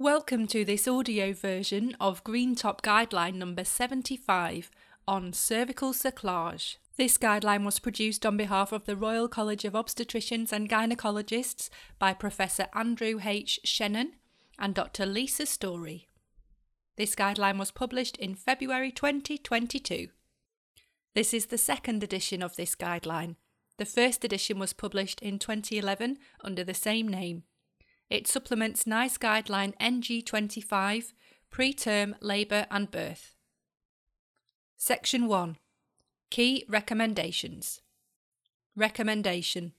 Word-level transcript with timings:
Welcome 0.00 0.46
to 0.48 0.64
this 0.64 0.86
audio 0.86 1.32
version 1.32 1.96
of 1.98 2.22
Green 2.22 2.54
Top 2.54 2.82
Guideline 2.82 3.34
number 3.34 3.64
75 3.64 4.70
on 5.08 5.32
cervical 5.32 5.92
cerclage. 5.92 6.76
This 6.96 7.18
guideline 7.18 7.64
was 7.64 7.80
produced 7.80 8.24
on 8.24 8.36
behalf 8.36 8.70
of 8.70 8.84
the 8.84 8.94
Royal 8.94 9.26
College 9.26 9.64
of 9.64 9.72
Obstetricians 9.72 10.52
and 10.52 10.70
Gynecologists 10.70 11.68
by 11.98 12.14
Professor 12.14 12.68
Andrew 12.74 13.18
H. 13.20 13.58
Shennan 13.66 14.10
and 14.56 14.72
Dr. 14.72 15.04
Lisa 15.04 15.46
Story. 15.46 16.06
This 16.96 17.16
guideline 17.16 17.58
was 17.58 17.72
published 17.72 18.16
in 18.18 18.36
February 18.36 18.92
2022. 18.92 20.10
This 21.16 21.34
is 21.34 21.46
the 21.46 21.58
second 21.58 22.04
edition 22.04 22.40
of 22.40 22.54
this 22.54 22.76
guideline. 22.76 23.34
The 23.78 23.84
first 23.84 24.24
edition 24.24 24.60
was 24.60 24.72
published 24.72 25.20
in 25.22 25.40
2011 25.40 26.18
under 26.44 26.62
the 26.62 26.72
same 26.72 27.08
name. 27.08 27.42
It 28.10 28.26
supplements 28.26 28.86
NICE 28.86 29.18
Guideline 29.18 29.76
NG25 29.76 31.12
Preterm 31.52 32.14
Labour 32.22 32.66
and 32.70 32.90
Birth. 32.90 33.34
Section 34.78 35.26
1 35.26 35.58
Key 36.30 36.64
Recommendations 36.70 37.82
Recommendation 38.74 39.72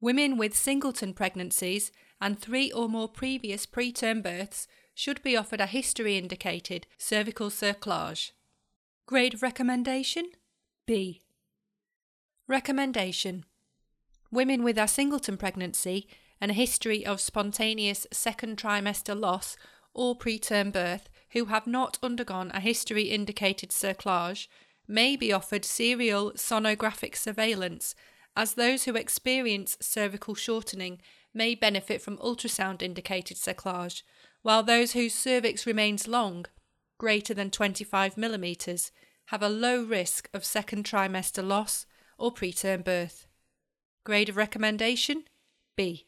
Women 0.00 0.36
with 0.36 0.56
singleton 0.56 1.14
pregnancies 1.14 1.90
and 2.20 2.38
three 2.38 2.70
or 2.70 2.88
more 2.88 3.08
previous 3.08 3.66
preterm 3.66 4.22
births 4.22 4.68
should 4.94 5.20
be 5.24 5.36
offered 5.36 5.60
a 5.60 5.66
history 5.66 6.16
indicated 6.16 6.86
cervical 6.96 7.50
cerclage. 7.50 8.30
Grade 9.04 9.34
of 9.34 9.42
recommendation 9.42 10.30
B. 10.86 11.22
Recommendation 12.46 13.44
Women 14.30 14.62
with 14.62 14.78
a 14.78 14.86
singleton 14.86 15.36
pregnancy 15.36 16.06
and 16.40 16.50
a 16.50 16.54
history 16.54 17.04
of 17.04 17.20
spontaneous 17.20 18.06
second 18.12 18.56
trimester 18.56 19.18
loss 19.18 19.56
or 19.94 20.16
preterm 20.16 20.72
birth 20.72 21.08
who 21.30 21.46
have 21.46 21.66
not 21.66 21.98
undergone 22.02 22.50
a 22.52 22.60
history 22.60 23.04
indicated 23.04 23.70
cerclage 23.70 24.46
may 24.86 25.16
be 25.16 25.32
offered 25.32 25.64
serial 25.64 26.32
sonographic 26.32 27.16
surveillance, 27.16 27.94
as 28.36 28.54
those 28.54 28.84
who 28.84 28.94
experience 28.94 29.76
cervical 29.80 30.34
shortening 30.34 31.00
may 31.34 31.54
benefit 31.54 32.00
from 32.00 32.18
ultrasound 32.18 32.82
indicated 32.82 33.36
cerclage, 33.36 34.02
while 34.42 34.62
those 34.62 34.92
whose 34.92 35.14
cervix 35.14 35.66
remains 35.66 36.06
long, 36.06 36.46
greater 36.98 37.34
than 37.34 37.50
25 37.50 38.16
millimeters, 38.16 38.92
have 39.26 39.42
a 39.42 39.48
low 39.48 39.82
risk 39.82 40.28
of 40.32 40.44
second 40.44 40.84
trimester 40.84 41.46
loss 41.46 41.86
or 42.18 42.32
preterm 42.32 42.84
birth. 42.84 43.26
Grade 44.04 44.28
of 44.28 44.36
recommendation 44.36 45.24
B. 45.76 46.06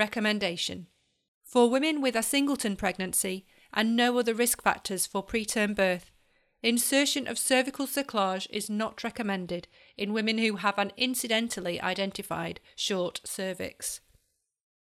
Recommendation 0.00 0.86
For 1.44 1.68
women 1.68 2.00
with 2.00 2.16
a 2.16 2.22
singleton 2.22 2.74
pregnancy 2.74 3.44
and 3.70 3.94
no 3.94 4.18
other 4.18 4.32
risk 4.32 4.62
factors 4.62 5.04
for 5.06 5.22
preterm 5.22 5.76
birth, 5.76 6.10
insertion 6.62 7.28
of 7.28 7.38
cervical 7.38 7.86
cerclage 7.86 8.46
is 8.48 8.70
not 8.70 9.04
recommended 9.04 9.68
in 9.98 10.14
women 10.14 10.38
who 10.38 10.56
have 10.56 10.78
an 10.78 10.92
incidentally 10.96 11.78
identified 11.82 12.60
short 12.74 13.20
cervix. 13.24 14.00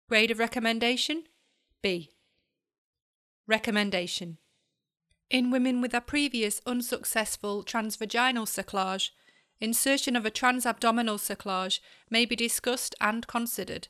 Grade 0.08 0.32
of 0.32 0.40
recommendation 0.40 1.22
B. 1.80 2.10
Recommendation 3.46 4.38
In 5.30 5.52
women 5.52 5.80
with 5.80 5.94
a 5.94 6.00
previous 6.00 6.60
unsuccessful 6.66 7.62
transvaginal 7.62 8.48
cerclage, 8.48 9.10
insertion 9.60 10.16
of 10.16 10.26
a 10.26 10.30
transabdominal 10.32 11.20
cerclage 11.20 11.78
may 12.10 12.24
be 12.24 12.34
discussed 12.34 12.96
and 13.00 13.28
considered. 13.28 13.86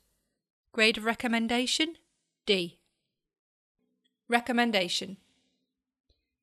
Grade 0.74 0.98
of 0.98 1.04
recommendation 1.04 1.94
D. 2.46 2.80
Recommendation 4.26 5.18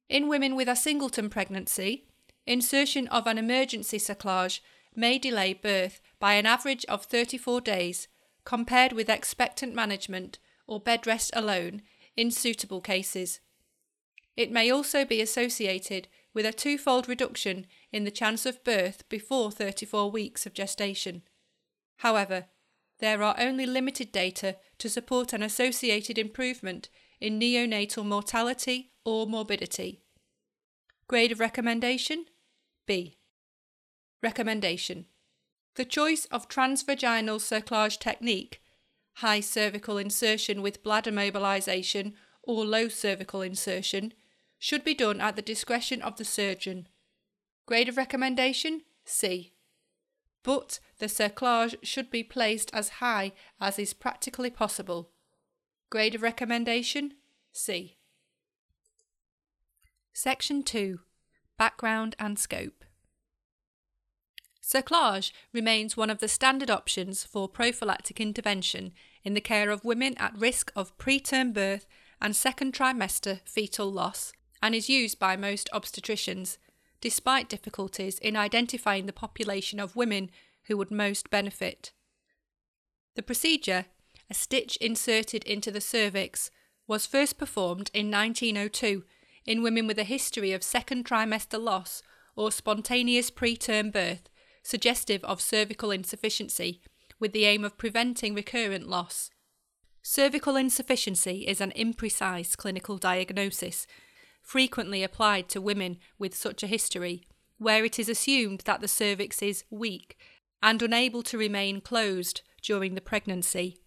In 0.07 0.29
women 0.29 0.55
with 0.55 0.69
a 0.69 0.75
singleton 0.77 1.29
pregnancy, 1.29 2.05
insertion 2.47 3.09
of 3.09 3.27
an 3.27 3.37
emergency 3.37 3.97
cerclage 3.97 4.61
may 4.95 5.19
delay 5.19 5.51
birth 5.53 5.99
by 6.17 6.35
an 6.35 6.45
average 6.45 6.85
of 6.85 7.03
34 7.03 7.59
days 7.59 8.07
compared 8.45 8.93
with 8.93 9.09
expectant 9.09 9.75
management 9.75 10.39
or 10.65 10.79
bed 10.79 11.05
rest 11.05 11.31
alone 11.33 11.81
in 12.15 12.31
suitable 12.31 12.79
cases. 12.79 13.41
It 14.37 14.49
may 14.49 14.71
also 14.71 15.03
be 15.03 15.19
associated 15.19 16.07
with 16.33 16.45
a 16.45 16.53
twofold 16.53 17.09
reduction 17.09 17.67
in 17.91 18.05
the 18.05 18.11
chance 18.11 18.45
of 18.45 18.63
birth 18.63 19.03
before 19.09 19.51
34 19.51 20.09
weeks 20.09 20.45
of 20.45 20.53
gestation. 20.53 21.23
However, 21.97 22.45
there 23.01 23.23
are 23.23 23.35
only 23.39 23.65
limited 23.65 24.11
data 24.11 24.55
to 24.77 24.87
support 24.87 25.33
an 25.33 25.41
associated 25.43 26.17
improvement 26.17 26.87
in 27.19 27.39
neonatal 27.39 28.05
mortality 28.05 28.91
or 29.03 29.25
morbidity. 29.25 30.03
Grade 31.07 31.31
of 31.31 31.39
recommendation 31.39 32.25
B. 32.85 33.17
Recommendation 34.21 35.07
The 35.75 35.85
choice 35.85 36.25
of 36.25 36.47
transvaginal 36.47 37.39
cerclage 37.39 37.99
technique, 37.99 38.61
high 39.15 39.39
cervical 39.39 39.97
insertion 39.97 40.61
with 40.61 40.83
bladder 40.83 41.11
mobilization 41.11 42.13
or 42.43 42.63
low 42.63 42.87
cervical 42.87 43.41
insertion, 43.41 44.13
should 44.59 44.83
be 44.83 44.93
done 44.93 45.19
at 45.19 45.35
the 45.35 45.41
discretion 45.41 46.03
of 46.03 46.17
the 46.17 46.25
surgeon. 46.25 46.87
Grade 47.65 47.89
of 47.89 47.97
recommendation 47.97 48.83
C 49.05 49.53
but 50.43 50.79
the 50.99 51.07
cerclage 51.07 51.75
should 51.83 52.09
be 52.09 52.23
placed 52.23 52.73
as 52.73 52.89
high 52.99 53.33
as 53.59 53.77
is 53.77 53.93
practically 53.93 54.49
possible. 54.49 55.11
Grade 55.89 56.15
of 56.15 56.21
recommendation 56.21 57.13
C. 57.51 57.97
Section 60.13 60.63
2 60.63 60.99
Background 61.57 62.15
and 62.19 62.39
Scope 62.39 62.85
Cerclage 64.63 65.31
remains 65.51 65.97
one 65.97 66.09
of 66.09 66.19
the 66.19 66.27
standard 66.27 66.69
options 66.69 67.23
for 67.23 67.49
prophylactic 67.49 68.21
intervention 68.21 68.93
in 69.23 69.33
the 69.33 69.41
care 69.41 69.69
of 69.69 69.83
women 69.83 70.15
at 70.17 70.37
risk 70.37 70.71
of 70.75 70.97
preterm 70.97 71.53
birth 71.53 71.85
and 72.21 72.35
second 72.35 72.73
trimester 72.73 73.41
fetal 73.45 73.91
loss 73.91 74.31
and 74.61 74.73
is 74.75 74.89
used 74.89 75.19
by 75.19 75.35
most 75.35 75.69
obstetricians 75.73 76.57
despite 77.01 77.49
difficulties 77.49 78.19
in 78.19 78.35
identifying 78.35 79.07
the 79.07 79.13
population 79.13 79.79
of 79.79 79.95
women 79.95 80.29
who 80.67 80.77
would 80.77 80.91
most 80.91 81.29
benefit. 81.29 81.91
The 83.15 83.23
procedure, 83.23 83.85
a 84.29 84.33
stitch 84.33 84.77
inserted 84.77 85.43
into 85.43 85.71
the 85.71 85.81
cervix, 85.81 86.51
was 86.87 87.05
first 87.05 87.37
performed 87.37 87.91
in 87.93 88.11
1902 88.11 89.03
in 89.45 89.63
women 89.63 89.87
with 89.87 89.99
a 89.99 90.03
history 90.03 90.51
of 90.53 90.63
second 90.63 91.05
trimester 91.05 91.61
loss 91.61 92.03
or 92.35 92.51
spontaneous 92.51 93.29
preterm 93.31 93.91
birth, 93.91 94.29
suggestive 94.63 95.23
of 95.23 95.41
cervical 95.41 95.91
insufficiency, 95.91 96.81
with 97.19 97.33
the 97.33 97.45
aim 97.45 97.63
of 97.63 97.77
preventing 97.77 98.33
recurrent 98.33 98.87
loss. 98.87 99.31
Cervical 100.03 100.55
insufficiency 100.55 101.47
is 101.47 101.61
an 101.61 101.71
imprecise 101.75 102.55
clinical 102.55 102.97
diagnosis 102.97 103.85
frequently 104.41 105.03
applied 105.03 105.49
to 105.49 105.61
women 105.61 105.97
with 106.17 106.35
such 106.35 106.63
a 106.63 106.67
history, 106.67 107.23
where 107.57 107.85
it 107.85 107.99
is 107.99 108.09
assumed 108.09 108.61
that 108.65 108.81
the 108.81 108.87
cervix 108.87 109.41
is 109.41 109.63
weak 109.69 110.17
and 110.63 110.81
unable 110.81 111.23
to 111.23 111.37
remain 111.37 111.81
closed 111.81 112.41
during 112.61 112.95
the 112.95 113.01
pregnancy. 113.01 113.77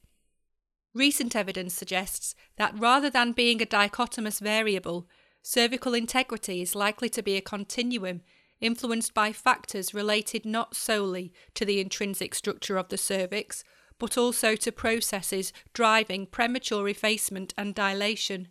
Recent 0.95 1.35
evidence 1.35 1.75
suggests 1.75 2.35
that 2.57 2.79
rather 2.79 3.11
than 3.11 3.33
being 3.33 3.61
a 3.61 3.67
dichotomous 3.67 4.41
variable, 4.41 5.09
cervical 5.43 5.93
integrity 5.93 6.63
is 6.63 6.75
likely 6.75 7.09
to 7.09 7.23
be 7.23 7.37
a 7.37 7.41
continuum 7.41 8.23
influenced 8.61 9.13
by 9.13 9.33
factors 9.33 9.93
related 9.93 10.47
not 10.47 10.75
solely 10.75 11.33
to 11.55 11.65
the 11.65 11.81
intrinsic 11.81 12.35
structure 12.35 12.77
of 12.77 12.89
the 12.89 12.97
cervix, 12.97 13.65
but 13.99 14.17
also 14.17 14.57
to 14.57 14.73
processes 14.73 15.53
driving 15.73 16.27
premature 16.27 16.89
effacement 16.89 17.53
and 17.59 17.75
dilation. 17.75 18.49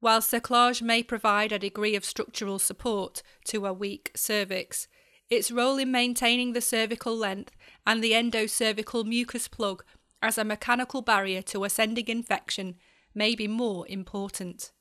While 0.00 0.22
cerclage 0.22 0.80
may 0.80 1.02
provide 1.02 1.52
a 1.52 1.58
degree 1.58 1.94
of 1.94 2.06
structural 2.06 2.58
support 2.58 3.22
to 3.44 3.66
a 3.66 3.72
weak 3.72 4.10
cervix, 4.16 4.88
its 5.28 5.50
role 5.50 5.76
in 5.76 5.92
maintaining 5.92 6.54
the 6.54 6.62
cervical 6.62 7.16
length 7.16 7.54
and 7.86 8.02
the 8.02 8.12
endocervical 8.12 9.04
mucus 9.04 9.46
plug 9.46 9.84
as 10.22 10.38
a 10.38 10.44
mechanical 10.44 11.02
barrier 11.02 11.42
to 11.42 11.64
ascending 11.64 12.08
infection 12.08 12.76
may 13.14 13.34
be 13.34 13.46
more 13.46 13.86
important. 13.88 14.72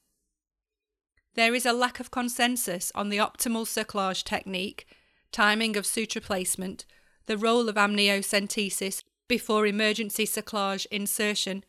There 1.35 1.53
is 1.53 1.65
a 1.65 1.73
lack 1.73 1.99
of 1.99 2.11
consensus 2.11 2.91
on 2.95 3.09
the 3.09 3.17
optimal 3.17 3.65
cerclage 3.65 4.23
technique, 4.23 4.87
timing 5.31 5.75
of 5.77 5.85
suture 5.85 6.21
placement, 6.21 6.85
the 7.25 7.37
role 7.37 7.69
of 7.69 7.75
amniocentesis 7.75 9.03
before 9.27 9.67
emergency 9.67 10.25
cerclage 10.25 10.87
insertion, 10.87 11.63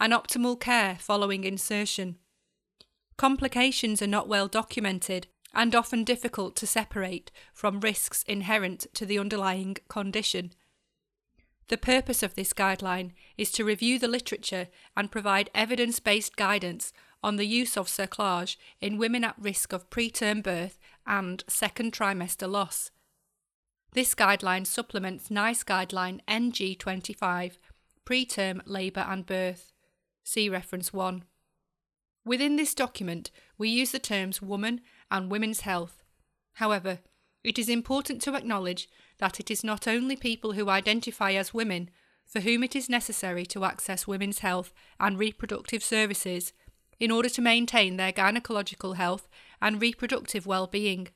and 0.00 0.12
optimal 0.12 0.58
care 0.58 0.96
following 0.98 1.44
insertion. 1.44 2.16
Complications 3.16 4.02
are 4.02 4.08
not 4.08 4.28
well 4.28 4.48
documented 4.48 5.28
and 5.54 5.74
often 5.74 6.02
difficult 6.04 6.56
to 6.56 6.66
separate 6.66 7.30
from 7.52 7.80
risks 7.80 8.24
inherent 8.26 8.86
to 8.94 9.06
the 9.06 9.18
underlying 9.18 9.76
condition. 9.88 10.52
The 11.68 11.78
purpose 11.78 12.22
of 12.22 12.34
this 12.34 12.52
guideline 12.52 13.12
is 13.38 13.50
to 13.52 13.64
review 13.64 13.98
the 13.98 14.08
literature 14.08 14.68
and 14.96 15.12
provide 15.12 15.50
evidence 15.54 16.00
based 16.00 16.36
guidance 16.36 16.92
on 17.22 17.36
the 17.36 17.46
use 17.46 17.76
of 17.76 17.86
cerclage 17.86 18.56
in 18.80 18.98
women 18.98 19.24
at 19.24 19.34
risk 19.38 19.72
of 19.72 19.88
preterm 19.88 20.42
birth 20.42 20.78
and 21.06 21.42
second 21.48 21.92
trimester 21.92 22.50
loss. 22.50 22.90
This 23.92 24.14
guideline 24.14 24.66
supplements 24.66 25.30
NICE 25.30 25.64
guideline 25.64 26.20
NG25, 26.28 27.58
preterm 28.04 28.60
labour 28.66 29.06
and 29.08 29.24
birth. 29.24 29.72
See 30.24 30.48
reference 30.48 30.92
1. 30.92 31.24
Within 32.24 32.56
this 32.56 32.74
document, 32.74 33.30
we 33.58 33.68
use 33.68 33.92
the 33.92 33.98
terms 33.98 34.40
woman 34.40 34.80
and 35.10 35.30
women's 35.30 35.60
health. 35.60 36.02
However, 36.54 37.00
it 37.42 37.58
is 37.58 37.68
important 37.68 38.22
to 38.22 38.34
acknowledge 38.34 38.88
that 39.18 39.38
it 39.38 39.50
is 39.50 39.62
not 39.62 39.86
only 39.86 40.16
people 40.16 40.52
who 40.52 40.70
identify 40.70 41.32
as 41.32 41.52
women 41.52 41.90
for 42.24 42.40
whom 42.40 42.64
it 42.64 42.74
is 42.74 42.88
necessary 42.88 43.44
to 43.44 43.64
access 43.64 44.06
women's 44.06 44.38
health 44.38 44.72
and 44.98 45.18
reproductive 45.18 45.84
services 45.84 46.54
in 46.98 47.10
order 47.10 47.28
to 47.28 47.42
maintain 47.42 47.96
their 47.96 48.12
gynecological 48.12 48.96
health 48.96 49.28
and 49.60 49.82
reproductive 49.82 50.46
well-being. 50.46 51.08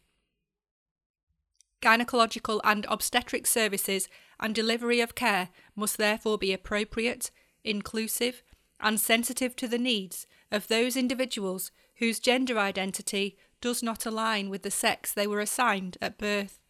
Gynecological 1.80 2.60
and 2.64 2.84
obstetric 2.90 3.46
services 3.46 4.08
and 4.38 4.54
delivery 4.54 5.00
of 5.00 5.14
care 5.14 5.48
must 5.74 5.96
therefore 5.96 6.36
be 6.36 6.52
appropriate, 6.52 7.30
inclusive, 7.64 8.42
and 8.80 9.00
sensitive 9.00 9.56
to 9.56 9.66
the 9.66 9.78
needs 9.78 10.26
of 10.50 10.68
those 10.68 10.96
individuals 10.96 11.70
whose 11.96 12.20
gender 12.20 12.58
identity 12.58 13.36
does 13.60 13.82
not 13.82 14.06
align 14.06 14.48
with 14.50 14.62
the 14.62 14.70
sex 14.70 15.12
they 15.12 15.26
were 15.26 15.40
assigned 15.40 15.98
at 16.00 16.18
birth. 16.18 16.60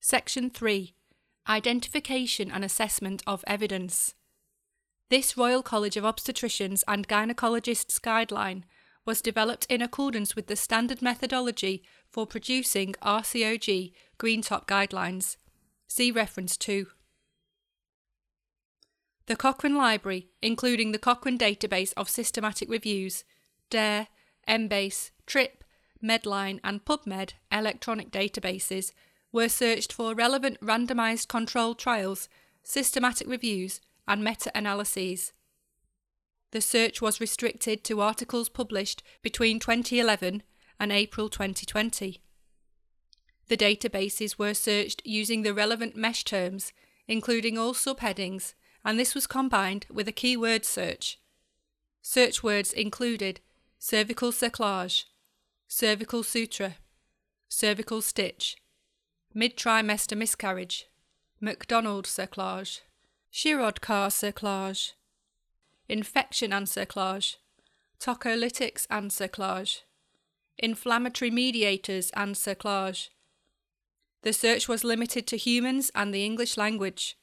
Section 0.00 0.50
3 0.50 0.94
Identification 1.48 2.50
and 2.50 2.64
Assessment 2.64 3.22
of 3.26 3.44
Evidence. 3.46 4.14
This 5.10 5.36
Royal 5.36 5.62
College 5.62 5.96
of 5.96 6.04
Obstetricians 6.04 6.82
and 6.88 7.06
Gynecologists 7.06 8.00
guideline 8.00 8.62
was 9.04 9.20
developed 9.20 9.66
in 9.66 9.82
accordance 9.82 10.36
with 10.36 10.46
the 10.46 10.56
standard 10.56 11.02
methodology 11.02 11.82
for 12.08 12.26
producing 12.26 12.94
RCOG 13.02 13.92
Green 14.18 14.42
Top 14.42 14.68
guidelines. 14.68 15.36
See 15.88 16.10
reference 16.10 16.56
2. 16.56 16.86
The 19.32 19.36
Cochrane 19.36 19.76
Library, 19.76 20.28
including 20.42 20.92
the 20.92 20.98
Cochrane 20.98 21.38
Database 21.38 21.94
of 21.96 22.10
Systematic 22.10 22.68
Reviews, 22.68 23.24
DARE, 23.70 24.08
Embase, 24.46 25.10
TRIP, 25.24 25.64
Medline, 26.04 26.60
and 26.62 26.84
PubMed 26.84 27.32
electronic 27.50 28.10
databases, 28.10 28.92
were 29.32 29.48
searched 29.48 29.90
for 29.90 30.14
relevant 30.14 30.60
randomised 30.60 31.28
controlled 31.28 31.78
trials, 31.78 32.28
systematic 32.62 33.26
reviews, 33.26 33.80
and 34.06 34.22
meta 34.22 34.52
analyses. 34.54 35.32
The 36.50 36.60
search 36.60 37.00
was 37.00 37.18
restricted 37.18 37.84
to 37.84 38.02
articles 38.02 38.50
published 38.50 39.02
between 39.22 39.58
2011 39.58 40.42
and 40.78 40.92
April 40.92 41.30
2020. 41.30 42.20
The 43.48 43.56
databases 43.56 44.38
were 44.38 44.52
searched 44.52 45.00
using 45.06 45.40
the 45.40 45.54
relevant 45.54 45.96
MeSH 45.96 46.24
terms, 46.24 46.74
including 47.08 47.56
all 47.56 47.72
subheadings 47.72 48.52
and 48.84 48.98
this 48.98 49.14
was 49.14 49.26
combined 49.26 49.86
with 49.90 50.08
a 50.08 50.12
keyword 50.12 50.64
search. 50.64 51.18
Search 52.02 52.42
words 52.42 52.72
included 52.72 53.40
cervical 53.78 54.32
cerclage, 54.32 55.04
cervical 55.68 56.22
suture, 56.22 56.76
cervical 57.48 58.02
stitch, 58.02 58.56
mid 59.34 59.56
trimester 59.56 60.16
miscarriage, 60.16 60.86
McDonald 61.40 62.06
cerclage, 62.06 62.80
Shirodkar 63.32 64.08
cerclage, 64.10 64.92
infection 65.88 66.52
and 66.52 66.66
cerclage, 66.66 67.36
tocolytics 67.98 68.86
and 68.90 69.10
cerclage, 69.10 69.82
inflammatory 70.58 71.30
mediators 71.30 72.10
and 72.14 72.34
cerclage. 72.34 73.08
The 74.22 74.32
search 74.32 74.68
was 74.68 74.84
limited 74.84 75.26
to 75.28 75.36
humans 75.36 75.90
and 75.94 76.12
the 76.12 76.24
English 76.24 76.56
language. 76.56 77.16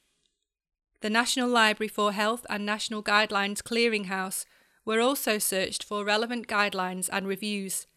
The 1.01 1.09
National 1.09 1.47
Library 1.47 1.87
for 1.87 2.11
Health 2.11 2.45
and 2.49 2.65
National 2.65 3.01
Guidelines 3.01 3.61
Clearinghouse 3.61 4.45
were 4.83 4.99
also 4.99 5.37
searched 5.37 5.83
for 5.83 6.03
relevant 6.03 6.47
guidelines 6.47 7.09
and 7.11 7.25
reviews. 7.25 7.87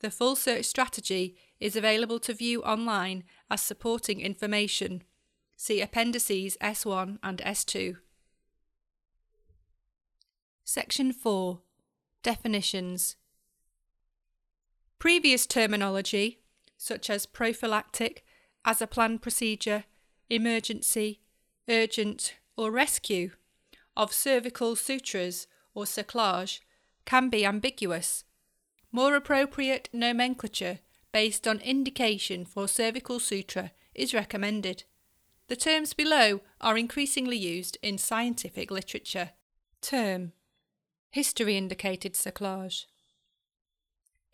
The 0.00 0.10
full 0.10 0.36
search 0.36 0.66
strategy 0.66 1.36
is 1.58 1.74
available 1.74 2.20
to 2.20 2.34
view 2.34 2.62
online 2.62 3.24
as 3.50 3.62
supporting 3.62 4.20
information. 4.20 5.04
See 5.56 5.80
Appendices 5.80 6.58
S1 6.60 7.18
and 7.22 7.38
S2. 7.38 7.96
Section 10.64 11.12
4 11.12 11.60
Definitions 12.22 13.16
Previous 14.98 15.46
terminology, 15.46 16.40
such 16.76 17.08
as 17.08 17.24
prophylactic, 17.24 18.22
as 18.64 18.82
a 18.82 18.86
planned 18.86 19.22
procedure, 19.22 19.84
emergency, 20.28 21.20
urgent, 21.68 22.34
or 22.56 22.70
rescue 22.70 23.30
of 23.96 24.12
cervical 24.12 24.76
sutures 24.76 25.46
or 25.74 25.84
cerclage 25.84 26.60
can 27.04 27.28
be 27.28 27.44
ambiguous. 27.44 28.24
More 28.92 29.14
appropriate 29.14 29.88
nomenclature 29.92 30.78
based 31.12 31.46
on 31.46 31.60
indication 31.60 32.44
for 32.44 32.68
cervical 32.68 33.18
suture 33.20 33.72
is 33.94 34.14
recommended. 34.14 34.84
The 35.48 35.56
terms 35.56 35.94
below 35.94 36.40
are 36.60 36.78
increasingly 36.78 37.36
used 37.36 37.78
in 37.82 37.98
scientific 37.98 38.70
literature. 38.70 39.30
Term 39.80 40.32
History 41.10 41.56
indicated 41.56 42.12
cerclage. 42.14 42.84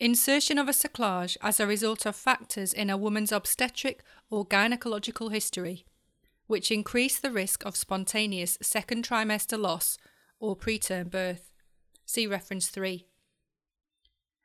Insertion 0.00 0.58
of 0.58 0.68
a 0.68 0.72
cerclage 0.72 1.36
as 1.40 1.60
a 1.60 1.66
result 1.66 2.04
of 2.04 2.16
factors 2.16 2.72
in 2.72 2.90
a 2.90 2.96
woman's 2.96 3.30
obstetric 3.30 4.02
or 4.28 4.44
gynecological 4.44 5.32
history 5.32 5.86
which 6.46 6.70
increase 6.70 7.18
the 7.18 7.30
risk 7.30 7.64
of 7.64 7.76
spontaneous 7.76 8.58
second 8.60 9.06
trimester 9.06 9.58
loss 9.58 9.98
or 10.38 10.56
preterm 10.56 11.10
birth. 11.10 11.50
See 12.04 12.26
reference 12.26 12.68
3. 12.68 13.06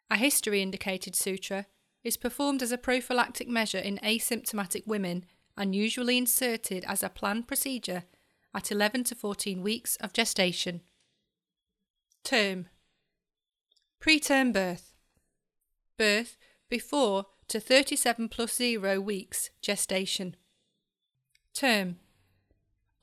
A 0.10 0.18
history 0.18 0.62
indicated 0.62 1.16
suture 1.16 1.66
is 2.04 2.18
performed 2.18 2.63
as 2.63 2.72
a 2.72 2.78
prophylactic 2.78 3.48
measure 3.48 3.78
in 3.78 4.00
asymptomatic 4.04 4.88
women 4.88 5.25
and 5.57 5.75
usually 5.75 6.18
inserted 6.18 6.86
as 6.86 7.04
a 7.04 7.10
planned 7.10 7.48
procedure 7.48 8.04
at 8.56 8.72
11 8.72 9.04
to 9.06 9.16
14 9.16 9.62
weeks 9.62 9.98
of 9.98 10.13
gestation. 10.13 10.81
Term 12.24 12.68
Preterm 14.01 14.53
birth 14.53 14.94
Birth 15.98 16.38
before 16.70 17.25
to 17.50 17.60
37 17.60 18.29
plus 18.29 18.56
0 18.56 19.01
weeks 19.01 19.50
gestation. 19.62 20.36
Term 21.60 21.98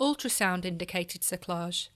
Ultrasound 0.00 0.64
indicated 0.64 1.20
cerclage. 1.20 1.88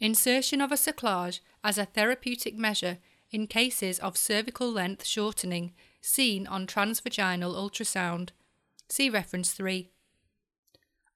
Insertion 0.00 0.60
of 0.60 0.72
a 0.72 0.74
cerclage 0.74 1.38
as 1.62 1.78
a 1.78 1.84
therapeutic 1.84 2.56
measure 2.56 2.98
in 3.30 3.46
cases 3.46 4.00
of 4.00 4.16
cervical 4.16 4.72
length 4.72 5.06
shortening 5.06 5.72
seen 6.00 6.48
on 6.48 6.66
transvaginal 6.66 7.54
ultrasound. 7.54 8.30
See 8.88 9.08
reference 9.08 9.52
3. 9.52 9.88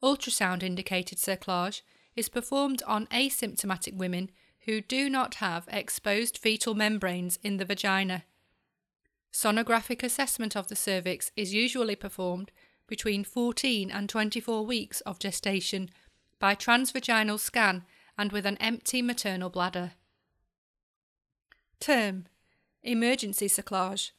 Ultrasound 0.01 0.63
indicated 0.63 1.19
cerclage 1.19 1.81
is 2.15 2.29
performed 2.29 2.85
on 2.87 3.09
asymptomatic 3.09 3.97
women 3.97 4.31
who 4.61 4.81
do 4.81 5.11
not 5.11 5.35
have 5.35 5.67
exposed 5.73 6.39
fetal 6.39 6.77
membranes 6.77 7.41
in 7.43 7.57
the 7.57 7.65
vagina. 7.65 8.23
Sonographic 9.33 10.05
assessment 10.05 10.57
of 10.57 10.69
the 10.69 10.77
cervix 10.77 11.33
is 11.35 11.53
usually 11.53 11.97
performed 11.97 12.53
between 12.91 13.23
14 13.25 13.91
and 13.91 14.09
24 14.09 14.67
weeks 14.67 15.01
of 15.03 15.21
gestation 15.21 15.89
by 16.41 16.55
transvaginal 16.57 17.39
scan 17.39 17.85
and 18.19 18.33
with 18.33 18.45
an 18.45 18.57
empty 18.59 19.01
maternal 19.01 19.49
bladder. 19.49 19.93
Term 21.79 22.27
Emergency 22.83 23.47
cerclage, 23.47 24.11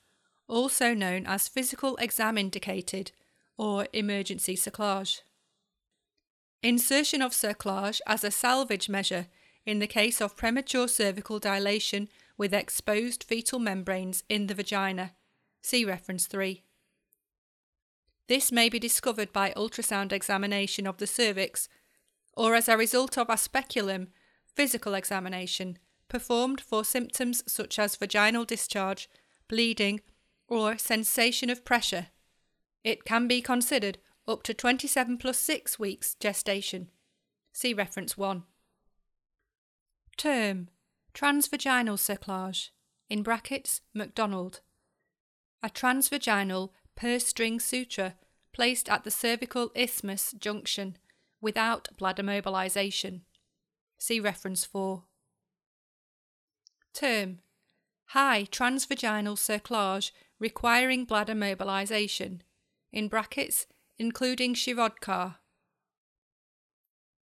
also 0.48 0.94
known 0.94 1.26
as 1.28 1.48
physical 1.48 1.98
exam 1.98 2.38
indicated 2.38 3.12
or 3.58 3.88
emergency 3.92 4.56
cerclage. 4.56 5.20
Insertion 6.64 7.22
of 7.22 7.34
cerclage 7.34 8.00
as 8.08 8.24
a 8.24 8.32
salvage 8.32 8.88
measure 8.88 9.28
in 9.66 9.80
the 9.80 9.88
case 9.88 10.22
of 10.22 10.38
premature 10.38 10.88
cervical 10.88 11.40
dilation 11.40 12.08
with 12.38 12.54
exposed 12.54 13.24
fetal 13.24 13.60
membranes 13.60 14.24
in 14.30 14.48
the 14.48 14.54
vagina. 14.54 15.12
See 15.62 15.84
reference 15.84 16.26
3. 16.26 16.64
This 18.32 18.50
may 18.50 18.70
be 18.70 18.80
discovered 18.80 19.34
by 19.34 19.52
ultrasound 19.58 20.14
examination 20.14 20.88
of 20.88 21.00
the 21.00 21.06
cervix 21.06 21.68
or 22.34 22.56
as 22.56 22.70
a 22.70 22.78
result 22.78 23.18
of 23.18 23.30
a 23.30 23.36
speculum 23.36 24.08
physical 24.56 24.94
examination 24.94 25.78
performed 26.08 26.62
for 26.62 26.86
symptoms 26.86 27.44
such 27.46 27.78
as 27.78 27.98
vaginal 27.98 28.46
discharge, 28.46 29.10
bleeding, 29.50 30.00
or 30.48 30.78
sensation 30.78 31.50
of 31.50 31.66
pressure. 31.66 32.08
It 32.86 33.04
can 33.04 33.28
be 33.28 33.42
considered 33.42 33.98
up 34.26 34.44
to 34.44 34.54
27 34.54 35.18
plus 35.18 35.38
6 35.38 35.78
weeks 35.78 36.16
gestation. 36.16 36.88
See 37.52 37.74
reference 37.74 38.18
1. 38.18 38.44
Term 40.16 40.70
Transvaginal 41.14 41.98
cerclage, 41.98 42.70
in 43.10 43.24
brackets, 43.24 43.82
McDonald. 43.94 44.62
A 45.62 45.70
transvaginal 45.70 46.70
purse 46.96 47.28
string 47.28 47.60
suture 47.60 48.16
placed 48.54 48.90
at 48.90 49.04
the 49.04 49.12
cervical 49.12 49.72
isthmus 49.76 50.34
junction 50.34 50.98
without 51.40 51.90
bladder 51.98 52.24
mobilization. 52.24 53.22
See 53.98 54.20
reference 54.20 54.66
4. 54.66 55.04
Term 56.94 57.40
High 58.08 58.46
transvaginal 58.52 59.38
cerclage 59.38 60.12
requiring 60.40 61.06
bladder 61.06 61.36
mobilization, 61.36 62.42
in 62.92 63.08
brackets, 63.08 63.68
including 63.98 64.54
Shirodkar. 64.54 65.36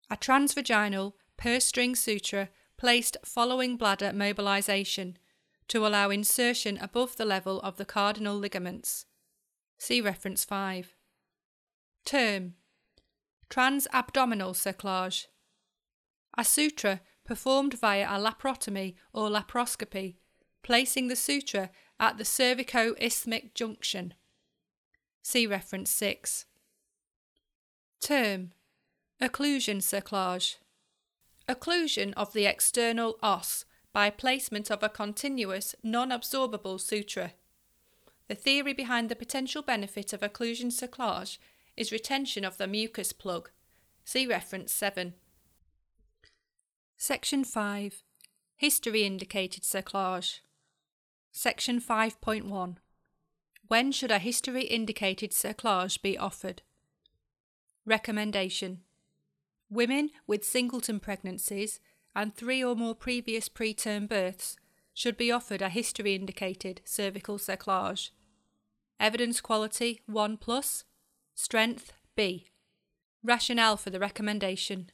A 0.09 0.17
transvaginal 0.17 1.15
purse 1.37 1.67
string 1.67 1.95
suture 1.95 2.49
placed 2.79 3.17
following 3.25 3.77
bladder 3.77 4.13
mobilization 4.13 5.19
to 5.67 5.87
allow 5.87 6.09
insertion 6.09 6.79
above 6.81 7.17
the 7.17 7.27
level 7.27 7.61
of 7.61 7.77
the 7.77 7.85
cardinal 7.85 8.37
ligaments. 8.37 9.05
See 9.79 10.01
reference 10.01 10.45
5. 10.45 10.93
Term 12.05 12.55
Transabdominal 13.49 14.53
cerclage. 14.53 15.27
A 16.37 16.45
suture 16.45 17.01
performed 17.25 17.79
via 17.79 18.05
a 18.05 18.19
laparotomy 18.19 18.95
or 19.13 19.31
laparoscopy, 19.31 20.17
placing 20.63 21.09
the 21.09 21.17
suture 21.17 21.71
at 22.01 22.19
the 22.19 22.25
cervico-isthmic 22.25 23.55
junction. 23.55 24.15
See 25.23 25.47
reference 25.47 25.91
6. 25.91 26.47
Term 28.01 28.53
Occlusion 29.23 29.79
cerclage. 29.79 30.57
Occlusion 31.49 32.13
of 32.17 32.33
the 32.33 32.47
external 32.47 33.17
os 33.23 33.65
by 33.93 34.11
placement 34.11 34.71
of 34.71 34.83
a 34.83 34.89
continuous, 34.89 35.75
non 35.83 36.11
absorbable 36.11 36.81
suture. 36.81 37.33
The 38.29 38.35
theory 38.35 38.75
behind 38.75 39.09
the 39.09 39.17
potential 39.17 39.63
benefit 39.63 40.13
of 40.13 40.21
occlusion 40.21 40.67
cerclage 40.67 41.39
is 41.77 41.91
retention 41.91 42.45
of 42.45 42.59
the 42.59 42.67
mucus 42.67 43.13
plug. 43.13 43.51
See 44.05 44.27
reference 44.27 44.71
7. 44.73 45.15
Section 46.99 47.43
5 47.43 48.03
History 48.57 49.05
indicated 49.05 49.63
cerclage. 49.63 50.41
Section 51.33 51.81
5.1 51.81 52.77
When 53.69 53.93
should 53.93 54.11
a 54.11 54.19
history 54.19 54.65
indicated 54.65 55.31
cerclage 55.31 56.03
be 56.03 56.19
offered? 56.19 56.61
Recommendation 57.87 58.81
Women 59.71 60.11
with 60.27 60.45
singleton 60.45 61.01
pregnancies 61.01 61.81
and 62.15 62.35
three 62.35 62.63
or 62.63 62.75
more 62.75 62.95
previous 62.95 63.49
preterm 63.49 64.07
births 64.07 64.57
should 64.93 65.17
be 65.17 65.31
offered 65.31 65.63
a 65.63 65.69
history 65.69 66.15
indicated 66.15 66.81
cervical 66.85 67.39
cerclage. 67.39 68.11
Evidence 69.01 69.41
quality 69.41 70.01
1 70.07 70.37
plus, 70.39 70.85
strength 71.35 71.93
B. 72.17 72.49
Rationale 73.23 73.77
for 73.77 73.91
the 73.91 74.01
recommendation. 74.01 74.91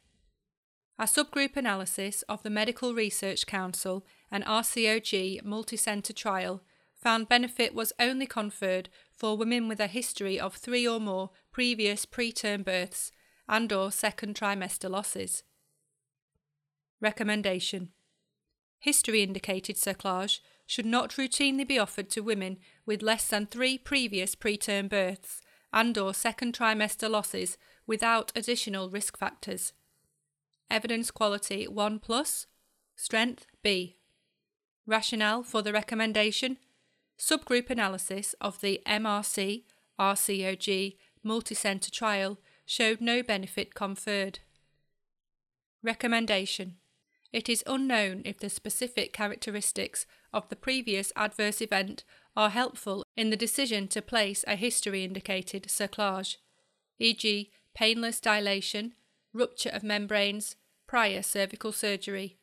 A 0.99 1.05
subgroup 1.05 1.57
analysis 1.57 2.23
of 2.29 2.43
the 2.43 2.51
Medical 2.51 2.95
Research 2.95 3.47
Council 3.47 4.07
and 4.31 4.45
RCOG 4.45 5.43
multicenter 5.43 6.15
trial 6.15 6.63
found 6.95 7.29
benefit 7.29 7.75
was 7.75 7.93
only 7.99 8.27
conferred 8.27 8.89
for 9.11 9.37
women 9.37 9.69
with 9.69 9.81
a 9.81 9.87
history 9.87 10.39
of 10.39 10.55
three 10.55 10.87
or 10.87 11.01
more 11.01 11.31
previous 11.51 12.07
preterm 12.07 12.65
births 12.65 13.11
and 13.49 13.73
or 13.73 13.91
second 13.91 14.37
trimester 14.37 14.89
losses. 14.91 15.43
Recommendation 17.01 17.91
History 18.85 19.23
indicated 19.23 19.77
cerclage 19.77 20.41
should 20.67 20.85
not 20.85 21.13
routinely 21.13 21.67
be 21.67 21.79
offered 21.79 22.11
to 22.11 22.21
women 22.21 22.59
with 22.85 23.01
less 23.01 23.27
than 23.27 23.47
three 23.47 23.79
previous 23.79 24.35
preterm 24.35 24.91
births 24.91 25.41
and 25.73 25.97
or 25.97 26.13
second 26.13 26.55
trimester 26.55 27.09
losses 27.09 27.57
without 27.87 28.31
additional 28.37 28.91
risk 28.91 29.17
factors. 29.17 29.73
Evidence 30.71 31.11
quality 31.11 31.67
1 31.67 31.99
plus, 31.99 32.47
strength 32.95 33.47
B. 33.63 33.97
Rationale 34.87 35.43
for 35.43 35.63
the 35.63 35.73
recommendation 35.73 36.59
subgroup 37.19 37.71
analysis 37.71 38.35
of 38.39 38.61
the 38.61 38.83
MRC 38.87 39.63
RCOG 39.99 40.97
multicenter 41.25 41.91
trial 41.91 42.39
showed 42.67 43.01
no 43.01 43.23
benefit 43.23 43.73
conferred. 43.73 44.41
Recommendation 45.83 46.77
it 47.35 47.49
is 47.49 47.65
unknown 47.67 48.23
if 48.25 48.39
the 48.39 48.49
specific 48.49 49.13
characteristics 49.13 50.07
of 50.33 50.49
the 50.51 50.57
previous 50.57 51.13
adverse 51.17 51.61
event 51.61 52.05
are 52.37 52.51
helpful 52.51 53.05
in 53.17 53.31
the 53.31 53.37
decision 53.37 53.89
to 53.89 54.01
place 54.01 54.45
a 54.47 54.55
history 54.55 55.03
indicated 55.03 55.65
cerclage, 55.65 56.37
e.g., 57.01 57.51
painless 57.75 58.21
dilation, 58.21 58.95
rupture 59.33 59.71
of 59.71 59.83
membranes, 59.83 60.55
prior 60.87 61.23
cervical 61.23 61.73
surgery. 61.73 62.39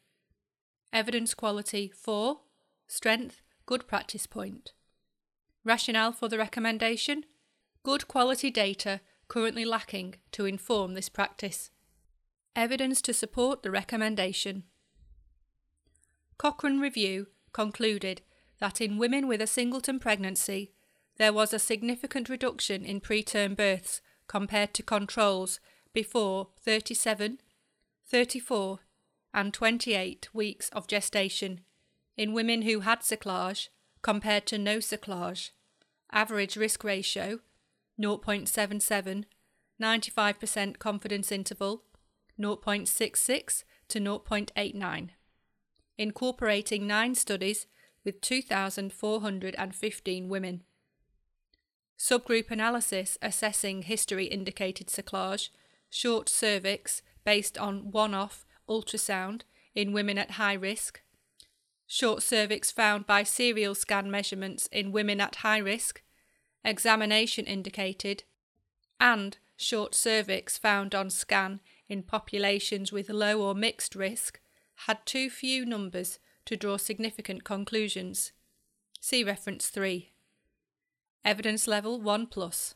Evidence 0.91 1.33
quality 1.33 1.89
4. 1.95 2.41
Strength, 2.89 3.41
good 3.65 3.87
practice 3.87 4.27
point. 4.27 4.73
Rationale 5.63 6.11
for 6.11 6.27
the 6.27 6.37
recommendation? 6.37 7.23
Good 7.83 8.09
quality 8.09 8.51
data 8.51 8.99
currently 9.29 9.63
lacking 9.63 10.15
to 10.33 10.43
inform 10.43 10.95
this 10.95 11.07
practice. 11.07 11.71
Evidence 12.57 13.01
to 13.03 13.13
support 13.13 13.63
the 13.63 13.71
recommendation. 13.71 14.65
Cochrane 16.41 16.79
Review 16.79 17.27
concluded 17.53 18.23
that 18.57 18.81
in 18.81 18.97
women 18.97 19.27
with 19.27 19.43
a 19.43 19.45
singleton 19.45 19.99
pregnancy, 19.99 20.71
there 21.17 21.31
was 21.31 21.53
a 21.53 21.59
significant 21.59 22.29
reduction 22.29 22.83
in 22.83 22.99
preterm 22.99 23.55
births 23.55 24.01
compared 24.25 24.73
to 24.73 24.81
controls 24.81 25.59
before 25.93 26.47
37, 26.59 27.37
34, 28.07 28.79
and 29.35 29.53
28 29.53 30.33
weeks 30.33 30.69
of 30.69 30.87
gestation 30.87 31.61
in 32.17 32.33
women 32.33 32.63
who 32.63 32.79
had 32.79 33.01
cerclage 33.01 33.67
compared 34.01 34.47
to 34.47 34.57
no 34.57 34.77
cerclage. 34.77 35.51
Average 36.11 36.57
risk 36.57 36.83
ratio 36.83 37.37
0.77, 37.99 39.25
95% 39.79 40.79
confidence 40.79 41.31
interval 41.31 41.83
0.66 42.39 43.63
to 43.89 43.99
0.89 43.99 45.09
incorporating 46.01 46.87
nine 46.87 47.13
studies 47.13 47.67
with 48.03 48.19
2,415 48.21 50.29
women. 50.29 50.63
Subgroup 51.95 52.49
analysis 52.49 53.19
assessing 53.21 53.83
history 53.83 54.25
indicated 54.25 54.87
cerclage, 54.87 55.49
short 55.91 56.27
cervix 56.27 57.03
based 57.23 57.55
on 57.59 57.91
one 57.91 58.15
off 58.15 58.47
ultrasound 58.67 59.43
in 59.75 59.93
women 59.93 60.17
at 60.17 60.31
high 60.31 60.55
risk, 60.55 61.01
short 61.85 62.23
cervix 62.23 62.71
found 62.71 63.05
by 63.05 63.21
serial 63.21 63.75
scan 63.75 64.09
measurements 64.09 64.65
in 64.71 64.91
women 64.91 65.21
at 65.21 65.35
high 65.37 65.59
risk, 65.59 66.01
examination 66.65 67.45
indicated, 67.45 68.23
and 68.99 69.37
short 69.55 69.93
cervix 69.93 70.57
found 70.57 70.95
on 70.95 71.11
scan 71.11 71.59
in 71.87 72.01
populations 72.01 72.91
with 72.91 73.11
low 73.11 73.39
or 73.39 73.53
mixed 73.53 73.93
risk 73.93 74.39
had 74.87 75.05
too 75.05 75.29
few 75.29 75.65
numbers 75.65 76.19
to 76.45 76.57
draw 76.57 76.77
significant 76.77 77.43
conclusions. 77.43 78.31
See 78.99 79.23
reference 79.23 79.67
3. 79.67 80.11
Evidence 81.23 81.67
level 81.67 82.01
1 82.01 82.27
plus. 82.27 82.73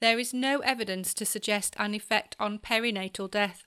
There 0.00 0.18
is 0.18 0.34
no 0.34 0.58
evidence 0.58 1.14
to 1.14 1.24
suggest 1.24 1.76
an 1.78 1.94
effect 1.94 2.34
on 2.40 2.58
perinatal 2.58 3.30
death, 3.30 3.66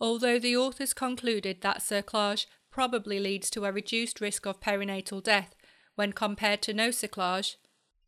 although 0.00 0.38
the 0.38 0.56
authors 0.56 0.92
concluded 0.92 1.60
that 1.60 1.78
cerclage 1.78 2.46
probably 2.70 3.20
leads 3.20 3.48
to 3.50 3.64
a 3.64 3.72
reduced 3.72 4.20
risk 4.20 4.46
of 4.46 4.60
perinatal 4.60 5.22
death 5.22 5.54
when 5.94 6.12
compared 6.12 6.60
to 6.62 6.74
no 6.74 6.88
cerclage. 6.88 7.54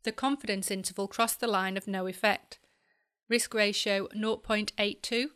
The 0.03 0.11
confidence 0.11 0.69
interval 0.69 1.07
crossed 1.07 1.39
the 1.39 1.47
line 1.47 1.75
of 1.77 1.87
no 1.87 2.05
effect. 2.07 2.59
Risk 3.29 3.53
ratio 3.53 4.07
0.82, 4.15 5.27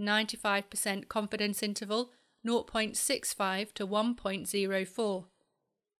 95% 0.00 1.08
confidence 1.08 1.62
interval 1.62 2.10
0.65 2.46 3.72
to 3.72 3.86
1.04, 3.86 5.24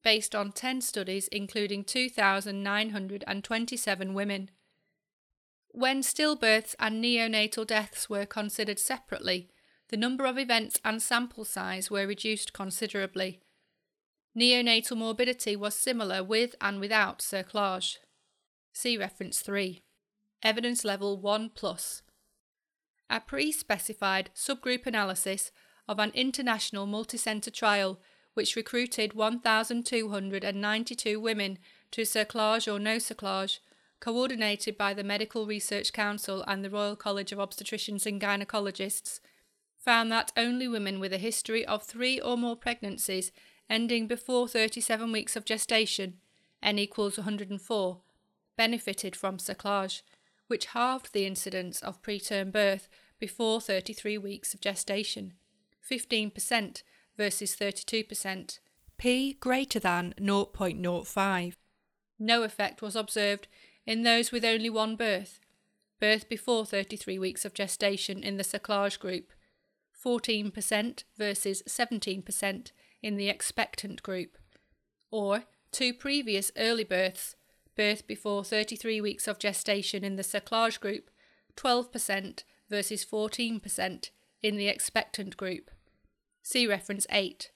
based 0.02 0.34
on 0.34 0.52
10 0.52 0.80
studies 0.80 1.28
including 1.28 1.84
2,927 1.84 4.14
women. 4.14 4.50
When 5.68 6.00
stillbirths 6.02 6.74
and 6.78 7.02
neonatal 7.02 7.66
deaths 7.66 8.08
were 8.08 8.26
considered 8.26 8.78
separately, 8.78 9.50
the 9.88 9.96
number 9.96 10.24
of 10.24 10.38
events 10.38 10.78
and 10.84 11.02
sample 11.02 11.44
size 11.44 11.90
were 11.90 12.06
reduced 12.06 12.52
considerably. 12.52 13.40
Neonatal 14.38 14.96
morbidity 14.96 15.56
was 15.56 15.74
similar 15.74 16.22
with 16.22 16.54
and 16.60 16.78
without 16.80 17.20
cerclage. 17.20 17.96
See 18.72 18.98
reference 18.98 19.40
3. 19.40 19.82
Evidence 20.42 20.84
Level 20.84 21.20
1 21.20 21.50
Plus. 21.54 22.02
A 23.08 23.20
pre 23.20 23.52
specified 23.52 24.30
subgroup 24.34 24.86
analysis 24.86 25.52
of 25.88 25.98
an 25.98 26.12
international 26.14 26.86
multicenter 26.86 27.52
trial 27.52 27.98
which 28.34 28.56
recruited 28.56 29.14
1,292 29.14 31.20
women 31.20 31.58
to 31.90 32.02
cerclage 32.02 32.72
or 32.72 32.78
no 32.78 32.96
cerclage, 32.96 33.58
coordinated 34.00 34.76
by 34.76 34.92
the 34.92 35.04
Medical 35.04 35.46
Research 35.46 35.92
Council 35.92 36.44
and 36.46 36.64
the 36.64 36.70
Royal 36.70 36.96
College 36.96 37.32
of 37.32 37.38
Obstetricians 37.38 38.06
and 38.06 38.20
Gynecologists, 38.20 39.20
found 39.78 40.10
that 40.10 40.32
only 40.36 40.66
women 40.66 40.98
with 40.98 41.12
a 41.12 41.18
history 41.18 41.64
of 41.64 41.82
three 41.82 42.20
or 42.20 42.36
more 42.36 42.56
pregnancies 42.56 43.30
ending 43.70 44.06
before 44.06 44.48
37 44.48 45.12
weeks 45.12 45.36
of 45.36 45.44
gestation, 45.44 46.14
n 46.62 46.78
equals 46.78 47.18
104, 47.18 47.98
benefited 48.56 49.14
from 49.14 49.38
cerclage, 49.38 50.02
which 50.46 50.66
halved 50.66 51.12
the 51.12 51.26
incidence 51.26 51.82
of 51.82 52.02
preterm 52.02 52.52
birth 52.52 52.88
before 53.18 53.60
33 53.60 54.18
weeks 54.18 54.54
of 54.54 54.60
gestation, 54.60 55.34
15% 55.90 56.82
versus 57.16 57.56
32%, 57.56 58.58
p 58.96 59.34
greater 59.34 59.78
than 59.78 60.14
0.05. 60.18 61.54
No 62.18 62.42
effect 62.42 62.82
was 62.82 62.96
observed 62.96 63.48
in 63.86 64.02
those 64.02 64.32
with 64.32 64.44
only 64.44 64.70
one 64.70 64.96
birth, 64.96 65.40
birth 66.00 66.28
before 66.28 66.64
33 66.64 67.18
weeks 67.18 67.44
of 67.44 67.54
gestation 67.54 68.22
in 68.22 68.36
the 68.36 68.44
cerclage 68.44 68.98
group, 68.98 69.32
14% 70.04 71.04
versus 71.16 71.62
17% 71.68 72.72
in 73.02 73.16
the 73.16 73.28
expectant 73.28 74.02
group, 74.02 74.38
or 75.10 75.44
two 75.70 75.92
previous 75.92 76.50
early 76.56 76.84
births, 76.84 77.36
birth 77.76 78.06
before 78.06 78.44
33 78.44 79.00
weeks 79.00 79.26
of 79.26 79.38
gestation 79.38 80.04
in 80.04 80.16
the 80.16 80.22
cerclage 80.22 80.80
group, 80.80 81.10
12% 81.56 82.44
versus 82.70 83.04
14% 83.04 84.10
in 84.42 84.56
the 84.56 84.68
expectant 84.68 85.36
group. 85.36 85.70
See 86.46 86.66
reference 86.66 87.06
8. 87.10 87.50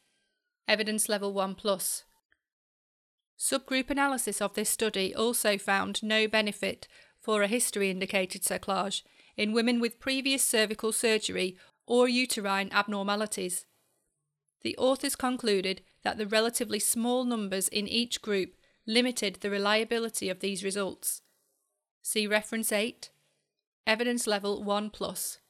Evidence 0.66 1.10
level 1.10 1.34
1 1.34 1.56
plus. 1.56 2.04
Subgroup 3.38 3.90
analysis 3.90 4.40
of 4.40 4.54
this 4.54 4.70
study 4.70 5.14
also 5.14 5.58
found 5.58 6.02
no 6.02 6.26
benefit 6.26 6.88
for 7.20 7.42
a 7.42 7.48
history 7.48 7.90
indicated 7.90 8.42
cerclage 8.42 9.02
in 9.36 9.52
women 9.52 9.78
with 9.78 10.00
previous 10.00 10.42
cervical 10.42 10.90
surgery 10.90 11.58
or 11.86 12.08
uterine 12.08 12.70
abnormalities. 12.72 13.66
The 14.62 14.74
authors 14.78 15.16
concluded 15.16 15.82
that 16.02 16.16
the 16.16 16.26
relatively 16.26 16.78
small 16.78 17.26
numbers 17.26 17.68
in 17.68 17.86
each 17.86 18.22
group 18.22 18.54
limited 18.86 19.36
the 19.42 19.50
reliability 19.50 20.30
of 20.30 20.40
these 20.40 20.64
results. 20.64 21.20
See 22.00 22.26
reference 22.26 22.72
8, 22.72 23.10
evidence 23.86 24.26
level 24.26 24.64
1 24.64 24.88
plus. 24.88 25.40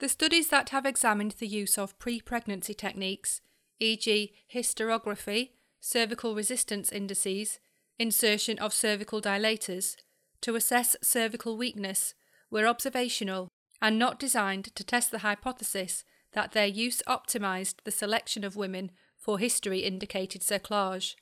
The 0.00 0.08
studies 0.08 0.48
that 0.48 0.70
have 0.70 0.86
examined 0.86 1.32
the 1.32 1.46
use 1.46 1.76
of 1.76 1.98
pre 1.98 2.22
pregnancy 2.22 2.72
techniques, 2.72 3.42
e.g., 3.78 4.32
hysterography, 4.52 5.50
cervical 5.78 6.34
resistance 6.34 6.90
indices, 6.90 7.60
insertion 7.98 8.58
of 8.58 8.72
cervical 8.72 9.20
dilators, 9.20 9.96
to 10.40 10.56
assess 10.56 10.96
cervical 11.02 11.58
weakness, 11.58 12.14
were 12.50 12.66
observational 12.66 13.48
and 13.82 13.98
not 13.98 14.18
designed 14.18 14.74
to 14.74 14.82
test 14.82 15.10
the 15.10 15.18
hypothesis 15.18 16.02
that 16.32 16.52
their 16.52 16.66
use 16.66 17.02
optimized 17.06 17.74
the 17.84 17.90
selection 17.90 18.42
of 18.42 18.56
women 18.56 18.90
for 19.18 19.38
history 19.38 19.80
indicated 19.80 20.40
cerclage. 20.40 21.14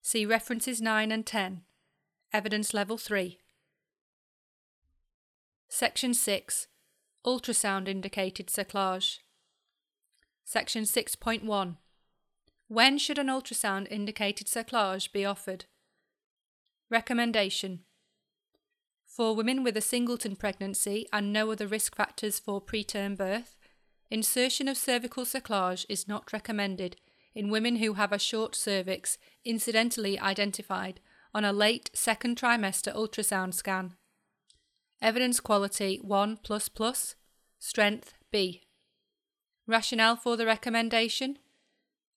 See 0.00 0.24
references 0.24 0.80
9 0.80 1.12
and 1.12 1.26
10. 1.26 1.62
Evidence 2.32 2.72
Level 2.72 2.96
3. 2.96 3.38
Section 5.68 6.14
6 6.14 6.68
Ultrasound 7.24 7.86
indicated 7.86 8.48
cerclage. 8.48 9.18
Section 10.44 10.82
6.1 10.82 11.76
When 12.66 12.98
should 12.98 13.16
an 13.16 13.28
ultrasound 13.28 13.86
indicated 13.92 14.48
cerclage 14.48 15.12
be 15.12 15.24
offered? 15.24 15.66
Recommendation 16.90 17.84
For 19.06 19.36
women 19.36 19.62
with 19.62 19.76
a 19.76 19.80
singleton 19.80 20.34
pregnancy 20.34 21.06
and 21.12 21.32
no 21.32 21.52
other 21.52 21.68
risk 21.68 21.94
factors 21.94 22.40
for 22.40 22.60
preterm 22.60 23.16
birth, 23.16 23.56
insertion 24.10 24.66
of 24.66 24.76
cervical 24.76 25.24
cerclage 25.24 25.86
is 25.88 26.08
not 26.08 26.32
recommended 26.32 26.96
in 27.36 27.50
women 27.50 27.76
who 27.76 27.92
have 27.92 28.10
a 28.10 28.18
short 28.18 28.56
cervix 28.56 29.16
incidentally 29.44 30.18
identified 30.18 30.98
on 31.32 31.44
a 31.44 31.52
late 31.52 31.88
second 31.94 32.36
trimester 32.36 32.92
ultrasound 32.92 33.54
scan. 33.54 33.94
Evidence 35.02 35.40
quality 35.40 35.98
1, 36.00 36.38
plus 36.44 36.70
strength 37.58 38.14
B. 38.30 38.62
Rationale 39.66 40.14
for 40.14 40.36
the 40.36 40.46
recommendation? 40.46 41.40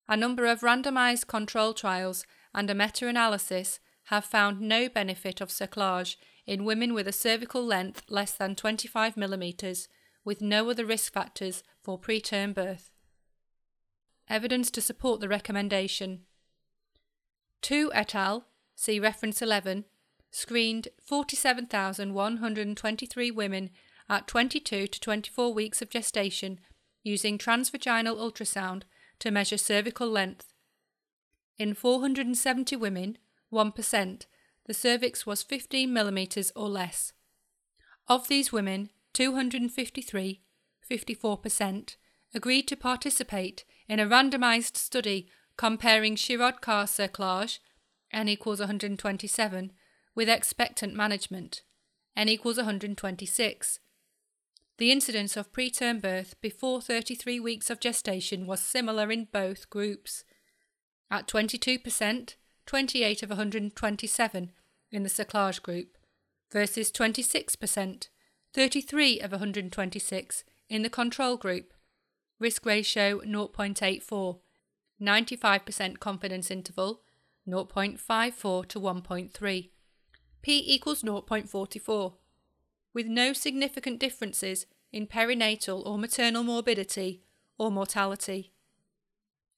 A 0.07 0.15
number 0.15 0.45
of 0.45 0.59
randomized 0.61 1.25
control 1.25 1.73
trials 1.73 2.27
and 2.53 2.69
a 2.69 2.75
meta 2.75 3.07
analysis 3.07 3.79
have 4.05 4.23
found 4.23 4.61
no 4.61 4.87
benefit 4.87 5.41
of 5.41 5.49
cerclage 5.49 6.17
in 6.45 6.63
women 6.63 6.93
with 6.93 7.07
a 7.07 7.11
cervical 7.11 7.65
length 7.65 8.03
less 8.07 8.33
than 8.33 8.53
25 8.53 9.15
mm 9.15 9.87
with 10.23 10.39
no 10.39 10.69
other 10.69 10.85
risk 10.85 11.11
factors 11.11 11.63
for 11.81 11.99
preterm 11.99 12.53
birth. 12.53 12.91
Evidence 14.29 14.69
to 14.69 14.79
support 14.79 15.21
the 15.21 15.27
recommendation. 15.27 16.21
To 17.63 17.91
et 17.95 18.13
al., 18.13 18.45
see 18.75 18.99
reference 18.99 19.41
11, 19.41 19.85
screened 20.35 20.89
47,123 21.01 23.31
women 23.31 23.69
at 24.09 24.27
22 24.27 24.87
to 24.87 24.99
24 24.99 25.53
weeks 25.53 25.81
of 25.81 25.89
gestation 25.89 26.59
using 27.03 27.37
transvaginal 27.37 28.17
ultrasound 28.17 28.83
to 29.19 29.31
measure 29.31 29.57
cervical 29.57 30.09
length. 30.09 30.53
In 31.57 31.73
470 31.73 32.75
women, 32.75 33.17
1%, 33.53 34.25
the 34.65 34.73
cervix 34.73 35.25
was 35.25 35.41
15 35.41 35.93
millimeters 35.93 36.51
or 36.53 36.67
less. 36.67 37.13
Of 38.09 38.27
these 38.27 38.51
women, 38.51 38.89
253, 39.13 40.41
54%, 40.91 41.95
agreed 42.33 42.67
to 42.67 42.75
participate 42.75 43.63
in 43.87 44.01
a 44.01 44.05
randomized 44.05 44.75
study 44.75 45.29
comparing 45.55 46.17
Shirodkar 46.17 46.89
cerclage, 46.89 47.59
n 48.11 48.27
equals 48.27 48.59
127, 48.59 49.71
with 50.15 50.29
expectant 50.29 50.95
management, 50.95 51.61
n 52.15 52.29
equals 52.29 52.57
126. 52.57 53.79
The 54.77 54.91
incidence 54.91 55.37
of 55.37 55.53
preterm 55.53 56.01
birth 56.01 56.35
before 56.41 56.81
33 56.81 57.39
weeks 57.39 57.69
of 57.69 57.79
gestation 57.79 58.47
was 58.47 58.59
similar 58.59 59.11
in 59.11 59.27
both 59.31 59.69
groups. 59.69 60.23
At 61.11 61.27
22%, 61.27 62.35
28 62.65 63.23
of 63.23 63.29
127 63.29 64.51
in 64.91 65.03
the 65.03 65.09
cerclage 65.09 65.61
group, 65.61 65.97
versus 66.51 66.91
26%, 66.91 68.07
33 68.53 69.19
of 69.19 69.31
126 69.31 70.43
in 70.69 70.81
the 70.81 70.89
control 70.89 71.37
group. 71.37 71.73
Risk 72.39 72.65
ratio 72.65 73.19
0.84, 73.19 74.39
95% 75.01 75.99
confidence 75.99 76.51
interval 76.51 77.01
0.54 77.47 78.67
to 78.67 78.79
1.3, 78.79 79.69
p 80.45 80.63
equals 80.67 81.01
0.44, 81.01 82.13
with 82.93 83.07
no 83.07 83.33
significant 83.33 83.99
differences 83.99 84.67
in 84.93 85.07
perinatal 85.07 85.83
or 85.83 85.97
maternal 85.97 86.43
morbidity 86.43 87.23
or 87.57 87.71
mortality. 87.71 88.51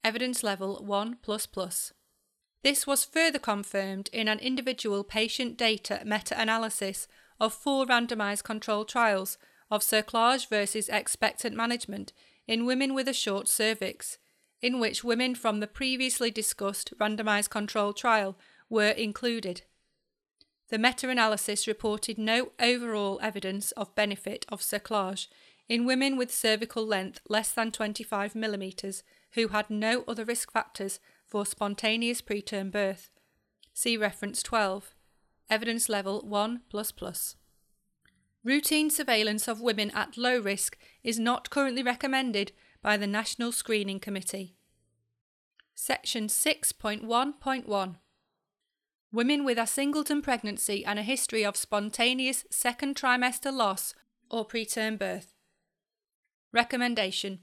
Evidence 0.02 0.44
level 0.44 0.82
1. 0.86 1.18
This 2.64 2.88
was 2.88 3.04
further 3.04 3.38
confirmed 3.38 4.10
in 4.14 4.30
an 4.30 4.40
individual 4.40 5.04
patient 5.04 5.58
data 5.58 6.04
meta 6.06 6.40
analysis 6.40 7.10
of 7.38 7.54
four 7.54 7.86
randomized 7.86 8.46
controlled 8.46 8.88
trials 8.88 9.38
of 9.70 9.82
cerclage 9.82 10.48
versus 10.48 10.88
expectant 10.88 11.54
management 11.54 12.14
in 12.48 12.66
women 12.66 12.94
with 12.94 13.10
a 13.10 13.14
short 13.14 13.50
cervix, 13.50 14.20
in 14.62 14.80
which 14.80 15.04
women 15.04 15.36
from 15.36 15.60
the 15.60 15.68
previously 15.68 16.32
discussed 16.32 16.94
randomized 16.98 17.50
controlled 17.50 17.98
trial 17.98 18.38
were 18.70 18.92
included. 18.92 19.64
The 20.70 20.78
meta 20.78 21.10
analysis 21.10 21.66
reported 21.68 22.18
no 22.18 22.52
overall 22.60 23.20
evidence 23.22 23.72
of 23.74 23.96
benefit 23.96 24.46
of 24.50 24.62
cerclage 24.62 25.28
in 25.70 25.86
women 25.86 26.18
with 26.18 26.34
cervical 26.34 26.86
length 26.86 27.22
less 27.30 27.52
than 27.52 27.72
25 27.72 28.34
mm 28.34 29.04
who 29.34 29.48
had 29.50 29.70
no 29.70 30.04
other 30.08 30.26
risk 30.26 30.52
factors 30.52 31.00
for 31.26 31.46
spontaneous 31.46 32.22
preterm 32.22 32.72
birth. 32.72 33.10
See 33.74 33.96
reference 33.96 34.44
12. 34.44 34.94
Evidence 35.50 35.88
level 35.88 36.22
1. 36.22 36.62
Routine 38.44 38.90
surveillance 38.90 39.48
of 39.48 39.62
women 39.62 39.92
at 39.92 40.18
low 40.18 40.40
risk 40.40 40.78
is 41.04 41.20
not 41.20 41.50
currently 41.50 41.84
recommended 41.84 42.52
by 42.82 42.98
the 42.98 43.08
National 43.08 43.52
Screening 43.52 44.00
Committee. 44.00 44.56
Section 45.76 46.28
6.1.1 46.28 47.96
Women 49.12 49.46
with 49.46 49.58
a 49.58 49.66
singleton 49.66 50.22
pregnancy 50.22 50.84
and 50.84 51.00
a 51.00 51.04
history 51.04 51.46
of 51.46 51.56
spontaneous 51.56 52.44
second 52.52 52.96
trimester 52.98 53.54
loss 53.54 53.94
or 54.30 54.46
preterm 54.46 55.00
birth. 55.00 55.34
Recommendation 56.52 57.40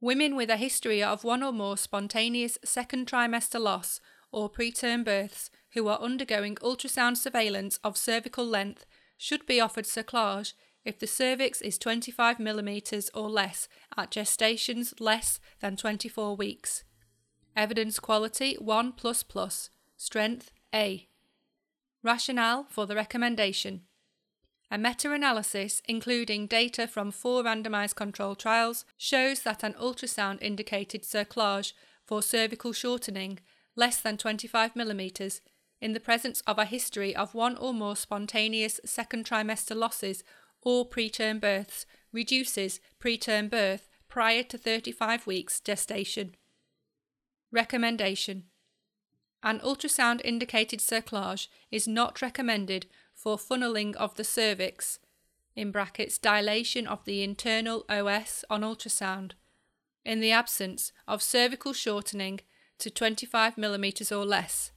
Women 0.00 0.36
with 0.36 0.48
a 0.48 0.56
history 0.56 1.02
of 1.02 1.22
one 1.22 1.42
or 1.42 1.52
more 1.52 1.76
spontaneous 1.76 2.56
second 2.64 3.06
trimester 3.06 3.60
loss 3.60 4.00
or 4.32 4.48
preterm 4.48 5.04
births 5.04 5.50
who 5.74 5.86
are 5.86 6.00
undergoing 6.00 6.54
ultrasound 6.56 7.18
surveillance 7.18 7.78
of 7.84 7.98
cervical 7.98 8.46
length 8.46 8.86
should 9.18 9.44
be 9.44 9.60
offered 9.60 9.84
cerclage 9.84 10.54
if 10.82 10.98
the 10.98 11.06
cervix 11.06 11.60
is 11.60 11.76
25 11.76 12.38
mm 12.38 13.10
or 13.12 13.28
less 13.28 13.68
at 13.98 14.10
gestations 14.10 14.94
less 14.98 15.40
than 15.60 15.76
24 15.76 16.36
weeks. 16.36 16.84
Evidence 17.54 17.98
quality 17.98 18.54
1 18.54 18.92
Strength 20.00 20.52
A. 20.72 21.08
Rationale 22.04 22.66
for 22.70 22.86
the 22.86 22.94
recommendation. 22.94 23.82
A 24.70 24.78
meta 24.78 25.12
analysis, 25.12 25.82
including 25.88 26.46
data 26.46 26.86
from 26.86 27.10
four 27.10 27.42
randomised 27.42 27.96
controlled 27.96 28.38
trials, 28.38 28.84
shows 28.96 29.42
that 29.42 29.64
an 29.64 29.74
ultrasound 29.74 30.40
indicated 30.40 31.02
cerclage 31.02 31.72
for 32.06 32.22
cervical 32.22 32.72
shortening 32.72 33.40
less 33.74 34.00
than 34.00 34.16
25 34.16 34.74
mm 34.74 35.40
in 35.80 35.94
the 35.94 36.00
presence 36.00 36.42
of 36.46 36.58
a 36.58 36.64
history 36.64 37.14
of 37.14 37.34
one 37.34 37.56
or 37.56 37.74
more 37.74 37.96
spontaneous 37.96 38.78
second 38.84 39.26
trimester 39.26 39.74
losses 39.74 40.22
or 40.62 40.88
preterm 40.88 41.40
births 41.40 41.86
reduces 42.12 42.78
preterm 43.00 43.50
birth 43.50 43.88
prior 44.06 44.44
to 44.44 44.56
35 44.56 45.26
weeks 45.26 45.58
gestation. 45.58 46.36
Recommendation 47.50 48.44
An 49.42 49.60
ultrasound 49.60 50.20
indicated 50.24 50.80
cerclage 50.80 51.46
is 51.70 51.86
not 51.86 52.20
recommended 52.20 52.86
for 53.14 53.36
funneling 53.36 53.94
of 53.94 54.14
the 54.14 54.24
cervix, 54.24 54.98
in 55.54 55.70
brackets 55.70 56.18
dilation 56.18 56.86
of 56.86 57.04
the 57.04 57.22
internal 57.22 57.84
OS 57.88 58.44
on 58.50 58.62
ultrasound, 58.62 59.32
in 60.04 60.20
the 60.20 60.32
absence 60.32 60.92
of 61.06 61.22
cervical 61.22 61.72
shortening 61.72 62.40
to 62.78 62.90
25 62.90 63.56
mm 63.56 64.16
or 64.16 64.24
less, 64.24 64.72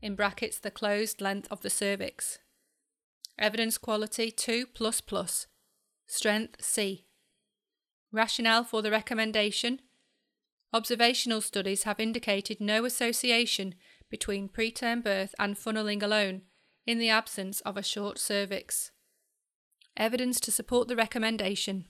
in 0.00 0.14
brackets 0.14 0.58
the 0.58 0.70
closed 0.70 1.20
length 1.20 1.48
of 1.50 1.60
the 1.62 1.70
cervix. 1.70 2.38
Evidence 3.38 3.78
quality 3.78 4.30
2 4.30 4.66
plus 4.66 5.46
Strength 6.06 6.62
C. 6.62 7.06
Rationale 8.12 8.64
for 8.64 8.82
the 8.82 8.90
recommendation 8.90 9.80
Observational 10.74 11.42
studies 11.42 11.82
have 11.82 12.00
indicated 12.00 12.58
no 12.58 12.86
association 12.86 13.74
between 14.12 14.46
preterm 14.46 15.02
birth 15.02 15.34
and 15.38 15.56
funneling 15.56 16.02
alone 16.02 16.42
in 16.86 16.98
the 16.98 17.08
absence 17.08 17.62
of 17.62 17.78
a 17.78 17.82
short 17.82 18.18
cervix. 18.18 18.90
Evidence 19.96 20.38
to 20.38 20.52
support 20.52 20.86
the 20.86 20.94
recommendation. 20.94 21.86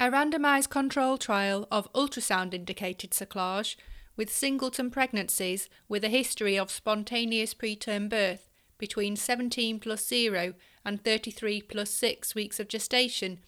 A 0.00 0.10
randomised 0.10 0.70
control 0.70 1.18
trial 1.18 1.68
of 1.70 1.92
ultrasound 1.92 2.54
indicated 2.54 3.10
cerclage 3.10 3.76
with 4.16 4.32
singleton 4.32 4.90
pregnancies 4.90 5.68
with 5.88 6.04
a 6.04 6.08
history 6.08 6.58
of 6.58 6.70
spontaneous 6.70 7.52
preterm 7.52 8.08
birth 8.08 8.48
between 8.78 9.14
17 9.14 9.78
plus 9.78 10.08
0 10.08 10.54
and 10.86 11.04
33 11.04 11.60
plus 11.60 11.90
6 11.90 12.34
weeks 12.34 12.58
of 12.58 12.68
gestation 12.68 13.40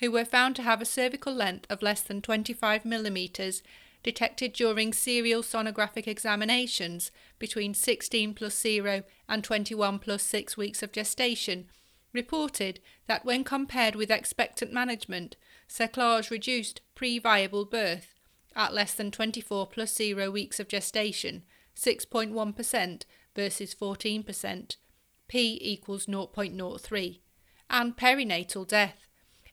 who 0.00 0.10
were 0.10 0.24
found 0.24 0.56
to 0.56 0.62
have 0.62 0.80
a 0.80 0.86
cervical 0.86 1.34
length 1.34 1.66
of 1.68 1.82
less 1.82 2.00
than 2.00 2.22
25 2.22 2.86
millimetres 2.86 3.62
detected 4.04 4.52
during 4.52 4.92
serial 4.92 5.42
sonographic 5.42 6.06
examinations 6.06 7.10
between 7.40 7.74
16 7.74 8.34
plus 8.34 8.56
0 8.56 9.02
and 9.28 9.42
21 9.42 9.98
plus 9.98 10.22
6 10.22 10.56
weeks 10.56 10.82
of 10.82 10.92
gestation, 10.92 11.66
reported 12.12 12.78
that 13.08 13.24
when 13.24 13.42
compared 13.42 13.96
with 13.96 14.10
expectant 14.10 14.72
management, 14.72 15.36
cerclage 15.68 16.30
reduced 16.30 16.80
pre 16.94 17.18
viable 17.18 17.64
birth 17.64 18.14
at 18.54 18.72
less 18.72 18.94
than 18.94 19.10
24 19.10 19.66
plus 19.66 19.92
0 19.92 20.30
weeks 20.30 20.60
of 20.60 20.68
gestation, 20.68 21.42
6.1% 21.74 23.02
versus 23.34 23.74
14%, 23.74 24.76
p 25.26 25.58
equals 25.60 26.06
0.03, 26.06 27.20
and 27.68 27.96
perinatal 27.96 28.68
death, 28.68 29.08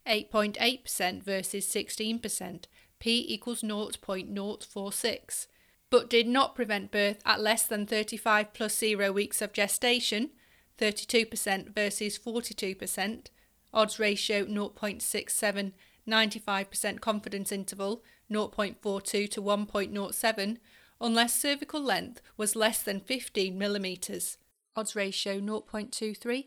8.8% 0.05 1.23
versus 1.23 1.65
16%, 1.65 2.65
p 3.01 3.25
equals 3.27 3.63
0.046, 3.63 5.47
but 5.89 6.09
did 6.09 6.27
not 6.27 6.55
prevent 6.55 6.91
birth 6.91 7.19
at 7.25 7.41
less 7.41 7.63
than 7.63 7.85
35 7.85 8.53
plus 8.53 8.77
0 8.77 9.11
weeks 9.11 9.41
of 9.41 9.51
gestation, 9.51 10.29
32% 10.77 11.75
versus 11.75 12.17
42%, 12.17 13.27
odds 13.73 13.99
ratio 13.99 14.45
0.67, 14.45 15.71
95% 16.07 16.99
confidence 17.01 17.51
interval 17.51 18.03
0.42 18.31 19.29
to 19.29 19.41
1.07, 19.41 20.57
unless 21.01 21.33
cervical 21.41 21.81
length 21.81 22.21
was 22.37 22.55
less 22.55 22.83
than 22.83 22.99
15 22.99 23.57
millimetres. 23.57 24.37
Odds 24.75 24.95
ratio 24.95 25.39
0.23, 25.39 26.45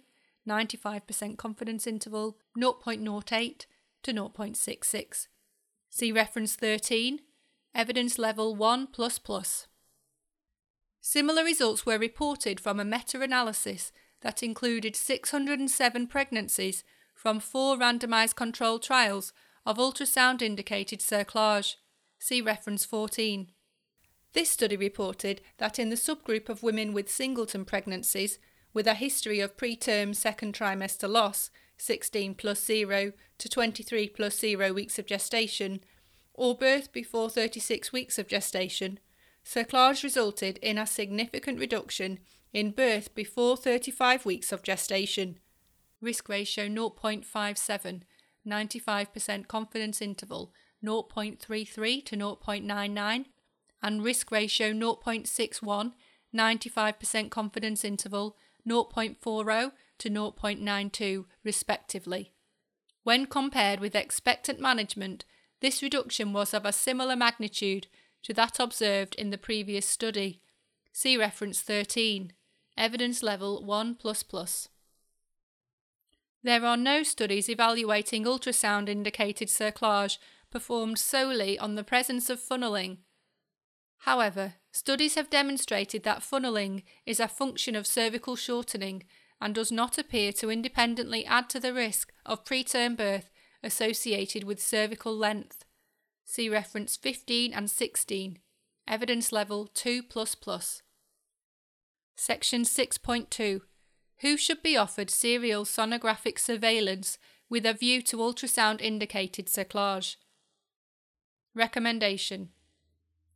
95% 0.48 1.36
confidence 1.36 1.86
interval 1.86 2.38
0.08 2.56 3.66
to 4.04 4.12
0.66. 4.12 5.26
See 5.96 6.11
reference 6.11 6.57
13, 6.57 7.20
evidence 7.72 8.18
level 8.18 8.57
1. 8.57 8.88
Similar 11.00 11.44
results 11.44 11.87
were 11.87 11.98
reported 11.98 12.59
from 12.59 12.80
a 12.80 12.85
meta 12.85 13.20
analysis 13.20 13.92
that 14.22 14.42
included 14.42 14.96
607 14.96 16.09
pregnancies 16.09 16.83
from 17.14 17.38
four 17.38 17.76
randomised 17.76 18.35
controlled 18.35 18.83
trials 18.83 19.33
of 19.64 19.76
ultrasound 19.76 20.42
indicated 20.42 20.98
cerclage. 20.98 21.76
See 22.18 22.40
reference 22.40 22.85
14. 22.85 23.52
This 24.33 24.50
study 24.50 24.76
reported 24.76 25.42
that 25.59 25.78
in 25.78 25.90
the 25.90 25.96
subgroup 25.96 26.48
of 26.48 26.64
women 26.64 26.92
with 26.92 27.09
singleton 27.09 27.64
pregnancies 27.64 28.40
with 28.72 28.88
a 28.88 28.94
history 28.94 29.38
of 29.38 29.57
preterm 29.57 30.12
second 30.12 30.54
trimester 30.57 31.09
loss, 31.09 31.50
16 31.76 32.34
plus 32.34 32.64
0 32.64 33.12
to 33.38 33.48
23 33.48 34.08
plus 34.08 34.38
0 34.38 34.72
weeks 34.72 34.98
of 34.98 35.06
gestation, 35.06 35.80
or 36.32 36.56
birth 36.56 36.92
before 36.92 37.30
36 37.30 37.92
weeks 37.92 38.18
of 38.18 38.28
gestation, 38.28 38.98
cerclage 39.44 40.02
resulted 40.02 40.58
in 40.58 40.78
a 40.78 40.87
significant 40.87 41.58
reduction 41.58 42.18
in 42.52 42.70
birth 42.70 43.14
before 43.14 43.56
35 43.56 44.24
weeks 44.24 44.52
of 44.52 44.62
gestation. 44.62 45.38
Risk 46.00 46.28
ratio 46.28 46.68
0.57, 46.68 48.02
95% 48.46 49.48
confidence 49.48 50.02
interval 50.02 50.52
0.33 50.84 52.04
to 52.04 52.16
0.99, 52.16 53.24
and 53.82 54.02
risk 54.02 54.30
ratio 54.30 54.72
0.61, 54.72 55.92
95% 56.34 57.30
confidence 57.30 57.84
interval 57.84 58.37
0.40 58.68 59.72
to 59.98 60.11
0.92, 60.11 61.24
respectively. 61.42 62.33
When 63.02 63.26
compared 63.26 63.80
with 63.80 63.94
expectant 63.94 64.61
management, 64.61 65.24
this 65.61 65.83
reduction 65.83 66.33
was 66.33 66.54
of 66.54 66.64
a 66.64 66.72
similar 66.72 67.16
magnitude 67.16 67.87
to 68.22 68.33
that 68.35 68.59
observed 68.59 69.14
in 69.16 69.30
the 69.30 69.38
previous 69.38 69.87
study. 69.87 70.40
See 70.92 71.16
reference 71.16 71.61
13, 71.61 72.33
evidence 72.76 73.22
level 73.22 73.64
1. 73.64 73.98
There 76.42 76.64
are 76.64 76.76
no 76.76 77.02
studies 77.02 77.48
evaluating 77.48 78.24
ultrasound 78.24 78.88
indicated 78.88 79.48
cerclage 79.48 80.18
performed 80.50 80.98
solely 80.98 81.59
on 81.59 81.74
the 81.74 81.85
presence 81.85 82.30
of 82.30 82.40
funneling. 82.40 82.98
However, 83.98 84.54
studies 84.70 85.14
have 85.14 85.30
demonstrated 85.30 86.02
that 86.02 86.20
funneling 86.20 86.83
is 87.07 87.18
a 87.18 87.28
function 87.28 87.74
of 87.74 87.87
cervical 87.87 88.37
shortening 88.37 89.04
and 89.40 89.55
does 89.55 89.73
not 89.73 89.99
appear 89.99 90.33
to 90.33 90.51
independently 90.51 91.25
add 91.27 91.51
to 91.51 91.61
the 91.61 91.75
risk 91.75 92.12
of 92.25 92.44
preterm 92.44 92.97
birth 92.97 93.31
associated 93.62 94.44
with 94.44 94.62
cervical 94.62 95.16
length. 95.16 95.64
See 96.25 96.49
reference 96.49 96.97
15 96.97 97.53
and 97.53 97.70
16, 97.70 98.38
evidence 98.88 99.33
level 99.33 99.66
2. 99.66 100.03
Section 102.16 102.62
6.2 102.62 103.61
Who 104.20 104.37
should 104.37 104.62
be 104.62 104.77
offered 104.77 105.11
serial 105.11 105.64
sonographic 105.64 106.38
surveillance 106.38 107.18
with 107.49 107.66
a 107.66 107.75
view 107.75 108.03
to 108.03 108.18
ultrasound 108.18 108.81
indicated 108.81 109.47
cerclage? 109.47 110.16
Recommendation 111.55 112.51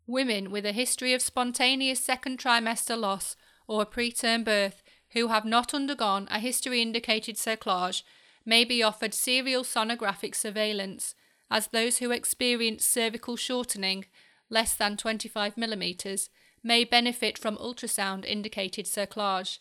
Women 0.06 0.50
with 0.50 0.64
a 0.64 0.72
history 0.72 1.12
of 1.12 1.20
spontaneous 1.20 2.00
second 2.00 2.38
trimester 2.38 2.98
loss 2.98 3.36
or 3.66 3.84
preterm 3.84 4.44
birth 4.44 4.82
who 5.12 5.28
have 5.28 5.44
not 5.44 5.74
undergone 5.74 6.28
a 6.30 6.38
history 6.38 6.82
indicated 6.82 7.36
cerclage 7.36 8.02
may 8.44 8.64
be 8.64 8.82
offered 8.82 9.14
serial 9.14 9.62
sonographic 9.62 10.34
surveillance, 10.34 11.14
as 11.50 11.68
those 11.68 11.98
who 11.98 12.10
experience 12.10 12.84
cervical 12.84 13.36
shortening 13.36 14.04
less 14.50 14.74
than 14.74 14.96
25 14.96 15.54
mm 15.56 16.28
may 16.62 16.84
benefit 16.84 17.38
from 17.38 17.56
ultrasound 17.56 18.24
indicated 18.24 18.86
cerclage. 18.86 19.58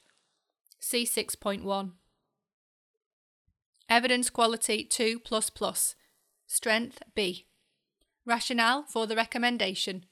See 0.79 1.05
6.1. 1.05 1.91
Evidence 3.89 4.29
quality 4.29 4.83
2. 4.83 5.21
Strength 6.45 7.03
B. 7.15 7.45
Rationale 8.25 8.83
for 8.83 9.07
the 9.07 9.15
recommendation. 9.15 10.05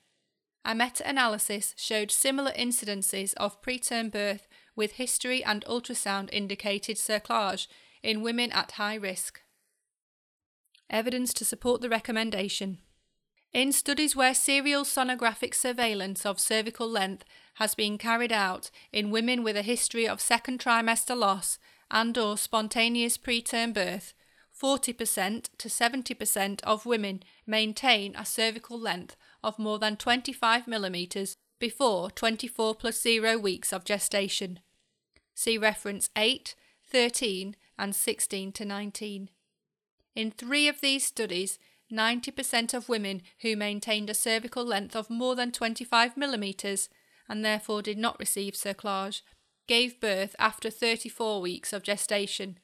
A 0.64 0.74
meta 0.74 1.08
analysis 1.08 1.74
showed 1.78 2.10
similar 2.12 2.52
incidences 2.52 3.34
of 3.36 3.62
preterm 3.62 4.12
birth 4.12 4.48
with 4.76 4.94
history 4.94 5.44
and 5.44 5.64
ultrasound 5.66 6.30
indicated 6.32 6.98
cerclage 6.98 7.68
in 8.04 8.22
women 8.22 8.52
at 8.52 8.74
high 8.74 8.96
risk. 8.96 9.42
Evidence 10.90 11.34
to 11.34 11.46
support 11.46 11.82
the 11.82 11.90
recommendation. 11.90 12.80
In 13.54 13.72
studies 13.72 14.16
where 14.16 14.34
serial 14.34 14.84
sonographic 14.84 15.56
surveillance 15.56 16.26
of 16.26 16.40
cervical 16.40 16.90
length 16.90 17.24
has 17.56 17.74
been 17.74 17.98
carried 17.98 18.34
out 18.34 18.70
in 18.92 19.12
women 19.12 19.44
with 19.44 19.56
a 19.56 19.62
history 19.62 20.08
of 20.08 20.20
second 20.20 20.60
trimester 20.60 21.18
loss 21.18 21.58
and 21.90 22.18
or 22.18 22.38
spontaneous 22.38 23.18
preterm 23.18 23.74
birth, 23.74 24.14
40% 24.62 25.50
to 25.58 25.68
70% 25.70 26.62
of 26.64 26.86
women 26.86 27.24
maintain 27.46 28.16
a 28.16 28.26
cervical 28.26 28.80
length 28.80 29.16
of 29.44 29.60
more 29.60 29.80
than 29.80 29.98
25 29.98 30.66
mm 30.66 31.36
before 31.60 32.12
24 32.12 32.76
plus 32.76 33.02
0 33.02 33.38
weeks 33.38 33.72
of 33.72 33.86
gestation. 33.86 34.60
See 35.34 35.58
reference 35.58 36.10
8, 36.16 36.56
13 36.90 37.56
and 37.78 37.96
16 37.96 38.52
to 38.54 38.66
19. 38.66 39.30
In 40.16 40.32
three 40.32 40.68
of 40.68 40.82
these 40.82 41.06
studies, 41.06 41.60
90% 41.92 42.74
of 42.74 42.90
women 42.90 43.22
who 43.42 43.56
maintained 43.56 44.10
a 44.10 44.14
cervical 44.14 44.66
length 44.66 44.96
of 44.96 45.10
more 45.10 45.36
than 45.36 45.52
25 45.52 46.18
millimetres 46.18 46.90
and 47.28 47.44
therefore 47.44 47.82
did 47.82 47.98
not 47.98 48.20
receive 48.20 48.54
cerclage 48.54 49.22
gave 49.68 50.00
birth 50.00 50.36
after 50.40 50.70
34 50.70 51.42
weeks 51.42 51.74
of 51.74 51.84
gestation. 51.84 52.60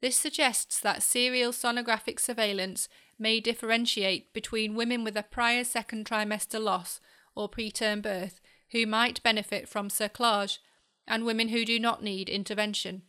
This 0.00 0.16
suggests 0.16 0.80
that 0.80 1.02
serial 1.02 1.52
sonographic 1.52 2.18
surveillance 2.18 2.88
may 3.18 3.40
differentiate 3.40 4.32
between 4.32 4.74
women 4.74 5.04
with 5.04 5.16
a 5.16 5.22
prior 5.22 5.64
second 5.64 6.06
trimester 6.06 6.60
loss 6.60 7.00
or 7.34 7.48
preterm 7.48 8.02
birth 8.02 8.40
who 8.70 8.86
might 8.86 9.22
benefit 9.22 9.68
from 9.68 9.88
cerclage 9.88 10.58
and 11.06 11.24
women 11.24 11.48
who 11.48 11.64
do 11.64 11.78
not 11.78 12.02
need 12.02 12.28
intervention. 12.28 13.02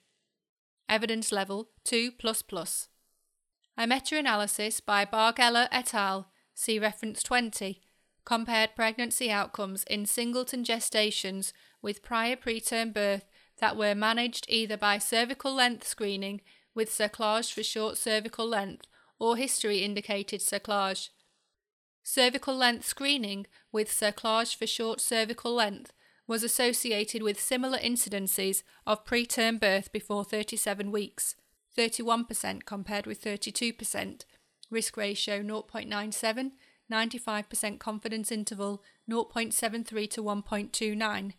Evidence 0.89 1.31
level 1.31 1.69
2. 1.85 2.11
A 3.77 3.87
meta 3.87 4.17
analysis 4.17 4.79
by 4.79 5.05
Berghella 5.05 5.67
et 5.71 5.93
al. 5.93 6.27
See 6.53 6.77
reference 6.77 7.23
20 7.23 7.81
compared 8.25 8.75
pregnancy 8.75 9.29
outcomes 9.29 9.83
in 9.85 10.05
singleton 10.05 10.63
gestations 10.63 11.51
with 11.81 12.03
prior 12.03 12.35
preterm 12.35 12.93
birth 12.93 13.25
that 13.59 13.75
were 13.75 13.95
managed 13.95 14.45
either 14.47 14.77
by 14.77 14.97
cervical 14.97 15.53
length 15.53 15.85
screening 15.87 16.41
with 16.73 16.89
cerclage 16.89 17.51
for 17.51 17.63
short 17.63 17.97
cervical 17.97 18.47
length 18.47 18.87
or 19.19 19.35
history 19.35 19.79
indicated 19.79 20.39
cerclage. 20.41 21.09
Cervical 22.03 22.55
length 22.55 22.85
screening 22.85 23.47
with 23.71 23.89
cerclage 23.89 24.55
for 24.55 24.67
short 24.67 24.99
cervical 24.99 25.53
length 25.53 25.93
was 26.27 26.43
associated 26.43 27.23
with 27.23 27.39
similar 27.39 27.77
incidences 27.77 28.63
of 28.85 29.05
preterm 29.05 29.59
birth 29.59 29.91
before 29.91 30.23
37 30.23 30.91
weeks 30.91 31.35
31% 31.75 32.65
compared 32.65 33.07
with 33.07 33.23
32%, 33.23 34.25
risk 34.69 34.95
ratio 34.95 35.41
0.97, 35.41 36.51
95% 36.91 37.79
confidence 37.79 38.31
interval 38.31 38.83
0.73 39.09 40.09
to 40.11 40.23
1.29. 40.23 41.31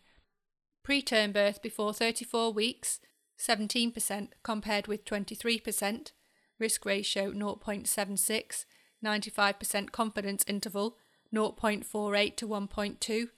Preterm 0.85 1.33
birth 1.33 1.61
before 1.61 1.93
34 1.93 2.51
weeks 2.51 2.99
17% 3.39 4.29
compared 4.43 4.87
with 4.87 5.05
23%, 5.05 6.11
risk 6.59 6.85
ratio 6.85 7.31
0.76, 7.31 8.65
95% 9.03 9.91
confidence 9.91 10.43
interval 10.47 10.97
0.48 11.33 12.35
to 12.35 12.47
1.2, 12.47 13.29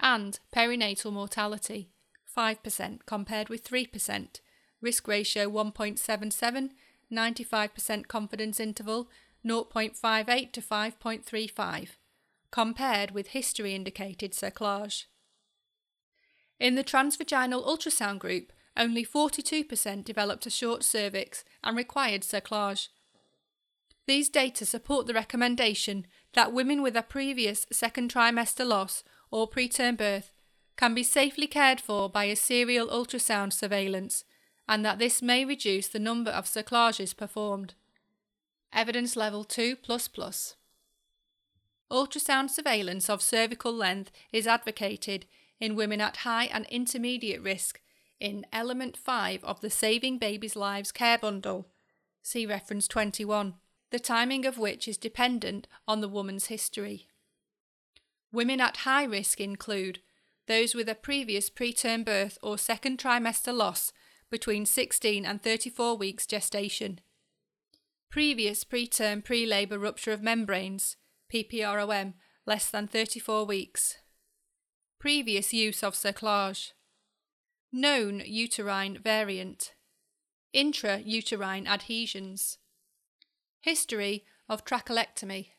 and 0.00 0.40
perinatal 0.54 1.12
mortality 1.12 1.88
5% 2.36 3.00
compared 3.06 3.48
with 3.48 3.68
3%, 3.68 4.40
risk 4.80 5.08
ratio 5.08 5.50
1.77, 5.50 6.70
95% 7.12 8.08
confidence 8.08 8.60
interval 8.60 9.08
0.58 9.44 10.52
to 10.52 10.62
5.35, 10.62 11.88
compared 12.50 13.10
with 13.10 13.28
history 13.28 13.74
indicated 13.74 14.32
cerclage. 14.32 15.04
In 16.58 16.74
the 16.76 16.84
transvaginal 16.84 17.66
ultrasound 17.66 18.20
group, 18.20 18.52
only 18.76 19.04
42% 19.04 20.04
developed 20.04 20.46
a 20.46 20.50
short 20.50 20.82
cervix 20.82 21.44
and 21.62 21.76
required 21.76 22.22
cerclage. 22.22 22.88
These 24.06 24.28
data 24.28 24.66
support 24.66 25.06
the 25.06 25.14
recommendation 25.14 26.06
that 26.34 26.52
women 26.52 26.82
with 26.82 26.96
a 26.96 27.02
previous 27.02 27.66
second 27.70 28.12
trimester 28.12 28.66
loss 28.66 29.04
or 29.30 29.48
preterm 29.48 29.96
birth 29.96 30.32
can 30.76 30.94
be 30.94 31.02
safely 31.02 31.46
cared 31.46 31.80
for 31.80 32.08
by 32.08 32.24
a 32.24 32.36
serial 32.36 32.88
ultrasound 32.88 33.52
surveillance 33.52 34.24
and 34.68 34.84
that 34.84 34.98
this 34.98 35.22
may 35.22 35.44
reduce 35.44 35.88
the 35.88 35.98
number 35.98 36.30
of 36.30 36.46
cerclages 36.46 37.16
performed. 37.16 37.74
Evidence 38.72 39.16
level 39.16 39.44
2 39.44 39.76
Ultrasound 41.90 42.50
surveillance 42.50 43.10
of 43.10 43.20
cervical 43.20 43.72
length 43.72 44.10
is 44.32 44.46
advocated 44.46 45.26
in 45.60 45.76
women 45.76 46.00
at 46.00 46.18
high 46.18 46.46
and 46.46 46.66
intermediate 46.70 47.42
risk 47.42 47.80
in 48.18 48.46
Element 48.52 48.96
5 48.96 49.44
of 49.44 49.60
the 49.60 49.70
Saving 49.70 50.16
Babies' 50.18 50.56
Lives 50.56 50.90
Care 50.90 51.18
Bundle. 51.18 51.68
See 52.22 52.46
reference 52.46 52.88
21, 52.88 53.54
the 53.92 54.00
timing 54.00 54.46
of 54.46 54.56
which 54.56 54.88
is 54.88 54.96
dependent 54.96 55.68
on 55.86 56.00
the 56.00 56.08
woman's 56.08 56.46
history. 56.46 57.08
Women 58.32 58.58
at 58.58 58.78
high 58.78 59.04
risk 59.04 59.38
include 59.38 60.00
those 60.48 60.74
with 60.74 60.88
a 60.88 60.94
previous 60.94 61.50
preterm 61.50 62.02
birth 62.02 62.38
or 62.42 62.56
second 62.56 62.98
trimester 62.98 63.54
loss 63.54 63.92
between 64.30 64.64
16 64.64 65.26
and 65.26 65.42
34 65.42 65.98
weeks 65.98 66.26
gestation. 66.26 67.00
Previous 68.10 68.64
preterm 68.64 69.22
pre-labour 69.22 69.78
rupture 69.78 70.12
of 70.12 70.22
membranes, 70.22 70.96
PPROM, 71.32 72.14
less 72.46 72.70
than 72.70 72.86
34 72.86 73.44
weeks. 73.44 73.98
Previous 74.98 75.52
use 75.52 75.82
of 75.82 75.92
cerclage. 75.92 76.72
Known 77.70 78.22
uterine 78.24 78.98
variant. 79.02 79.74
Intrauterine 80.54 81.66
adhesions. 81.66 82.56
History 83.62 84.24
of 84.48 84.64
trachelectomy. 84.64 85.50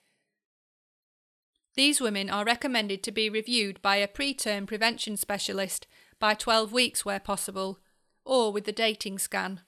These 1.76 2.02
women 2.02 2.30
are 2.30 2.44
recommended 2.44 3.02
to 3.04 3.14
be 3.14 3.30
reviewed 3.30 3.82
by 3.82 3.96
a 3.96 4.10
preterm 4.10 4.68
prevention 4.68 5.16
specialist 5.16 5.88
by 6.20 6.34
12 6.34 6.74
weeks 6.74 7.06
where 7.06 7.22
possible 7.22 7.80
or 8.26 8.52
with 8.52 8.66
the 8.66 8.74
dating 8.74 9.20
scan, 9.20 9.62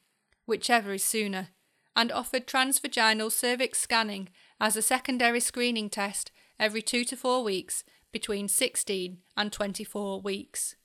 whichever 0.46 0.92
is 0.92 1.04
sooner, 1.04 1.48
and 1.96 2.12
offered 2.12 2.46
transvaginal 2.46 3.32
cervix 3.32 3.80
scanning 3.80 4.28
as 4.60 4.76
a 4.76 4.82
secondary 4.82 5.40
screening 5.40 5.90
test 5.90 6.30
every 6.60 6.82
two 6.82 7.06
to 7.06 7.16
four 7.16 7.42
weeks 7.42 7.86
between 8.12 8.50
16 8.50 9.20
and 9.38 9.54
24 9.54 10.20
weeks. 10.20 10.76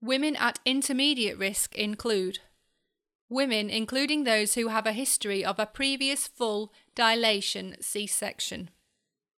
Women 0.00 0.36
at 0.36 0.58
intermediate 0.64 1.36
risk 1.36 1.74
include 1.74 2.38
women, 3.28 3.70
including 3.70 4.24
those 4.24 4.54
who 4.54 4.68
have 4.68 4.86
a 4.86 4.92
history 4.92 5.44
of 5.44 5.58
a 5.58 5.66
previous 5.66 6.26
full 6.26 6.72
dilation 6.94 7.76
C 7.80 8.06
section, 8.06 8.70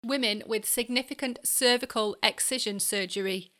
women 0.03 0.43
with 0.45 0.65
significant 0.65 1.39
cervical 1.43 2.15
excision 2.23 2.79
surgery 2.79 3.51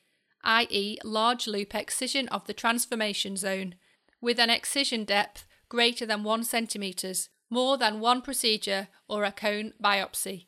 i.e., 0.44 0.98
large 1.04 1.46
loop 1.46 1.76
excision 1.76 2.28
of 2.30 2.46
the 2.46 2.54
transformation 2.54 3.36
zone, 3.36 3.76
with 4.22 4.40
an 4.40 4.50
excision 4.50 5.04
depth 5.04 5.46
greater 5.70 6.06
than 6.06 6.24
1 6.24 6.44
cm, 6.44 7.28
more 7.50 7.78
than 7.78 8.00
one 8.00 8.22
procedure 8.22 8.88
or 9.08 9.24
a 9.24 9.32
cone 9.32 9.74
biopsy. 9.84 10.48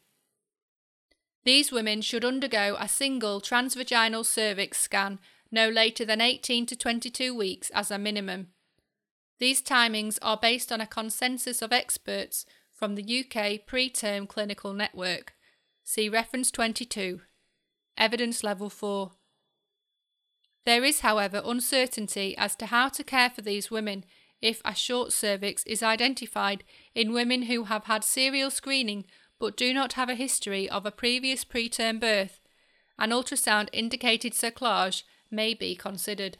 These 1.43 1.71
women 1.71 2.01
should 2.01 2.25
undergo 2.25 2.77
a 2.79 2.87
single 2.87 3.41
transvaginal 3.41 4.25
cervix 4.25 4.79
scan 4.79 5.19
no 5.51 5.67
later 5.67 6.05
than 6.05 6.21
18 6.21 6.65
to 6.67 6.75
22 6.75 7.35
weeks 7.35 7.69
as 7.71 7.91
a 7.91 7.97
minimum. 7.97 8.47
These 9.39 9.61
timings 9.61 10.19
are 10.21 10.37
based 10.37 10.71
on 10.71 10.81
a 10.81 10.87
consensus 10.87 11.61
of 11.61 11.71
experts 11.71 12.45
from 12.71 12.95
the 12.95 13.03
UK 13.03 13.65
Preterm 13.65 14.27
Clinical 14.27 14.73
Network. 14.73 15.33
See 15.83 16.09
reference 16.09 16.51
22. 16.51 17.21
Evidence 17.97 18.43
level 18.43 18.69
4. 18.69 19.11
There 20.65 20.83
is, 20.83 20.99
however, 20.99 21.41
uncertainty 21.43 22.37
as 22.37 22.55
to 22.57 22.65
how 22.67 22.89
to 22.89 23.03
care 23.03 23.29
for 23.29 23.41
these 23.41 23.71
women 23.71 24.03
if 24.41 24.61
a 24.63 24.75
short 24.75 25.13
cervix 25.13 25.63
is 25.63 25.81
identified 25.81 26.63
in 26.93 27.13
women 27.13 27.43
who 27.43 27.65
have 27.65 27.85
had 27.85 28.03
serial 28.03 28.51
screening 28.51 29.05
but 29.39 29.57
do 29.57 29.73
not 29.73 29.93
have 29.93 30.09
a 30.09 30.15
history 30.15 30.69
of 30.69 30.85
a 30.85 30.91
previous 30.91 31.45
preterm 31.45 31.99
birth, 31.99 32.41
An 32.97 33.11
ultrasound 33.11 33.69
indicated 33.71 34.33
cerclage 34.33 35.03
may 35.31 35.53
be 35.53 35.75
considered. 35.75 36.37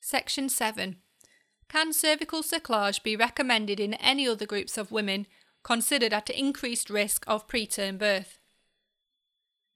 Section 0.00 0.48
7. 0.48 0.96
Can 1.74 1.92
cervical 1.92 2.44
cerclage 2.44 3.02
be 3.02 3.16
recommended 3.16 3.80
in 3.80 3.94
any 3.94 4.28
other 4.28 4.46
groups 4.46 4.78
of 4.78 4.92
women 4.92 5.26
considered 5.64 6.12
at 6.12 6.30
increased 6.30 6.88
risk 6.88 7.24
of 7.26 7.48
preterm 7.48 7.98
birth? 7.98 8.38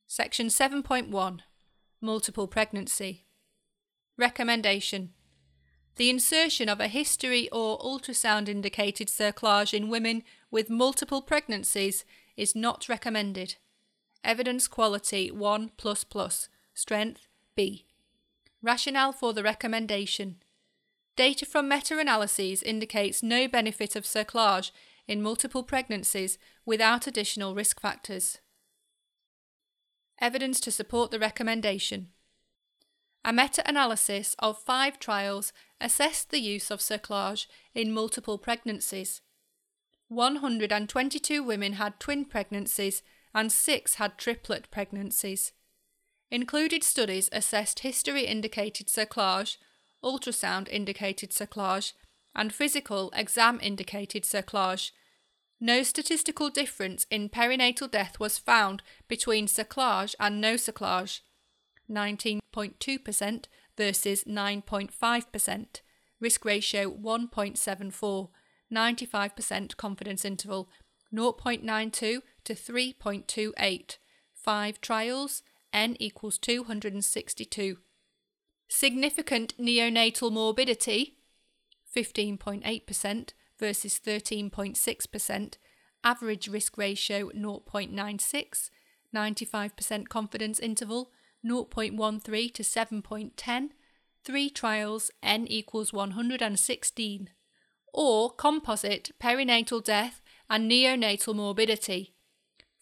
Section 0.06 0.46
7.1 0.46 1.40
Multiple 2.00 2.46
pregnancy. 2.46 3.26
Recommendation 4.16 5.12
The 5.96 6.08
insertion 6.08 6.68
of 6.68 6.78
a 6.78 6.86
history 6.86 7.48
or 7.50 7.80
ultrasound 7.80 8.48
indicated 8.48 9.08
cerclage 9.08 9.74
in 9.74 9.88
women 9.88 10.22
with 10.52 10.70
multiple 10.70 11.20
pregnancies 11.20 12.04
is 12.36 12.54
not 12.54 12.88
recommended. 12.88 13.56
Evidence 14.22 14.68
quality 14.68 15.32
1 15.32 15.72
strength 16.74 17.26
B. 17.56 17.86
Rationale 18.62 19.12
for 19.12 19.32
the 19.32 19.42
recommendation 19.42 20.36
Data 21.18 21.44
from 21.44 21.68
meta 21.68 21.98
analyses 21.98 22.62
indicates 22.62 23.24
no 23.24 23.48
benefit 23.48 23.96
of 23.96 24.04
cerclage 24.04 24.70
in 25.08 25.20
multiple 25.20 25.64
pregnancies 25.64 26.38
without 26.64 27.08
additional 27.08 27.56
risk 27.56 27.80
factors. 27.80 28.38
Evidence 30.20 30.60
to 30.60 30.70
support 30.70 31.10
the 31.10 31.18
recommendation. 31.18 32.10
A 33.24 33.32
meta 33.32 33.68
analysis 33.68 34.36
of 34.38 34.62
five 34.62 35.00
trials 35.00 35.52
assessed 35.80 36.30
the 36.30 36.38
use 36.38 36.70
of 36.70 36.78
cerclage 36.78 37.46
in 37.74 37.92
multiple 37.92 38.38
pregnancies. 38.38 39.20
122 40.06 41.42
women 41.42 41.72
had 41.72 41.98
twin 41.98 42.26
pregnancies 42.26 43.02
and 43.34 43.50
six 43.50 43.96
had 43.96 44.18
triplet 44.18 44.70
pregnancies. 44.70 45.50
Included 46.30 46.84
studies 46.84 47.28
assessed 47.32 47.80
history 47.80 48.24
indicated 48.24 48.86
cerclage 48.86 49.56
ultrasound 50.02 50.68
indicated 50.68 51.30
cerclage, 51.30 51.92
and 52.34 52.52
physical 52.52 53.10
exam 53.16 53.58
indicated 53.62 54.22
cerclage. 54.22 54.90
No 55.60 55.82
statistical 55.82 56.50
difference 56.50 57.06
in 57.10 57.28
perinatal 57.28 57.90
death 57.90 58.20
was 58.20 58.38
found 58.38 58.82
between 59.08 59.46
cerclage 59.46 60.14
and 60.20 60.40
no 60.40 60.54
cerclage. 60.54 61.20
19.2% 61.90 63.44
versus 63.76 64.24
9.5%. 64.24 65.66
Risk 66.20 66.44
ratio 66.44 66.90
1.74. 66.90 68.28
95% 68.72 69.76
confidence 69.76 70.24
interval 70.24 70.68
0.92 71.12 72.20
to 72.44 72.54
3.28. 72.54 73.96
5 74.34 74.80
trials, 74.80 75.42
n 75.72 75.96
equals 75.98 76.38
262. 76.38 77.78
Significant 78.68 79.56
neonatal 79.58 80.30
morbidity, 80.30 81.16
15.8% 81.94 83.30
versus 83.58 84.00
13.6%. 84.04 85.54
Average 86.04 86.48
risk 86.48 86.78
ratio 86.78 87.30
0.96, 87.30 88.70
95% 89.14 90.08
confidence 90.08 90.60
interval 90.60 91.10
0.13 91.44 92.54
to 92.54 92.62
7.10. 92.62 93.70
Three 94.24 94.50
trials, 94.50 95.10
n 95.22 95.46
equals 95.46 95.92
116. 95.92 97.30
Or 97.94 98.30
composite 98.30 99.12
perinatal 99.20 99.82
death 99.82 100.20
and 100.50 100.70
neonatal 100.70 101.34
morbidity, 101.34 102.14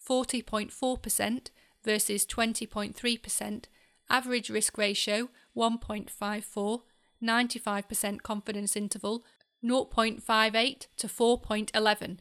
40.4% 0.07 1.47
versus 1.83 2.25
20.3%. 2.25 3.65
Average 4.09 4.49
risk 4.49 4.77
ratio 4.77 5.29
1.54, 5.57 6.81
95% 7.21 8.21
confidence 8.21 8.75
interval 8.75 9.25
0.58 9.63 10.87
to 10.97 11.07
4.11. 11.07 12.17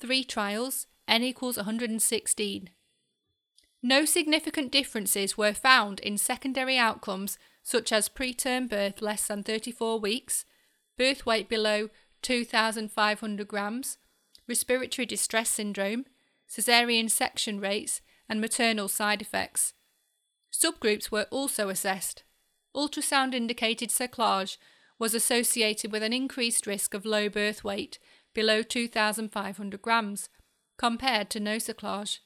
Three 0.00 0.24
trials, 0.24 0.86
n 1.06 1.22
equals 1.22 1.56
116. 1.56 2.70
No 3.82 4.04
significant 4.04 4.72
differences 4.72 5.38
were 5.38 5.54
found 5.54 6.00
in 6.00 6.18
secondary 6.18 6.76
outcomes 6.76 7.38
such 7.62 7.92
as 7.92 8.08
preterm 8.08 8.68
birth 8.68 9.00
less 9.00 9.26
than 9.26 9.42
34 9.42 10.00
weeks, 10.00 10.44
birth 10.98 11.24
weight 11.24 11.48
below 11.48 11.88
2,500 12.22 13.48
grams, 13.48 13.98
respiratory 14.46 15.06
distress 15.06 15.48
syndrome, 15.48 16.04
caesarean 16.52 17.08
section 17.08 17.60
rates, 17.60 18.00
and 18.28 18.40
maternal 18.40 18.88
side 18.88 19.22
effects. 19.22 19.74
Subgroups 20.52 21.10
were 21.10 21.26
also 21.30 21.68
assessed 21.68 22.24
ultrasound 22.74 23.34
indicated 23.34 23.90
cerclage 23.90 24.56
was 24.98 25.14
associated 25.14 25.90
with 25.90 26.02
an 26.02 26.12
increased 26.12 26.66
risk 26.66 26.94
of 26.94 27.04
low 27.04 27.28
birth 27.28 27.64
weight 27.64 27.98
below 28.34 28.62
2,500 28.62 29.82
grams 29.82 30.28
compared 30.76 31.30
to 31.30 31.40
no 31.40 31.56
cerclage. 31.56 32.18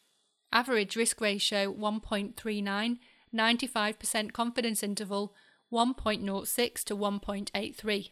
Average 0.52 0.96
risk 0.96 1.20
ratio 1.20 1.72
1.39, 1.72 2.98
95% 3.34 4.32
confidence 4.32 4.82
interval 4.82 5.34
1.06 5.72 6.84
to 6.84 6.96
1.83. 6.96 8.10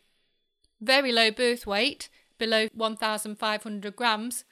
Very 0.80 1.12
low 1.12 1.30
birth 1.30 1.66
weight 1.66 2.08
below 2.38 2.66
1,500 2.74 3.96
grams. 3.96 4.44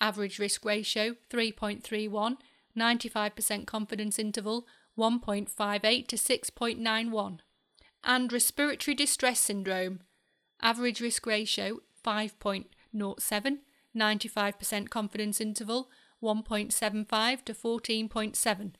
Average 0.00 0.38
risk 0.38 0.64
ratio 0.64 1.16
3.31, 1.30 2.36
95% 2.76 3.66
confidence 3.66 4.18
interval 4.18 4.66
1.58 4.98 6.08
to 6.08 6.16
6.91, 6.16 7.38
and 8.02 8.32
respiratory 8.32 8.94
distress 8.94 9.38
syndrome, 9.38 10.00
average 10.60 11.00
risk 11.00 11.24
ratio 11.24 11.78
5.07, 12.04 13.58
95% 13.96 14.90
confidence 14.90 15.40
interval 15.40 15.88
1.75 16.22 17.44
to 17.44 17.54
14.7. 17.54 18.72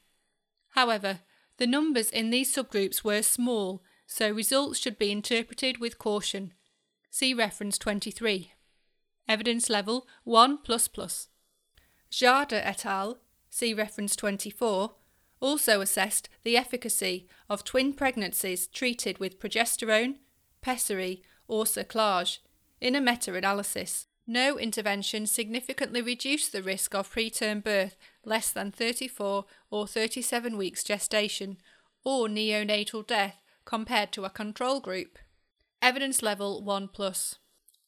However, 0.70 1.20
the 1.56 1.66
numbers 1.66 2.10
in 2.10 2.30
these 2.30 2.54
subgroups 2.54 3.04
were 3.04 3.22
small, 3.22 3.82
so 4.06 4.30
results 4.30 4.78
should 4.78 4.98
be 4.98 5.12
interpreted 5.12 5.78
with 5.78 5.98
caution. 5.98 6.52
See 7.10 7.34
reference 7.34 7.78
23. 7.78 8.52
Evidence 9.28 9.70
level 9.70 10.06
1. 10.24 10.58
Jarde 12.10 12.52
et 12.52 12.86
al. 12.86 13.18
See 13.50 13.74
reference 13.74 14.16
24 14.16 14.92
also 15.40 15.80
assessed 15.80 16.28
the 16.44 16.56
efficacy 16.56 17.28
of 17.48 17.64
twin 17.64 17.92
pregnancies 17.92 18.66
treated 18.66 19.18
with 19.18 19.40
progesterone, 19.40 20.16
pessary, 20.60 21.22
or 21.46 21.64
cerclage 21.64 22.38
in 22.80 22.94
a 22.94 23.00
meta 23.00 23.34
analysis. 23.34 24.06
No 24.26 24.58
intervention 24.58 25.26
significantly 25.26 26.02
reduced 26.02 26.52
the 26.52 26.62
risk 26.62 26.94
of 26.94 27.10
preterm 27.10 27.64
birth 27.64 27.96
less 28.24 28.50
than 28.50 28.70
34 28.70 29.46
or 29.70 29.86
37 29.86 30.56
weeks 30.56 30.84
gestation 30.84 31.56
or 32.04 32.28
neonatal 32.28 33.06
death 33.06 33.40
compared 33.64 34.12
to 34.12 34.24
a 34.24 34.30
control 34.30 34.80
group. 34.80 35.18
Evidence 35.80 36.22
level 36.22 36.62
1 36.62 36.88
plus. 36.88 37.36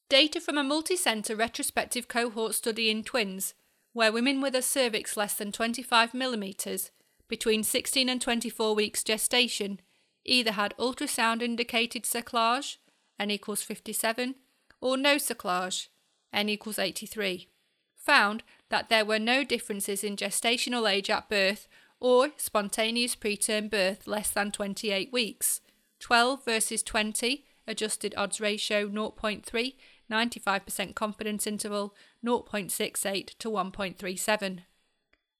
Data 0.08 0.40
from 0.40 0.56
a 0.58 0.64
multi-centre 0.64 1.36
retrospective 1.36 2.08
cohort 2.08 2.54
study 2.54 2.90
in 2.90 3.04
twins, 3.04 3.54
where 3.92 4.12
women 4.12 4.40
with 4.40 4.54
a 4.54 4.62
cervix 4.62 5.16
less 5.16 5.34
than 5.34 5.52
25 5.52 6.14
millimeters 6.14 6.90
between 7.30 7.62
16 7.62 8.08
and 8.08 8.20
24 8.20 8.74
weeks 8.74 9.02
gestation 9.02 9.80
either 10.24 10.52
had 10.52 10.74
ultrasound 10.78 11.40
indicated 11.40 12.02
cerclage, 12.02 12.76
n 13.18 13.30
equals 13.30 13.62
57, 13.62 14.34
or 14.80 14.96
no 14.96 15.16
cerclage, 15.16 15.88
n 16.32 16.48
equals 16.48 16.78
83, 16.78 17.48
found 17.96 18.42
that 18.68 18.88
there 18.88 19.04
were 19.04 19.18
no 19.18 19.44
differences 19.44 20.04
in 20.04 20.16
gestational 20.16 20.90
age 20.90 21.08
at 21.08 21.28
birth 21.28 21.68
or 22.00 22.30
spontaneous 22.36 23.14
preterm 23.14 23.70
birth 23.70 24.06
less 24.06 24.30
than 24.30 24.50
28 24.50 25.12
weeks. 25.12 25.60
12 26.00 26.44
versus 26.44 26.82
20, 26.82 27.44
adjusted 27.66 28.14
odds 28.16 28.40
ratio 28.40 28.88
0.3, 28.88 29.74
95% 30.10 30.94
confidence 30.94 31.46
interval 31.46 31.94
0.68 32.24 33.38
to 33.38 33.50
1.37. 33.50 34.60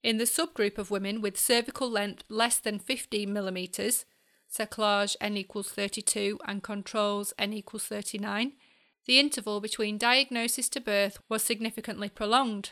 In 0.03 0.17
the 0.17 0.25
subgroup 0.25 0.79
of 0.79 0.91
women 0.91 1.21
with 1.21 1.39
cervical 1.39 1.91
length 1.91 2.25
less 2.31 2.59
than 2.59 2.79
15 2.79 3.29
mm, 3.29 4.05
cerclage 4.51 5.17
n 5.21 5.37
equals 5.37 5.69
32 5.69 6.39
and 6.47 6.63
controls 6.63 7.35
n 7.39 7.53
equals 7.53 7.85
39, 7.85 8.53
the 9.05 9.19
interval 9.19 9.61
between 9.61 9.99
diagnosis 9.99 10.71
to 10.71 10.81
birth 10.81 11.19
was 11.29 11.43
significantly 11.43 12.09
prolonged. 12.09 12.71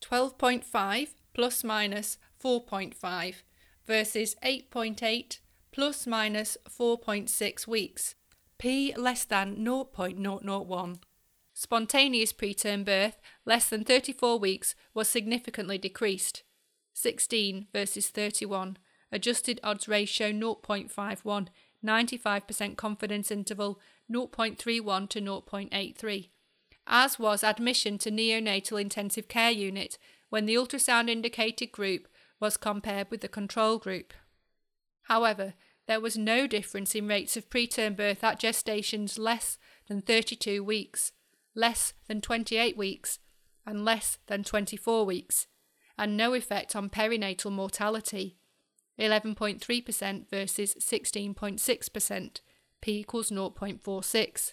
12.5 0.00 1.08
plus 1.34 1.62
minus 1.62 2.16
4.5 2.42 3.34
versus 3.86 4.34
8.8 4.42 5.38
plus 5.72 6.06
minus 6.06 6.56
4.6 6.66 7.66
weeks, 7.66 8.14
p 8.58 8.94
less 8.96 9.24
than 9.24 9.56
0.001. 9.56 10.98
Spontaneous 11.52 12.32
preterm 12.32 12.86
birth 12.86 13.18
less 13.44 13.68
than 13.68 13.84
34 13.84 14.38
weeks 14.38 14.74
was 14.94 15.08
significantly 15.08 15.76
decreased 15.76 16.42
16 17.00 17.66
versus 17.72 18.08
31 18.08 18.76
adjusted 19.12 19.58
odds 19.62 19.88
ratio 19.88 20.30
0.51, 20.30 21.48
95% 21.84 22.76
confidence 22.76 23.30
interval 23.30 23.80
0.31 24.12 25.08
to 25.08 25.20
0.83, 25.20 26.28
as 26.86 27.18
was 27.18 27.42
admission 27.42 27.98
to 27.98 28.10
neonatal 28.10 28.80
intensive 28.80 29.28
care 29.28 29.50
unit 29.50 29.98
when 30.28 30.46
the 30.46 30.54
ultrasound 30.54 31.08
indicated 31.08 31.72
group 31.72 32.06
was 32.38 32.56
compared 32.56 33.10
with 33.10 33.20
the 33.20 33.28
control 33.28 33.78
group. 33.78 34.14
However, 35.04 35.54
there 35.86 36.00
was 36.00 36.16
no 36.16 36.46
difference 36.46 36.94
in 36.94 37.08
rates 37.08 37.36
of 37.36 37.50
preterm 37.50 37.96
birth 37.96 38.22
at 38.22 38.40
gestations 38.40 39.18
less 39.18 39.58
than 39.88 40.00
32 40.00 40.62
weeks, 40.62 41.12
less 41.54 41.94
than 42.06 42.20
28 42.20 42.76
weeks, 42.76 43.18
and 43.66 43.84
less 43.84 44.18
than 44.28 44.44
24 44.44 45.04
weeks, 45.04 45.46
and 46.00 46.16
no 46.16 46.32
effect 46.32 46.74
on 46.74 46.88
perinatal 46.88 47.52
mortality 47.52 48.38
11.3% 48.98 50.28
versus 50.28 50.74
16.6%, 50.74 52.40
p 52.80 52.98
equals 52.98 53.30
0.46. 53.30 54.52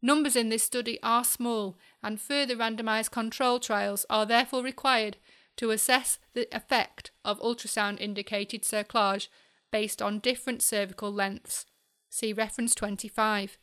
Numbers 0.00 0.36
in 0.36 0.48
this 0.48 0.62
study 0.62 0.98
are 1.02 1.24
small, 1.24 1.76
and 2.02 2.18
further 2.18 2.56
randomised 2.56 3.10
control 3.10 3.58
trials 3.58 4.06
are 4.08 4.24
therefore 4.24 4.62
required 4.62 5.18
to 5.56 5.70
assess 5.70 6.18
the 6.32 6.48
effect 6.54 7.10
of 7.22 7.40
ultrasound 7.40 8.00
indicated 8.00 8.62
cerclage 8.62 9.28
based 9.70 10.00
on 10.00 10.20
different 10.20 10.62
cervical 10.62 11.12
lengths. 11.12 11.66
See 12.08 12.32
reference 12.32 12.74
25. 12.74 13.58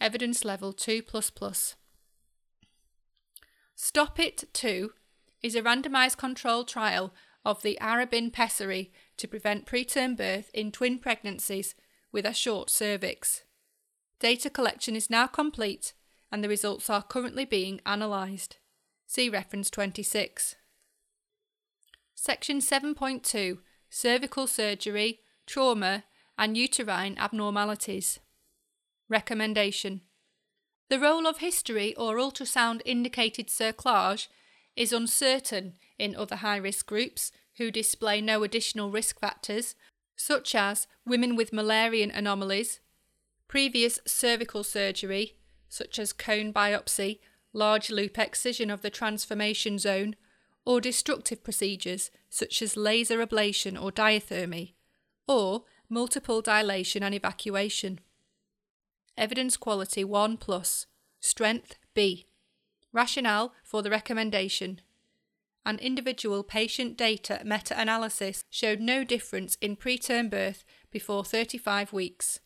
Evidence 0.00 0.44
level 0.44 0.74
2. 0.74 1.02
STOPPIT 3.74 4.44
2 4.52 4.92
is 5.42 5.54
a 5.54 5.62
randomised 5.62 6.16
controlled 6.16 6.68
trial 6.68 7.12
of 7.44 7.62
the 7.62 7.78
Arabin 7.80 8.32
pessary 8.32 8.92
to 9.16 9.28
prevent 9.28 9.66
preterm 9.66 10.16
birth 10.16 10.50
in 10.52 10.70
twin 10.70 10.98
pregnancies 10.98 11.74
with 12.12 12.26
a 12.26 12.34
short 12.34 12.70
cervix. 12.70 13.42
Data 14.18 14.50
collection 14.50 14.94
is 14.94 15.08
now 15.08 15.26
complete 15.26 15.94
and 16.30 16.44
the 16.44 16.48
results 16.48 16.90
are 16.90 17.02
currently 17.02 17.44
being 17.44 17.80
analysed. 17.86 18.58
See 19.06 19.28
reference 19.28 19.70
26. 19.70 20.56
Section 22.14 22.58
7.2 22.58 23.58
Cervical 23.88 24.46
surgery, 24.46 25.20
trauma, 25.46 26.04
and 26.38 26.56
uterine 26.56 27.16
abnormalities. 27.18 28.20
Recommendation 29.08 30.02
The 30.88 31.00
role 31.00 31.26
of 31.26 31.38
history 31.38 31.94
or 31.96 32.16
ultrasound 32.16 32.82
indicated 32.84 33.48
cerclage 33.48 34.28
is 34.80 34.94
uncertain 34.94 35.74
in 35.98 36.16
other 36.16 36.36
high 36.36 36.56
risk 36.56 36.86
groups 36.86 37.30
who 37.58 37.70
display 37.70 38.22
no 38.22 38.42
additional 38.42 38.90
risk 38.90 39.20
factors, 39.20 39.74
such 40.16 40.54
as 40.54 40.86
women 41.04 41.36
with 41.36 41.50
Müllerian 41.50 42.10
anomalies, 42.16 42.80
previous 43.46 44.00
cervical 44.06 44.64
surgery, 44.64 45.36
such 45.68 45.98
as 45.98 46.14
cone 46.14 46.50
biopsy, 46.50 47.18
large 47.52 47.90
loop 47.90 48.18
excision 48.18 48.70
of 48.70 48.80
the 48.80 48.88
transformation 48.88 49.78
zone, 49.78 50.16
or 50.64 50.80
destructive 50.80 51.44
procedures 51.44 52.10
such 52.30 52.62
as 52.62 52.74
laser 52.74 53.18
ablation 53.18 53.78
or 53.78 53.92
diathermy, 53.92 54.72
or 55.28 55.64
multiple 55.90 56.40
dilation 56.40 57.02
and 57.02 57.14
evacuation. 57.14 58.00
Evidence 59.14 59.58
quality 59.58 60.04
1 60.04 60.38
plus, 60.38 60.86
strength 61.20 61.76
B. 61.92 62.29
Rationale 62.92 63.52
for 63.62 63.82
the 63.82 63.90
recommendation. 63.90 64.80
An 65.64 65.78
individual 65.78 66.42
patient 66.42 66.96
data 66.96 67.40
meta 67.44 67.78
analysis 67.78 68.42
showed 68.50 68.80
no 68.80 69.04
difference 69.04 69.56
in 69.60 69.76
preterm 69.76 70.30
birth 70.30 70.64
before 70.90 71.24
35 71.24 71.92
weeks. 71.92 72.40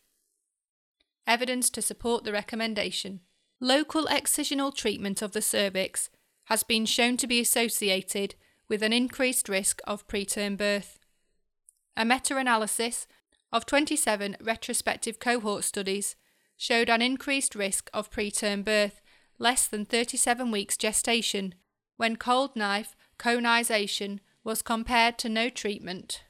Evidence 1.25 1.69
to 1.71 1.81
support 1.81 2.23
the 2.23 2.31
recommendation. 2.31 3.21
Local 3.59 4.05
excisional 4.05 4.75
treatment 4.75 5.21
of 5.21 5.31
the 5.31 5.41
cervix 5.41 6.09
has 6.45 6.61
been 6.61 6.85
shown 6.85 7.17
to 7.17 7.25
be 7.25 7.39
associated 7.39 8.35
with 8.67 8.83
an 8.83 8.93
increased 8.93 9.49
risk 9.49 9.81
of 9.87 10.07
preterm 10.07 10.57
birth. 10.57 10.99
A 11.97 12.05
meta 12.05 12.37
analysis 12.37 13.07
of 13.51 13.65
27 13.65 14.37
retrospective 14.41 15.19
cohort 15.19 15.63
studies 15.63 16.15
showed 16.57 16.89
an 16.89 17.01
increased 17.01 17.55
risk 17.55 17.89
of 17.93 18.11
preterm 18.11 18.63
birth 18.63 19.01
less 19.37 19.67
than 19.67 19.85
37 19.85 20.51
weeks 20.51 20.77
gestation 20.77 21.55
when 21.97 22.15
cold 22.15 22.55
knife 22.55 22.95
conization 23.17 24.21
was 24.43 24.61
compared 24.61 25.17
to 25.17 25.29
no 25.29 25.49
treatment. 25.49 26.23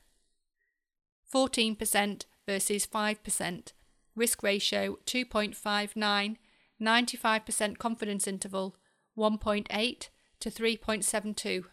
14% 1.33 2.25
versus 2.47 2.87
5%, 2.87 3.73
risk 4.15 4.43
ratio 4.43 4.97
2.59, 5.05 6.37
95% 6.81 7.77
confidence 7.77 8.27
interval 8.27 8.75
1.8 9.17 10.09
to 10.39 10.51
3.72. 10.51 11.63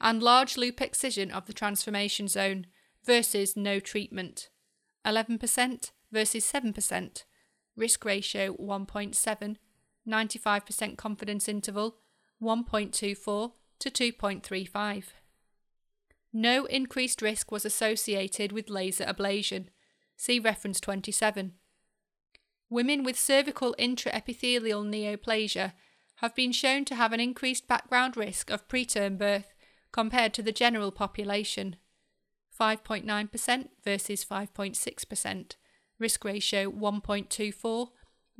And 0.00 0.22
large 0.22 0.56
loop 0.56 0.80
excision 0.80 1.30
of 1.30 1.46
the 1.46 1.52
transformation 1.52 2.28
zone 2.28 2.66
versus 3.04 3.56
no 3.56 3.80
treatment 3.80 4.48
11% 5.04 5.90
versus 6.12 6.52
7%, 6.52 7.24
risk 7.76 8.04
ratio 8.04 8.54
1.7, 8.54 9.56
95% 10.08 10.96
confidence 10.96 11.48
interval 11.48 11.96
1.24 12.42 13.52
to 13.78 13.90
2.35. 13.90 15.04
No 16.32 16.64
increased 16.64 17.22
risk 17.22 17.52
was 17.52 17.64
associated 17.64 18.52
with 18.52 18.70
laser 18.70 19.04
ablation. 19.04 19.66
See 20.16 20.38
reference 20.38 20.80
27. 20.80 21.52
Women 22.70 23.04
with 23.04 23.18
cervical 23.18 23.74
intraepithelial 23.78 24.86
neoplasia 24.86 25.72
have 26.16 26.34
been 26.34 26.52
shown 26.52 26.84
to 26.86 26.94
have 26.94 27.12
an 27.12 27.20
increased 27.20 27.68
background 27.68 28.16
risk 28.16 28.50
of 28.50 28.66
preterm 28.68 29.18
birth 29.18 29.52
compared 29.92 30.32
to 30.34 30.42
the 30.42 30.52
general 30.52 30.90
population 30.90 31.76
5.9% 32.58 33.68
versus 33.84 34.24
5.6%, 34.24 35.56
risk 35.98 36.24
ratio 36.24 36.70
1.24, 36.70 37.88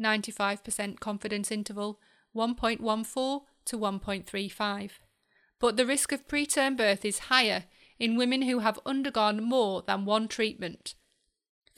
95% 0.00 1.00
confidence 1.00 1.50
interval 1.50 2.00
1.14 2.34 3.42
to 3.64 3.78
1.35. 3.78 4.90
But 5.58 5.76
the 5.76 5.86
risk 5.86 6.12
of 6.12 6.26
preterm 6.26 6.76
birth 6.76 7.04
is 7.04 7.30
higher 7.30 7.64
in 7.98 8.16
women 8.16 8.42
who 8.42 8.60
have 8.60 8.80
undergone 8.84 9.42
more 9.42 9.82
than 9.82 10.04
one 10.04 10.28
treatment 10.28 10.94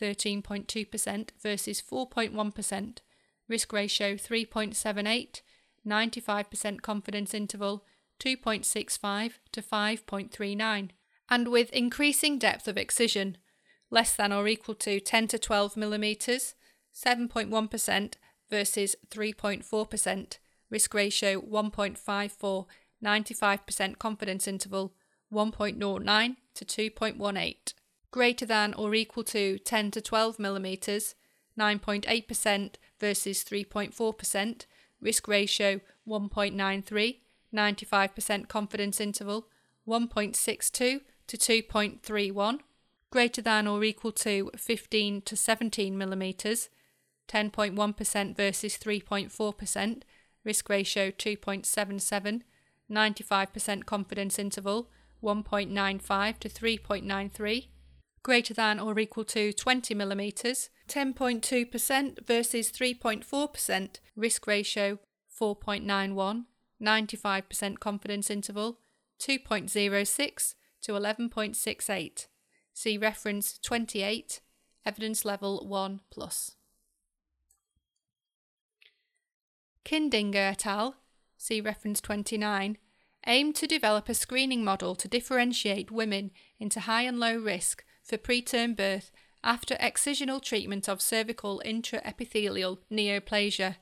13.2% 0.00 1.28
versus 1.40 1.82
4.1%, 1.82 2.98
risk 3.48 3.72
ratio 3.72 4.14
3.78, 4.14 5.42
95% 5.86 6.82
confidence 6.82 7.34
interval 7.34 7.84
2.65 8.20 9.32
to 9.52 9.62
5.39, 9.62 10.90
and 11.28 11.48
with 11.48 11.72
increasing 11.72 12.38
depth 12.38 12.66
of 12.66 12.76
excision, 12.76 13.36
less 13.90 14.14
than 14.16 14.32
or 14.32 14.48
equal 14.48 14.74
to 14.74 14.98
10 14.98 15.28
to 15.28 15.38
12 15.38 15.76
millimetres, 15.76 16.54
7.1% 16.94 18.14
versus 18.50 18.96
3.4%, 19.10 20.38
risk 20.70 20.94
ratio 20.94 21.40
1.54, 21.40 22.66
95% 23.02 23.98
confidence 23.98 24.48
interval 24.48 24.94
1.09 25.32 26.36
to 26.54 26.64
2.18. 26.64 27.74
Greater 28.10 28.46
than 28.46 28.74
or 28.74 28.94
equal 28.94 29.24
to 29.24 29.58
10 29.58 29.90
to 29.90 30.00
12 30.00 30.38
millimetres, 30.38 31.14
9.8% 31.58 32.74
versus 33.00 33.44
3.4%, 33.44 34.66
risk 35.00 35.28
ratio 35.28 35.80
1.93, 36.08 37.16
95% 37.52 38.48
confidence 38.48 39.00
interval 39.00 39.48
1.62 39.86 41.00
to 41.26 41.36
2.31. 41.36 42.58
Greater 43.10 43.42
than 43.42 43.66
or 43.66 43.84
equal 43.84 44.12
to 44.12 44.50
15 44.56 45.22
to 45.22 45.36
17 45.36 45.96
millimetres, 45.96 46.68
10.1% 47.28 48.36
versus 48.36 48.76
3.4%, 48.78 50.02
risk 50.44 50.68
ratio 50.68 51.10
2.77, 51.10 52.42
95% 52.90 53.84
confidence 53.86 54.38
interval 54.38 54.90
1.95 55.22 56.38
to 56.38 56.48
3.93, 56.48 57.68
greater 58.22 58.54
than 58.54 58.78
or 58.78 58.98
equal 58.98 59.24
to 59.24 59.52
20 59.52 59.94
millimetres, 59.94 60.68
10.2% 60.88 62.26
versus 62.26 62.70
3.4%, 62.70 64.00
risk 64.16 64.46
ratio 64.46 64.98
4.91, 65.40 66.44
95% 66.82 67.78
confidence 67.78 68.30
interval 68.30 68.78
2.06 69.20 70.54
to 70.82 70.92
11.68. 70.92 72.26
See 72.74 72.98
reference 72.98 73.58
28, 73.58 74.40
evidence 74.84 75.24
level 75.24 75.66
1 75.66 76.00
plus. 76.10 76.56
Kindinger 79.84 80.36
et 80.36 80.66
al., 80.66 80.96
see 81.36 81.60
reference 81.60 82.00
29, 82.00 82.78
aimed 83.26 83.54
to 83.56 83.66
develop 83.66 84.08
a 84.08 84.14
screening 84.14 84.64
model 84.64 84.94
to 84.94 85.08
differentiate 85.08 85.90
women 85.90 86.30
into 86.58 86.80
high 86.80 87.02
and 87.02 87.18
low 87.18 87.36
risk 87.36 87.84
for 88.02 88.18
preterm 88.18 88.76
birth 88.76 89.10
after 89.42 89.74
excisional 89.76 90.42
treatment 90.42 90.88
of 90.88 91.02
cervical 91.02 91.62
intraepithelial 91.64 92.78
neoplasia. 92.90 93.76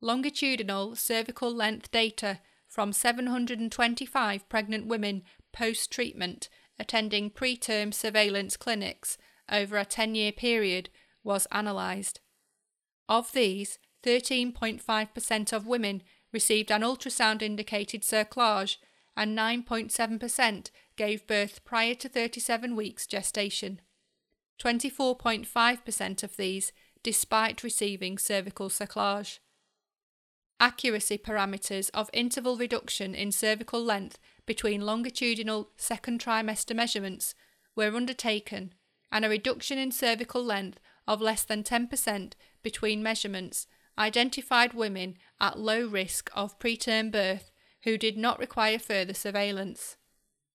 Longitudinal 0.00 0.96
cervical 0.96 1.54
length 1.54 1.90
data 1.90 2.40
from 2.68 2.92
725 2.92 4.48
pregnant 4.48 4.86
women 4.86 5.22
post 5.52 5.90
treatment 5.90 6.48
attending 6.78 7.30
preterm 7.30 7.94
surveillance 7.94 8.56
clinics 8.56 9.16
over 9.50 9.76
a 9.76 9.84
10 9.84 10.14
year 10.14 10.32
period 10.32 10.90
was 11.22 11.46
analysed. 11.52 12.20
Of 13.08 13.32
these, 13.32 13.78
13.5% 14.04 15.52
of 15.52 15.66
women 15.66 16.02
received 16.32 16.70
an 16.70 16.82
ultrasound 16.82 17.40
indicated 17.40 18.02
cerclage 18.02 18.76
and 19.16 19.36
9.7% 19.36 20.70
gave 20.96 21.26
birth 21.26 21.64
prior 21.64 21.94
to 21.94 22.08
37 22.08 22.76
weeks 22.76 23.06
gestation. 23.06 23.80
24.5% 24.62 26.22
of 26.22 26.36
these 26.36 26.72
despite 27.02 27.62
receiving 27.62 28.18
cervical 28.18 28.68
cerclage. 28.68 29.38
Accuracy 30.60 31.18
parameters 31.18 31.90
of 31.92 32.08
interval 32.12 32.56
reduction 32.56 33.14
in 33.14 33.32
cervical 33.32 33.82
length 33.82 34.18
between 34.46 34.86
longitudinal 34.86 35.70
second 35.76 36.20
trimester 36.20 36.74
measurements 36.74 37.34
were 37.76 37.94
undertaken, 37.94 38.72
and 39.10 39.24
a 39.24 39.28
reduction 39.28 39.78
in 39.78 39.90
cervical 39.90 40.42
length 40.42 40.78
of 41.06 41.20
less 41.20 41.42
than 41.44 41.62
10% 41.62 42.32
between 42.62 43.02
measurements 43.02 43.66
identified 43.98 44.74
women 44.74 45.16
at 45.40 45.58
low 45.58 45.86
risk 45.86 46.30
of 46.34 46.58
preterm 46.58 47.10
birth 47.10 47.50
who 47.84 47.98
did 47.98 48.16
not 48.16 48.38
require 48.38 48.78
further 48.78 49.14
surveillance. 49.14 49.96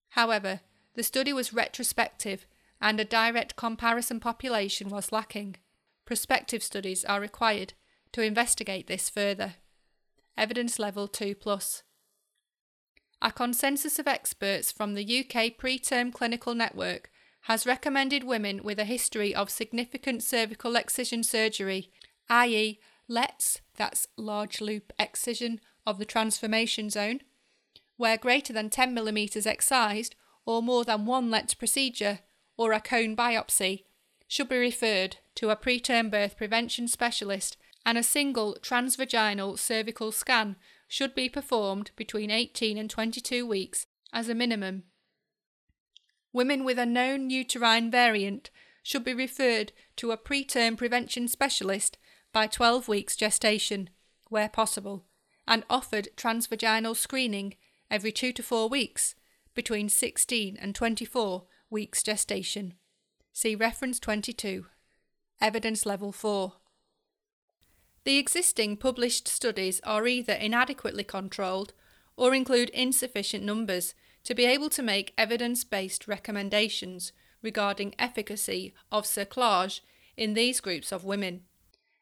However, 0.10 0.62
the 0.96 1.04
study 1.04 1.32
was 1.32 1.54
retrospective 1.54 2.46
and 2.82 3.00
a 3.00 3.06
direct 3.06 3.56
comparison 3.56 4.20
population 4.20 4.90
was 4.90 5.12
lacking. 5.12 5.58
Prospective 6.06 6.64
studies 6.64 7.06
are 7.06 7.22
required 7.22 7.74
to 8.14 8.24
investigate 8.24 8.88
this 8.88 9.10
further. 9.10 9.56
Evidence 10.38 10.80
level 10.80 11.08
2 11.08 11.36
plus. 11.36 11.84
A 13.22 13.32
consensus 13.32 14.00
of 14.00 14.08
experts 14.08 14.72
from 14.72 14.94
the 14.94 15.20
UK 15.20 15.58
preterm 15.58 16.14
clinical 16.14 16.56
network 16.56 17.12
has 17.42 17.68
recommended 17.68 18.24
women 18.24 18.64
with 18.64 18.80
a 18.80 18.86
history 18.86 19.36
of 19.36 19.50
significant 19.50 20.24
cervical 20.24 20.76
excision 20.76 21.24
surgery, 21.24 21.92
i.e., 22.30 22.80
LLETZ, 23.10 23.62
that's 23.76 24.08
large 24.18 24.62
loop 24.62 24.94
excision 25.00 25.60
of 25.86 25.98
the 25.98 26.06
transformation 26.06 26.90
zone, 26.90 27.22
where 27.98 28.18
greater 28.18 28.54
than 28.54 28.70
10 28.70 28.96
mm 28.96 29.46
excised 29.48 30.16
or 30.46 30.62
more 30.62 30.86
than 30.86 31.06
one 31.06 31.30
LLETZ 31.30 31.58
procedure 31.58 32.20
or 32.58 32.72
a 32.72 32.80
cone 32.80 33.16
biopsy 33.16 33.84
should 34.28 34.48
be 34.48 34.58
referred 34.58 35.18
to 35.36 35.50
a 35.50 35.56
preterm 35.56 36.12
birth 36.12 36.38
prevention 36.38 36.88
specialist 36.88 37.58
and 37.86 37.98
a 37.98 38.04
single 38.04 38.58
transvaginal 38.62 39.58
cervical 39.58 40.12
scan 40.12 40.56
should 40.88 41.16
be 41.16 41.30
performed 41.30 41.92
between 41.96 42.30
18 42.30 42.78
and 42.78 42.90
22 42.90 43.46
weeks 43.48 43.88
as 44.14 44.30
a 44.30 44.36
minimum. 44.36 44.84
Women 46.32 46.64
with 46.64 46.78
a 46.78 46.86
known 46.86 47.30
uterine 47.30 47.90
variant 47.90 48.52
should 48.84 49.04
be 49.04 49.14
referred 49.14 49.72
to 49.96 50.12
a 50.12 50.18
preterm 50.18 50.78
prevention 50.78 51.28
specialist 51.28 51.98
by 52.32 52.48
12 52.48 52.88
weeks 52.88 53.16
gestation, 53.16 53.90
where 54.30 54.50
possible, 54.50 55.06
and 55.48 55.64
offered 55.70 56.10
transvaginal 56.16 56.96
screening 56.96 57.56
every 57.90 58.12
2 58.12 58.32
to 58.34 58.44
4 58.44 58.70
weeks 58.70 59.16
between 59.56 59.90
16 59.90 60.58
and 60.62 60.76
24 60.76 61.44
weeks 61.70 62.04
gestation. 62.04 62.76
See 63.34 63.56
reference 63.56 64.00
22. 64.00 64.66
Evidence 65.42 65.86
level 65.86 66.12
4. 66.12 66.54
The 68.04 68.18
existing 68.18 68.78
published 68.78 69.28
studies 69.28 69.82
are 69.84 70.08
either 70.08 70.34
inadequately 70.34 71.04
controlled 71.04 71.74
or 72.16 72.34
include 72.34 72.70
insufficient 72.70 73.44
numbers 73.44 73.94
to 74.24 74.36
be 74.36 74.46
able 74.46 74.70
to 74.70 74.84
make 74.84 75.14
evidence 75.18 75.64
based 75.64 76.08
recommendations 76.08 77.12
regarding 77.42 77.96
efficacy 77.98 78.74
of 78.92 79.06
cerclage 79.06 79.80
in 80.18 80.34
these 80.34 80.60
groups 80.60 80.92
of 80.92 81.06
women. 81.06 81.42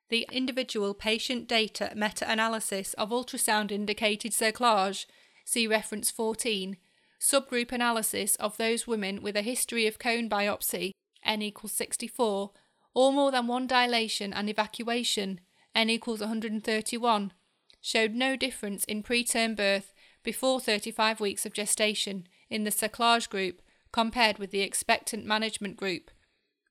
The 0.10 0.28
individual 0.32 0.94
patient 0.94 1.48
data 1.48 1.92
meta 1.96 2.30
analysis 2.32 2.94
of 2.94 3.10
ultrasound 3.10 3.72
indicated 3.72 4.32
cerclage, 4.32 5.06
see 5.44 5.68
reference 5.68 6.10
14, 6.12 6.78
subgroup 7.20 7.72
analysis 7.72 8.36
of 8.38 8.58
those 8.58 8.88
women 8.88 9.22
with 9.22 9.36
a 9.36 9.42
history 9.42 9.86
of 9.86 10.00
cone 10.00 10.30
biopsy, 10.30 10.92
n 11.26 11.42
equals 11.42 11.74
64, 11.74 12.52
or 12.94 13.12
more 13.12 13.32
than 13.32 13.48
one 13.48 13.68
dilation 13.68 14.34
and 14.34 14.50
evacuation, 14.50 15.42
n 15.76 15.90
equals 15.90 16.22
131, 16.22 17.34
showed 17.82 18.14
no 18.14 18.36
difference 18.36 18.86
in 18.86 19.04
preterm 19.04 19.56
birth 19.56 19.94
before 20.24 20.62
35 20.62 21.20
weeks 21.20 21.46
of 21.46 21.54
gestation 21.54 22.28
in 22.50 22.64
the 22.64 22.72
cerclage 22.72 23.30
group 23.30 23.62
compared 23.92 24.38
with 24.40 24.52
the 24.52 24.62
expectant 24.62 25.26
management 25.26 25.76
group. 25.76 26.12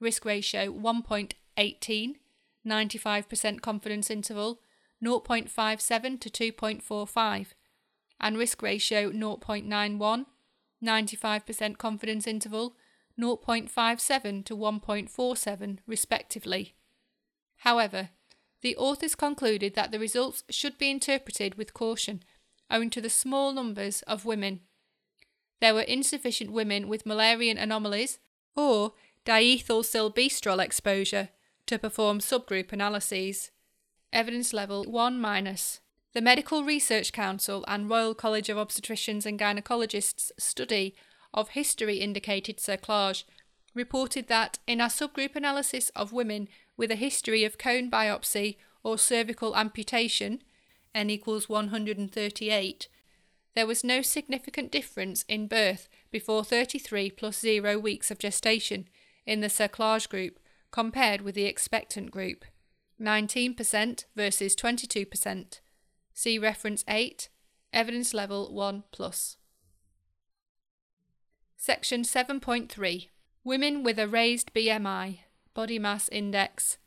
Risk 0.01 0.25
ratio 0.25 0.73
1.18 0.73 2.17
95% 2.67 3.61
confidence 3.61 4.11
interval 4.11 4.61
0.57 5.05 6.21
to 6.21 6.53
2.45, 6.53 7.47
and 8.21 8.39
risk 8.39 8.63
ratio 8.63 9.11
0.91, 9.11 10.27
95% 10.83 11.79
confidence 11.79 12.27
interval 12.27 12.77
0.57 13.21 14.45
to 14.45 14.57
1.47, 14.57 15.79
respectively. 15.87 16.75
However, 17.59 18.11
the 18.63 18.77
authors 18.77 19.15
concluded 19.15 19.75
that 19.75 19.93
the 19.93 19.99
results 19.99 20.45
should 20.51 20.79
be 20.79 20.91
interpreted 20.91 21.57
with 21.57 21.75
caution, 21.75 22.23
owing 22.71 22.91
to 22.91 23.01
the 23.01 23.11
small 23.11 23.53
numbers 23.53 24.03
of 24.03 24.25
women. 24.25 24.61
There 25.61 25.75
were 25.75 25.83
insufficient 25.83 26.53
women 26.53 26.89
with 26.89 27.05
Müllerian 27.05 27.61
anomalies 27.61 28.19
or 28.55 28.93
diethylstilbestrol 29.25 30.63
exposure 30.63 31.31
to 31.67 31.79
perform 31.79 32.21
subgroup 32.21 32.73
analyses. 32.73 33.51
Evidence 34.13 34.53
level 34.53 34.85
1 34.85 35.21
minus. 35.21 35.81
The 36.13 36.21
Medical 36.23 36.65
Research 36.65 37.13
Council 37.13 37.65
and 37.69 37.91
Royal 37.91 38.15
College 38.15 38.49
of 38.49 38.57
Obstetricians 38.57 39.27
and 39.27 39.39
Gynecologists 39.39 40.31
study 40.39 40.95
of 41.35 41.51
history 41.51 41.99
indicated 41.99 42.59
cerclage 42.59 43.25
reported 43.75 44.29
that 44.29 44.59
in 44.67 44.81
a 44.81 44.87
subgroup 44.87 45.37
analysis 45.37 45.91
of 45.91 46.13
women 46.13 46.49
with 46.77 46.91
a 46.91 46.97
history 46.97 47.45
of 47.45 47.59
cone 47.59 47.91
biopsy 47.91 48.57
or 48.83 48.97
cervical 48.97 49.55
amputation, 49.55 50.43
n 50.95 51.11
equals 51.11 51.49
138, 51.49 52.89
there 53.55 53.67
was 53.67 53.85
no 53.85 54.01
significant 54.01 54.71
difference 54.71 55.25
in 55.29 55.47
birth 55.47 55.89
before 56.11 56.45
33 56.45 57.11
plus 57.11 57.39
0 57.39 57.79
weeks 57.79 58.11
of 58.11 58.19
gestation 58.19 58.89
in 59.27 59.41
the 59.41 59.49
cerclage 59.49 60.09
group 60.09 60.39
compared 60.71 61.21
with 61.21 61.35
the 61.35 61.47
expectant 61.47 62.11
group 62.11 62.45
19% 63.01 64.05
versus 64.15 64.57
22%. 64.57 65.61
See 66.15 66.39
reference 66.39 66.85
8, 66.89 67.29
evidence 67.73 68.15
level 68.15 68.53
1 68.55 68.85
plus. 68.91 69.37
Section 71.57 72.03
7.3 72.03 73.09
Women 73.45 73.83
with 73.83 73.99
a 73.99 74.09
raised 74.09 74.53
BMI, 74.55 75.19
body 75.55 75.79
mass 75.79 76.09
index. 76.09 76.79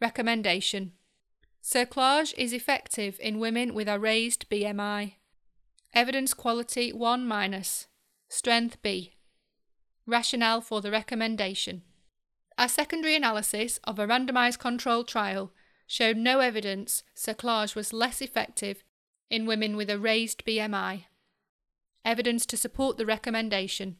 Recommendation 0.00 0.92
Cerclage 1.62 2.32
is 2.38 2.52
effective 2.52 3.18
in 3.20 3.40
women 3.40 3.74
with 3.74 3.88
a 3.88 3.98
raised 3.98 4.48
BMI. 4.48 5.14
Evidence 5.92 6.32
quality 6.34 6.92
1 6.92 7.26
minus. 7.26 7.88
Strength 8.28 8.80
B. 8.82 9.16
Rationale 10.06 10.60
for 10.60 10.80
the 10.80 10.90
recommendation. 10.90 11.82
A 12.60 12.68
secondary 12.68 13.14
analysis 13.14 13.78
of 13.84 14.00
a 14.00 14.06
randomized 14.06 14.58
controlled 14.58 15.06
trial 15.06 15.52
showed 15.86 16.16
no 16.16 16.40
evidence 16.40 17.04
cerclage 17.14 17.76
was 17.76 17.92
less 17.92 18.20
effective 18.20 18.82
in 19.30 19.46
women 19.46 19.76
with 19.76 19.88
a 19.88 19.98
raised 19.98 20.44
BMI. 20.44 21.04
Evidence 22.04 22.44
to 22.46 22.56
support 22.56 22.96
the 22.96 23.06
recommendation. 23.06 23.96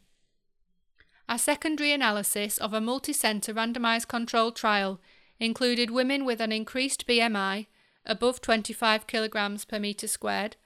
A 1.29 1.39
secondary 1.39 1.93
analysis 1.93 2.59
of 2.59 2.75
a 2.75 2.81
multi-centre 2.81 3.55
randomized 3.55 4.09
controlled 4.09 4.57
trial 4.57 5.01
included 5.39 5.93
women 5.93 6.25
with 6.25 6.41
an 6.41 6.51
increased 6.51 7.07
BMI 7.07 7.69
above 8.05 8.41
25 8.41 9.07
kg 9.07 9.69
per 9.69 9.79
metre 9.79 10.09
squared 10.09 10.57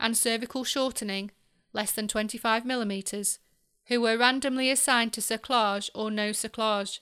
and 0.00 0.16
cervical 0.16 0.64
shortening 0.64 1.30
less 1.72 1.92
than 1.92 2.08
25 2.08 2.64
mm 2.64 3.38
who 3.86 4.00
were 4.00 4.18
randomly 4.18 4.68
assigned 4.68 5.12
to 5.12 5.20
cerclage 5.20 5.90
or 5.94 6.10
no 6.10 6.30
cerclage 6.30 6.98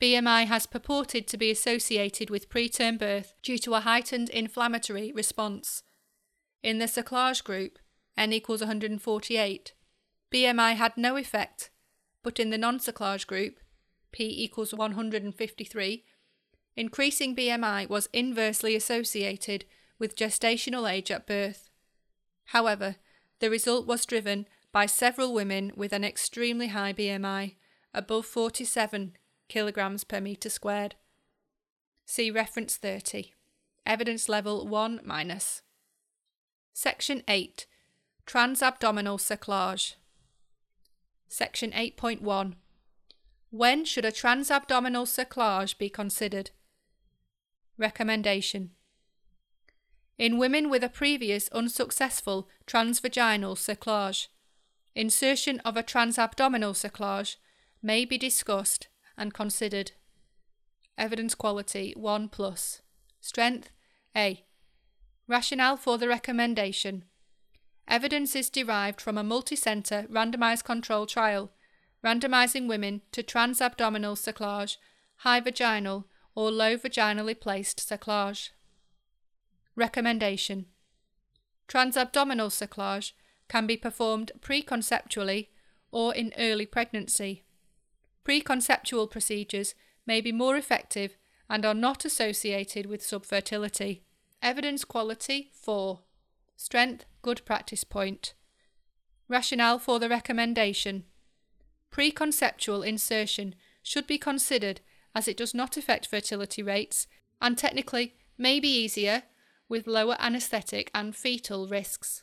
BMI 0.00 0.46
has 0.46 0.64
purported 0.64 1.28
to 1.28 1.36
be 1.36 1.50
associated 1.50 2.30
with 2.30 2.48
preterm 2.48 2.98
birth 2.98 3.34
due 3.42 3.58
to 3.58 3.74
a 3.74 3.80
heightened 3.80 4.30
inflammatory 4.30 5.12
response. 5.12 5.82
In 6.62 6.78
the 6.78 6.86
cerclage 6.86 7.44
group, 7.44 7.78
n 8.16 8.32
equals 8.32 8.60
148, 8.60 9.74
BMI 10.32 10.74
had 10.74 10.96
no 10.96 11.16
effect, 11.16 11.70
but 12.22 12.40
in 12.40 12.48
the 12.48 12.56
non 12.56 12.78
cerclage 12.78 13.26
group, 13.26 13.60
p 14.10 14.24
equals 14.24 14.72
153, 14.72 16.04
increasing 16.76 17.36
BMI 17.36 17.88
was 17.88 18.08
inversely 18.12 18.74
associated 18.74 19.66
with 19.98 20.16
gestational 20.16 20.90
age 20.90 21.10
at 21.10 21.26
birth. 21.26 21.68
However, 22.46 22.96
the 23.40 23.50
result 23.50 23.86
was 23.86 24.06
driven 24.06 24.46
by 24.72 24.86
several 24.86 25.34
women 25.34 25.72
with 25.76 25.92
an 25.92 26.04
extremely 26.04 26.68
high 26.68 26.94
BMI, 26.94 27.56
above 27.92 28.24
47 28.24 29.12
kilograms 29.50 30.04
per 30.04 30.20
metre 30.20 30.48
squared. 30.48 30.94
See 32.06 32.30
reference 32.30 32.76
30. 32.76 33.34
Evidence 33.84 34.28
level 34.28 34.66
1 34.66 35.00
minus. 35.04 35.62
Section 36.72 37.22
8. 37.28 37.66
Transabdominal 38.26 39.18
cerclage. 39.18 39.94
Section 41.28 41.72
8.1. 41.72 42.54
When 43.50 43.84
should 43.84 44.04
a 44.04 44.12
transabdominal 44.12 45.06
cerclage 45.06 45.76
be 45.76 45.88
considered? 45.90 46.52
Recommendation. 47.76 48.70
In 50.16 50.38
women 50.38 50.70
with 50.70 50.84
a 50.84 50.88
previous 50.88 51.48
unsuccessful 51.48 52.48
transvaginal 52.66 53.56
cerclage, 53.56 54.28
insertion 54.94 55.58
of 55.60 55.76
a 55.76 55.82
transabdominal 55.82 56.74
cerclage 56.74 57.36
may 57.82 58.04
be 58.04 58.18
discussed 58.18 58.88
and 59.20 59.32
considered. 59.34 59.92
Evidence 60.98 61.36
quality 61.36 61.94
1 61.96 62.28
plus. 62.30 62.82
Strength 63.20 63.70
A. 64.16 64.44
Rationale 65.28 65.76
for 65.76 65.98
the 65.98 66.08
recommendation. 66.08 67.04
Evidence 67.86 68.34
is 68.34 68.50
derived 68.50 69.00
from 69.00 69.18
a 69.18 69.22
multi-centre 69.22 70.06
randomised 70.10 70.64
control 70.64 71.06
trial, 71.06 71.52
randomising 72.04 72.66
women 72.66 73.02
to 73.12 73.22
transabdominal 73.22 74.16
cerclage, 74.16 74.78
high 75.16 75.40
vaginal 75.40 76.06
or 76.34 76.50
low 76.50 76.76
vaginally 76.76 77.38
placed 77.38 77.78
cerclage. 77.78 78.50
Recommendation 79.76 80.66
Transabdominal 81.68 82.50
cerclage 82.50 83.12
can 83.48 83.66
be 83.66 83.76
performed 83.76 84.32
preconceptually 84.40 85.48
or 85.90 86.14
in 86.14 86.32
early 86.38 86.66
pregnancy. 86.66 87.44
Preconceptual 88.24 89.10
procedures 89.10 89.74
may 90.06 90.20
be 90.20 90.32
more 90.32 90.56
effective 90.56 91.16
and 91.48 91.64
are 91.64 91.74
not 91.74 92.04
associated 92.04 92.86
with 92.86 93.02
subfertility. 93.02 94.00
Evidence 94.42 94.84
quality 94.84 95.50
4. 95.52 96.00
Strength 96.56 97.04
good 97.22 97.44
practice 97.44 97.84
point. 97.84 98.34
Rationale 99.28 99.78
for 99.78 99.98
the 99.98 100.08
recommendation. 100.08 101.04
Preconceptual 101.90 102.86
insertion 102.86 103.54
should 103.82 104.06
be 104.06 104.18
considered 104.18 104.80
as 105.14 105.26
it 105.26 105.36
does 105.36 105.54
not 105.54 105.76
affect 105.76 106.06
fertility 106.06 106.62
rates 106.62 107.06
and 107.40 107.56
technically 107.56 108.14
may 108.38 108.60
be 108.60 108.68
easier 108.68 109.24
with 109.68 109.86
lower 109.86 110.16
anaesthetic 110.18 110.90
and 110.94 111.16
fetal 111.16 111.66
risks. 111.68 112.22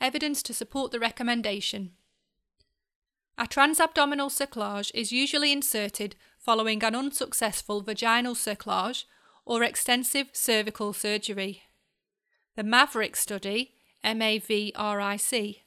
Evidence 0.00 0.42
to 0.42 0.54
support 0.54 0.92
the 0.92 1.00
recommendation. 1.00 1.92
A 3.40 3.46
transabdominal 3.46 4.30
cerclage 4.32 4.90
is 4.94 5.12
usually 5.12 5.52
inserted 5.52 6.16
following 6.40 6.82
an 6.82 6.96
unsuccessful 6.96 7.80
vaginal 7.82 8.34
cerclage 8.34 9.04
or 9.46 9.62
extensive 9.62 10.30
cervical 10.32 10.92
surgery. 10.92 11.62
The 12.56 12.64
Maverick 12.64 13.14
study, 13.14 13.74
MAVRIC, 14.04 15.60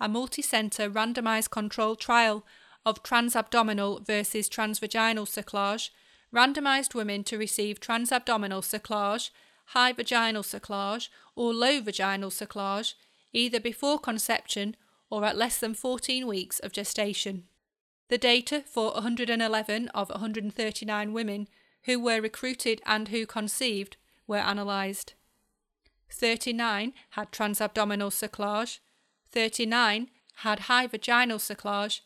a 0.00 0.08
multi-centre 0.08 0.88
randomised 0.88 1.50
controlled 1.50 1.98
trial 1.98 2.46
of 2.86 3.02
transabdominal 3.02 4.06
versus 4.06 4.48
transvaginal 4.48 5.26
cerclage, 5.26 5.90
randomised 6.32 6.94
women 6.94 7.24
to 7.24 7.36
receive 7.36 7.80
transabdominal 7.80 8.62
cerclage, 8.62 9.30
high 9.66 9.92
vaginal 9.92 10.44
cerclage, 10.44 11.08
or 11.34 11.52
low 11.52 11.80
vaginal 11.80 12.30
cerclage, 12.30 12.94
either 13.32 13.58
before 13.58 13.98
conception 13.98 14.76
or 15.12 15.26
at 15.26 15.36
less 15.36 15.58
than 15.58 15.74
14 15.74 16.26
weeks 16.26 16.58
of 16.60 16.72
gestation. 16.72 17.44
The 18.08 18.16
data 18.16 18.64
for 18.66 18.92
111 18.92 19.88
of 19.88 20.08
139 20.08 21.12
women 21.12 21.48
who 21.82 22.00
were 22.00 22.22
recruited 22.22 22.80
and 22.86 23.08
who 23.08 23.26
conceived 23.26 23.98
were 24.26 24.38
analysed. 24.38 25.12
39 26.10 26.94
had 27.10 27.30
transabdominal 27.30 28.10
cerclage, 28.10 28.78
39 29.30 30.08
had 30.36 30.60
high 30.60 30.86
vaginal 30.86 31.36
cerclage, 31.36 32.00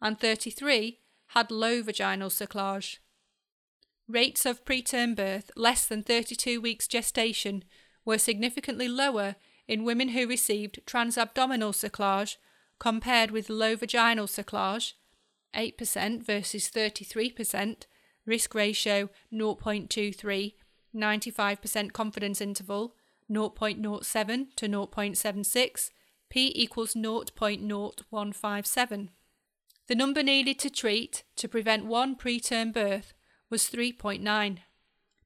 and 0.00 0.20
33 0.20 1.00
had 1.28 1.50
low 1.50 1.82
vaginal 1.82 2.30
cerclage. 2.30 2.98
Rates 4.06 4.46
of 4.46 4.64
preterm 4.64 5.16
birth 5.16 5.50
less 5.56 5.86
than 5.86 6.04
32 6.04 6.60
weeks 6.60 6.86
gestation 6.86 7.64
were 8.04 8.18
significantly 8.18 8.86
lower 8.86 9.34
in 9.66 9.82
women 9.82 10.10
who 10.10 10.28
received 10.28 10.78
transabdominal 10.86 11.72
cerclage 11.72 12.36
compared 12.84 13.30
with 13.30 13.48
low 13.48 13.74
vaginal 13.74 14.26
cerclage, 14.26 14.92
8% 15.56 16.22
versus 16.22 16.68
33%, 16.68 17.86
risk 18.26 18.54
ratio 18.54 19.08
0.23, 19.32 20.52
95% 20.94 21.92
confidence 21.94 22.42
interval 22.42 22.94
0.07 23.30 24.46
to 24.56 24.68
0.76, 24.68 25.90
p 26.28 26.52
equals 26.54 26.92
0.0157. 26.92 29.08
The 29.86 29.94
number 29.94 30.22
needed 30.22 30.58
to 30.58 30.68
treat 30.68 31.22
to 31.36 31.48
prevent 31.48 31.86
one 31.86 32.16
preterm 32.16 32.70
birth 32.70 33.14
was 33.48 33.62
3.9, 33.62 34.58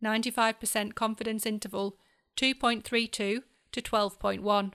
95% 0.00 0.94
confidence 0.94 1.44
interval 1.44 1.96
2.32 2.36 3.42
to 3.72 3.82
12.1. 3.82 4.72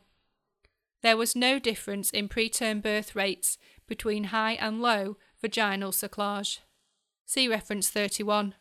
There 1.03 1.17
was 1.17 1.35
no 1.35 1.59
difference 1.59 2.09
in 2.09 2.29
preterm 2.29 2.81
birth 2.81 3.13
rates 3.15 3.57
between 3.87 4.25
high 4.25 4.53
and 4.53 4.81
low 4.81 5.17
vaginal 5.41 5.91
cerclage. 5.91 6.59
See 7.25 7.47
reference 7.47 7.89
31. 7.89 8.55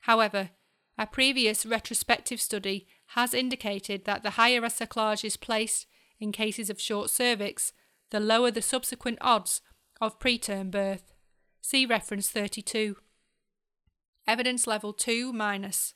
However, 0.00 0.50
a 0.98 1.06
previous 1.06 1.64
retrospective 1.64 2.40
study 2.40 2.88
has 3.14 3.32
indicated 3.32 4.04
that 4.04 4.24
the 4.24 4.30
higher 4.30 4.64
a 4.64 4.68
cerclage 4.68 5.24
is 5.24 5.36
placed 5.36 5.86
in 6.18 6.32
cases 6.32 6.68
of 6.68 6.80
short 6.80 7.10
cervix, 7.10 7.72
the 8.10 8.20
lower 8.20 8.50
the 8.50 8.60
subsequent 8.60 9.18
odds 9.20 9.60
of 10.00 10.18
preterm 10.18 10.70
birth. 10.70 11.12
See 11.60 11.86
reference 11.86 12.28
32. 12.28 12.96
Evidence 14.26 14.66
level 14.66 14.92
2 14.92 15.32
minus. 15.32 15.94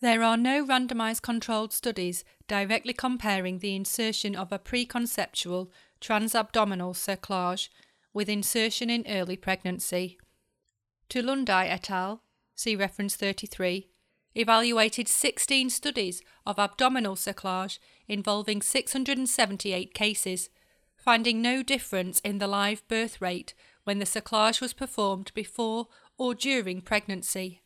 There 0.00 0.22
are 0.22 0.36
no 0.36 0.64
randomised 0.64 1.22
controlled 1.22 1.72
studies 1.72 2.24
directly 2.46 2.92
comparing 2.92 3.58
the 3.58 3.74
insertion 3.74 4.36
of 4.36 4.52
a 4.52 4.58
preconceptual 4.58 5.70
transabdominal 6.00 6.94
cerclage 6.94 7.68
with 8.12 8.28
insertion 8.28 8.90
in 8.90 9.06
early 9.08 9.36
pregnancy. 9.36 10.18
Tulandi 11.08 11.68
et 11.68 11.90
al., 11.90 12.22
see 12.54 12.76
reference 12.76 13.16
33, 13.16 13.88
evaluated 14.34 15.08
16 15.08 15.70
studies 15.70 16.22
of 16.44 16.58
abdominal 16.58 17.14
cerclage 17.14 17.78
involving 18.08 18.62
678 18.62 19.94
cases, 19.94 20.50
finding 20.96 21.40
no 21.40 21.62
difference 21.62 22.20
in 22.20 22.38
the 22.38 22.46
live 22.46 22.86
birth 22.88 23.20
rate 23.20 23.54
when 23.84 23.98
the 23.98 24.04
cerclage 24.04 24.60
was 24.60 24.72
performed 24.72 25.30
before 25.34 25.88
or 26.18 26.34
during 26.34 26.80
pregnancy. 26.80 27.62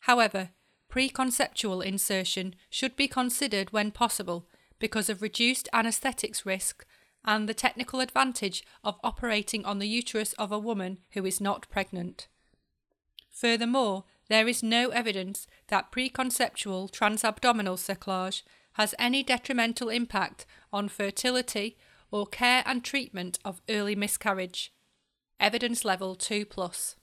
However, 0.00 0.50
preconceptual 0.90 1.84
insertion 1.84 2.54
should 2.70 2.96
be 2.96 3.08
considered 3.08 3.72
when 3.72 3.90
possible 3.90 4.48
because 4.78 5.08
of 5.08 5.22
reduced 5.22 5.68
anaesthetics 5.72 6.46
risk 6.46 6.84
and 7.24 7.48
the 7.48 7.54
technical 7.54 8.00
advantage 8.00 8.64
of 8.84 9.00
operating 9.02 9.64
on 9.64 9.78
the 9.78 9.88
uterus 9.88 10.32
of 10.34 10.52
a 10.52 10.58
woman 10.58 10.98
who 11.12 11.26
is 11.26 11.40
not 11.40 11.68
pregnant. 11.68 12.28
Furthermore, 13.30 14.04
there 14.28 14.48
is 14.48 14.62
no 14.62 14.88
evidence 14.88 15.46
that 15.68 15.92
preconceptual 15.92 16.90
transabdominal 16.90 17.76
cerclage 17.76 18.42
has 18.74 18.94
any 18.98 19.22
detrimental 19.22 19.88
impact 19.88 20.46
on 20.72 20.88
fertility 20.88 21.76
or 22.10 22.26
care 22.26 22.62
and 22.66 22.84
treatment 22.84 23.38
of 23.44 23.60
early 23.68 23.94
miscarriage. 23.94 24.72
Evidence 25.38 25.84
level 25.84 26.14
2 26.14 26.46
plus. 26.46 26.96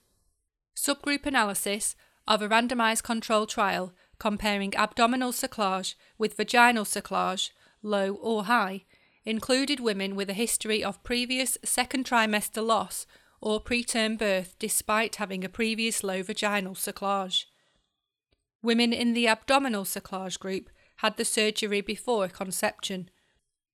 Subgroup 0.75 1.25
analysis 1.25 1.95
of 2.27 2.41
a 2.41 2.49
randomized 2.49 3.03
control 3.03 3.45
trial 3.45 3.93
comparing 4.19 4.75
abdominal 4.75 5.31
cerclage 5.31 5.95
with 6.17 6.37
vaginal 6.37 6.85
cerclage, 6.85 7.51
low 7.81 8.13
or 8.15 8.45
high, 8.45 8.85
included 9.25 9.79
women 9.79 10.15
with 10.15 10.29
a 10.29 10.33
history 10.33 10.83
of 10.83 11.03
previous 11.03 11.57
second 11.63 12.05
trimester 12.05 12.65
loss 12.65 13.05
or 13.41 13.61
preterm 13.61 14.17
birth 14.17 14.55
despite 14.59 15.17
having 15.17 15.43
a 15.43 15.49
previous 15.49 16.03
low 16.03 16.23
vaginal 16.23 16.75
cerclage. 16.75 17.45
Women 18.61 18.93
in 18.93 19.13
the 19.13 19.27
abdominal 19.27 19.83
cerclage 19.83 20.39
group 20.39 20.69
had 20.97 21.17
the 21.17 21.25
surgery 21.25 21.81
before 21.81 22.29
conception. 22.29 23.09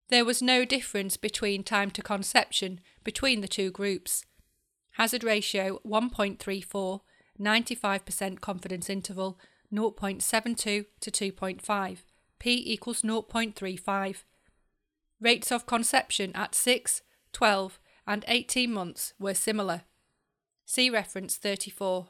There 0.10 0.26
was 0.26 0.41
no 0.41 0.66
difference 0.66 1.18
between 1.18 1.64
time 1.64 1.91
to 1.91 2.02
conception 2.02 2.82
between 3.04 3.41
the 3.41 3.47
two 3.47 3.70
groups. 3.70 4.26
Hazard 4.93 5.24
ratio 5.24 5.80
1.34, 5.86 7.02
95% 7.39 8.41
confidence 8.41 8.89
interval 8.89 9.39
0.72 9.73 10.85
to 10.99 11.11
2.5, 11.11 11.97
p 12.39 12.63
equals 12.65 13.01
0.35. 13.01 14.23
Rates 15.21 15.51
of 15.51 15.65
conception 15.65 16.31
at 16.33 16.55
6, 16.55 17.01
12, 17.33 17.79
and 18.07 18.25
18 18.27 18.73
months 18.73 19.13
were 19.19 19.33
similar. 19.33 19.83
See 20.65 20.89
reference 20.89 21.37
34. 21.37 22.07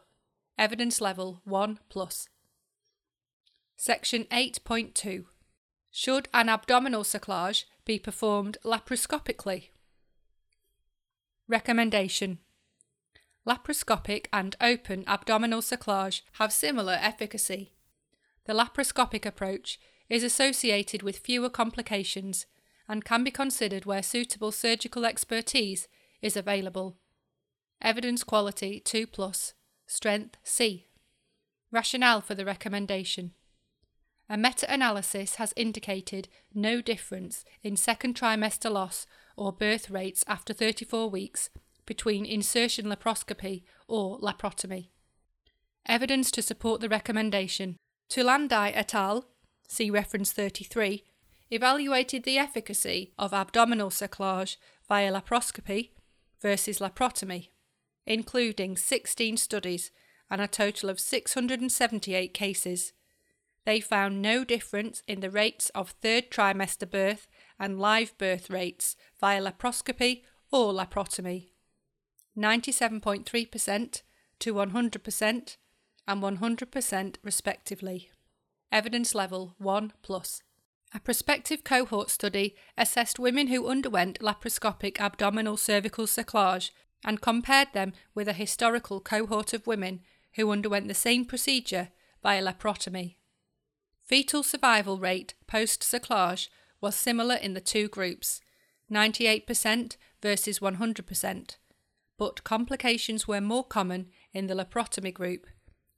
Evidence 0.57 1.01
level 1.01 1.41
1 1.45 1.79
plus. 1.89 2.27
Section 3.75 4.25
8.2. 4.25 5.25
Should 5.91 6.27
an 6.33 6.49
abdominal 6.49 7.03
cerclage 7.03 7.63
be 7.85 7.97
performed 7.97 8.57
laparoscopically? 8.63 9.69
Recommendation 11.47 12.39
Laparoscopic 13.49 14.27
and 14.31 14.55
open 14.61 15.03
abdominal 15.07 15.61
cerclage 15.61 16.21
have 16.33 16.53
similar 16.53 16.95
efficacy. 17.01 17.73
The 18.45 18.53
laparoscopic 18.53 19.25
approach 19.25 19.79
is 20.07 20.23
associated 20.23 21.01
with 21.01 21.17
fewer 21.17 21.49
complications 21.49 22.45
and 22.87 23.03
can 23.03 23.23
be 23.23 23.31
considered 23.31 23.87
where 23.87 24.03
suitable 24.03 24.51
surgical 24.51 25.03
expertise 25.03 25.87
is 26.21 26.37
available. 26.37 26.97
Evidence 27.81 28.23
quality 28.23 28.79
2 28.81 29.07
plus, 29.07 29.55
strength 29.87 30.37
C. 30.43 30.85
Rationale 31.71 32.21
for 32.21 32.35
the 32.35 32.45
recommendation. 32.45 33.31
A 34.29 34.37
meta 34.37 34.71
analysis 34.71 35.35
has 35.35 35.55
indicated 35.55 36.27
no 36.53 36.81
difference 36.81 37.45
in 37.63 37.75
second 37.75 38.13
trimester 38.13 38.71
loss 38.71 39.07
or 39.35 39.51
birth 39.51 39.89
rates 39.89 40.23
after 40.27 40.53
34 40.53 41.09
weeks 41.09 41.49
between 41.89 42.23
insertion 42.23 42.85
laparoscopy 42.85 43.63
or 43.87 44.19
laparotomy. 44.19 44.89
Evidence 45.87 46.29
to 46.29 46.39
support 46.43 46.81
the 46.81 46.87
recommendation. 46.87 47.77
Tulandi 48.11 48.71
et 48.75 48.93
al., 48.93 49.25
see 49.67 49.89
reference 49.89 50.31
33, 50.31 51.03
evaluated 51.49 52.23
the 52.23 52.37
efficacy 52.37 53.11
of 53.17 53.33
abdominal 53.33 53.89
cerclage 53.89 54.57
via 54.87 55.11
laparoscopy 55.11 55.89
versus 56.39 56.77
laparotomy, 56.77 57.47
including 58.05 58.77
16 58.77 59.37
studies 59.37 59.89
and 60.29 60.39
a 60.39 60.47
total 60.47 60.91
of 60.91 60.99
678 60.99 62.35
cases. 62.35 62.93
They 63.65 63.79
found 63.79 64.21
no 64.21 64.43
difference 64.43 65.01
in 65.07 65.21
the 65.21 65.31
rates 65.31 65.71
of 65.73 65.95
third 66.03 66.29
trimester 66.29 66.89
birth 66.89 67.27
and 67.59 67.79
live 67.79 68.15
birth 68.19 68.51
rates 68.51 68.95
via 69.19 69.41
laparoscopy 69.41 70.21
or 70.51 70.71
laparotomy. 70.71 71.47
97.3% 72.39 74.01
to 74.39 74.53
100% 74.53 75.57
and 76.07 76.23
100% 76.23 77.15
respectively. 77.21 78.09
Evidence 78.71 79.13
level 79.13 79.55
1 79.57 79.93
plus. 80.01 80.41
A 80.93 80.99
prospective 80.99 81.63
cohort 81.63 82.09
study 82.09 82.55
assessed 82.77 83.19
women 83.19 83.47
who 83.47 83.67
underwent 83.67 84.19
laparoscopic 84.19 84.99
abdominal 84.99 85.57
cervical 85.57 86.05
cerclage 86.05 86.71
and 87.03 87.21
compared 87.21 87.73
them 87.73 87.93
with 88.15 88.27
a 88.27 88.33
historical 88.33 88.99
cohort 88.99 89.53
of 89.53 89.67
women 89.67 89.99
who 90.33 90.51
underwent 90.51 90.87
the 90.87 90.93
same 90.93 91.25
procedure 91.25 91.89
via 92.23 92.41
laparotomy. 92.41 93.15
Fetal 94.05 94.43
survival 94.43 94.97
rate 94.97 95.33
post 95.45 95.81
cerclage 95.81 96.47
was 96.81 96.95
similar 96.95 97.35
in 97.35 97.53
the 97.53 97.61
two 97.61 97.87
groups 97.87 98.41
98% 98.91 99.97
versus 100.21 100.59
100%, 100.59 101.55
but 102.19 102.43
complications 102.43 103.29
were 103.29 103.39
more 103.39 103.63
common 103.63 104.07
in 104.33 104.47
the 104.47 104.53
laparotomy 104.53 105.13
group 105.13 105.47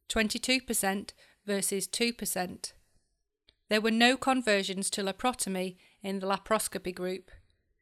22% 0.07 1.11
versus 1.45 1.87
2%. 1.87 2.73
There 3.69 3.81
were 3.81 3.91
no 3.91 4.17
conversions 4.17 4.89
to 4.91 5.01
laparotomy 5.01 5.77
in 6.03 6.19
the 6.19 6.27
laparoscopy 6.27 6.93
group. 6.93 7.31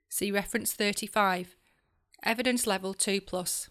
See 0.07 0.31
reference 0.31 0.71
35. 0.73 1.55
Evidence 2.23 2.65
level 2.65 2.93
2 2.93 3.21
plus. 3.21 3.69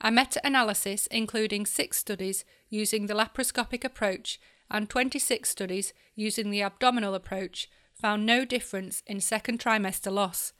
A 0.00 0.10
meta 0.10 0.40
analysis 0.44 1.06
including 1.08 1.66
six 1.66 1.98
studies 1.98 2.44
using 2.70 3.06
the 3.06 3.14
laparoscopic 3.14 3.84
approach 3.84 4.40
and 4.70 4.88
26 4.88 5.48
studies 5.48 5.92
using 6.14 6.50
the 6.50 6.62
abdominal 6.62 7.14
approach 7.14 7.68
found 8.00 8.24
no 8.24 8.44
difference 8.44 9.02
in 9.06 9.20
second 9.20 9.58
trimester 9.58 10.12
loss 10.12 10.52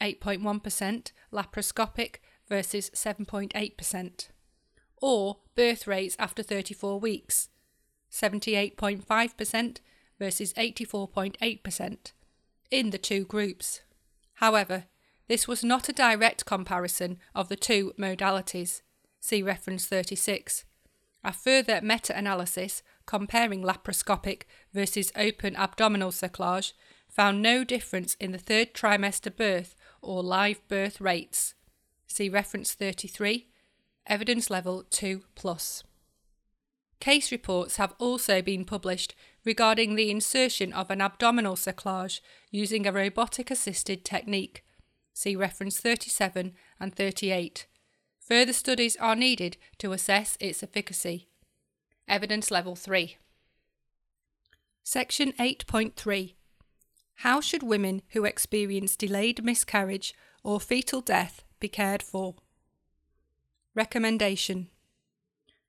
8.1% 0.00 1.12
laparoscopic 1.32 2.16
versus 2.48 2.90
7.8%, 2.90 4.28
or 5.00 5.38
birth 5.54 5.86
rates 5.86 6.16
after 6.18 6.42
34 6.42 6.98
weeks 7.00 7.48
78.5% 8.10 9.78
versus 10.18 10.52
84.8% 10.52 12.12
in 12.70 12.90
the 12.90 12.98
two 12.98 13.24
groups. 13.24 13.80
However, 14.34 14.84
this 15.28 15.48
was 15.48 15.64
not 15.64 15.88
a 15.88 15.92
direct 15.92 16.44
comparison 16.44 17.18
of 17.34 17.48
the 17.48 17.56
two 17.56 17.92
modalities. 17.98 18.82
See 19.20 19.42
reference 19.42 19.86
36. 19.86 20.64
A 21.24 21.32
further 21.32 21.80
meta 21.82 22.16
analysis 22.16 22.82
comparing 23.06 23.62
laparoscopic 23.62 24.42
versus 24.74 25.12
open 25.16 25.56
abdominal 25.56 26.10
cerclage 26.10 26.72
found 27.08 27.40
no 27.40 27.62
difference 27.62 28.14
in 28.14 28.32
the 28.32 28.38
third 28.38 28.74
trimester 28.74 29.34
birth 29.34 29.76
or 30.02 30.22
live 30.22 30.66
birth 30.68 31.00
rates. 31.00 31.54
See 32.06 32.28
reference 32.28 32.74
33, 32.74 33.48
evidence 34.06 34.50
level 34.50 34.84
2 34.90 35.22
plus. 35.34 35.84
Case 37.00 37.32
reports 37.32 37.76
have 37.76 37.94
also 37.98 38.42
been 38.42 38.64
published 38.64 39.14
regarding 39.44 39.94
the 39.94 40.10
insertion 40.10 40.72
of 40.72 40.90
an 40.90 41.00
abdominal 41.00 41.56
cerclage 41.56 42.20
using 42.50 42.86
a 42.86 42.92
robotic 42.92 43.50
assisted 43.50 44.04
technique. 44.04 44.64
See 45.14 45.34
reference 45.34 45.80
37 45.80 46.52
and 46.78 46.94
38. 46.94 47.66
Further 48.20 48.52
studies 48.52 48.96
are 48.96 49.16
needed 49.16 49.56
to 49.78 49.92
assess 49.92 50.36
its 50.38 50.62
efficacy. 50.62 51.28
Evidence 52.06 52.50
Level 52.50 52.76
3. 52.76 53.16
Section 54.84 55.32
8.3 55.32 56.34
How 57.22 57.40
should 57.40 57.62
women 57.62 58.02
who 58.08 58.24
experience 58.24 58.96
delayed 58.96 59.44
miscarriage 59.44 60.12
or 60.42 60.58
fetal 60.58 61.00
death 61.00 61.44
be 61.60 61.68
cared 61.68 62.02
for? 62.02 62.34
Recommendation 63.76 64.70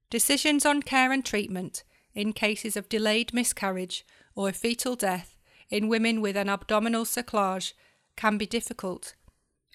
Decisions 0.09 0.65
on 0.65 0.81
care 0.81 1.11
and 1.11 1.23
treatment 1.23 1.83
in 2.15 2.33
cases 2.33 2.75
of 2.75 2.89
delayed 2.89 3.35
miscarriage 3.35 4.03
or 4.33 4.51
fetal 4.51 4.95
death 4.95 5.37
in 5.69 5.89
women 5.89 6.21
with 6.21 6.35
an 6.35 6.49
abdominal 6.49 7.05
cerclage 7.05 7.73
can 8.15 8.39
be 8.39 8.47
difficult, 8.47 9.13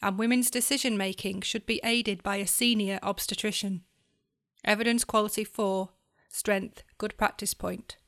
and 0.03 0.18
women's 0.18 0.51
decision 0.51 0.97
making 0.97 1.43
should 1.43 1.64
be 1.64 1.81
aided 1.85 2.24
by 2.24 2.39
a 2.39 2.47
senior 2.49 2.99
obstetrician. 3.05 3.85
Evidence 4.64 5.05
Quality 5.05 5.45
4 5.45 5.91
Strength, 6.29 6.83
good 6.99 7.16
practice 7.16 7.55
point. 7.55 7.99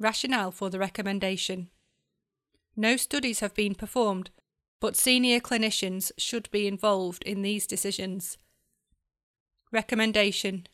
Rationale 0.00 0.50
for 0.50 0.68
the 0.68 0.80
recommendation. 0.80 1.70
No 2.76 2.96
studies 2.96 3.40
have 3.40 3.54
been 3.54 3.74
performed, 3.74 4.30
but 4.80 4.96
senior 4.96 5.40
clinicians 5.40 6.12
should 6.18 6.50
be 6.50 6.66
involved 6.66 7.22
in 7.24 7.42
these 7.42 7.66
decisions. 7.66 8.38
Recommendation 9.70 10.66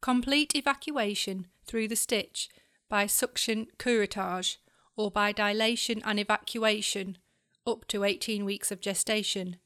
Complete 0.00 0.54
evacuation 0.54 1.46
through 1.66 1.88
the 1.88 1.96
stitch 1.96 2.48
by 2.88 3.06
suction 3.06 3.68
curettage 3.78 4.56
or 4.96 5.10
by 5.10 5.32
dilation 5.32 6.02
and 6.04 6.20
evacuation 6.20 7.18
up 7.66 7.86
to 7.88 8.04
18 8.04 8.44
weeks 8.44 8.70
of 8.70 8.80
gestation 8.80 9.56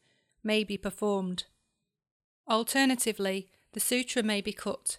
may 0.43 0.63
be 0.65 0.77
performed. 0.77 1.45
Alternatively, 2.49 3.49
the 3.73 3.81
suture 3.81 4.23
may 4.23 4.41
be 4.41 4.53
cut 4.53 4.99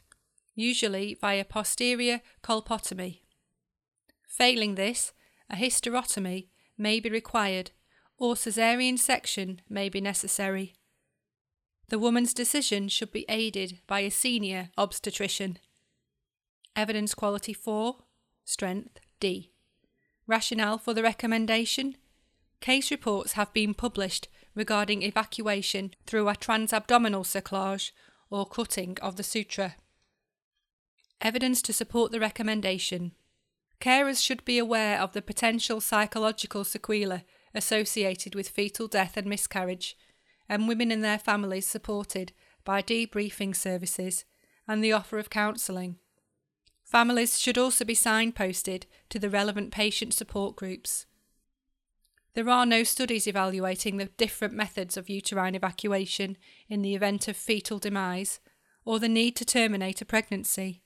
usually 0.60 1.14
via 1.14 1.46
posterior 1.46 2.22
colpotomy. 2.44 3.20
Failing 4.28 4.76
this, 4.76 5.14
a 5.50 5.56
hysterotomy 5.56 6.48
may 6.78 7.00
be 7.00 7.10
required 7.10 7.72
or 8.18 8.36
caesarean 8.36 8.98
section 8.98 9.62
may 9.70 9.90
be 9.90 10.02
necessary. 10.02 10.76
The 11.90 12.00
woman's 12.00 12.34
decision 12.34 12.88
should 12.88 13.12
be 13.12 13.26
aided 13.30 13.80
by 13.88 14.02
a 14.02 14.12
senior 14.12 14.70
obstetrician. 14.78 15.58
Evidence 16.76 17.14
quality 17.16 17.54
4, 17.54 17.98
strength 18.46 19.00
D. 19.20 19.52
Rationale 20.28 20.78
for 20.78 20.94
the 20.94 21.04
recommendation 21.04 21.96
Case 22.62 22.92
reports 22.92 23.34
have 23.34 23.54
been 23.54 23.74
published 23.74 24.28
regarding 24.54 25.02
evacuation 25.02 25.92
through 26.06 26.28
a 26.28 26.36
transabdominal 26.36 27.24
cerclage 27.24 27.92
or 28.30 28.46
cutting 28.46 28.98
of 29.02 29.16
the 29.16 29.24
suture. 29.24 29.76
Evidence 31.22 31.62
to 31.62 31.74
support 31.74 32.12
the 32.12 32.20
recommendation. 32.20 33.14
Carers 33.82 34.24
should 34.24 34.44
be 34.44 34.58
aware 34.58 35.00
of 35.00 35.14
the 35.14 35.22
potential 35.22 35.80
psychological 35.80 36.64
sequelae 36.64 37.24
associated 37.54 38.36
with 38.36 38.50
fetal 38.50 38.88
death 38.88 39.16
and 39.16 39.28
miscarriage, 39.28 39.98
and 40.48 40.68
women 40.68 40.92
and 40.92 41.04
their 41.04 41.20
families 41.20 41.68
supported 41.68 42.34
by 42.66 42.82
debriefing 42.82 43.56
services 43.56 44.26
and 44.68 44.84
the 44.84 44.92
offer 44.92 45.18
of 45.18 45.30
counselling. 45.30 45.98
Families 46.84 47.40
should 47.40 47.58
also 47.58 47.86
be 47.86 47.96
signposted 47.96 48.84
to 49.10 49.20
the 49.20 49.30
relevant 49.30 49.72
patient 49.72 50.14
support 50.14 50.56
groups. 50.56 51.06
There 52.34 52.50
are 52.50 52.66
no 52.66 52.84
studies 52.84 53.28
evaluating 53.28 53.98
the 53.98 54.06
different 54.06 54.54
methods 54.54 54.98
of 54.98 55.10
uterine 55.10 55.56
evacuation 55.56 56.38
in 56.68 56.82
the 56.82 56.96
event 56.96 57.28
of 57.28 57.38
fetal 57.38 57.80
demise 57.80 58.40
or 58.86 59.00
the 59.00 59.10
need 59.10 59.36
to 59.38 59.46
terminate 59.46 60.02
a 60.02 60.06
pregnancy. 60.06 60.82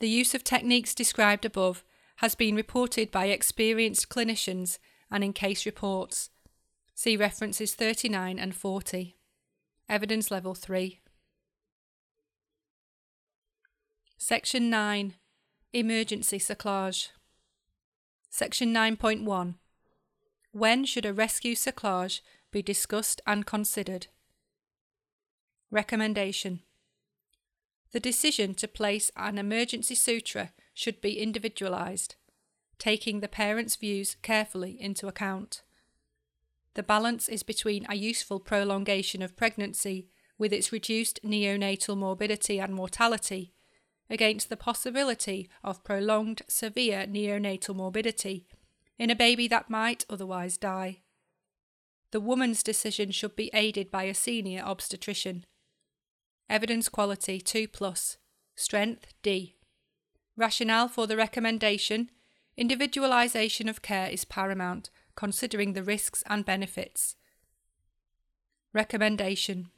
The 0.00 0.08
use 0.08 0.34
of 0.34 0.44
techniques 0.44 0.94
described 0.94 1.44
above 1.44 1.84
has 2.16 2.34
been 2.34 2.54
reported 2.54 3.10
by 3.10 3.26
experienced 3.26 4.08
clinicians 4.08 4.78
and 5.10 5.24
in 5.24 5.32
case 5.32 5.66
reports. 5.66 6.30
See 6.94 7.16
references 7.16 7.74
39 7.74 8.38
and 8.38 8.54
40. 8.54 9.16
Evidence 9.88 10.30
Level 10.30 10.54
3. 10.54 11.00
Section 14.16 14.70
9 14.70 15.14
Emergency 15.72 16.38
Cerclage. 16.38 17.08
Section 18.30 18.72
9.1 18.72 19.54
When 20.52 20.84
should 20.84 21.06
a 21.06 21.12
rescue 21.12 21.54
cerclage 21.54 22.20
be 22.50 22.62
discussed 22.62 23.20
and 23.26 23.46
considered? 23.46 24.08
Recommendation 25.70 26.60
The 27.92 28.00
decision 28.00 28.54
to 28.54 28.68
place 28.68 29.10
an 29.16 29.38
emergency 29.38 29.94
suture 29.94 30.50
should 30.74 31.00
be 31.00 31.18
individualised, 31.18 32.16
taking 32.78 33.20
the 33.20 33.28
parent's 33.28 33.76
views 33.76 34.16
carefully 34.22 34.76
into 34.80 35.08
account. 35.08 35.62
The 36.74 36.82
balance 36.82 37.28
is 37.28 37.42
between 37.42 37.86
a 37.88 37.96
useful 37.96 38.40
prolongation 38.40 39.22
of 39.22 39.36
pregnancy 39.36 40.08
with 40.38 40.52
its 40.52 40.70
reduced 40.70 41.20
neonatal 41.24 41.96
morbidity 41.96 42.60
and 42.60 42.74
mortality 42.74 43.52
against 44.10 44.48
the 44.48 44.56
possibility 44.56 45.50
of 45.64 45.82
prolonged 45.82 46.42
severe 46.48 47.06
neonatal 47.06 47.74
morbidity 47.74 48.46
in 48.98 49.10
a 49.10 49.16
baby 49.16 49.48
that 49.48 49.70
might 49.70 50.04
otherwise 50.08 50.56
die. 50.56 51.00
The 52.10 52.20
woman's 52.20 52.62
decision 52.62 53.10
should 53.10 53.36
be 53.36 53.50
aided 53.52 53.90
by 53.90 54.04
a 54.04 54.14
senior 54.14 54.62
obstetrician. 54.62 55.44
Evidence 56.48 56.88
quality 56.88 57.40
2 57.40 57.68
plus. 57.68 58.16
Strength 58.54 59.12
D. 59.22 59.56
Rationale 60.36 60.88
for 60.88 61.06
the 61.06 61.16
recommendation 61.16 62.10
individualisation 62.58 63.68
of 63.68 63.82
care 63.82 64.08
is 64.08 64.24
paramount, 64.24 64.90
considering 65.14 65.72
the 65.72 65.82
risks 65.82 66.24
and 66.26 66.44
benefits. 66.44 67.14
Recommendation 68.72 69.68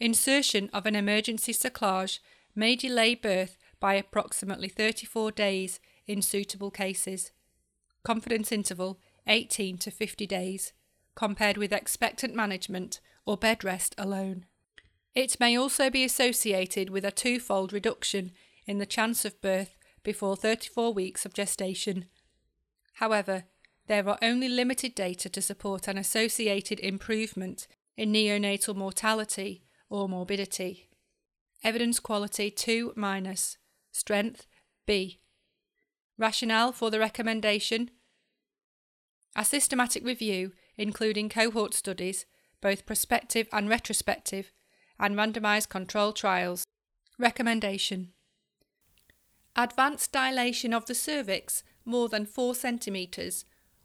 Insertion 0.00 0.68
of 0.72 0.84
an 0.86 0.96
emergency 0.96 1.52
cerclage 1.52 2.18
may 2.54 2.74
delay 2.74 3.14
birth 3.14 3.56
by 3.78 3.94
approximately 3.94 4.68
34 4.68 5.30
days 5.30 5.78
in 6.06 6.22
suitable 6.22 6.70
cases. 6.70 7.32
Confidence 8.02 8.50
interval 8.50 8.98
18 9.26 9.78
to 9.78 9.90
50 9.90 10.26
days, 10.26 10.72
compared 11.14 11.56
with 11.56 11.72
expectant 11.72 12.34
management 12.34 13.00
or 13.24 13.36
bed 13.36 13.64
rest 13.64 13.94
alone. 13.98 14.46
It 15.16 15.40
may 15.40 15.56
also 15.56 15.88
be 15.88 16.04
associated 16.04 16.90
with 16.90 17.02
a 17.02 17.10
twofold 17.10 17.72
reduction 17.72 18.32
in 18.66 18.76
the 18.76 18.84
chance 18.84 19.24
of 19.24 19.40
birth 19.40 19.74
before 20.02 20.36
34 20.36 20.92
weeks 20.92 21.24
of 21.24 21.32
gestation. 21.32 22.04
However, 22.96 23.44
there 23.86 24.06
are 24.06 24.18
only 24.20 24.46
limited 24.46 24.94
data 24.94 25.30
to 25.30 25.40
support 25.40 25.88
an 25.88 25.96
associated 25.96 26.78
improvement 26.80 27.66
in 27.96 28.12
neonatal 28.12 28.76
mortality 28.76 29.64
or 29.88 30.06
morbidity. 30.06 30.90
Evidence 31.64 31.98
quality 31.98 32.50
2 32.50 32.92
minus. 32.94 33.56
Strength 33.92 34.46
B. 34.84 35.20
Rationale 36.18 36.72
for 36.72 36.90
the 36.90 36.98
recommendation 36.98 37.90
A 39.34 39.46
systematic 39.46 40.04
review, 40.04 40.52
including 40.76 41.30
cohort 41.30 41.72
studies, 41.72 42.26
both 42.60 42.84
prospective 42.84 43.48
and 43.50 43.70
retrospective, 43.70 44.52
and 44.98 45.16
randomised 45.16 45.68
control 45.68 46.12
trials. 46.12 46.64
Recommendation 47.18 48.12
Advanced 49.54 50.12
dilation 50.12 50.74
of 50.74 50.86
the 50.86 50.94
cervix 50.94 51.62
more 51.84 52.08
than 52.08 52.26
4 52.26 52.54
centimetres 52.54 53.44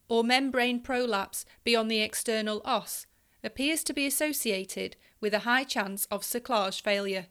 or 0.10 0.24
membrane 0.24 0.82
prolapse 0.82 1.46
beyond 1.64 1.90
the 1.90 2.02
external 2.02 2.62
os 2.66 3.08
appears 3.44 3.84
to 3.84 3.94
be 3.94 4.06
associated 4.06 4.98
with 5.22 5.34
a 5.34 5.40
high 5.40 5.64
chance 5.64 6.06
of 6.12 6.22
cerclage 6.22 6.82
failure. 6.82 7.28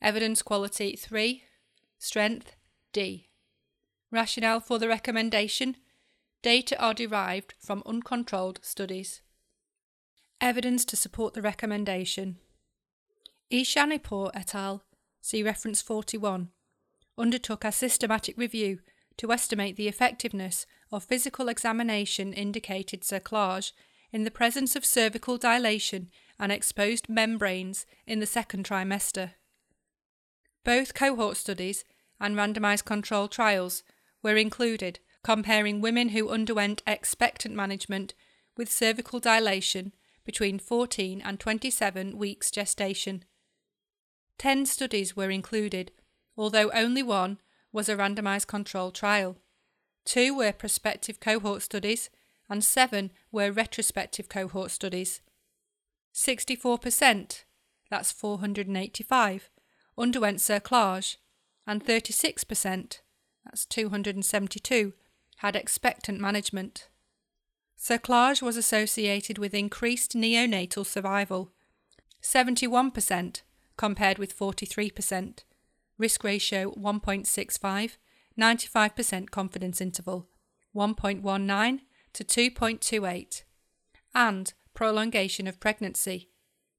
Evidence 0.00 0.42
quality 0.42 0.96
3. 0.96 1.42
Strength 1.98 2.56
D. 2.92 3.28
Rationale 4.10 4.60
for 4.60 4.78
the 4.78 4.88
recommendation 4.88 5.76
Data 6.44 6.78
are 6.78 6.92
derived 6.92 7.54
from 7.58 7.82
uncontrolled 7.86 8.60
studies. 8.62 9.22
Evidence 10.42 10.84
to 10.84 10.94
support 10.94 11.32
the 11.32 11.40
recommendation. 11.40 12.36
Ehsanipoor 13.52 14.30
et 14.34 14.54
al. 14.54 14.82
See 15.20 15.42
reference 15.42 15.80
41 15.82 16.50
undertook 17.16 17.64
a 17.64 17.72
systematic 17.72 18.36
review 18.36 18.80
to 19.16 19.32
estimate 19.32 19.76
the 19.76 19.86
effectiveness 19.86 20.66
of 20.90 21.04
physical 21.04 21.48
examination 21.48 22.32
indicated 22.32 23.02
cerclage 23.02 23.72
in 24.12 24.24
the 24.24 24.30
presence 24.30 24.74
of 24.74 24.84
cervical 24.84 25.38
dilation 25.38 26.08
and 26.38 26.50
exposed 26.50 27.08
membranes 27.08 27.86
in 28.06 28.18
the 28.18 28.26
second 28.26 28.66
trimester. 28.66 29.30
Both 30.64 30.94
cohort 30.94 31.36
studies 31.36 31.84
and 32.20 32.36
randomized 32.36 32.84
control 32.84 33.28
trials 33.28 33.82
were 34.22 34.36
included, 34.36 34.98
comparing 35.22 35.80
women 35.80 36.10
who 36.10 36.30
underwent 36.30 36.82
expectant 36.86 37.54
management 37.54 38.14
with 38.56 38.72
cervical 38.72 39.20
dilation 39.20 39.92
between 40.24 40.58
14 40.58 41.20
and 41.24 41.38
27 41.38 42.16
weeks 42.16 42.50
gestation. 42.50 43.24
Ten 44.38 44.66
studies 44.66 45.16
were 45.16 45.30
included, 45.30 45.92
although 46.36 46.70
only 46.72 47.02
one 47.02 47.38
was 47.72 47.88
a 47.88 47.96
randomized 47.96 48.46
control 48.46 48.90
trial. 48.90 49.36
Two 50.04 50.36
were 50.36 50.52
prospective 50.52 51.20
cohort 51.20 51.62
studies, 51.62 52.10
and 52.48 52.62
seven 52.62 53.10
were 53.32 53.50
retrospective 53.50 54.28
cohort 54.28 54.70
studies. 54.70 55.22
64%, 56.14 57.44
that's 57.90 58.12
485, 58.12 59.50
underwent 59.96 60.38
cerclage, 60.38 61.16
and 61.66 61.84
36%, 61.84 63.00
that's 63.44 63.66
272, 63.66 64.92
had 65.38 65.56
expectant 65.56 66.20
management. 66.20 66.88
Cerclage 67.78 68.40
was 68.40 68.56
associated 68.56 69.38
with 69.38 69.54
increased 69.54 70.12
neonatal 70.12 70.86
survival, 70.86 71.50
71% 72.22 73.42
compared 73.76 74.18
with 74.18 74.36
43%, 74.38 75.44
risk 75.98 76.24
ratio 76.24 76.72
1.65, 76.72 77.96
95% 78.38 79.30
confidence 79.30 79.80
interval 79.80 80.28
1.19 80.74 81.80
to 82.12 82.24
2.28, 82.24 83.42
and 84.14 84.52
prolongation 84.74 85.46
of 85.46 85.60
pregnancy, 85.60 86.30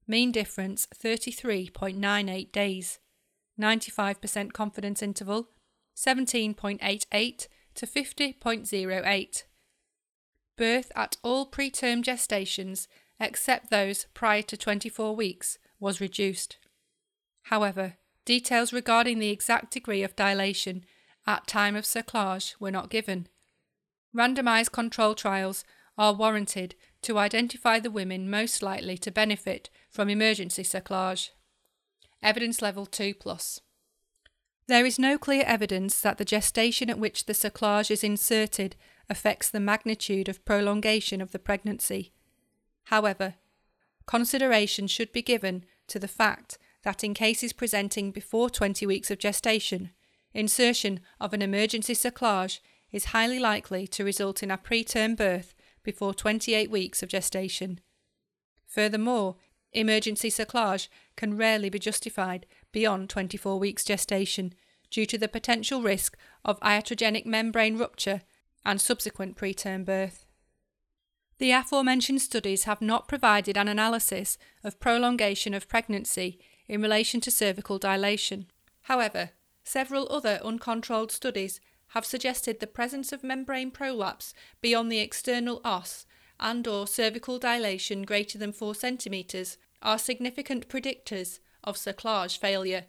mean 0.06 0.32
difference 0.32 0.86
33.98 0.94 2.52
days. 2.52 2.98
95% 3.58 4.52
confidence 4.52 5.02
interval 5.02 5.48
17.88 5.96 7.48
to 7.74 7.86
50.08. 7.86 9.42
Birth 10.56 10.92
at 10.94 11.16
all 11.22 11.50
preterm 11.50 12.02
gestations, 12.02 12.86
except 13.18 13.70
those 13.70 14.06
prior 14.14 14.42
to 14.42 14.56
24 14.56 15.16
weeks, 15.16 15.58
was 15.80 16.00
reduced. 16.00 16.58
However, 17.46 17.94
details 18.24 18.72
regarding 18.72 19.20
the 19.20 19.30
exact 19.30 19.70
degree 19.70 20.02
of 20.02 20.16
dilation 20.16 20.84
at 21.28 21.46
time 21.46 21.76
of 21.76 21.84
cerclage 21.84 22.56
were 22.58 22.72
not 22.72 22.90
given. 22.90 23.28
Randomized 24.12 24.72
control 24.72 25.14
trials 25.14 25.64
are 25.96 26.12
warranted 26.12 26.74
to 27.02 27.18
identify 27.18 27.78
the 27.78 27.90
women 27.90 28.28
most 28.28 28.62
likely 28.62 28.98
to 28.98 29.12
benefit 29.12 29.70
from 29.88 30.08
emergency 30.08 30.64
cerclage. 30.64 31.30
Evidence 32.20 32.60
level 32.60 32.84
2 32.84 33.14
plus. 33.14 33.60
There 34.66 34.84
is 34.84 34.98
no 34.98 35.16
clear 35.16 35.44
evidence 35.46 36.00
that 36.00 36.18
the 36.18 36.24
gestation 36.24 36.90
at 36.90 36.98
which 36.98 37.26
the 37.26 37.32
cerclage 37.32 37.92
is 37.92 38.02
inserted 38.02 38.74
affects 39.08 39.48
the 39.48 39.60
magnitude 39.60 40.28
of 40.28 40.44
prolongation 40.44 41.20
of 41.20 41.30
the 41.30 41.38
pregnancy. 41.38 42.12
However, 42.86 43.34
consideration 44.04 44.88
should 44.88 45.12
be 45.12 45.22
given 45.22 45.64
to 45.86 46.00
the 46.00 46.08
fact 46.08 46.58
that 46.86 47.02
in 47.02 47.14
cases 47.14 47.52
presenting 47.52 48.12
before 48.12 48.48
20 48.48 48.86
weeks 48.86 49.10
of 49.10 49.18
gestation, 49.18 49.90
insertion 50.32 51.00
of 51.20 51.34
an 51.34 51.42
emergency 51.42 51.94
cerclage 51.94 52.60
is 52.92 53.06
highly 53.06 53.40
likely 53.40 53.88
to 53.88 54.04
result 54.04 54.40
in 54.40 54.52
a 54.52 54.56
preterm 54.56 55.16
birth 55.16 55.52
before 55.82 56.14
28 56.14 56.70
weeks 56.70 57.02
of 57.02 57.08
gestation. 57.08 57.80
Furthermore, 58.68 59.34
emergency 59.72 60.30
cerclage 60.30 60.86
can 61.16 61.36
rarely 61.36 61.68
be 61.68 61.80
justified 61.80 62.46
beyond 62.70 63.10
24 63.10 63.58
weeks 63.58 63.82
gestation 63.82 64.54
due 64.88 65.06
to 65.06 65.18
the 65.18 65.26
potential 65.26 65.82
risk 65.82 66.16
of 66.44 66.60
iatrogenic 66.60 67.26
membrane 67.26 67.76
rupture 67.76 68.22
and 68.64 68.80
subsequent 68.80 69.36
preterm 69.36 69.84
birth. 69.84 70.24
The 71.38 71.50
aforementioned 71.50 72.22
studies 72.22 72.62
have 72.62 72.80
not 72.80 73.08
provided 73.08 73.56
an 73.56 73.66
analysis 73.66 74.38
of 74.62 74.78
prolongation 74.78 75.52
of 75.52 75.66
pregnancy 75.66 76.38
in 76.68 76.82
relation 76.82 77.20
to 77.20 77.30
cervical 77.30 77.78
dilation. 77.78 78.46
However, 78.82 79.30
several 79.64 80.06
other 80.10 80.40
uncontrolled 80.44 81.12
studies 81.12 81.60
have 81.88 82.04
suggested 82.04 82.60
the 82.60 82.66
presence 82.66 83.12
of 83.12 83.22
membrane 83.22 83.70
prolapse 83.70 84.34
beyond 84.60 84.90
the 84.90 84.98
external 84.98 85.60
os 85.64 86.06
and 86.38 86.66
or 86.66 86.86
cervical 86.86 87.38
dilation 87.38 88.02
greater 88.02 88.38
than 88.38 88.52
4 88.52 88.74
cm 88.74 89.56
are 89.82 89.98
significant 89.98 90.68
predictors 90.68 91.38
of 91.64 91.76
cerclage 91.76 92.38
failure. 92.38 92.84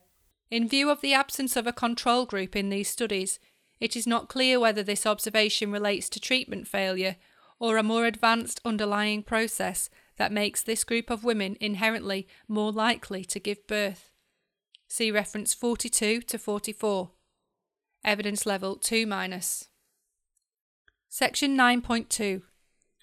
In 0.50 0.68
view 0.68 0.90
of 0.90 1.02
the 1.02 1.14
absence 1.14 1.56
of 1.56 1.68
a 1.68 1.74
control 1.74 2.26
group 2.26 2.56
in 2.56 2.70
these 2.70 2.90
studies, 2.90 3.40
it 3.80 3.96
is 3.96 4.08
not 4.08 4.30
clear 4.30 4.60
whether 4.60 4.84
this 4.84 5.06
observation 5.06 5.72
relates 5.72 6.10
to 6.10 6.20
treatment 6.20 6.68
failure 6.68 7.18
or 7.60 7.78
a 7.78 7.84
more 7.84 8.06
advanced 8.06 8.62
underlying 8.66 9.24
process 9.24 9.90
that 10.18 10.32
makes 10.32 10.62
this 10.62 10.84
group 10.84 11.10
of 11.10 11.24
women 11.24 11.58
inherently 11.60 12.28
more 12.48 12.72
likely 12.72 13.24
to 13.26 13.40
give 13.40 13.68
birth. 13.68 14.12
See 14.88 15.12
reference 15.12 15.54
42 15.54 16.22
to 16.22 16.38
44. 16.38 17.12
Evidence 18.04 18.46
level 18.46 18.76
2 18.76 19.06
minus. 19.06 19.70
Section 21.10 21.58
9.2. 21.58 22.42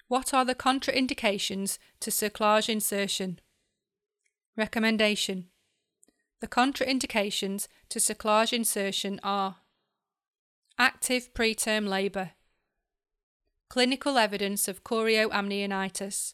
What 0.07 0.33
are 0.33 0.45
the 0.45 0.55
contraindications 0.55 1.77
to 1.99 2.11
cerclage 2.11 2.69
insertion? 2.69 3.39
Recommendation. 4.55 5.47
The 6.41 6.47
contraindications 6.47 7.67
to 7.89 7.99
cerclage 7.99 8.53
insertion 8.53 9.19
are 9.23 9.57
active 10.77 11.33
preterm 11.33 11.87
labour, 11.87 12.31
clinical 13.69 14.17
evidence 14.17 14.67
of 14.67 14.83
chorioamnionitis, 14.83 16.33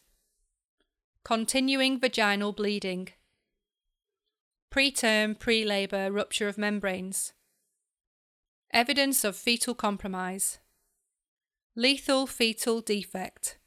continuing 1.24 2.00
vaginal 2.00 2.52
bleeding, 2.52 3.08
preterm 4.72 5.38
pre-labour 5.38 6.10
rupture 6.10 6.48
of 6.48 6.58
membranes, 6.58 7.32
evidence 8.72 9.22
of 9.22 9.36
fetal 9.36 9.74
compromise, 9.74 10.58
lethal 11.76 12.26
fetal 12.26 12.80
defect, 12.80 13.58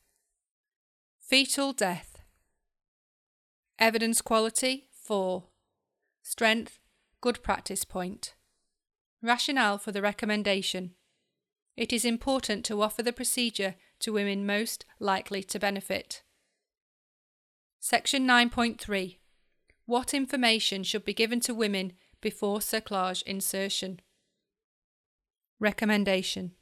fetal 1.20 1.72
death, 1.72 2.22
evidence 3.80 4.22
quality 4.22 4.90
4, 4.92 5.46
strength 6.24 6.80
good 7.22 7.42
practice 7.42 7.86
point, 7.86 8.36
rationale 9.22 9.78
for 9.78 9.94
the 9.94 10.02
recommendation. 10.02 10.92
It 11.78 11.94
is 11.94 12.04
important 12.04 12.66
to 12.66 12.82
offer 12.82 13.02
the 13.02 13.14
procedure 13.14 13.76
to 14.00 14.14
women 14.14 14.46
most 14.46 14.86
likely 15.00 15.42
to 15.44 15.60
benefit. 15.60 16.22
Section 17.88 18.26
9.3 18.26 19.18
What 19.86 20.16
information 20.16 20.82
should 20.82 21.06
be 21.06 21.14
given 21.14 21.40
to 21.42 21.54
women 21.54 21.94
before 22.20 22.58
cerclage 22.58 23.22
insertion? 23.28 24.00
Recommendation 25.60 26.54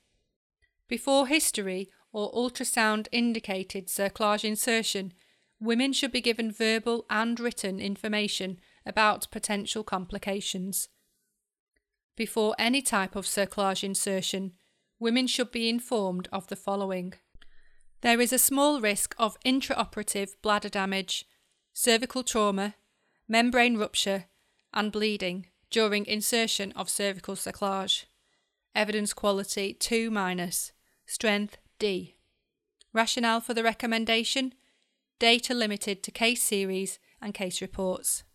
Before 0.89 1.27
history 1.27 1.89
or 2.11 2.29
ultrasound 2.33 3.07
indicated 3.13 3.87
cerclage 3.87 4.43
insertion, 4.43 5.13
women 5.61 5.93
should 5.93 6.11
be 6.11 6.19
given 6.19 6.51
verbal 6.51 7.05
and 7.09 7.39
written 7.39 7.79
information 7.79 8.59
about 8.85 9.31
potential 9.31 9.85
complications. 9.85 10.89
Before 12.17 12.53
any 12.59 12.81
type 12.81 13.15
of 13.15 13.23
cerclage 13.23 13.81
insertion, 13.81 14.55
women 14.99 15.27
should 15.27 15.53
be 15.53 15.69
informed 15.69 16.27
of 16.33 16.47
the 16.47 16.57
following. 16.57 17.13
There 18.03 18.19
is 18.19 18.33
a 18.33 18.37
small 18.37 18.81
risk 18.81 19.15
of 19.17 19.39
intraoperative 19.45 20.31
bladder 20.41 20.67
damage, 20.67 21.25
cervical 21.71 22.21
trauma, 22.21 22.75
membrane 23.29 23.77
rupture, 23.77 24.25
and 24.73 24.91
bleeding 24.91 25.45
during 25.71 26.05
insertion 26.05 26.73
of 26.73 26.89
cervical 26.89 27.35
cerclage. 27.35 28.03
Evidence 28.75 29.13
quality 29.13 29.73
2 29.73 30.11
minus, 30.11 30.73
strength 31.05 31.57
D. 31.79 32.17
Rationale 32.91 33.39
for 33.39 33.53
the 33.53 33.63
recommendation 33.63 34.53
data 35.17 35.53
limited 35.53 36.03
to 36.03 36.11
case 36.11 36.43
series 36.43 36.99
and 37.21 37.33
case 37.33 37.61
reports. 37.61 38.25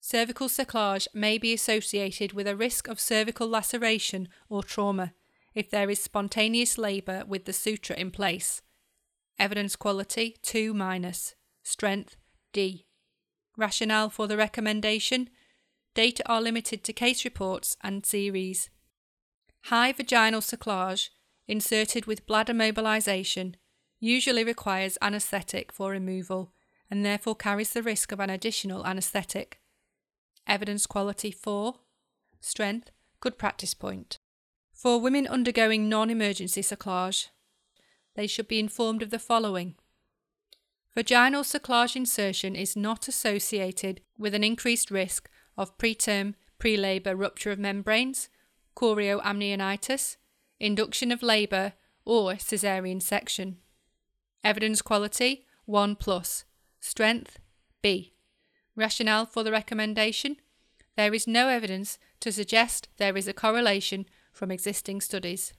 Cervical 0.00 0.48
cerclage 0.48 1.06
may 1.12 1.36
be 1.36 1.52
associated 1.52 2.32
with 2.32 2.48
a 2.48 2.56
risk 2.56 2.88
of 2.88 2.98
cervical 2.98 3.46
laceration 3.46 4.26
or 4.48 4.62
trauma 4.62 5.12
if 5.54 5.70
there 5.70 5.90
is 5.90 6.02
spontaneous 6.02 6.78
labour 6.78 7.24
with 7.26 7.44
the 7.44 7.52
suture 7.52 7.94
in 7.94 8.10
place. 8.10 8.62
Evidence 9.38 9.76
quality 9.76 10.36
2 10.42 10.72
minus, 10.74 11.34
strength 11.62 12.16
D. 12.52 12.86
Rationale 13.56 14.10
for 14.10 14.26
the 14.26 14.36
recommendation 14.36 15.28
data 15.94 16.22
are 16.26 16.40
limited 16.40 16.84
to 16.84 16.92
case 16.92 17.24
reports 17.24 17.76
and 17.82 18.06
series. 18.06 18.70
High 19.64 19.92
vaginal 19.92 20.40
cerclage 20.40 21.08
inserted 21.48 22.06
with 22.06 22.26
bladder 22.26 22.54
mobilisation 22.54 23.56
usually 23.98 24.44
requires 24.44 24.96
anaesthetic 25.02 25.72
for 25.72 25.90
removal 25.90 26.52
and 26.90 27.04
therefore 27.04 27.34
carries 27.34 27.72
the 27.72 27.82
risk 27.82 28.12
of 28.12 28.20
an 28.20 28.30
additional 28.30 28.86
anaesthetic. 28.86 29.60
Evidence 30.46 30.86
quality 30.86 31.30
4. 31.30 31.74
Strength, 32.40 32.90
good 33.20 33.36
practice 33.36 33.74
point. 33.74 34.19
For 34.80 34.98
women 34.98 35.26
undergoing 35.26 35.90
non 35.90 36.08
emergency 36.08 36.62
cerclage, 36.62 37.28
they 38.14 38.26
should 38.26 38.48
be 38.48 38.58
informed 38.58 39.02
of 39.02 39.10
the 39.10 39.18
following. 39.18 39.74
Vaginal 40.96 41.42
cerclage 41.42 41.96
insertion 41.96 42.56
is 42.56 42.76
not 42.76 43.06
associated 43.06 44.00
with 44.16 44.34
an 44.34 44.42
increased 44.42 44.90
risk 44.90 45.28
of 45.58 45.76
preterm 45.76 46.32
pre 46.58 46.78
labour 46.78 47.14
rupture 47.14 47.50
of 47.50 47.58
membranes, 47.58 48.30
chorioamnionitis, 48.74 50.16
induction 50.58 51.12
of 51.12 51.22
labour, 51.22 51.74
or 52.06 52.36
caesarean 52.36 53.00
section. 53.00 53.58
Evidence 54.42 54.80
quality 54.80 55.44
1 55.66 55.94
plus. 55.96 56.46
Strength 56.80 57.38
B. 57.82 58.14
Rationale 58.74 59.26
for 59.26 59.42
the 59.42 59.52
recommendation 59.52 60.38
there 60.96 61.12
is 61.12 61.26
no 61.26 61.48
evidence 61.48 61.98
to 62.20 62.32
suggest 62.32 62.88
there 62.96 63.18
is 63.18 63.28
a 63.28 63.34
correlation 63.34 64.06
from 64.32 64.50
existing 64.50 65.00
studies. 65.00 65.52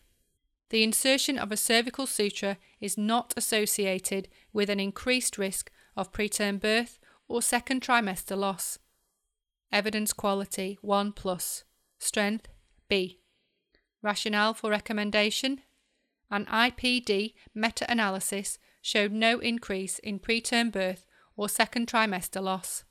The 0.70 0.84
insertion 0.84 1.38
of 1.38 1.52
a 1.52 1.58
cervical 1.58 2.08
suture 2.08 2.58
is 2.80 2.98
not 2.98 3.34
associated 3.36 4.30
with 4.54 4.70
an 4.70 4.80
increased 4.80 5.38
risk 5.38 5.70
of 5.98 6.14
preterm 6.14 6.60
birth 6.60 6.98
or 7.28 7.42
second 7.42 7.82
trimester 7.82 8.38
loss. 8.38 8.80
Evidence 9.72 10.14
quality 10.14 10.78
1 10.82 11.12
plus. 11.12 11.64
Strength 12.00 12.48
B. 12.88 13.20
Rationale 14.02 14.54
for 14.54 14.70
recommendation 14.70 15.62
An 16.30 16.46
IPD 16.46 17.34
meta 17.54 17.86
analysis 17.90 18.58
showed 18.82 19.12
no 19.12 19.40
increase 19.40 20.00
in 20.00 20.20
preterm 20.20 20.72
birth 20.72 21.06
or 21.36 21.48
second 21.50 21.88
trimester 21.88 22.42
loss. 22.42 22.84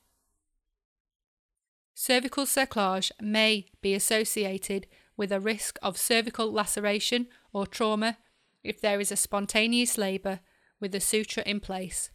Cervical 1.95 2.45
cerclage 2.45 3.11
may 3.21 3.67
be 3.83 3.95
associated 3.95 4.87
with 5.21 5.31
a 5.31 5.39
risk 5.39 5.79
of 5.83 5.99
cervical 5.99 6.51
laceration 6.51 7.27
or 7.53 7.67
trauma 7.67 8.17
if 8.65 8.81
there 8.81 8.99
is 8.99 9.13
a 9.13 9.17
spontaneous 9.17 9.99
labour 9.99 10.41
with 10.81 10.93
the 10.93 10.99
suture 10.99 11.43
in 11.43 11.61
place. 11.61 12.09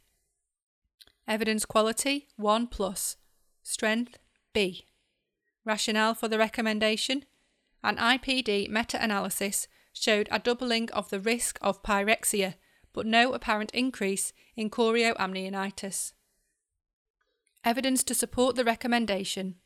Evidence 1.28 1.66
quality 1.66 2.30
1 2.36 2.66
plus. 2.66 3.18
Strength 3.62 4.18
B. 4.54 4.88
Rationale 5.64 6.16
for 6.16 6.28
the 6.28 6.40
recommendation 6.40 7.26
An 7.84 7.98
IPD 7.98 8.70
meta 8.70 8.98
analysis 9.00 9.68
showed 9.94 10.28
a 10.32 10.40
doubling 10.40 10.90
of 10.90 11.12
the 11.12 11.20
risk 11.20 11.60
of 11.62 11.84
pyrexia, 11.84 12.56
but 12.92 13.06
no 13.06 13.34
apparent 13.34 13.70
increase 13.70 14.34
in 14.56 14.72
chorioamnionitis. 14.72 16.14
Evidence 17.64 18.04
to 18.04 18.16
support 18.16 18.56
the 18.56 18.64
recommendation 18.64 19.58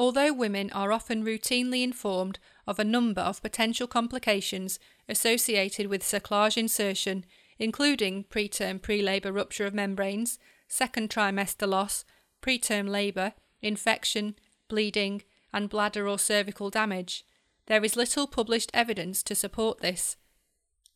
Although 0.00 0.32
women 0.32 0.70
are 0.70 0.92
often 0.92 1.26
routinely 1.26 1.82
informed 1.82 2.38
of 2.66 2.78
a 2.78 2.84
number 2.84 3.20
of 3.20 3.42
potential 3.42 3.86
complications 3.86 4.78
associated 5.10 5.88
with 5.88 6.02
cerclage 6.02 6.56
insertion, 6.56 7.26
including 7.58 8.24
preterm 8.24 8.80
pre-labour 8.80 9.30
rupture 9.30 9.66
of 9.66 9.74
membranes, 9.74 10.38
second 10.68 11.10
trimester 11.10 11.68
loss, 11.68 12.06
preterm 12.40 12.88
labour, 12.88 13.34
infection, 13.60 14.36
bleeding, 14.68 15.22
and 15.52 15.68
bladder 15.68 16.08
or 16.08 16.18
cervical 16.18 16.70
damage, 16.70 17.26
there 17.66 17.84
is 17.84 17.94
little 17.94 18.26
published 18.26 18.70
evidence 18.72 19.22
to 19.22 19.34
support 19.34 19.82
this. 19.82 20.16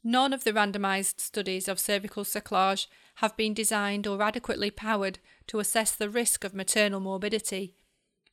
None 0.03 0.33
of 0.33 0.45
the 0.45 0.53
randomised 0.55 1.21
studies 1.21 1.69
of 1.69 1.79
cervical 1.79 2.25
cerclage 2.25 2.87
have 3.17 3.37
been 3.37 3.53
designed 3.53 4.07
or 4.07 4.23
adequately 4.23 4.71
powered 4.71 5.19
to 5.49 5.59
assess 5.59 5.95
the 5.95 6.09
risk 6.09 6.43
of 6.43 6.55
maternal 6.55 7.01
morbidity, 7.01 7.75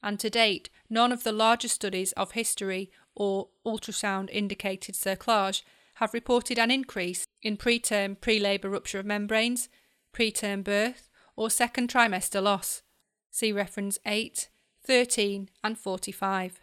and 0.03 0.19
to 0.19 0.29
date, 0.29 0.69
none 0.89 1.11
of 1.11 1.23
the 1.23 1.31
larger 1.31 1.67
studies 1.67 2.11
of 2.13 2.31
history 2.31 2.91
or 3.15 3.49
ultrasound 3.65 4.29
indicated 4.31 4.95
cerclage 4.95 5.63
have 5.95 6.13
reported 6.13 6.57
an 6.57 6.71
increase 6.71 7.25
in 7.41 7.57
preterm 7.57 8.19
pre 8.19 8.39
labour 8.39 8.69
rupture 8.69 8.99
of 8.99 9.05
membranes, 9.05 9.69
preterm 10.13 10.63
birth, 10.63 11.09
or 11.35 11.49
second 11.49 11.89
trimester 11.89 12.41
loss. 12.41 12.81
See 13.29 13.51
reference 13.51 13.99
8, 14.05 14.49
13, 14.85 15.49
and 15.63 15.77
45. 15.77 16.59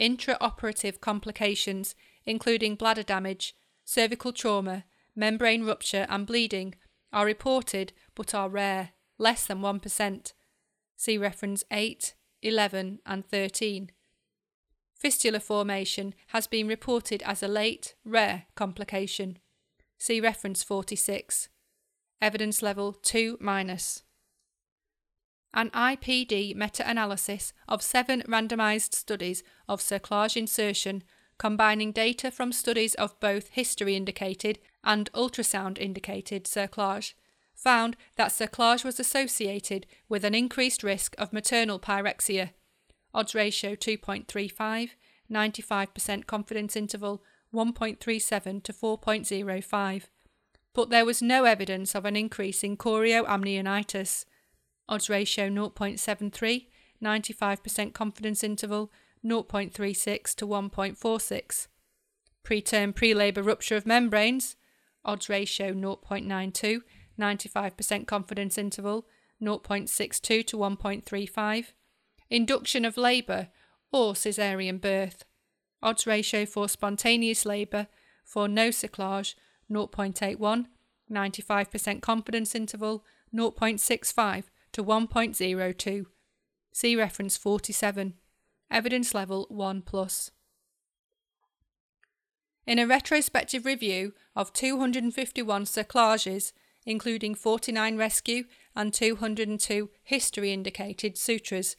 Intraoperative 0.00 1.00
complications, 1.00 1.94
including 2.26 2.74
bladder 2.74 3.02
damage, 3.02 3.54
cervical 3.84 4.32
trauma, 4.32 4.84
membrane 5.14 5.64
rupture, 5.64 6.06
and 6.10 6.26
bleeding, 6.26 6.74
are 7.12 7.24
reported 7.24 7.92
but 8.14 8.34
are 8.34 8.48
rare, 8.48 8.90
less 9.18 9.46
than 9.46 9.60
1%. 9.60 10.32
See 10.96 11.18
reference 11.18 11.62
8, 11.70 12.14
11, 12.42 13.00
and 13.04 13.26
13. 13.28 13.90
Fistula 14.94 15.40
formation 15.40 16.14
has 16.28 16.46
been 16.46 16.66
reported 16.66 17.22
as 17.22 17.42
a 17.42 17.48
late, 17.48 17.94
rare 18.04 18.46
complication. 18.54 19.38
See 19.98 20.20
reference 20.20 20.62
46. 20.62 21.48
Evidence 22.20 22.62
level 22.62 22.94
2 22.94 23.36
minus. 23.40 24.02
An 25.52 25.70
IPD 25.70 26.54
meta 26.54 26.88
analysis 26.88 27.52
of 27.68 27.82
seven 27.82 28.22
randomised 28.22 28.94
studies 28.94 29.42
of 29.68 29.80
cerclage 29.80 30.36
insertion, 30.36 31.02
combining 31.38 31.92
data 31.92 32.30
from 32.30 32.52
studies 32.52 32.94
of 32.94 33.18
both 33.20 33.48
history 33.48 33.96
indicated 33.96 34.58
and 34.82 35.12
ultrasound 35.12 35.78
indicated 35.78 36.44
cerclage, 36.44 37.14
found 37.56 37.96
that 38.16 38.30
cerclage 38.30 38.84
was 38.84 39.00
associated 39.00 39.86
with 40.08 40.24
an 40.24 40.34
increased 40.34 40.82
risk 40.82 41.14
of 41.18 41.32
maternal 41.32 41.80
pyrexia. 41.80 42.50
Odds 43.14 43.34
ratio 43.34 43.74
2.35, 43.74 44.90
95% 45.30 46.26
confidence 46.26 46.76
interval 46.76 47.22
1.37 47.52 48.62
to 48.62 48.72
4.05. 48.72 50.02
But 50.74 50.90
there 50.90 51.06
was 51.06 51.22
no 51.22 51.44
evidence 51.44 51.94
of 51.94 52.04
an 52.04 52.16
increase 52.16 52.62
in 52.62 52.76
chorioamnionitis. 52.76 54.26
Odds 54.88 55.08
ratio 55.08 55.48
0.73, 55.48 56.66
95% 57.02 57.92
confidence 57.94 58.44
interval 58.44 58.92
0.36 59.24 60.34
to 60.34 60.46
1.46. 60.46 61.68
Preterm 62.44 62.94
pre-labour 62.94 63.42
rupture 63.42 63.76
of 63.76 63.86
membranes, 63.86 64.56
odds 65.04 65.28
ratio 65.28 65.72
0.92, 65.72 66.82
95% 67.18 68.06
confidence 68.06 68.58
interval 68.58 69.06
0.62 69.42 70.46
to 70.46 70.56
1.35. 70.56 71.66
Induction 72.30 72.84
of 72.84 72.96
labour 72.96 73.48
or 73.92 74.14
caesarean 74.14 74.78
birth. 74.78 75.24
Odds 75.82 76.06
ratio 76.06 76.46
for 76.46 76.68
spontaneous 76.68 77.44
labour 77.44 77.86
for 78.24 78.48
no 78.48 78.70
cerclage 78.70 79.34
0.81, 79.70 80.66
95% 81.10 82.00
confidence 82.02 82.54
interval 82.54 83.04
0.65 83.34 84.44
to 84.72 84.84
1.02. 84.84 86.06
See 86.72 86.96
reference 86.96 87.36
47. 87.36 88.14
Evidence 88.70 89.14
level 89.14 89.46
1 89.48 89.82
plus. 89.82 90.30
In 92.66 92.80
a 92.80 92.86
retrospective 92.86 93.64
review 93.64 94.12
of 94.34 94.52
251 94.52 95.64
cerclages, 95.64 96.52
including 96.86 97.34
49 97.34 97.98
rescue 97.98 98.44
and 98.74 98.94
202 98.94 99.90
history 100.02 100.52
indicated 100.52 101.18
sutures, 101.18 101.76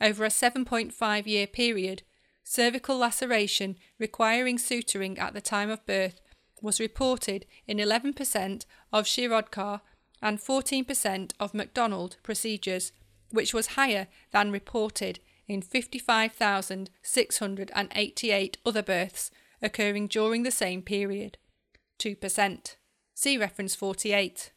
over 0.00 0.24
a 0.24 0.28
7.5 0.28 1.26
year 1.26 1.46
period, 1.46 2.02
cervical 2.42 2.96
laceration 2.96 3.76
requiring 3.98 4.56
suturing 4.56 5.18
at 5.18 5.34
the 5.34 5.40
time 5.40 5.70
of 5.70 5.86
birth 5.86 6.20
was 6.62 6.80
reported 6.80 7.46
in 7.66 7.78
11% 7.78 8.64
of 8.92 9.04
Shirodkar 9.04 9.80
and 10.22 10.38
14% 10.38 11.32
of 11.38 11.52
McDonald 11.52 12.16
procedures, 12.22 12.92
which 13.30 13.52
was 13.52 13.66
higher 13.68 14.08
than 14.32 14.50
reported 14.50 15.20
in 15.46 15.60
55,688 15.60 18.56
other 18.64 18.82
births 18.82 19.30
occurring 19.60 20.06
during 20.06 20.42
the 20.42 20.50
same 20.50 20.80
period. 20.82 21.36
2%. 21.98 22.76
See 23.14 23.38
reference 23.38 23.74
48. 23.74 24.52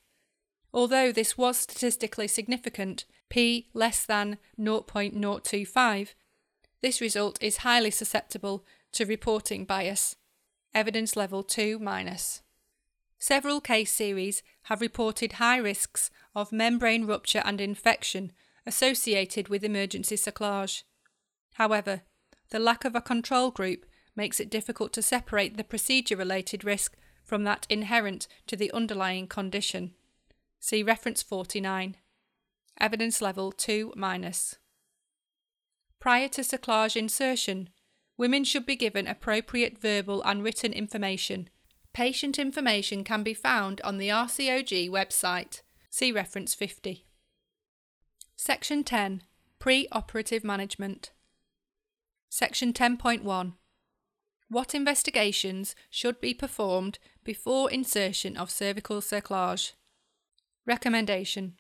Although 0.74 1.12
this 1.12 1.38
was 1.38 1.58
statistically 1.58 2.28
significant, 2.28 3.06
p 3.30 3.70
less 3.74 4.06
than 4.06 4.38
0.025, 4.60 6.14
this 6.82 7.02
result 7.02 7.42
is 7.42 7.58
highly 7.58 7.92
susceptible 7.92 8.66
to 8.94 9.06
reporting 9.06 9.66
bias. 9.66 10.16
Evidence 10.74 11.16
level 11.16 11.44
2 11.44 11.80
minus. 11.80 12.42
Several 13.20 13.62
case 13.62 13.92
series 13.92 14.44
have 14.64 14.82
reported 14.82 15.34
high 15.34 15.58
risks 15.58 16.12
of 16.36 16.52
membrane 16.52 17.06
rupture 17.06 17.42
and 17.46 17.60
infection 17.60 18.32
associated 18.66 19.48
with 19.48 19.64
emergency 19.64 20.16
cerclage. 20.16 20.84
However, 21.54 22.02
the 22.50 22.60
lack 22.60 22.86
of 22.86 22.96
a 22.96 23.02
control 23.02 23.50
group 23.50 23.86
makes 24.16 24.40
it 24.40 24.50
difficult 24.50 24.94
to 24.94 25.02
separate 25.02 25.58
the 25.58 25.64
procedure 25.64 26.16
related 26.16 26.64
risk 26.64 26.96
from 27.28 27.44
that 27.44 27.68
inherent 27.70 28.28
to 28.48 28.56
the 28.56 28.72
underlying 28.72 29.28
condition. 29.28 29.92
See 30.60 30.82
reference 30.82 31.22
49. 31.22 31.98
Evidence 32.80 33.22
level 33.22 33.52
2 33.52 33.94
minus. 33.96 34.56
Prior 36.00 36.30
to 36.30 36.42
cerclage 36.42 36.96
insertion, 36.96 37.70
women 38.18 38.46
should 38.46 38.66
be 38.66 38.78
given 38.78 39.08
appropriate 39.08 39.78
verbal 39.78 40.24
and 40.24 40.42
written 40.42 40.72
information. 40.72 41.50
Patient 41.94 42.40
information 42.40 43.04
can 43.04 43.24
be 43.24 43.34
found 43.34 43.82
on 43.82 43.98
the 43.98 44.08
RCOG 44.08 44.90
website. 44.90 45.62
See 45.90 46.12
reference 46.12 46.54
50. 46.54 47.06
Section 48.38 48.84
10 48.84 49.24
Pre 49.60 49.88
operative 49.92 50.44
management. 50.44 51.12
Section 52.30 52.72
10.1 52.72 53.54
What 54.50 54.74
investigations 54.74 55.76
should 55.90 56.22
be 56.22 56.34
performed 56.34 57.00
before 57.24 57.70
insertion 57.70 58.38
of 58.38 58.50
cervical 58.50 59.02
cerclage? 59.02 59.74
Recommendation 60.66 61.58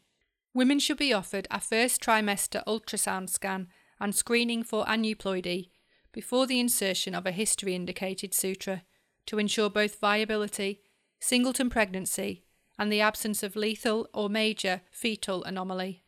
Women 0.53 0.79
should 0.79 0.97
be 0.97 1.13
offered 1.13 1.47
a 1.51 1.59
first 1.59 2.01
trimester 2.01 2.63
ultrasound 2.65 3.29
scan 3.29 3.67
and 3.99 4.15
screening 4.15 4.63
for 4.63 4.85
aneuploidy 4.85 5.69
before 6.13 6.47
the 6.47 6.59
insertion 6.59 7.13
of 7.13 7.25
a 7.25 7.31
history 7.31 7.75
indicated 7.75 8.33
suture 8.33 8.83
to 9.25 9.37
ensure 9.37 9.69
both 9.69 9.99
viability, 9.99 10.81
singleton 11.19 11.69
pregnancy, 11.69 12.43
and 12.79 12.91
the 12.91 13.01
absence 13.01 13.43
of 13.43 13.55
lethal 13.55 14.07
or 14.13 14.29
major 14.29 14.81
fetal 14.89 15.43
anomaly. 15.43 16.03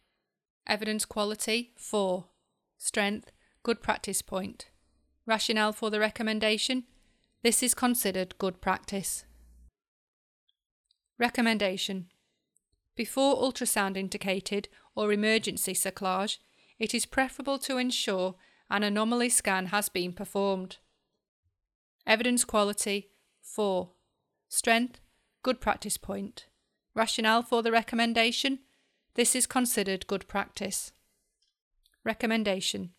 Evidence 0.66 1.04
quality 1.04 1.74
4. 1.76 2.26
Strength 2.78 3.32
good 3.64 3.82
practice 3.82 4.22
point. 4.22 4.69
Rationale 5.30 5.74
for 5.74 5.92
the 5.92 6.00
recommendation 6.00 6.86
this 7.44 7.62
is 7.62 7.76
considered 7.76 8.36
good 8.40 8.62
practice. 8.62 9.26
Recommendation 11.20 12.08
before 12.96 13.38
ultrasound 13.38 13.96
indicated 13.96 14.70
or 14.96 15.14
emergency 15.14 15.74
cerclage, 15.74 16.40
it 16.80 16.96
is 16.96 17.06
preferable 17.06 17.60
to 17.60 17.78
ensure 17.78 18.36
an 18.72 18.82
anomaly 18.82 19.30
scan 19.30 19.68
has 19.68 19.88
been 19.88 20.14
performed. 20.14 20.78
Evidence 22.08 22.44
quality 22.44 23.12
4. 23.44 23.92
Strength 24.48 25.00
good 25.44 25.62
practice 25.62 25.98
point. 25.98 26.48
Rationale 26.96 27.44
for 27.44 27.62
the 27.62 27.72
recommendation 27.72 28.60
this 29.14 29.36
is 29.36 29.46
considered 29.46 30.08
good 30.08 30.28
practice. 30.28 30.92
Recommendation 32.04 32.94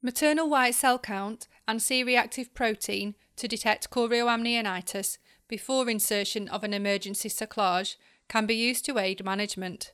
Maternal 0.00 0.48
white 0.48 0.74
cell 0.74 0.98
count 0.98 1.48
and 1.66 1.82
C 1.82 2.04
reactive 2.04 2.54
protein 2.54 3.16
to 3.36 3.48
detect 3.48 3.90
chorioamnionitis 3.90 5.18
before 5.48 5.90
insertion 5.90 6.48
of 6.48 6.62
an 6.62 6.72
emergency 6.72 7.28
cerclage 7.28 7.96
can 8.28 8.46
be 8.46 8.54
used 8.54 8.84
to 8.84 8.98
aid 8.98 9.24
management. 9.24 9.92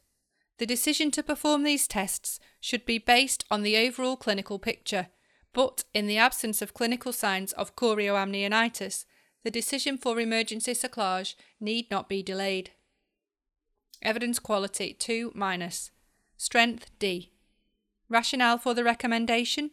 The 0.58 0.66
decision 0.66 1.10
to 1.12 1.22
perform 1.22 1.62
these 1.62 1.88
tests 1.88 2.38
should 2.60 2.84
be 2.84 2.98
based 2.98 3.44
on 3.50 3.62
the 3.62 3.76
overall 3.76 4.16
clinical 4.16 4.58
picture, 4.58 5.08
but 5.52 5.84
in 5.94 6.06
the 6.06 6.18
absence 6.18 6.60
of 6.60 6.74
clinical 6.74 7.12
signs 7.12 7.52
of 7.52 7.74
chorioamnionitis, 7.74 9.06
the 9.42 9.50
decision 9.50 9.96
for 9.96 10.20
emergency 10.20 10.72
cerclage 10.72 11.34
need 11.60 11.90
not 11.90 12.08
be 12.08 12.22
delayed. 12.22 12.70
Evidence 14.02 14.38
quality 14.38 14.92
2 14.92 15.32
minus. 15.34 15.90
Strength 16.36 16.90
D. 16.98 17.32
Rationale 18.08 18.58
for 18.58 18.74
the 18.74 18.84
recommendation? 18.84 19.70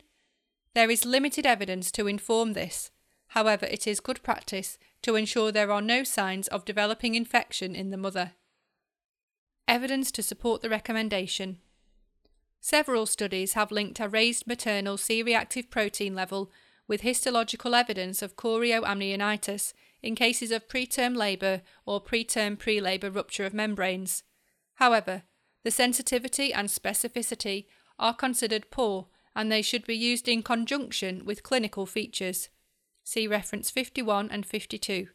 There 0.74 0.90
is 0.90 1.06
limited 1.06 1.46
evidence 1.46 1.92
to 1.92 2.08
inform 2.08 2.54
this. 2.54 2.92
However, 3.28 3.66
it 3.66 3.88
is 3.88 4.00
good 4.00 4.24
practice 4.24 4.78
to 5.02 5.16
ensure 5.16 5.52
there 5.52 5.72
are 5.72 5.82
no 5.82 6.04
signs 6.04 6.48
of 6.48 6.66
developing 6.66 7.16
infection 7.16 7.76
in 7.76 7.90
the 7.90 7.98
mother. 7.98 8.34
Evidence 9.68 10.12
to 10.12 10.24
support 10.24 10.62
the 10.62 10.70
recommendation. 10.70 11.60
Several 12.60 13.06
studies 13.06 13.54
have 13.54 13.72
linked 13.72 14.00
a 14.00 14.08
raised 14.08 14.48
maternal 14.48 14.98
C 14.98 15.24
reactive 15.24 15.70
protein 15.70 16.14
level 16.14 16.52
with 16.88 17.02
histological 17.02 17.74
evidence 17.74 18.22
of 18.22 18.36
chorioamnionitis 18.36 19.74
in 20.04 20.16
cases 20.16 20.52
of 20.52 20.68
preterm 20.68 21.16
labour 21.16 21.62
or 21.86 22.04
preterm 22.04 22.58
pre-labour 22.60 23.10
rupture 23.10 23.46
of 23.46 23.54
membranes. 23.54 24.24
However, 24.76 25.24
the 25.64 25.72
sensitivity 25.72 26.54
and 26.54 26.70
specificity 26.70 27.66
are 27.98 28.14
considered 28.14 28.72
poor 28.72 29.08
and 29.36 29.52
they 29.52 29.62
should 29.62 29.86
be 29.86 29.96
used 29.96 30.28
in 30.28 30.44
conjunction 30.44 31.24
with 31.26 31.44
clinical 31.44 31.86
features. 31.86 32.50
See 33.04 33.28
reference 33.28 33.70
51 33.70 34.30
and 34.32 34.46
52. 34.46 35.08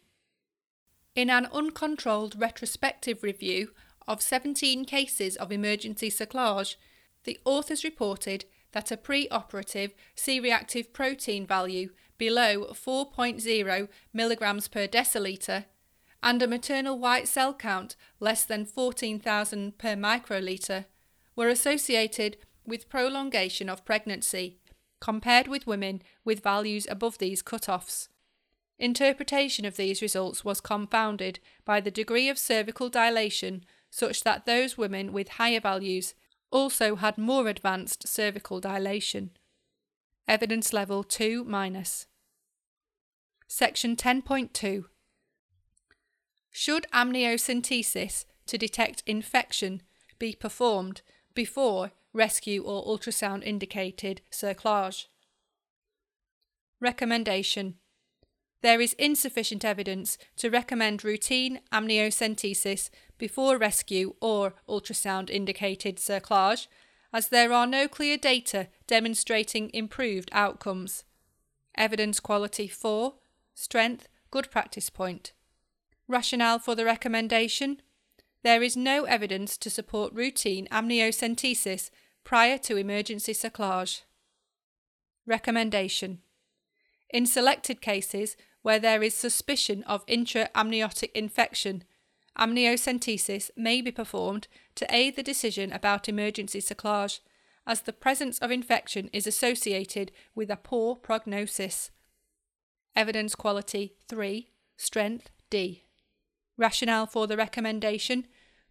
In 1.14 1.30
an 1.30 1.46
uncontrolled 1.52 2.34
retrospective 2.38 3.22
review 3.22 3.70
of 4.06 4.22
17 4.22 4.84
cases 4.84 5.36
of 5.36 5.50
emergency 5.50 6.10
cerclage, 6.10 6.76
the 7.24 7.38
authors 7.44 7.84
reported 7.84 8.44
that 8.72 8.90
a 8.90 8.96
pre-operative 8.96 9.92
C-reactive 10.14 10.92
protein 10.92 11.46
value 11.46 11.90
below 12.18 12.66
4.0 12.72 13.88
milligrams 14.12 14.68
per 14.68 14.86
deciliter 14.86 15.64
and 16.22 16.42
a 16.42 16.46
maternal 16.46 16.98
white 16.98 17.28
cell 17.28 17.54
count 17.54 17.96
less 18.20 18.44
than 18.44 18.64
14,000 18.64 19.78
per 19.78 19.94
microliter 19.94 20.86
were 21.34 21.48
associated 21.48 22.36
with 22.66 22.88
prolongation 22.88 23.68
of 23.68 23.84
pregnancy 23.84 24.58
compared 25.00 25.46
with 25.46 25.66
women 25.66 26.02
with 26.24 26.42
values 26.42 26.86
above 26.90 27.18
these 27.18 27.42
cut-offs. 27.42 28.08
Interpretation 28.78 29.64
of 29.64 29.76
these 29.76 30.02
results 30.02 30.44
was 30.44 30.60
confounded 30.60 31.38
by 31.64 31.80
the 31.80 31.90
degree 31.90 32.28
of 32.28 32.38
cervical 32.38 32.88
dilation 32.88 33.64
such 33.90 34.22
that 34.24 34.44
those 34.46 34.76
women 34.76 35.12
with 35.12 35.28
higher 35.30 35.60
values 35.60 36.14
also 36.50 36.96
had 36.96 37.16
more 37.16 37.48
advanced 37.48 38.06
cervical 38.06 38.60
dilation. 38.60 39.30
Evidence 40.28 40.72
level 40.72 41.02
2 41.02 41.44
minus. 41.44 42.06
Section 43.48 43.96
10.2 43.96 44.84
Should 46.50 46.86
amniocentesis 46.92 48.24
to 48.46 48.58
detect 48.58 49.02
infection 49.06 49.82
be 50.18 50.34
performed 50.34 51.02
before 51.34 51.92
rescue 52.16 52.62
or 52.62 52.84
ultrasound 52.84 53.44
indicated 53.44 54.22
cerclage? 54.30 55.06
Recommendation 56.80 57.74
There 58.62 58.80
is 58.80 58.94
insufficient 58.94 59.64
evidence 59.64 60.18
to 60.36 60.50
recommend 60.50 61.04
routine 61.04 61.60
amniocentesis 61.72 62.90
before 63.18 63.58
rescue 63.58 64.14
or 64.20 64.54
ultrasound 64.68 65.30
indicated 65.30 65.96
cerclage, 65.98 66.66
as 67.12 67.28
there 67.28 67.52
are 67.52 67.66
no 67.66 67.86
clear 67.86 68.16
data 68.16 68.68
demonstrating 68.86 69.70
improved 69.72 70.30
outcomes. 70.32 71.04
Evidence 71.76 72.20
quality 72.20 72.66
4, 72.66 73.14
strength, 73.54 74.08
good 74.30 74.50
practice 74.50 74.90
point. 74.90 75.32
Rationale 76.08 76.58
for 76.58 76.74
the 76.74 76.84
recommendation 76.84 77.80
there 78.46 78.62
is 78.62 78.76
no 78.76 79.06
evidence 79.06 79.56
to 79.56 79.68
support 79.68 80.12
routine 80.12 80.68
amniocentesis 80.70 81.90
prior 82.26 82.58
to 82.58 82.76
emergency 82.76 83.32
cerclage. 83.32 84.02
Recommendation 85.26 86.18
In 87.08 87.24
selected 87.24 87.80
cases 87.80 88.36
where 88.62 88.80
there 88.80 89.00
is 89.00 89.14
suspicion 89.14 89.84
of 89.84 90.02
intra-amniotic 90.08 91.12
infection, 91.14 91.84
amniocentesis 92.36 93.50
may 93.56 93.80
be 93.80 93.92
performed 93.92 94.48
to 94.74 94.92
aid 94.92 95.14
the 95.14 95.22
decision 95.22 95.70
about 95.72 96.08
emergency 96.08 96.60
cerclage, 96.60 97.20
as 97.64 97.82
the 97.82 97.92
presence 97.92 98.40
of 98.40 98.50
infection 98.50 99.08
is 99.12 99.28
associated 99.28 100.10
with 100.34 100.50
a 100.50 100.56
poor 100.56 100.96
prognosis. 100.96 101.92
Evidence 102.96 103.36
quality 103.36 103.94
3, 104.08 104.50
strength 104.76 105.30
D. 105.48 105.84
Rationale 106.56 107.06
for 107.06 107.28
the 107.28 107.36
recommendation 107.36 108.26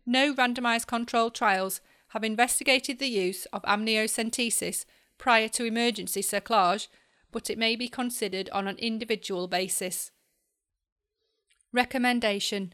no 0.06 0.34
randomised 0.34 0.88
controlled 0.88 1.34
trials 1.34 1.80
have 2.16 2.24
investigated 2.24 2.98
the 2.98 3.10
use 3.10 3.46
of 3.48 3.62
amniocentesis 3.64 4.86
prior 5.18 5.50
to 5.50 5.66
emergency 5.66 6.22
cerclage, 6.22 6.88
but 7.30 7.50
it 7.50 7.58
may 7.58 7.76
be 7.76 7.90
considered 7.90 8.50
on 8.52 8.70
an 8.70 8.78
individual 8.78 9.50
basis. 9.50 10.12
Recommendation 11.74 12.74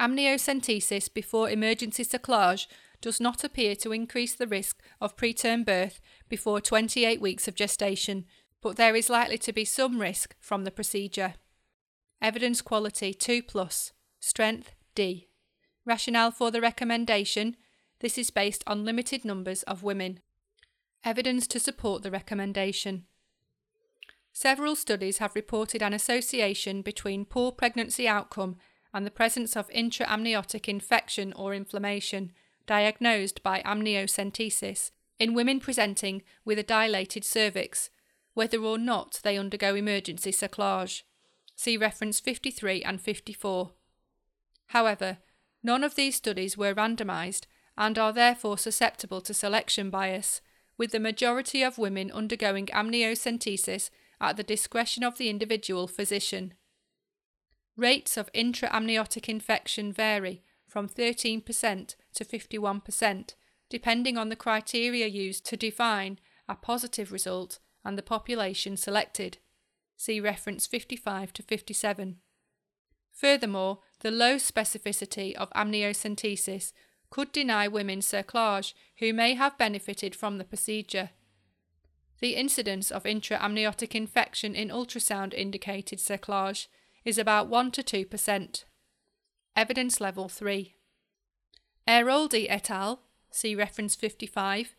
Amniocentesis 0.00 1.12
before 1.12 1.50
emergency 1.50 2.04
cerclage 2.04 2.68
does 3.00 3.18
not 3.20 3.42
appear 3.42 3.74
to 3.74 3.90
increase 3.90 4.36
the 4.36 4.46
risk 4.46 4.80
of 5.00 5.16
preterm 5.16 5.64
birth 5.66 6.00
before 6.28 6.60
28 6.60 7.20
weeks 7.20 7.48
of 7.48 7.56
gestation, 7.56 8.24
but 8.62 8.76
there 8.76 8.94
is 8.94 9.10
likely 9.10 9.38
to 9.38 9.52
be 9.52 9.64
some 9.64 10.00
risk 10.00 10.36
from 10.38 10.62
the 10.62 10.70
procedure. 10.70 11.34
Evidence 12.22 12.62
quality 12.62 13.12
2 13.12 13.42
plus, 13.42 13.92
strength 14.20 14.76
D. 14.94 15.26
Rationale 15.84 16.30
for 16.30 16.52
the 16.52 16.60
recommendation 16.60 17.56
this 18.06 18.18
is 18.18 18.30
based 18.30 18.62
on 18.68 18.84
limited 18.84 19.24
numbers 19.24 19.64
of 19.64 19.82
women. 19.82 20.20
Evidence 21.02 21.44
to 21.48 21.58
support 21.58 22.04
the 22.04 22.10
recommendation. 22.12 23.04
Several 24.32 24.76
studies 24.76 25.18
have 25.18 25.34
reported 25.34 25.82
an 25.82 25.92
association 25.92 26.82
between 26.82 27.24
poor 27.24 27.50
pregnancy 27.50 28.06
outcome 28.06 28.58
and 28.94 29.04
the 29.04 29.10
presence 29.10 29.56
of 29.56 29.68
intraamniotic 29.70 30.68
infection 30.68 31.32
or 31.32 31.52
inflammation 31.52 32.30
diagnosed 32.64 33.42
by 33.42 33.60
amniocentesis 33.62 34.92
in 35.18 35.34
women 35.34 35.58
presenting 35.58 36.22
with 36.44 36.60
a 36.60 36.62
dilated 36.62 37.24
cervix, 37.24 37.90
whether 38.34 38.58
or 38.58 38.78
not 38.78 39.18
they 39.24 39.36
undergo 39.36 39.74
emergency 39.74 40.30
cerclage. 40.30 41.02
See 41.56 41.76
reference 41.76 42.20
53 42.20 42.84
and 42.84 43.00
54. 43.00 43.72
However, 44.66 45.18
none 45.60 45.82
of 45.82 45.96
these 45.96 46.14
studies 46.14 46.56
were 46.56 46.72
randomised 46.72 47.46
and 47.76 47.98
are 47.98 48.12
therefore 48.12 48.58
susceptible 48.58 49.20
to 49.20 49.34
selection 49.34 49.90
bias, 49.90 50.40
with 50.78 50.92
the 50.92 51.00
majority 51.00 51.62
of 51.62 51.78
women 51.78 52.10
undergoing 52.10 52.66
amniocentesis 52.66 53.90
at 54.20 54.36
the 54.36 54.42
discretion 54.42 55.02
of 55.02 55.18
the 55.18 55.28
individual 55.28 55.86
physician. 55.86 56.54
Rates 57.76 58.16
of 58.16 58.32
intraamniotic 58.32 59.28
infection 59.28 59.92
vary 59.92 60.42
from 60.66 60.88
13% 60.88 61.94
to 62.14 62.24
51%, 62.24 63.34
depending 63.68 64.16
on 64.16 64.28
the 64.28 64.36
criteria 64.36 65.06
used 65.06 65.44
to 65.46 65.56
define 65.56 66.18
a 66.48 66.54
positive 66.54 67.12
result 67.12 67.58
and 67.84 67.98
the 67.98 68.02
population 68.02 68.76
selected. 68.76 69.38
See 69.96 70.20
reference 70.20 70.66
55 70.66 71.32
to 71.34 71.42
57. 71.42 72.16
Furthermore, 73.12 73.78
the 74.00 74.10
low 74.10 74.36
specificity 74.36 75.34
of 75.34 75.50
amniocentesis 75.50 76.72
could 77.16 77.32
deny 77.32 77.66
women 77.66 78.00
cerclage 78.00 78.74
who 78.98 79.10
may 79.10 79.32
have 79.32 79.56
benefited 79.56 80.14
from 80.14 80.36
the 80.36 80.44
procedure. 80.44 81.08
The 82.20 82.34
incidence 82.34 82.90
of 82.90 83.04
intraamniotic 83.04 83.94
infection 83.94 84.54
in 84.54 84.68
ultrasound 84.68 85.32
indicated 85.32 85.98
cerclage 85.98 86.66
is 87.06 87.16
about 87.16 87.48
1 87.48 87.70
to 87.70 87.82
2%. 87.82 88.64
Evidence 89.56 89.98
level 89.98 90.28
3. 90.28 90.74
Airoldi 91.88 92.48
et 92.50 92.70
al., 92.70 93.00
see 93.30 93.54
reference 93.54 93.94
55, 93.96 94.76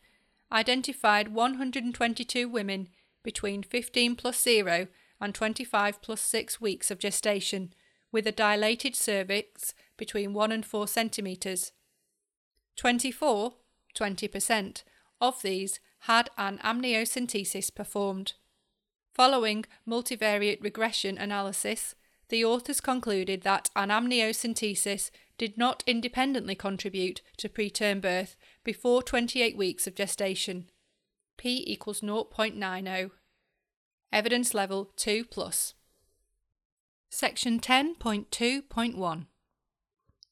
identified 0.52 1.30
122 1.30 2.48
women 2.48 2.90
between 3.24 3.64
15 3.64 4.16
plus 4.16 4.40
0 4.40 4.86
and 5.20 5.34
25 5.34 6.04
plus 6.04 6.22
6 6.22 6.62
weeks 6.62 6.92
of 6.92 7.00
gestation 7.00 7.74
with 8.12 8.28
a 8.28 8.32
dilated 8.32 8.96
cervix 8.96 9.74
between 9.98 10.36
1 10.36 10.52
and 10.52 10.64
4 10.64 10.88
centimetres 10.88 11.72
24, 12.78 13.56
20%, 13.96 14.84
of 15.20 15.42
these 15.42 15.80
had 16.02 16.30
an 16.38 16.60
amniocentesis 16.64 17.74
performed. 17.74 18.34
Following 19.14 19.66
multivariate 19.88 20.64
regression 20.64 21.18
analysis, 21.18 21.96
the 22.30 22.46
authors 22.46 22.80
concluded 22.80 23.42
that 23.42 23.70
an 23.76 23.90
amniocentesis 23.90 25.10
did 25.38 25.58
not 25.58 25.84
independently 25.88 26.56
contribute 26.56 27.22
to 27.38 27.50
preterm 27.50 28.02
birth 28.02 28.36
before 28.64 29.02
28 29.02 29.58
weeks 29.58 29.88
of 29.88 29.96
gestation. 29.96 30.70
P 31.38 31.64
equals 31.66 32.02
0.90. 32.02 33.12
Evidence 34.12 34.54
level 34.54 34.92
2 34.98 35.26
plus. 35.26 35.74
Section 37.10 37.60
10.2.1 37.60 39.26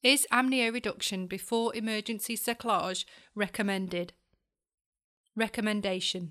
is 0.06 0.24
amnioreduction 0.30 1.28
before 1.28 1.74
emergency 1.74 2.36
cerclage 2.36 3.04
recommended? 3.34 4.12
Recommendation 5.34 6.30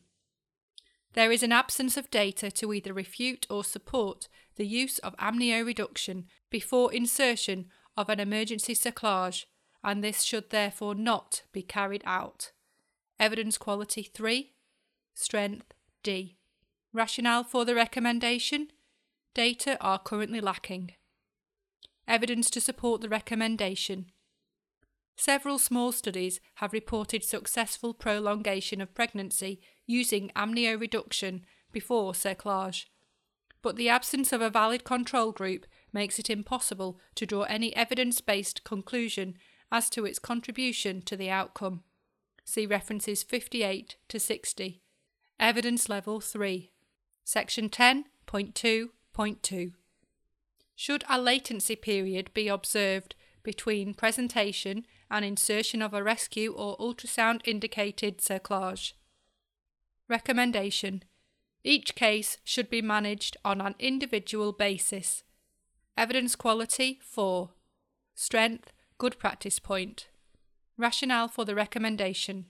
There 1.11 1.29
is 1.29 1.43
an 1.43 1.51
absence 1.51 1.97
of 1.97 2.09
data 2.09 2.49
to 2.51 2.71
either 2.71 2.93
refute 2.93 3.45
or 3.49 3.65
support 3.65 4.29
the 4.55 4.65
use 4.65 4.97
of 4.99 5.13
amnioreduction 5.17 6.23
before 6.49 6.93
insertion 6.93 7.65
of 7.97 8.07
an 8.07 8.21
emergency 8.21 8.75
cerclage, 8.75 9.43
and 9.83 10.01
this 10.01 10.21
should 10.21 10.51
therefore 10.51 10.95
not 10.95 11.41
be 11.51 11.61
carried 11.61 12.03
out. 12.05 12.53
Evidence 13.19 13.57
quality 13.57 14.03
3, 14.03 14.53
strength 15.13 15.73
D. 16.01 16.37
Rationale 16.93 17.43
for 17.43 17.65
the 17.65 17.75
recommendation 17.75 18.69
Data 19.33 19.77
are 19.81 19.99
currently 19.99 20.39
lacking. 20.39 20.93
Evidence 22.07 22.49
to 22.51 22.61
support 22.61 23.01
the 23.01 23.09
recommendation. 23.09 24.11
Several 25.15 25.57
small 25.57 25.91
studies 25.91 26.39
have 26.55 26.73
reported 26.73 27.23
successful 27.23 27.93
prolongation 27.93 28.81
of 28.81 28.93
pregnancy 28.93 29.61
using 29.85 30.31
amnioreduction 30.35 31.41
before 31.71 32.13
cerclage, 32.13 32.85
but 33.61 33.77
the 33.77 33.89
absence 33.89 34.31
of 34.31 34.41
a 34.41 34.49
valid 34.49 34.83
control 34.83 35.31
group 35.31 35.65
makes 35.91 36.19
it 36.19 36.29
impossible 36.29 36.99
to 37.15 37.25
draw 37.25 37.43
any 37.43 37.75
evidence 37.75 38.21
based 38.21 38.63
conclusion 38.63 39.35
as 39.71 39.89
to 39.89 40.05
its 40.05 40.19
contribution 40.19 41.01
to 41.01 41.17
the 41.17 41.29
outcome. 41.29 41.83
See 42.43 42.67
references 42.67 43.23
58 43.23 43.95
to 44.09 44.19
60. 44.19 44.83
Evidence 45.39 45.89
Level 45.89 46.21
3. 46.21 46.71
Section 47.23 47.69
10.2.2. 47.69 49.71
Should 50.75 51.03
a 51.09 51.19
latency 51.19 51.75
period 51.75 52.33
be 52.33 52.47
observed 52.47 53.15
between 53.43 53.93
presentation 53.93 54.85
and 55.09 55.23
insertion 55.23 55.81
of 55.81 55.93
a 55.93 56.03
rescue 56.03 56.51
or 56.51 56.77
ultrasound 56.77 57.41
indicated 57.45 58.17
cerclage? 58.17 58.93
Recommendation 60.09 61.03
Each 61.63 61.95
case 61.95 62.37
should 62.43 62.69
be 62.69 62.81
managed 62.81 63.37
on 63.45 63.61
an 63.61 63.75
individual 63.79 64.51
basis. 64.51 65.23
Evidence 65.97 66.35
quality 66.35 66.99
4. 67.01 67.49
Strength 68.13 68.71
Good 68.97 69.17
practice 69.19 69.59
point. 69.59 70.07
Rationale 70.77 71.27
for 71.27 71.45
the 71.45 71.55
recommendation. 71.55 72.45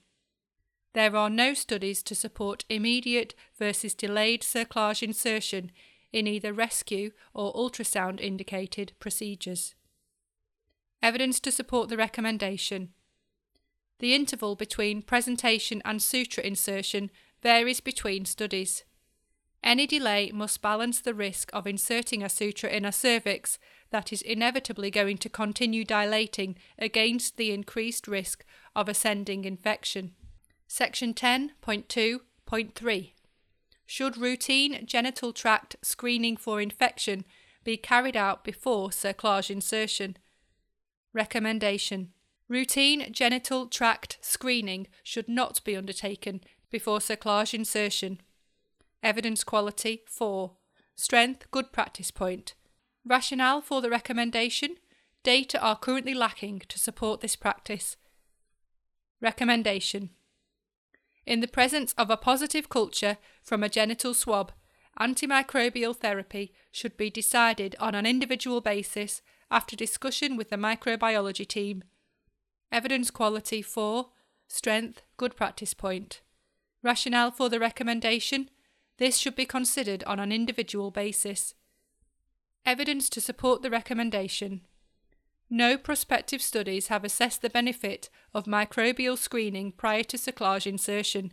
There 0.94 1.14
are 1.14 1.30
no 1.30 1.54
studies 1.54 2.02
to 2.04 2.14
support 2.14 2.64
immediate 2.68 3.34
versus 3.58 3.94
delayed 3.94 4.42
cerclage 4.42 5.02
insertion 5.02 5.70
in 6.16 6.26
either 6.26 6.50
rescue 6.50 7.10
or 7.34 7.52
ultrasound 7.52 8.22
indicated 8.22 8.94
procedures. 8.98 9.74
Evidence 11.02 11.38
to 11.40 11.52
support 11.52 11.90
the 11.90 11.96
recommendation. 11.98 12.88
The 13.98 14.14
interval 14.14 14.56
between 14.56 15.02
presentation 15.02 15.82
and 15.84 16.00
suture 16.00 16.40
insertion 16.40 17.10
varies 17.42 17.80
between 17.80 18.24
studies. 18.24 18.84
Any 19.62 19.86
delay 19.86 20.30
must 20.32 20.62
balance 20.62 21.00
the 21.00 21.12
risk 21.12 21.50
of 21.52 21.66
inserting 21.66 22.22
a 22.22 22.30
suture 22.30 22.66
in 22.66 22.86
a 22.86 22.92
cervix 22.92 23.58
that 23.90 24.10
is 24.10 24.22
inevitably 24.22 24.90
going 24.90 25.18
to 25.18 25.28
continue 25.28 25.84
dilating 25.84 26.56
against 26.78 27.36
the 27.36 27.52
increased 27.52 28.08
risk 28.08 28.42
of 28.74 28.88
ascending 28.88 29.44
infection. 29.44 30.14
Section 30.66 31.12
10.2.3 31.12 33.12
Should 33.86 34.16
routine 34.16 34.84
genital 34.84 35.32
tract 35.32 35.76
screening 35.82 36.36
for 36.36 36.60
infection 36.60 37.24
be 37.64 37.76
carried 37.76 38.16
out 38.16 38.44
before 38.44 38.90
cerclage 38.90 39.50
insertion? 39.50 40.16
Recommendation 41.14 42.12
Routine 42.48 43.12
genital 43.12 43.66
tract 43.66 44.18
screening 44.20 44.86
should 45.02 45.28
not 45.28 45.64
be 45.64 45.76
undertaken 45.76 46.40
before 46.70 46.98
cerclage 46.98 47.54
insertion. 47.54 48.20
Evidence 49.02 49.42
quality 49.42 50.02
4. 50.06 50.52
Strength 50.94 51.50
good 51.50 51.72
practice 51.72 52.10
point. 52.10 52.54
Rationale 53.04 53.60
for 53.60 53.80
the 53.80 53.90
recommendation 53.90 54.76
Data 55.26 55.60
are 55.60 55.76
currently 55.76 56.14
lacking 56.14 56.62
to 56.68 56.78
support 56.78 57.20
this 57.20 57.34
practice. 57.34 57.96
Recommendation 59.20 60.10
In 61.26 61.40
the 61.40 61.48
presence 61.48 61.92
of 61.98 62.08
a 62.08 62.16
positive 62.16 62.68
culture 62.68 63.18
from 63.42 63.62
a 63.62 63.68
genital 63.68 64.14
swab, 64.14 64.52
antimicrobial 64.98 65.96
therapy 65.96 66.52
should 66.70 66.96
be 66.96 67.10
decided 67.10 67.74
on 67.80 67.94
an 67.94 68.06
individual 68.06 68.60
basis 68.60 69.22
after 69.50 69.74
discussion 69.74 70.36
with 70.36 70.50
the 70.50 70.56
microbiology 70.56 71.46
team. 71.46 71.82
Evidence 72.70 73.10
quality 73.10 73.60
4. 73.60 74.06
Strength 74.48 75.02
good 75.16 75.36
practice 75.36 75.74
point. 75.74 76.20
Rationale 76.82 77.32
for 77.32 77.48
the 77.48 77.58
recommendation 77.58 78.48
this 78.98 79.18
should 79.18 79.36
be 79.36 79.44
considered 79.44 80.02
on 80.04 80.18
an 80.18 80.32
individual 80.32 80.90
basis. 80.90 81.54
Evidence 82.64 83.10
to 83.10 83.20
support 83.20 83.62
the 83.62 83.70
recommendation. 83.70 84.62
No 85.48 85.78
prospective 85.78 86.42
studies 86.42 86.88
have 86.88 87.04
assessed 87.04 87.40
the 87.40 87.50
benefit 87.50 88.10
of 88.34 88.46
microbial 88.46 89.16
screening 89.16 89.72
prior 89.72 90.02
to 90.04 90.16
cerclage 90.16 90.66
insertion. 90.66 91.32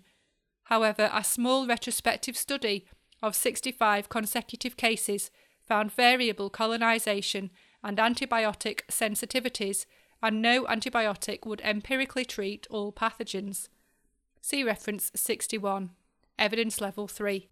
However, 0.65 1.09
a 1.11 1.23
small 1.23 1.65
retrospective 1.65 2.37
study 2.37 2.85
of 3.23 3.35
65 3.35 4.09
consecutive 4.09 4.77
cases 4.77 5.31
found 5.67 5.91
variable 5.91 6.49
colonisation 6.49 7.49
and 7.83 7.97
antibiotic 7.97 8.81
sensitivities, 8.89 9.85
and 10.21 10.41
no 10.41 10.63
antibiotic 10.65 11.45
would 11.45 11.61
empirically 11.61 12.23
treat 12.23 12.67
all 12.69 12.93
pathogens. 12.93 13.67
See 14.41 14.63
reference 14.63 15.11
61, 15.15 15.91
Evidence 16.37 16.79
Level 16.79 17.07
3. 17.07 17.49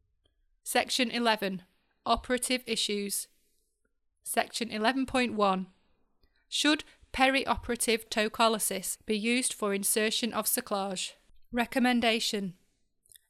Section 0.63 1.09
11 1.09 1.63
Operative 2.05 2.63
Issues. 2.67 3.27
Section 4.23 4.69
11.1 4.69 5.65
Should 6.53 6.84
perioperative 7.14 8.10
tocolysis 8.10 8.98
be 9.06 9.18
used 9.18 9.53
for 9.53 9.73
insertion 9.73 10.34
of 10.34 10.48
cerclage? 10.48 11.14
Recommendation 11.53 12.56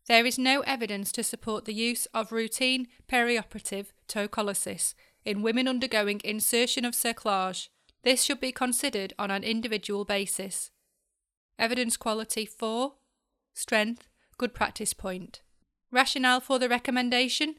There 0.07 0.25
is 0.25 0.39
no 0.39 0.61
evidence 0.61 1.11
to 1.11 1.23
support 1.23 1.65
the 1.65 1.73
use 1.73 2.07
of 2.15 2.31
routine 2.31 2.87
perioperative 3.07 3.91
tocolysis 4.07 4.95
in 5.23 5.43
women 5.43 5.67
undergoing 5.67 6.19
insertion 6.23 6.83
of 6.83 6.95
cerclage. 6.95 7.67
This 8.01 8.23
should 8.23 8.39
be 8.39 8.51
considered 8.51 9.13
on 9.19 9.29
an 9.29 9.43
individual 9.43 10.03
basis. 10.03 10.71
Evidence 11.59 11.97
quality 11.97 12.47
4 12.47 12.95
Strength 13.53 14.07
Good 14.39 14.55
practice 14.55 14.95
point. 14.95 15.43
Rationale 15.91 16.39
for 16.39 16.57
the 16.57 16.67
recommendation 16.67 17.57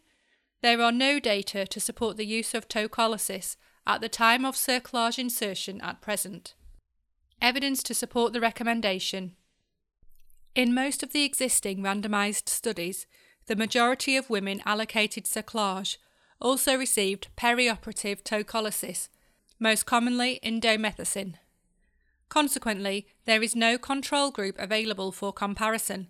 there 0.61 0.83
are 0.83 0.91
no 0.91 1.21
data 1.21 1.69
to 1.69 1.79
support 1.79 2.17
the 2.17 2.27
use 2.27 2.53
of 2.53 2.67
tocolysis 2.67 3.57
at 3.87 4.01
the 4.01 4.09
time 4.09 4.45
of 4.45 4.55
cerclage 4.55 5.19
insertion 5.19 5.81
at 5.81 6.01
present. 6.01 6.55
Evidence 7.41 7.83
to 7.83 7.95
support 7.95 8.33
the 8.33 8.41
recommendation. 8.41 9.33
In 10.55 10.75
most 10.75 11.03
of 11.03 11.13
the 11.13 11.25
existing 11.25 11.83
randomised 11.83 12.49
studies, 12.49 13.07
the 13.47 13.57
majority 13.57 14.17
of 14.17 14.31
women 14.31 14.63
allocated 14.65 15.25
cerclage 15.25 15.97
also 16.41 16.77
received 16.77 17.29
perioperative 17.37 18.23
tocolysis, 18.23 19.09
most 19.59 19.87
commonly 19.87 20.39
indomethacin. 20.45 21.35
Consequently, 22.29 23.07
there 23.25 23.43
is 23.43 23.57
no 23.57 23.79
control 23.79 24.31
group 24.31 24.57
available 24.59 25.13
for 25.13 25.33
comparison. 25.33 26.09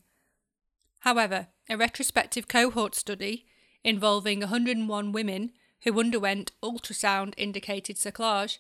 However, 1.01 1.49
a 1.69 1.77
retrospective 1.77 2.47
cohort 2.49 2.95
study 2.95 3.47
involving 3.83 4.41
101 4.41 5.13
women 5.13 5.53
who 5.85 5.99
underwent 5.99 6.53
ultrasound 6.63 7.35
indicated 7.37 7.97
cerclage, 7.97 8.59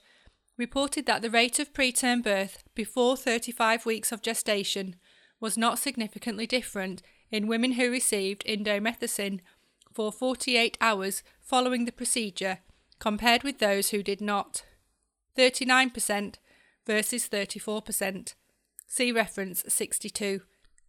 reported 0.57 1.07
that 1.07 1.23
the 1.23 1.31
rate 1.31 1.59
of 1.59 1.73
preterm 1.73 2.23
birth 2.23 2.65
before 2.74 3.16
35 3.16 3.86
weeks 3.86 4.12
of 4.12 4.23
gestation 4.23 4.97
was 5.40 5.57
not 5.57 5.78
significantly 5.78 6.47
different 6.47 7.03
in 7.31 7.47
women 7.47 7.73
who 7.73 7.90
received 7.90 8.44
indomethacin 8.44 9.40
for 9.93 10.12
48 10.12 10.77
hours 10.81 11.23
following 11.40 11.85
the 11.85 11.93
procedure 11.93 12.59
compared 12.99 13.43
with 13.43 13.59
those 13.59 13.90
who 13.90 14.03
did 14.03 14.20
not. 14.20 14.65
39% 15.36 16.36
versus 16.86 17.28
34%. 17.28 18.35
See 18.86 19.11
reference 19.11 19.65
62. 19.69 20.43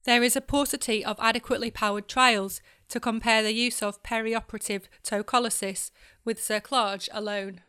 There 0.05 0.23
is 0.23 0.35
a 0.35 0.41
paucity 0.41 1.03
of 1.03 1.17
adequately 1.19 1.71
powered 1.71 2.07
trials 2.07 2.61
to 2.89 2.99
compare 2.99 3.41
the 3.41 3.53
use 3.53 3.81
of 3.81 4.03
perioperative 4.03 4.83
tocolysis 5.03 5.91
with 6.25 6.39
cerclage 6.39 7.09
alone. 7.11 7.61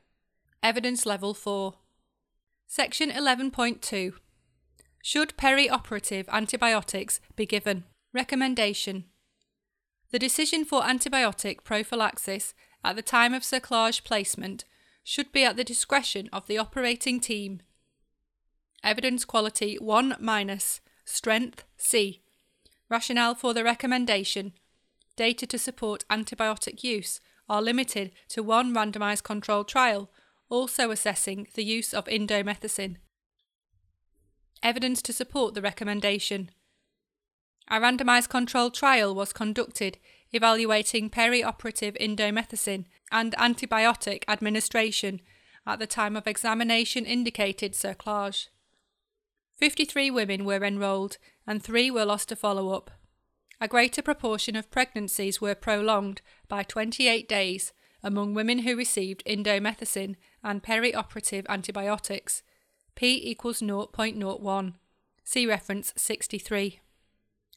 Evidence 0.63 1.05
Level 1.05 1.35
4. 1.35 1.75
Section 2.67 3.11
11.2. 3.11 4.15
Should 5.03 5.37
perioperative 5.37 6.29
antibiotics 6.29 7.21
be 7.37 7.47
given? 7.47 7.85
Recommendation. 8.13 9.05
The 10.11 10.19
decision 10.19 10.65
for 10.65 10.83
antibiotic 10.83 11.65
prophylaxis 11.65 12.55
at 12.83 12.97
the 12.97 13.03
time 13.03 13.35
of 13.35 13.43
cerclage 13.43 14.05
placement 14.05 14.65
should 15.03 15.33
be 15.33 15.45
at 15.45 15.57
the 15.57 15.65
discretion 15.65 16.29
of 16.33 16.47
the 16.47 16.59
operating 16.59 17.21
team. 17.21 17.61
Evidence 18.83 19.25
quality 19.25 19.77
1 19.77 20.17
minus, 20.21 20.81
strength 21.05 21.65
C. 21.77 22.23
Rationale 22.89 23.35
for 23.35 23.53
the 23.53 23.65
recommendation 23.65 24.53
data 25.17 25.47
to 25.47 25.59
support 25.59 26.05
antibiotic 26.11 26.83
use 26.83 27.21
are 27.49 27.63
limited 27.63 28.13
to 28.29 28.43
one 28.43 28.75
randomised 28.75 29.23
controlled 29.23 29.69
trial, 29.69 30.11
also 30.49 30.91
assessing 30.91 31.47
the 31.55 31.65
use 31.65 31.93
of 31.93 32.07
indomethacin. 32.07 32.97
Evidence 34.63 35.03
to 35.03 35.13
support 35.13 35.55
the 35.55 35.63
recommendation. 35.63 36.51
A 37.69 37.81
randomised 37.81 38.29
controlled 38.29 38.75
trial 38.75 39.15
was 39.15 39.33
conducted 39.33 39.99
evaluating 40.33 41.09
perioperative 41.09 41.97
indomethacin 41.99 42.85
and 43.13 43.35
antibiotic 43.39 44.25
administration 44.27 45.21
at 45.67 45.79
the 45.79 45.87
time 45.87 46.17
of 46.17 46.27
examination 46.27 47.05
indicated 47.05 47.73
cerclage. 47.73 48.49
53 49.57 50.11
women 50.11 50.45
were 50.45 50.65
enrolled 50.65 51.19
and 51.47 51.63
3 51.63 51.91
were 51.91 52.05
lost 52.05 52.29
to 52.29 52.37
follow 52.37 52.71
up. 52.71 52.91
A 53.61 53.69
greater 53.69 54.03
proportion 54.03 54.57
of 54.57 54.71
pregnancies 54.71 55.41
were 55.41 55.55
prolonged 55.55 56.21
by 56.49 56.63
28 56.63 57.29
days 57.29 57.73
among 58.03 58.35
women 58.35 58.61
who 58.61 58.77
received 58.77 59.25
indomethacin 59.25 60.17
and 60.43 60.63
perioperative 60.63 61.47
antibiotics. 61.49 62.43
P 62.95 63.21
equals 63.25 63.61
0.01. 63.61 64.75
See 65.25 65.47
reference 65.47 65.93
63. 65.97 66.81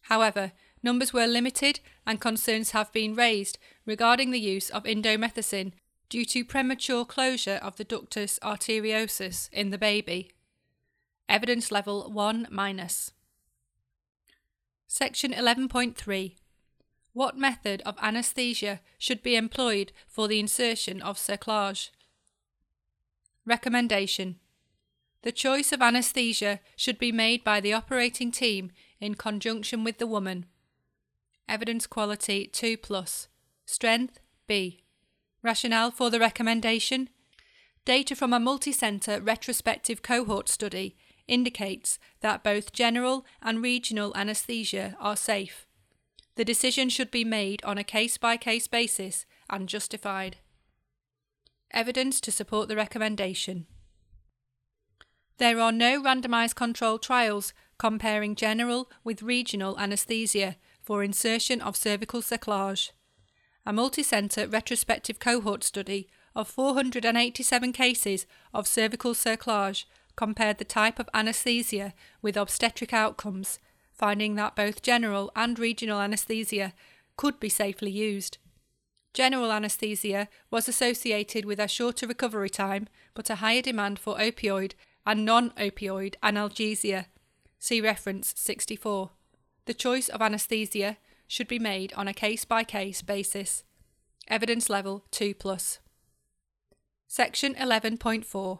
However, 0.03 0.53
numbers 0.81 1.11
were 1.11 1.27
limited 1.27 1.81
and 2.05 2.22
concerns 2.22 2.72
have 2.72 2.91
been 2.93 3.14
raised 3.14 3.57
regarding 3.85 4.31
the 4.31 4.39
use 4.39 4.69
of 4.69 4.84
indomethacin 4.84 5.73
due 6.09 6.23
to 6.26 6.45
premature 6.45 7.03
closure 7.03 7.59
of 7.61 7.76
the 7.76 7.85
ductus 7.85 8.39
arteriosus 8.39 9.49
in 9.51 9.69
the 9.69 9.77
baby. 9.77 10.31
Evidence 11.27 11.72
level 11.72 12.09
1 12.09 12.47
minus. 12.49 13.11
Section 14.88 15.34
11.3 15.34 16.35
What 17.18 17.35
method 17.35 17.81
of 17.84 17.98
anaesthesia 17.99 18.80
should 18.99 19.23
be 19.23 19.35
employed 19.35 19.91
for 20.07 20.27
the 20.27 20.39
insertion 20.39 21.02
of 21.02 21.18
cerclage? 21.18 21.89
Recommendation 23.44 24.35
The 25.23 25.31
choice 25.31 25.72
of 25.72 25.81
anaesthesia 25.81 26.60
should 26.76 26.99
be 26.99 27.11
made 27.11 27.44
by 27.44 27.60
the 27.60 27.73
operating 27.73 28.30
team 28.30 28.69
in 28.99 29.15
conjunction 29.15 29.84
with 29.84 29.98
the 29.98 30.06
woman. 30.06 30.45
Evidence 31.49 31.88
quality 31.88 32.45
2 32.45 32.77
plus. 32.77 33.30
Strength 33.65 34.19
B. 34.45 34.84
Rationale 35.41 35.89
for 35.89 36.11
the 36.11 36.19
recommendation 36.19 37.10
Data 37.84 38.15
from 38.15 38.31
a 38.31 38.39
multi 38.39 38.72
centre 38.72 39.19
retrospective 39.19 40.03
cohort 40.03 40.49
study 40.49 40.95
indicates 41.27 41.98
that 42.22 42.44
both 42.44 42.73
general 42.73 43.26
and 43.41 43.64
regional 43.64 44.15
anaesthesia 44.15 44.95
are 44.99 45.15
safe. 45.15 45.66
The 46.38 46.45
decision 46.45 46.89
should 46.89 47.09
be 47.09 47.23
made 47.23 47.64
on 47.64 47.80
a 47.80 47.84
case 47.84 48.18
by 48.18 48.38
case 48.38 48.68
basis 48.68 49.26
and 49.49 49.68
justified. 49.68 50.38
Evidence 51.72 52.22
to 52.22 52.31
support 52.31 52.69
the 52.69 52.76
recommendation. 52.76 53.65
There 55.39 55.59
are 55.59 55.72
no 55.72 55.99
randomised 55.99 56.53
controlled 56.53 57.01
trials 57.01 57.53
comparing 57.80 58.35
general 58.35 58.88
with 59.03 59.23
regional 59.23 59.80
anaesthesia 59.80 60.57
for 60.84 61.03
insertion 61.03 61.59
of 61.59 61.76
cervical 61.76 62.22
cerclage. 62.22 62.91
A 63.65 63.73
multi-centre 63.73 64.47
retrospective 64.47 65.18
cohort 65.18 65.64
study 65.64 66.07
of 66.35 66.47
487 66.47 67.73
cases 67.73 68.27
of 68.53 68.68
cervical 68.68 69.15
cerclage 69.15 69.85
compared 70.15 70.59
the 70.59 70.65
type 70.65 70.99
of 70.99 71.09
anaesthesia 71.15 71.95
with 72.22 72.38
obstetric 72.38 72.93
outcomes, 72.93 73.57
finding 73.98 74.36
that 74.36 74.56
both 74.56 74.82
general 74.82 75.32
and 75.36 75.57
regional 75.57 75.99
anaesthesia 75.99 76.74
could 77.15 77.40
be 77.40 77.49
safely 77.49 77.91
used. 77.91 78.38
General 79.14 79.52
anaesthesia 79.52 80.28
was 80.52 80.68
associated 80.68 81.45
with 81.45 81.60
a 81.60 81.68
shorter 81.68 82.06
recovery 82.06 82.49
time 82.49 82.88
but 83.14 83.30
a 83.30 83.36
higher 83.36 83.61
demand 83.61 83.98
for 83.98 84.15
opioid 84.18 84.74
and 85.06 85.26
non 85.26 85.49
opioid 85.52 86.15
analgesia 86.22 87.06
See 87.60 87.82
reference 87.82 88.34
64. 88.38 89.11
The 89.65 89.74
choice 89.74 90.10
of 90.10 90.22
anaesthesia 90.22 90.98
should 91.28 91.48
be 91.48 91.60
made 91.60 91.91
on 91.94 92.07
a 92.07 92.14
case 92.14 92.45
by 92.45 92.64
case 92.64 93.02
basis. 93.02 93.64
Evidence 94.28 94.69
level 94.69 95.06
2 95.11 95.34
plus. 95.34 95.80
Section 97.07 97.56
11.4. 97.56 98.60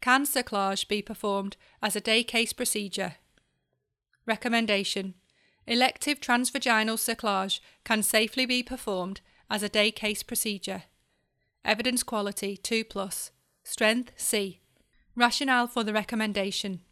Can 0.00 0.24
cerclage 0.24 0.88
be 0.88 1.02
performed 1.02 1.56
as 1.82 1.96
a 1.96 2.00
day 2.00 2.22
case 2.22 2.52
procedure? 2.52 3.16
Recommendation. 4.30 5.14
Elective 5.66 6.20
transvaginal 6.20 6.96
cerclage 6.96 7.58
can 7.82 8.00
safely 8.04 8.46
be 8.46 8.62
performed 8.62 9.20
as 9.50 9.64
a 9.64 9.68
day 9.68 9.90
case 9.90 10.22
procedure. 10.22 10.84
Evidence 11.64 12.04
quality 12.04 12.56
2 12.56 12.84
plus. 12.84 13.32
Strength 13.64 14.12
C. 14.16 14.60
Rationale 15.16 15.66
for 15.66 15.82
the 15.82 15.92
recommendation. 15.92 16.82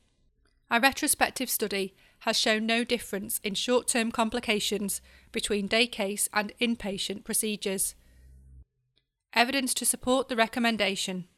A 0.68 0.80
retrospective 0.80 1.48
study 1.48 1.94
has 2.22 2.36
shown 2.36 2.66
no 2.66 2.82
difference 2.82 3.38
in 3.44 3.54
short 3.54 3.86
term 3.86 4.10
complications 4.10 5.00
between 5.30 5.68
day 5.68 5.86
case 5.86 6.28
and 6.32 6.52
inpatient 6.60 7.22
procedures. 7.22 7.94
Evidence 9.32 9.74
to 9.74 9.86
support 9.86 10.28
the 10.28 10.34
recommendation. 10.34 11.28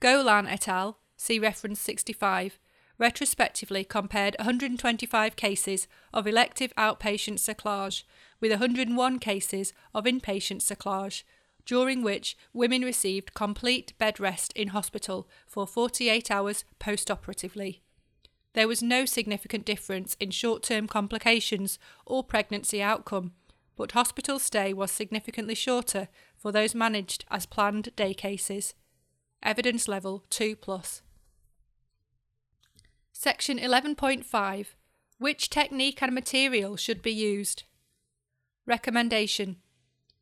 Golan 0.00 0.48
et 0.48 0.66
al., 0.66 0.98
see 1.16 1.38
reference 1.38 1.78
65, 1.78 2.58
retrospectively 3.00 3.82
compared 3.82 4.36
125 4.38 5.34
cases 5.34 5.88
of 6.12 6.26
elective 6.26 6.72
outpatient 6.76 7.38
cerclage 7.38 8.04
with 8.40 8.52
101 8.52 9.18
cases 9.18 9.72
of 9.94 10.04
inpatient 10.04 10.60
cerclage, 10.60 11.22
during 11.64 12.02
which 12.02 12.36
women 12.52 12.82
received 12.82 13.32
complete 13.34 13.96
bed 13.98 14.20
rest 14.20 14.52
in 14.52 14.68
hospital 14.68 15.26
for 15.46 15.66
48 15.66 16.30
hours 16.30 16.64
post 16.78 17.10
operatively. 17.10 17.82
There 18.52 18.68
was 18.68 18.82
no 18.82 19.06
significant 19.06 19.64
difference 19.64 20.14
in 20.20 20.30
short 20.30 20.62
term 20.62 20.86
complications 20.86 21.78
or 22.04 22.22
pregnancy 22.22 22.82
outcome, 22.82 23.32
but 23.76 23.92
hospital 23.92 24.38
stay 24.38 24.74
was 24.74 24.90
significantly 24.90 25.54
shorter 25.54 26.08
for 26.36 26.52
those 26.52 26.74
managed 26.74 27.24
as 27.30 27.46
planned 27.46 27.94
day 27.96 28.12
cases. 28.12 28.74
Evidence 29.42 29.88
level 29.88 30.24
2 30.28 30.56
plus. 30.56 31.00
Section 33.22 33.58
11.5 33.58 34.66
Which 35.18 35.50
technique 35.50 36.00
and 36.00 36.14
material 36.14 36.76
should 36.76 37.02
be 37.02 37.12
used? 37.12 37.64
Recommendation 38.64 39.56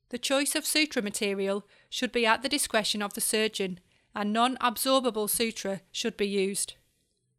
The 0.09 0.19
choice 0.19 0.57
of 0.57 0.67
suture 0.67 1.01
material 1.01 1.65
should 1.89 2.11
be 2.11 2.27
at 2.27 2.43
the 2.43 2.49
discretion 2.49 3.01
of 3.01 3.15
the 3.15 3.21
surgeon, 3.21 3.79
and 4.17 4.33
non 4.33 4.57
absorbable 4.57 5.31
suture 5.31 5.83
should 5.93 6.17
be 6.17 6.27
used. 6.27 6.75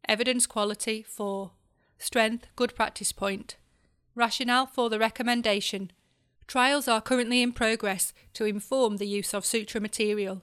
Evidence 0.08 0.46
quality 0.46 1.02
4. 1.02 1.50
Strength 1.98 2.46
good 2.56 2.74
practice 2.74 3.12
point. 3.12 3.58
Rationale 4.14 4.64
for 4.64 4.88
the 4.88 4.98
recommendation. 4.98 5.92
Trials 6.46 6.88
are 6.88 7.02
currently 7.02 7.42
in 7.42 7.52
progress 7.52 8.14
to 8.32 8.46
inform 8.46 8.96
the 8.96 9.06
use 9.06 9.34
of 9.34 9.44
suture 9.44 9.78
material. 9.78 10.40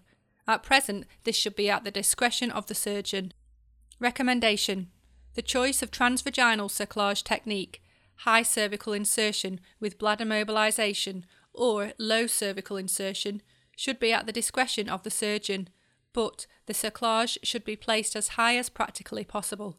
At 0.47 0.61
present, 0.61 1.07
this 1.23 1.35
should 1.35 1.55
be 1.55 1.71
at 1.71 1.83
the 1.83 1.89
discretion 1.89 2.51
of 2.51 2.67
the 2.67 2.75
surgeon. 2.75 3.33
Recommendation. 3.99 4.91
The 5.37 5.43
choice 5.43 5.83
of 5.83 5.91
transvaginal 5.91 6.67
cerclage 6.67 7.21
technique, 7.23 7.83
high 8.25 8.41
cervical 8.41 8.91
insertion 8.91 9.59
with 9.79 9.99
bladder 9.99 10.25
mobilisation, 10.25 11.27
or 11.53 11.93
low 11.99 12.25
cervical 12.25 12.75
insertion, 12.75 13.43
should 13.75 13.99
be 13.99 14.11
at 14.11 14.25
the 14.25 14.31
discretion 14.31 14.89
of 14.89 15.03
the 15.03 15.11
surgeon 15.11 15.69
but 16.11 16.47
the 16.65 16.73
cerclage 16.73 17.37
should 17.43 17.63
be 17.63 17.75
placed 17.75 18.15
as 18.15 18.29
high 18.29 18.57
as 18.57 18.67
practically 18.69 19.23
possible. 19.23 19.77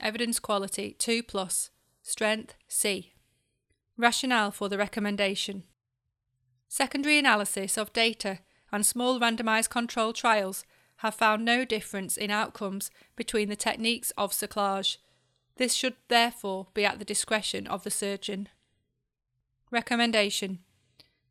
Evidence 0.00 0.38
quality 0.38 0.94
2 0.96 1.24
plus. 1.24 1.70
Strength 2.00 2.54
C. 2.68 3.14
Rationale 3.96 4.52
for 4.52 4.68
the 4.68 4.78
recommendation. 4.78 5.64
Secondary 6.68 7.18
analysis 7.18 7.76
of 7.76 7.92
data 7.92 8.38
and 8.70 8.86
small 8.86 9.18
randomised 9.18 9.70
controlled 9.70 10.14
trials 10.14 10.64
have 10.98 11.14
found 11.14 11.44
no 11.44 11.64
difference 11.64 12.16
in 12.16 12.30
outcomes 12.30 12.90
between 13.16 13.48
the 13.48 13.56
techniques 13.56 14.12
of 14.16 14.32
cerclage. 14.32 14.98
This 15.56 15.74
should 15.74 15.96
therefore 16.08 16.68
be 16.74 16.84
at 16.84 16.98
the 16.98 17.04
discretion 17.04 17.66
of 17.66 17.84
the 17.84 17.90
surgeon. 17.90 18.48
Recommendation 19.70 20.60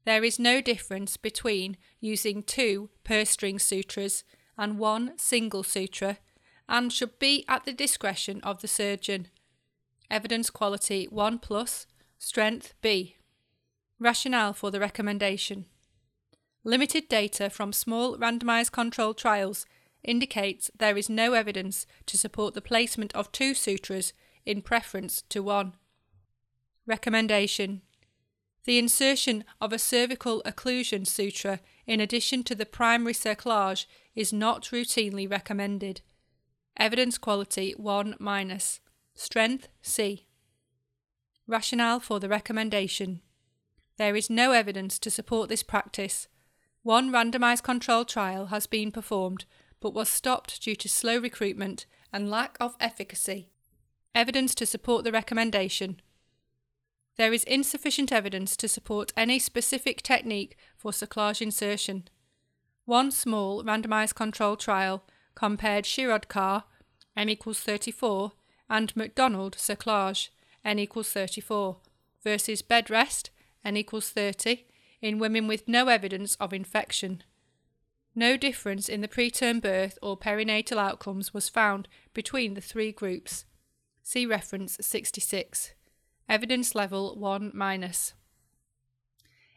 there 0.07 0.23
is 0.23 0.39
no 0.39 0.61
difference 0.61 1.17
between 1.17 1.75
using 1.99 2.41
two 2.41 2.89
purse 3.03 3.29
string 3.29 3.59
sutures 3.59 4.23
and 4.57 4.79
one 4.79 5.11
single 5.17 5.63
suture 5.63 6.19
and 6.69 6.93
should 6.93 7.19
be 7.19 7.43
at 7.49 7.65
the 7.65 7.73
discretion 7.73 8.39
of 8.39 8.61
the 8.61 8.69
surgeon. 8.69 9.27
Evidence 10.09 10.49
quality 10.49 11.09
1 11.09 11.39
plus, 11.39 11.87
strength 12.17 12.73
B. 12.81 13.17
Rationale 13.99 14.53
for 14.53 14.71
the 14.71 14.79
recommendation. 14.79 15.65
Limited 16.67 17.07
data 17.07 17.49
from 17.49 17.71
small 17.71 18.17
randomised 18.17 18.73
controlled 18.73 19.17
trials 19.17 19.65
indicates 20.03 20.69
there 20.77 20.97
is 20.97 21.09
no 21.09 21.31
evidence 21.31 21.87
to 22.07 22.17
support 22.17 22.55
the 22.55 22.61
placement 22.61 23.15
of 23.15 23.31
two 23.31 23.53
sutures 23.53 24.11
in 24.45 24.61
preference 24.61 25.23
to 25.29 25.41
one. 25.41 25.75
Recommendation 26.85 27.83
The 28.65 28.77
insertion 28.77 29.45
of 29.61 29.71
a 29.71 29.79
cervical 29.79 30.41
occlusion 30.45 31.07
suture 31.07 31.61
in 31.85 32.01
addition 32.01 32.43
to 32.43 32.53
the 32.53 32.65
primary 32.65 33.13
cerclage 33.13 33.85
is 34.13 34.33
not 34.33 34.63
routinely 34.63 35.31
recommended. 35.31 36.01
Evidence 36.75 37.17
quality 37.17 37.75
1 37.77 38.17
minus. 38.19 38.81
Strength 39.15 39.69
C. 39.81 40.27
Rationale 41.47 42.01
for 42.01 42.19
the 42.19 42.27
recommendation. 42.27 43.21
There 43.95 44.17
is 44.17 44.29
no 44.29 44.51
evidence 44.51 44.99
to 44.99 45.09
support 45.09 45.47
this 45.47 45.63
practice. 45.63 46.27
One 46.87 47.11
randomised 47.11 47.63
controlled 47.63 48.07
trial 48.07 48.45
has 48.45 48.65
been 48.65 48.93
performed 48.93 49.43
but 49.81 49.93
was 49.93 50.07
stopped 50.07 50.61
due 50.61 50.77
to 50.77 50.87
slow 50.87 51.17
recruitment 51.17 51.85
and 52.13 52.29
lack 52.29 52.55
of 52.61 52.77
efficacy. 52.79 53.49
Evidence 54.15 54.55
to 54.55 54.65
support 54.65 55.03
the 55.03 55.11
recommendation. 55.11 55.99
There 57.17 57.33
is 57.33 57.43
insufficient 57.43 58.13
evidence 58.13 58.55
to 58.55 58.69
support 58.69 59.11
any 59.17 59.37
specific 59.37 60.01
technique 60.01 60.55
for 60.77 60.91
cerclage 60.91 61.41
insertion. 61.41 62.07
One 62.85 63.11
small 63.11 63.65
randomised 63.65 64.15
controlled 64.15 64.61
trial 64.61 65.03
compared 65.35 65.83
Shirodkar, 65.83 66.63
n 67.17 67.27
equals 67.27 67.59
34, 67.59 68.31
and 68.69 68.95
McDonald 68.95 69.57
cerclage, 69.57 70.29
n 70.63 70.79
equals 70.79 71.11
34, 71.11 71.79
versus 72.23 72.61
bed 72.61 72.89
rest, 72.89 73.29
n 73.65 73.75
equals 73.75 74.09
30, 74.09 74.63
in 75.01 75.19
women 75.19 75.47
with 75.47 75.67
no 75.67 75.87
evidence 75.87 76.35
of 76.35 76.53
infection. 76.53 77.23
No 78.15 78.35
difference 78.35 78.89
in 78.89 79.01
the 79.01 79.07
preterm 79.07 79.61
birth 79.61 79.99
or 80.01 80.17
perinatal 80.17 80.77
outcomes 80.77 81.33
was 81.33 81.49
found 81.49 81.87
between 82.13 82.55
the 82.55 82.61
three 82.61 82.91
groups. 82.91 83.45
See 84.01 84.25
reference 84.25 84.77
66. 84.81 85.73
Evidence 86.27 86.73
level 86.73 87.15
1 87.15 87.51
minus. 87.53 88.13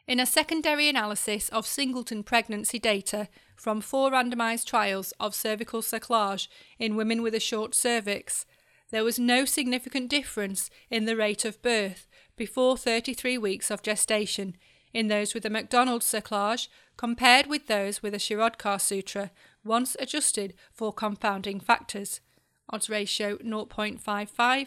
In 0.07 0.21
a 0.21 0.27
secondary 0.27 0.89
analysis 0.89 1.49
of 1.51 1.67
singleton 1.67 2.25
pregnancy 2.25 2.79
data 2.79 3.29
from 3.55 3.81
four 3.81 4.11
randomised 4.11 4.67
trials 4.67 5.13
of 5.21 5.35
cervical 5.35 5.83
cerclage 5.83 6.49
in 6.79 6.97
women 6.97 7.23
with 7.23 7.35
a 7.35 7.41
short 7.41 7.75
cervix, 7.75 8.45
there 8.91 9.05
was 9.05 9.19
no 9.19 9.45
significant 9.45 10.11
difference 10.11 10.69
in 10.91 11.05
the 11.05 11.17
rate 11.17 11.45
of 11.45 11.63
birth 11.63 12.09
before 12.37 12.77
33 12.77 13.39
weeks 13.39 13.71
of 13.71 13.83
gestation 13.83 14.57
in 14.93 15.09
those 15.09 15.35
with 15.35 15.45
a 15.45 15.51
McDonald 15.51 16.03
cerclage 16.03 16.69
compared 16.97 17.47
with 17.47 17.67
those 17.67 18.03
with 18.03 18.15
a 18.15 18.19
Shirodkar 18.19 18.81
suture 18.81 19.31
once 19.65 19.97
adjusted 19.99 20.55
for 20.73 20.93
confounding 20.93 21.61
factors. 21.61 22.21
Odds 22.69 22.89
ratio 22.89 23.37
0.55, 23.39 24.67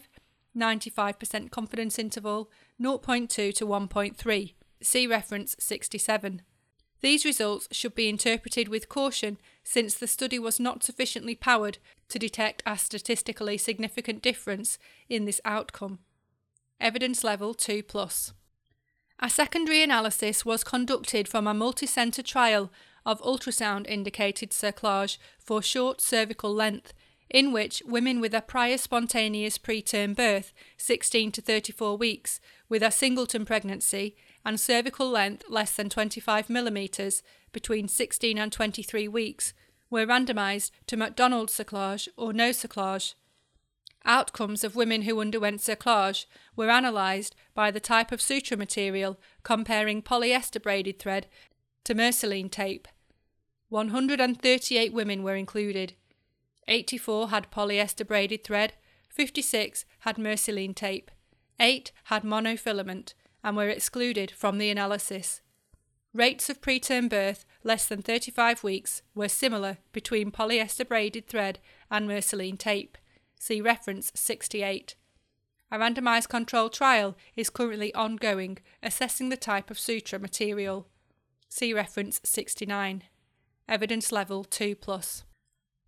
95% 0.55 1.51
confidence 1.51 1.97
interval 1.99 2.49
0.2 2.81 3.53
to 3.53 3.65
1.3. 3.65 4.53
See 4.81 5.07
reference 5.07 5.55
67. 5.59 6.41
These 7.01 7.25
results 7.25 7.67
should 7.71 7.95
be 7.95 8.07
interpreted 8.07 8.69
with 8.69 8.87
caution 8.87 9.37
since 9.63 9.93
the 9.93 10.07
study 10.07 10.39
was 10.39 10.59
not 10.59 10.83
sufficiently 10.83 11.35
powered 11.35 11.77
to 12.07 12.17
detect 12.17 12.63
a 12.65 12.77
statistically 12.77 13.57
significant 13.57 14.21
difference 14.21 14.77
in 15.09 15.25
this 15.25 15.41
outcome. 15.43 15.99
Evidence 16.79 17.23
level 17.23 17.53
2 17.53 17.83
plus. 17.83 18.33
A 19.23 19.29
secondary 19.29 19.81
analysis 19.81 20.43
was 20.43 20.65
conducted 20.65 21.29
from 21.29 21.47
a 21.47 21.53
multi-centre 21.53 22.21
trial 22.21 22.69
of 23.05 23.21
ultrasound 23.21 23.87
indicated 23.87 24.51
cerclage 24.51 25.17
for 25.39 25.61
short 25.61 26.01
cervical 26.01 26.53
length, 26.53 26.93
in 27.29 27.53
which 27.53 27.81
women 27.85 28.19
with 28.19 28.33
a 28.33 28.41
prior 28.41 28.77
spontaneous 28.77 29.57
preterm 29.57 30.13
birth, 30.13 30.51
16 30.75 31.31
to 31.31 31.41
34 31.41 31.95
weeks, 31.95 32.41
with 32.67 32.83
a 32.83 32.91
singleton 32.91 33.45
pregnancy, 33.45 34.17
and 34.43 34.59
cervical 34.59 35.09
length 35.09 35.45
less 35.47 35.73
than 35.73 35.87
25 35.87 36.49
millimetres 36.49 37.23
between 37.53 37.87
16 37.87 38.37
and 38.37 38.51
23 38.51 39.07
weeks, 39.07 39.53
were 39.89 40.05
randomised 40.05 40.71
to 40.87 40.97
McDonald 40.97 41.47
cerclage 41.47 42.09
or 42.17 42.33
no 42.33 42.49
cerclage. 42.49 43.13
Outcomes 44.05 44.63
of 44.63 44.75
women 44.75 45.03
who 45.03 45.21
underwent 45.21 45.61
cerclage 45.61 46.25
were 46.55 46.69
analysed 46.69 47.35
by 47.53 47.71
the 47.71 47.79
type 47.79 48.11
of 48.11 48.21
suture 48.21 48.57
material 48.57 49.17
comparing 49.43 50.01
polyester 50.01 50.61
braided 50.61 50.99
thread 50.99 51.27
to 51.85 51.95
Mersilene 51.95 52.51
tape. 52.51 52.87
138 53.69 54.93
women 54.93 55.23
were 55.23 55.35
included. 55.35 55.93
84 56.67 57.29
had 57.29 57.51
polyester 57.51 58.05
braided 58.05 58.43
thread, 58.43 58.73
56 59.09 59.85
had 59.99 60.17
Mersilene 60.17 60.75
tape, 60.75 61.09
8 61.59 61.91
had 62.05 62.23
monofilament 62.23 63.13
and 63.43 63.55
were 63.55 63.69
excluded 63.69 64.31
from 64.31 64.57
the 64.57 64.69
analysis. 64.69 65.41
Rates 66.13 66.49
of 66.49 66.61
preterm 66.61 67.09
birth 67.09 67.45
less 67.63 67.87
than 67.87 68.01
35 68.01 68.63
weeks 68.63 69.01
were 69.15 69.27
similar 69.27 69.77
between 69.91 70.31
polyester 70.31 70.87
braided 70.87 71.27
thread 71.27 71.59
and 71.89 72.07
Mersilene 72.07 72.57
tape. 72.57 72.97
See 73.45 73.59
reference 73.59 74.09
68. 74.15 74.95
A 75.69 75.77
randomised 75.77 76.29
controlled 76.29 76.71
trial 76.71 77.17
is 77.35 77.49
currently 77.49 77.93
ongoing, 77.93 78.59
assessing 78.81 79.27
the 79.27 79.35
type 79.35 79.69
of 79.69 79.77
suture 79.77 80.17
material. 80.17 80.87
See 81.49 81.73
reference 81.73 82.21
69. 82.23 83.03
Evidence 83.67 84.13
level 84.13 84.45
2 84.45 84.75
plus. 84.75 85.25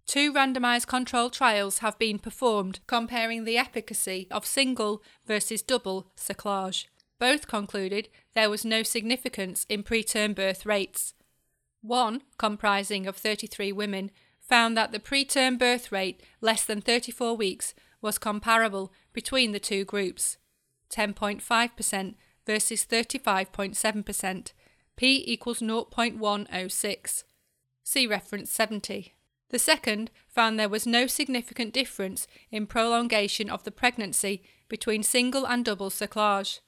Two 0.05 0.33
randomised 0.33 0.87
controlled 0.87 1.31
trials 1.31 1.77
have 1.77 1.97
been 1.97 2.19
performed 2.19 2.81
comparing 2.87 3.45
the 3.45 3.57
efficacy 3.57 4.27
of 4.29 4.45
single 4.45 5.01
versus 5.25 5.61
double 5.61 6.11
cerclage. 6.17 6.87
Both 7.19 7.47
concluded 7.47 8.09
there 8.33 8.49
was 8.49 8.65
no 8.65 8.83
significance 8.83 9.65
in 9.69 9.81
preterm 9.81 10.35
birth 10.35 10.65
rates. 10.65 11.13
One, 11.81 12.23
comprising 12.37 13.07
of 13.07 13.15
33 13.15 13.71
women, 13.71 14.11
found 14.47 14.77
that 14.77 14.91
the 14.91 14.99
preterm 14.99 15.57
birth 15.57 15.91
rate 15.91 16.21
less 16.41 16.65
than 16.65 16.81
34 16.81 17.35
weeks 17.35 17.73
was 18.01 18.17
comparable 18.17 18.93
between 19.13 19.51
the 19.51 19.59
two 19.59 19.83
groups 19.85 20.37
10.5% 20.91 22.15
versus 22.45 22.85
35.7%, 22.85 24.51
p 24.95 25.23
equals 25.25 25.59
0.106. 25.59 27.23
See 27.83 28.07
reference 28.07 28.51
70. 28.51 29.15
The 29.49 29.59
second 29.59 30.11
found 30.27 30.59
there 30.59 30.69
was 30.69 30.87
no 30.87 31.07
significant 31.07 31.73
difference 31.73 32.27
in 32.51 32.67
prolongation 32.67 33.49
of 33.49 33.63
the 33.63 33.71
pregnancy 33.71 34.43
between 34.67 35.03
single 35.03 35.45
and 35.45 35.63
double 35.63 35.89
cerclage. 35.89 36.59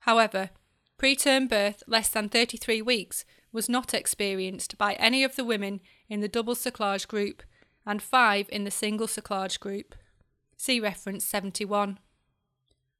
However, 0.00 0.50
preterm 0.98 1.48
birth 1.48 1.82
less 1.86 2.08
than 2.08 2.28
33 2.28 2.82
weeks 2.82 3.24
was 3.52 3.68
not 3.68 3.94
experienced 3.94 4.76
by 4.78 4.94
any 4.94 5.22
of 5.22 5.36
the 5.36 5.44
women 5.44 5.80
in 6.08 6.20
the 6.20 6.28
double 6.28 6.54
cerclage 6.54 7.08
group 7.08 7.42
and 7.86 8.02
five 8.02 8.48
in 8.50 8.64
the 8.64 8.70
single 8.70 9.06
cerclage 9.06 9.60
group. 9.60 9.94
See 10.56 10.80
reference 10.80 11.24
71. 11.24 11.98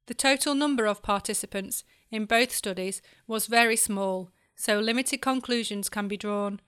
The 0.07 0.13
total 0.13 0.53
number 0.53 0.85
of 0.85 1.01
participants 1.01 1.83
in 2.11 2.25
both 2.25 2.51
studies 2.51 3.01
was 3.27 3.47
very 3.47 3.75
small, 3.75 4.29
so 4.55 4.79
limited 4.79 5.21
conclusions 5.21 5.89
can 5.89 6.07
be 6.07 6.17
drawn. 6.17 6.59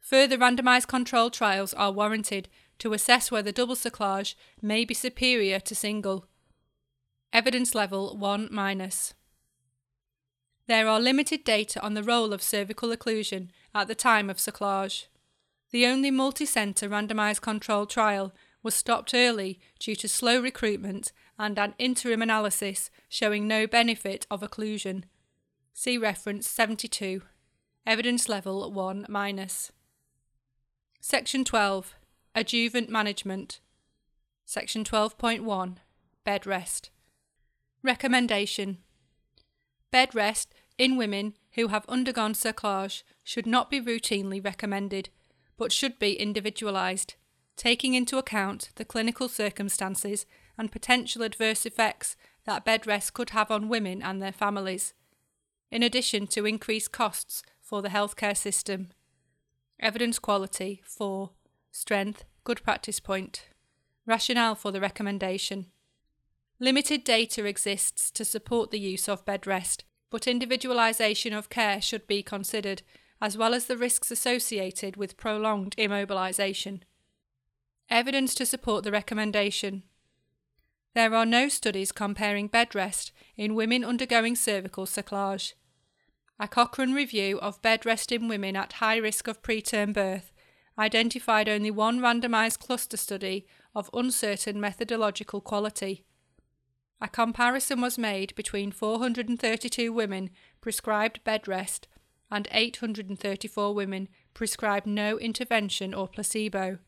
Further 0.00 0.38
randomised 0.38 0.88
controlled 0.88 1.32
trials 1.32 1.74
are 1.74 1.92
warranted 1.92 2.48
to 2.78 2.92
assess 2.92 3.30
whether 3.30 3.52
double 3.52 3.76
cerclage 3.76 4.34
may 4.60 4.84
be 4.84 4.94
superior 4.94 5.60
to 5.60 5.74
single. 5.74 6.26
Evidence 7.32 7.74
level 7.74 8.16
1 8.16 8.48
minus. 8.50 9.14
There 10.66 10.88
are 10.88 11.00
limited 11.00 11.44
data 11.44 11.80
on 11.82 11.94
the 11.94 12.02
role 12.02 12.32
of 12.32 12.42
cervical 12.42 12.90
occlusion 12.90 13.48
at 13.74 13.88
the 13.88 13.94
time 13.94 14.30
of 14.30 14.38
cerclage. 14.38 15.06
The 15.72 15.86
only 15.86 16.10
multi-centre 16.10 16.88
randomised 16.88 17.40
controlled 17.40 17.90
trial 17.90 18.32
was 18.62 18.74
stopped 18.74 19.14
early 19.14 19.58
due 19.78 19.96
to 19.96 20.06
slow 20.06 20.40
recruitment 20.40 21.12
and 21.38 21.58
an 21.58 21.74
interim 21.78 22.22
analysis 22.22 22.90
showing 23.08 23.48
no 23.48 23.66
benefit 23.66 24.26
of 24.30 24.42
occlusion. 24.42 25.04
See 25.72 25.98
reference 25.98 26.48
72. 26.48 27.22
Evidence 27.86 28.28
level 28.28 28.70
1 28.70 29.06
minus. 29.08 29.72
Section 31.00 31.44
12. 31.44 31.94
Adjuvant 32.34 32.90
management. 32.90 33.60
Section 34.44 34.84
12.1. 34.84 35.76
Bed 36.22 36.46
rest. 36.46 36.90
Recommendation. 37.82 38.78
Bed 39.90 40.14
rest 40.14 40.54
in 40.78 40.96
women 40.96 41.34
who 41.54 41.68
have 41.68 41.84
undergone 41.88 42.34
cerclage 42.34 43.02
should 43.24 43.46
not 43.46 43.70
be 43.70 43.80
routinely 43.80 44.42
recommended, 44.44 45.08
but 45.62 45.70
should 45.70 45.96
be 46.00 46.14
individualised, 46.14 47.14
taking 47.56 47.94
into 47.94 48.18
account 48.18 48.70
the 48.74 48.84
clinical 48.84 49.28
circumstances 49.28 50.26
and 50.58 50.72
potential 50.72 51.22
adverse 51.22 51.64
effects 51.64 52.16
that 52.46 52.64
bed 52.64 52.84
rest 52.84 53.14
could 53.14 53.30
have 53.30 53.48
on 53.48 53.68
women 53.68 54.02
and 54.02 54.20
their 54.20 54.32
families, 54.32 54.92
in 55.70 55.80
addition 55.80 56.26
to 56.26 56.46
increased 56.46 56.90
costs 56.90 57.44
for 57.60 57.80
the 57.80 57.90
healthcare 57.90 58.36
system. 58.36 58.88
Evidence 59.78 60.18
quality 60.18 60.82
4. 60.84 61.30
Strength, 61.70 62.24
good 62.42 62.60
practice 62.64 62.98
point. 62.98 63.44
Rationale 64.04 64.56
for 64.56 64.72
the 64.72 64.80
recommendation. 64.80 65.66
Limited 66.58 67.04
data 67.04 67.44
exists 67.44 68.10
to 68.10 68.24
support 68.24 68.72
the 68.72 68.80
use 68.80 69.08
of 69.08 69.24
bed 69.24 69.46
rest, 69.46 69.84
but 70.10 70.22
individualisation 70.22 71.32
of 71.32 71.50
care 71.50 71.80
should 71.80 72.08
be 72.08 72.20
considered, 72.20 72.82
as 73.22 73.38
well 73.38 73.54
as 73.54 73.66
the 73.66 73.76
risks 73.76 74.10
associated 74.10 74.96
with 74.96 75.16
prolonged 75.16 75.76
immobilisation. 75.78 76.82
Evidence 77.88 78.34
to 78.34 78.44
support 78.44 78.82
the 78.82 78.90
recommendation. 78.90 79.84
There 80.94 81.14
are 81.14 81.24
no 81.24 81.48
studies 81.48 81.92
comparing 81.92 82.48
bed 82.48 82.74
rest 82.74 83.12
in 83.36 83.54
women 83.54 83.84
undergoing 83.84 84.34
cervical 84.34 84.86
cerclage. 84.86 85.52
A 86.40 86.48
Cochrane 86.48 86.94
review 86.94 87.38
of 87.38 87.62
bed 87.62 87.86
rest 87.86 88.10
in 88.10 88.26
women 88.26 88.56
at 88.56 88.74
high 88.74 88.96
risk 88.96 89.28
of 89.28 89.40
preterm 89.40 89.92
birth 89.92 90.32
identified 90.76 91.48
only 91.48 91.70
one 91.70 92.00
randomised 92.00 92.58
cluster 92.58 92.96
study 92.96 93.46
of 93.72 93.88
uncertain 93.94 94.60
methodological 94.60 95.40
quality. 95.40 96.04
A 97.00 97.06
comparison 97.06 97.80
was 97.80 97.96
made 97.96 98.34
between 98.34 98.72
432 98.72 99.92
women 99.92 100.30
prescribed 100.60 101.22
bed 101.22 101.46
rest 101.46 101.86
and 102.32 102.48
834 102.50 103.74
women 103.74 104.08
prescribed 104.32 104.86
no 104.86 105.18
intervention 105.18 105.92
or 105.92 106.08
placebo. 106.08 106.78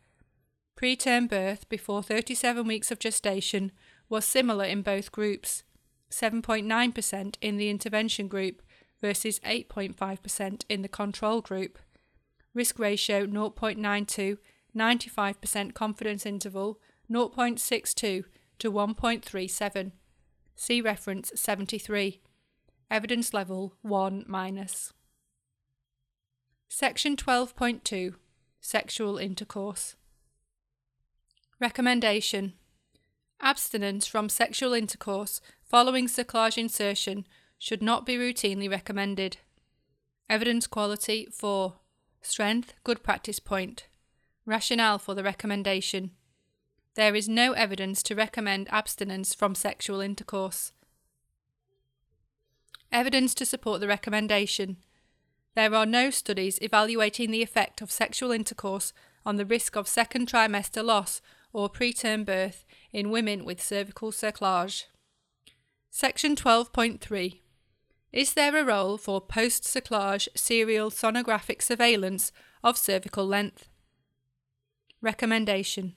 Preterm 0.75 1.29
birth 1.29 1.69
before 1.69 2.03
37 2.03 2.66
weeks 2.66 2.91
of 2.91 2.99
gestation 2.99 3.71
was 4.09 4.25
similar 4.25 4.65
in 4.65 4.81
both 4.81 5.12
groups 5.12 5.62
7.9% 6.11 7.37
in 7.41 7.57
the 7.57 7.69
intervention 7.69 8.27
group 8.27 8.62
versus 9.01 9.39
8.5% 9.41 10.65
in 10.69 10.83
the 10.83 10.89
control 10.89 11.41
group. 11.41 11.79
Risk 12.55 12.79
ratio 12.79 13.27
0.92, 13.27 14.39
95% 14.75 15.75
confidence 15.75 16.25
interval 16.25 16.79
0.62 17.11 18.25
to 18.59 18.73
1.37. 18.73 19.93
See 20.57 20.81
reference 20.81 21.33
73. 21.35 22.21
Evidence 22.91 23.35
level 23.35 23.75
1 23.83 24.25
minus. 24.27 24.93
Section 26.76 27.14
12.2 27.14 28.14
Sexual 28.60 29.16
intercourse. 29.18 29.94
Recommendation 31.60 32.55
Abstinence 33.40 34.09
from 34.09 34.28
sexual 34.28 34.72
intercourse 34.72 35.40
following 35.62 36.09
cerclage 36.09 36.59
insertion 36.59 37.28
should 37.60 37.80
not 37.80 38.05
be 38.05 38.16
routinely 38.16 38.68
recommended. 38.68 39.36
Evidence 40.28 40.66
quality 40.66 41.28
4. 41.30 41.74
Strength, 42.22 42.74
good 42.82 43.05
practice 43.05 43.38
point. 43.38 43.86
Rationale 44.44 44.98
for 44.98 45.14
the 45.14 45.22
recommendation. 45.22 46.10
There 46.96 47.14
is 47.14 47.28
no 47.28 47.52
evidence 47.52 48.02
to 48.02 48.16
recommend 48.16 48.66
abstinence 48.72 49.32
from 49.32 49.55
sexual 49.55 50.01
intercourse. 50.01 50.72
Evidence 52.90 53.32
to 53.36 53.46
support 53.46 53.80
the 53.80 53.86
recommendation. 53.86 54.78
There 55.55 55.74
are 55.74 55.86
no 55.86 56.10
studies 56.10 56.59
evaluating 56.60 57.31
the 57.31 57.43
effect 57.43 57.81
of 57.81 57.93
sexual 57.93 58.32
intercourse 58.32 58.93
on 59.24 59.36
the 59.36 59.47
risk 59.47 59.76
of 59.76 59.86
second 59.86 60.28
trimester 60.28 60.85
loss 60.85 61.22
or 61.52 61.70
preterm 61.70 62.24
birth 62.24 62.64
in 62.93 63.10
women 63.10 63.44
with 63.44 63.62
cervical 63.62 64.10
cerclage. 64.10 64.85
Section 65.90 66.35
12.3 66.35 67.40
Is 68.12 68.35
there 68.35 68.56
a 68.56 68.64
role 68.64 68.98
for 68.98 69.20
post 69.20 69.62
cerclage 69.62 70.28
serial 70.35 70.90
sonographic 70.90 71.62
surveillance 71.62 72.32
of 72.64 72.76
cervical 72.76 73.24
length? 73.24 73.68
Recommendation 75.01 75.94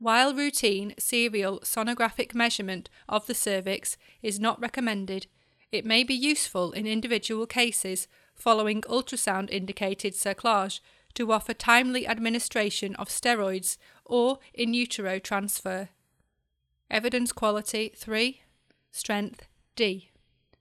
While 0.00 0.34
routine 0.34 0.94
serial 0.98 1.60
sonographic 1.60 2.34
measurement 2.34 2.90
of 3.08 3.28
the 3.28 3.34
cervix 3.34 3.96
is 4.22 4.40
not 4.40 4.60
recommended, 4.60 5.28
it 5.70 5.84
may 5.84 6.02
be 6.02 6.14
useful 6.14 6.72
in 6.72 6.84
individual 6.84 7.46
cases 7.46 8.08
following 8.40 8.80
ultrasound 8.82 9.50
indicated 9.50 10.14
cerclage 10.14 10.80
to 11.14 11.30
offer 11.30 11.52
timely 11.52 12.06
administration 12.06 12.94
of 12.96 13.08
steroids 13.08 13.76
or 14.04 14.38
in 14.54 14.72
utero 14.72 15.18
transfer. 15.18 15.90
Evidence 16.90 17.32
quality 17.32 17.92
3. 17.94 18.40
Strength 18.90 19.46
D. 19.76 20.10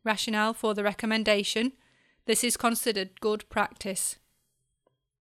Rationale 0.03 0.53
for 0.53 0.73
the 0.73 0.83
recommendation. 0.83 1.71
This 2.25 2.43
is 2.43 2.57
considered 2.57 3.21
good 3.21 3.47
practice. 3.49 4.17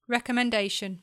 Recommendation. 0.07 1.03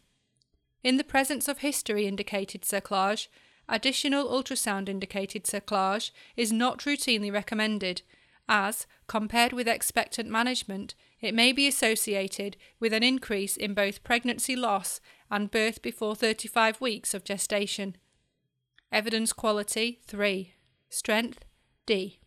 In 0.84 0.98
the 0.98 1.04
presence 1.04 1.48
of 1.48 1.60
history 1.60 2.06
indicated 2.06 2.62
cerclage, 2.62 3.28
additional 3.68 4.28
ultrasound 4.28 4.90
indicated 4.90 5.46
cerclage 5.46 6.12
is 6.36 6.52
not 6.52 6.80
routinely 6.80 7.32
recommended 7.32 8.02
as, 8.48 8.86
compared 9.08 9.54
with 9.54 9.68
expectant 9.68 10.30
management, 10.30 10.96
it 11.20 11.34
may 11.34 11.52
be 11.52 11.68
associated 11.68 12.58
with 12.80 12.94
an 12.94 13.04
increase 13.04 13.58
in 13.58 13.74
both 13.74 14.04
pregnancy 14.04 14.56
loss 14.56 15.02
and 15.32 15.52
birth 15.52 15.82
before 15.82 16.16
35 16.16 16.80
weeks 16.80 17.14
of 17.14 17.24
gestation. 17.24 17.96
Evidence 18.92 19.34
quality 19.34 20.00
3. 20.06 20.54
Strength 20.90 21.46
D. 21.86 22.20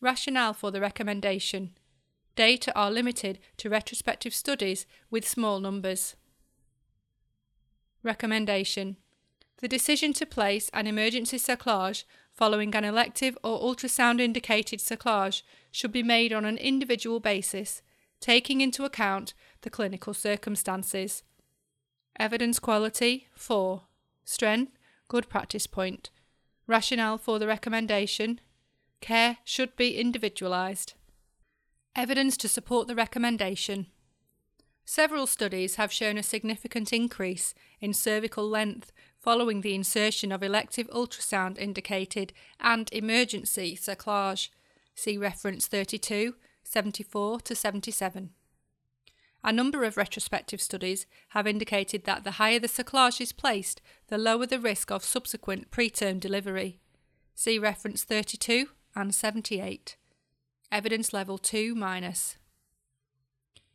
Rationale 0.00 0.52
for 0.52 0.70
the 0.70 0.80
recommendation. 0.80 1.76
Data 2.36 2.72
are 2.74 2.90
limited 2.90 3.38
to 3.56 3.70
retrospective 3.70 4.34
studies 4.34 4.86
with 5.10 5.26
small 5.26 5.58
numbers. 5.58 6.16
Recommendation 8.02 8.98
The 9.60 9.68
decision 9.68 10.12
to 10.14 10.26
place 10.26 10.70
an 10.72 10.86
emergency 10.86 11.38
cerclage 11.38 12.04
following 12.36 12.74
an 12.74 12.84
elective 12.84 13.38
or 13.42 13.58
ultrasound 13.60 14.20
indicated 14.20 14.78
cerclage 14.78 15.42
should 15.70 15.92
be 15.92 16.02
made 16.02 16.32
on 16.32 16.44
an 16.44 16.58
individual 16.58 17.18
basis, 17.18 17.82
taking 18.20 18.60
into 18.60 18.84
account 18.84 19.32
the 19.62 19.70
clinical 19.70 20.12
circumstances. 20.12 21.22
Evidence 22.18 22.58
quality 22.58 23.28
4. 23.34 23.82
Strength, 24.24 24.72
good 25.08 25.28
practice 25.28 25.66
point. 25.66 26.10
Rationale 26.66 27.18
for 27.18 27.38
the 27.38 27.46
recommendation 27.46 28.40
care 29.00 29.38
should 29.44 29.76
be 29.76 29.96
individualised. 29.96 30.94
Evidence 31.94 32.36
to 32.36 32.48
support 32.48 32.88
the 32.88 32.94
recommendation. 32.94 33.86
Several 34.84 35.26
studies 35.26 35.76
have 35.76 35.92
shown 35.92 36.16
a 36.16 36.22
significant 36.22 36.92
increase 36.92 37.54
in 37.80 37.92
cervical 37.92 38.48
length 38.48 38.92
following 39.26 39.60
the 39.60 39.74
insertion 39.74 40.30
of 40.30 40.40
elective 40.40 40.86
ultrasound 40.90 41.58
indicated 41.58 42.32
and 42.60 42.88
emergency 42.92 43.76
cerclage. 43.76 44.50
See 44.94 45.18
reference 45.18 45.66
32, 45.66 46.36
74 46.62 47.40
to 47.40 47.56
77. 47.56 48.30
A 49.42 49.52
number 49.52 49.82
of 49.82 49.96
retrospective 49.96 50.60
studies 50.60 51.06
have 51.30 51.44
indicated 51.44 52.04
that 52.04 52.22
the 52.22 52.38
higher 52.38 52.60
the 52.60 52.68
cerclage 52.68 53.20
is 53.20 53.32
placed, 53.32 53.82
the 54.06 54.16
lower 54.16 54.46
the 54.46 54.60
risk 54.60 54.92
of 54.92 55.02
subsequent 55.02 55.72
preterm 55.72 56.20
delivery. 56.20 56.78
See 57.34 57.58
reference 57.58 58.04
32 58.04 58.68
and 58.94 59.12
78. 59.12 59.96
Evidence 60.70 61.12
level 61.12 61.36
2 61.36 61.74
minus. 61.74 62.36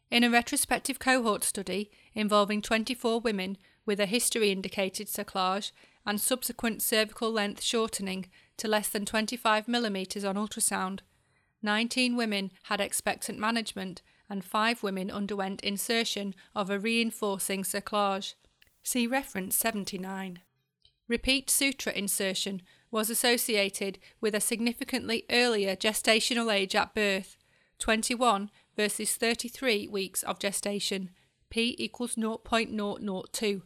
In 0.10 0.24
a 0.24 0.30
retrospective 0.30 0.98
cohort 0.98 1.44
study 1.44 1.92
involving 2.14 2.62
24 2.62 3.20
women 3.20 3.58
with 3.86 4.00
a 4.00 4.06
history 4.06 4.52
indicated 4.52 5.08
cerclage 5.08 5.72
and 6.06 6.20
subsequent 6.20 6.82
cervical 6.82 7.32
length 7.32 7.62
shortening 7.62 8.28
to 8.58 8.68
less 8.68 8.90
than 8.90 9.06
25 9.06 9.66
mm 9.66 10.28
on 10.28 10.36
ultrasound, 10.36 11.00
19 11.62 12.16
women 12.16 12.52
had 12.64 12.82
expectant 12.82 13.38
management 13.38 14.02
and 14.30 14.44
5 14.44 14.82
women 14.82 15.12
underwent 15.12 15.62
insertion 15.62 16.34
of 16.56 16.70
a 16.70 16.80
reinforcing 16.80 17.64
cerclage. 17.64 18.34
See 18.84 19.06
reference 19.06 19.56
79. 19.58 20.40
Repeat 21.08 21.50
suture 21.50 21.90
insertion 21.90 22.62
was 22.90 23.10
associated 23.10 24.00
with 24.22 24.34
a 24.34 24.40
significantly 24.40 25.26
earlier 25.30 25.76
gestational 25.76 26.54
age 26.54 26.76
at 26.76 26.96
birth, 26.96 27.38
21 27.80 28.50
versus 28.76 29.16
33 29.16 29.88
weeks 29.88 30.24
of 30.24 30.40
gestation, 30.40 31.10
p 31.50 31.76
equals 31.78 32.16
0.002, 32.16 33.62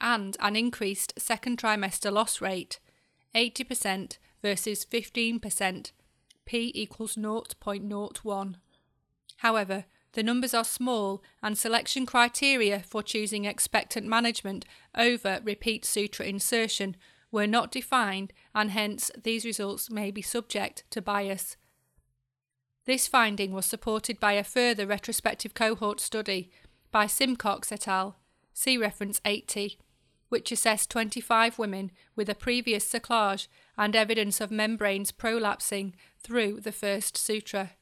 and 0.00 0.36
an 0.40 0.56
increased 0.56 1.12
second 1.18 1.58
trimester 1.58 2.12
loss 2.12 2.40
rate, 2.40 2.80
80% 3.34 4.18
versus 4.42 4.84
15%, 4.84 5.92
p 6.44 6.72
equals 6.74 7.16
0.01. 7.16 8.54
However, 9.36 9.84
the 10.12 10.22
numbers 10.22 10.54
are 10.54 10.64
small 10.64 11.22
and 11.42 11.56
selection 11.56 12.04
criteria 12.04 12.80
for 12.80 13.02
choosing 13.02 13.44
expectant 13.44 14.06
management 14.06 14.64
over 14.96 15.40
repeat 15.44 15.84
suture 15.84 16.24
insertion 16.24 16.96
were 17.30 17.46
not 17.46 17.70
defined 17.70 18.32
and 18.54 18.72
hence 18.72 19.10
these 19.22 19.44
results 19.44 19.90
may 19.90 20.10
be 20.10 20.22
subject 20.22 20.82
to 20.90 21.00
bias. 21.00 21.56
This 22.86 23.06
finding 23.06 23.52
was 23.52 23.66
supported 23.66 24.18
by 24.18 24.32
a 24.32 24.42
further 24.42 24.86
retrospective 24.86 25.54
cohort 25.54 26.00
study 26.00 26.50
by 26.90 27.06
Simcox 27.06 27.70
et 27.70 27.86
al. 27.86 28.16
See 28.52 28.76
reference 28.76 29.20
80, 29.24 29.78
which 30.30 30.50
assessed 30.50 30.90
25 30.90 31.58
women 31.58 31.90
with 32.16 32.30
a 32.30 32.34
previous 32.34 32.90
cerclage 32.90 33.46
and 33.76 33.94
evidence 33.94 34.40
of 34.40 34.50
membranes 34.50 35.12
prolapsing 35.12 35.92
through 36.22 36.60
the 36.60 36.72
first 36.72 37.18
suture. 37.18 37.72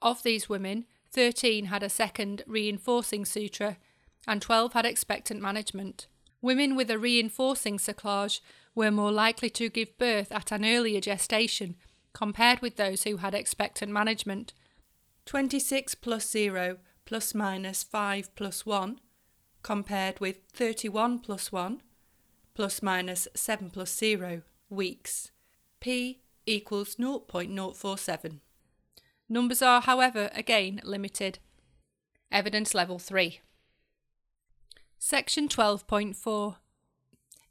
Of 0.00 0.22
these 0.22 0.48
women, 0.48 0.84
13 1.10 1.66
had 1.66 1.82
a 1.82 1.88
second 1.88 2.42
reinforcing 2.46 3.24
suture, 3.24 3.78
and 4.28 4.40
12 4.40 4.74
had 4.74 4.86
expectant 4.86 5.40
management. 5.40 6.06
Women 6.42 6.76
with 6.76 6.90
a 6.90 6.98
reinforcing 6.98 7.78
cerclage 7.78 8.40
were 8.74 8.90
more 8.90 9.10
likely 9.10 9.48
to 9.50 9.70
give 9.70 9.96
birth 9.98 10.30
at 10.30 10.52
an 10.52 10.64
earlier 10.64 11.00
gestation 11.00 11.76
compared 12.12 12.60
with 12.60 12.76
those 12.76 13.04
who 13.04 13.16
had 13.18 13.34
expectant 13.34 13.90
management. 13.90 14.52
26 15.24 15.94
plus 15.96 16.30
0 16.30 16.78
plus 17.04 17.34
minus 17.34 17.82
5 17.82 18.34
plus 18.34 18.66
1 18.66 19.00
compared 19.66 20.20
with 20.20 20.38
31 20.52 21.18
plus 21.18 21.50
1 21.50 21.82
plus 22.54 22.84
minus 22.84 23.26
7 23.34 23.68
plus 23.68 23.92
0 23.96 24.42
weeks. 24.70 25.32
P 25.80 26.20
equals 26.46 26.94
0.047. 26.94 28.38
Numbers 29.28 29.62
are, 29.62 29.80
however, 29.80 30.30
again 30.32 30.80
limited. 30.84 31.40
Evidence 32.30 32.74
Level 32.74 33.00
3. 33.00 33.40
Section 35.00 35.48
12.4 35.48 36.56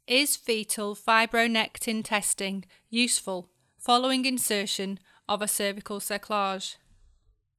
Is 0.06 0.36
fetal 0.36 0.96
fibronectin 0.96 2.02
testing 2.02 2.64
useful 2.88 3.50
following 3.76 4.24
insertion 4.24 4.98
of 5.28 5.42
a 5.42 5.48
cervical 5.48 6.00
cerclage? 6.00 6.76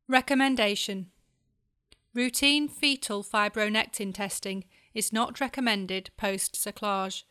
Recommendation 0.07 1.11
Routine 2.17 2.67
fetal 2.67 3.23
fibronectin 3.23 4.11
testing 4.11 4.63
is 4.95 5.13
not 5.13 5.39
recommended 5.39 6.09
post 6.17 6.55
cerclage. 6.55 7.25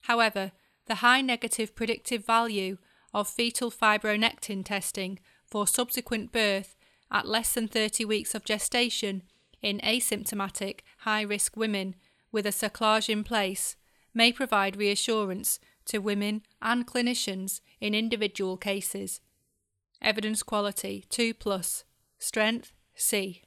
However, 0.00 0.50
the 0.86 0.96
high 0.96 1.20
negative 1.20 1.76
predictive 1.76 2.26
value 2.26 2.78
of 3.12 3.28
fetal 3.28 3.70
fibronectin 3.70 4.64
testing 4.64 5.20
for 5.46 5.68
subsequent 5.68 6.32
birth 6.32 6.74
at 7.12 7.28
less 7.28 7.52
than 7.52 7.68
30 7.68 8.04
weeks 8.06 8.34
of 8.34 8.44
gestation 8.44 9.22
in 9.62 9.78
asymptomatic 9.84 10.80
high 11.02 11.22
risk 11.22 11.56
women 11.56 11.94
with 12.32 12.44
a 12.44 12.48
cerclage 12.48 13.08
in 13.08 13.22
place 13.22 13.76
may 14.12 14.32
provide 14.32 14.74
reassurance 14.74 15.60
to 15.84 15.98
women 15.98 16.42
and 16.60 16.88
clinicians 16.88 17.60
in 17.80 17.94
individual 17.94 18.56
cases. 18.56 19.20
Evidence 20.02 20.42
quality 20.42 21.04
2 21.08 21.34
plus, 21.34 21.84
strength 22.18 22.72
C. 22.96 23.43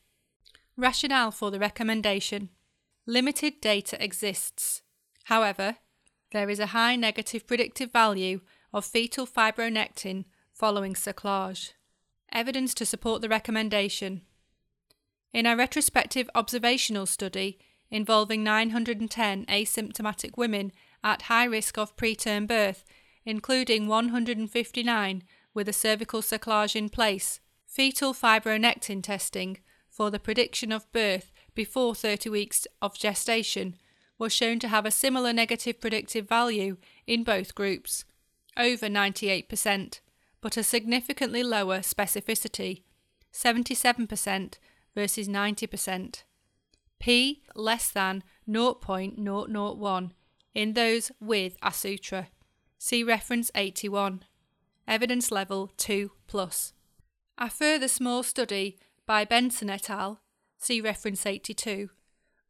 Rationale 0.80 1.32
for 1.32 1.50
the 1.50 1.58
recommendation 1.58 2.50
Limited 3.08 3.62
data 3.62 4.02
exists. 4.04 4.84
However, 5.24 5.78
there 6.32 6.52
is 6.52 6.60
a 6.60 6.68
high 6.68 6.96
negative 6.96 7.48
predictive 7.48 7.92
value 7.92 8.42
of 8.72 8.86
fetal 8.86 9.26
fibronectin 9.26 10.26
following 10.54 10.94
cerclage. 10.94 11.72
Evidence 12.32 12.76
to 12.76 12.86
support 12.86 13.24
the 13.24 13.30
recommendation. 13.30 14.22
In 15.34 15.48
a 15.48 15.56
retrospective 15.56 16.30
observational 16.36 17.08
study 17.08 17.58
involving 17.90 18.44
910 18.44 19.46
asymptomatic 19.48 20.38
women 20.38 20.72
at 21.04 21.24
high 21.24 21.46
risk 21.46 21.80
of 21.80 21.98
preterm 21.98 22.46
birth, 22.46 22.86
including 23.26 23.88
159 23.88 25.24
with 25.56 25.68
a 25.68 25.74
cervical 25.74 26.22
cerclage 26.22 26.76
in 26.76 26.88
place, 26.88 27.40
fetal 27.66 28.14
fibronectin 28.14 29.02
testing 29.02 29.58
for 29.98 30.12
the 30.12 30.20
prediction 30.20 30.72
of 30.72 30.90
birth 30.92 31.32
before 31.56 31.96
30 31.96 32.30
weeks 32.30 32.68
of 32.84 32.96
gestation 32.96 33.74
was 34.20 34.32
shown 34.32 34.60
to 34.60 34.68
have 34.68 34.86
a 34.86 34.92
similar 34.92 35.34
negative 35.34 35.82
predictive 35.82 36.30
value 36.30 36.78
in 37.08 37.24
both 37.24 37.56
groups, 37.56 38.06
over 38.56 38.86
98%, 38.86 40.00
but 40.40 40.56
a 40.56 40.62
significantly 40.62 41.42
lower 41.42 41.80
specificity, 41.80 42.84
77% 43.34 44.60
versus 44.94 45.28
90%. 45.28 46.24
P 47.00 47.42
less 47.56 47.90
than 47.90 48.22
0.001 48.48 50.12
in 50.54 50.74
those 50.74 51.12
with 51.20 51.58
a 51.64 51.74
suture. 51.74 52.28
See 52.78 53.04
reference 53.04 53.50
81. 53.56 54.24
Evidence 54.88 55.32
level 55.32 55.72
2 55.78 56.12
plus. 56.28 56.74
A 57.40 57.50
further 57.50 57.88
small 57.88 58.22
study 58.22 58.78
by 59.08 59.24
Benson 59.26 59.70
et 59.70 59.90
al., 59.90 60.20
see 60.58 60.82
reference 60.82 61.26
82, 61.26 61.90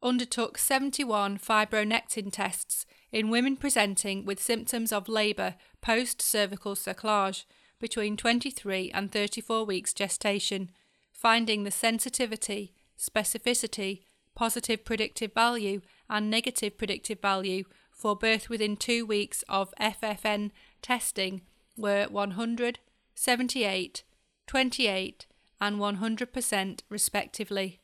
undertook 0.02 0.58
71 0.58 1.38
fibronectin 1.38 2.32
tests 2.32 2.84
in 3.12 3.30
women 3.30 3.56
presenting 3.56 4.24
with 4.24 4.42
symptoms 4.42 4.92
of 4.92 5.08
labour 5.08 5.54
post 5.80 6.20
cervical 6.20 6.74
cerclage 6.74 7.44
between 7.78 8.16
23 8.16 8.90
and 8.92 9.12
34 9.12 9.64
weeks 9.64 9.94
gestation, 9.94 10.70
finding 11.12 11.62
the 11.62 11.70
sensitivity, 11.70 12.74
specificity, 12.98 14.02
positive 14.34 14.84
predictive 14.84 15.32
value, 15.32 15.80
and 16.10 16.28
negative 16.28 16.76
predictive 16.76 17.20
value 17.20 17.64
for 17.92 18.16
birth 18.16 18.48
within 18.48 18.76
two 18.76 19.06
weeks 19.06 19.44
of 19.48 19.72
FFN 19.80 20.50
testing 20.82 21.42
were 21.76 22.06
100, 22.10 22.80
78, 23.14 24.02
28, 24.48 25.26
and 25.60 25.78
100% 25.78 26.80
respectively. 26.88 27.80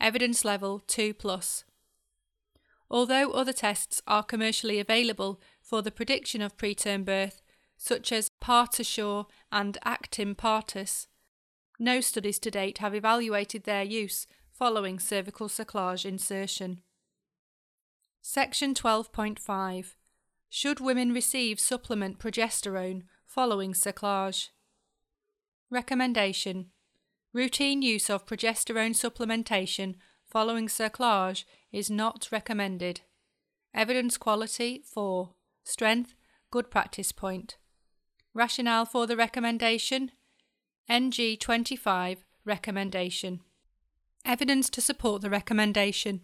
Evidence 0.00 0.44
level 0.44 0.80
2 0.86 1.14
plus. 1.14 1.64
Although 2.90 3.30
other 3.32 3.52
tests 3.52 4.02
are 4.06 4.22
commercially 4.22 4.80
available 4.80 5.40
for 5.62 5.82
the 5.82 5.92
prediction 5.92 6.42
of 6.42 6.56
preterm 6.56 7.04
birth, 7.04 7.42
such 7.76 8.12
as 8.12 8.30
PartoSure 8.42 9.26
and 9.52 9.78
Actim 9.86 10.36
Partus, 10.36 11.06
no 11.78 12.00
studies 12.00 12.38
to 12.40 12.50
date 12.50 12.78
have 12.78 12.94
evaluated 12.94 13.64
their 13.64 13.82
use 13.82 14.26
following 14.52 14.98
cervical 14.98 15.48
cerclage 15.48 16.04
insertion. 16.04 16.82
Section 18.20 18.74
12.5 18.74 19.94
Should 20.50 20.80
women 20.80 21.12
receive 21.12 21.58
supplement 21.58 22.18
progesterone 22.18 23.04
following 23.24 23.72
cerclage? 23.72 24.48
Recommendation 25.70 26.66
Routine 27.32 27.80
use 27.80 28.10
of 28.10 28.26
progesterone 28.26 28.90
supplementation 28.90 29.94
following 30.26 30.66
cerclage 30.66 31.44
is 31.70 31.88
not 31.88 32.28
recommended. 32.32 33.02
Evidence 33.72 34.18
quality 34.18 34.82
4. 34.84 35.30
Strength 35.62 36.14
good 36.50 36.72
practice 36.72 37.12
point. 37.12 37.56
Rationale 38.34 38.84
for 38.84 39.06
the 39.06 39.16
recommendation 39.16 40.10
NG 40.88 41.36
25 41.38 42.24
recommendation. 42.44 43.40
Evidence 44.24 44.68
to 44.70 44.80
support 44.80 45.22
the 45.22 45.30
recommendation. 45.30 46.22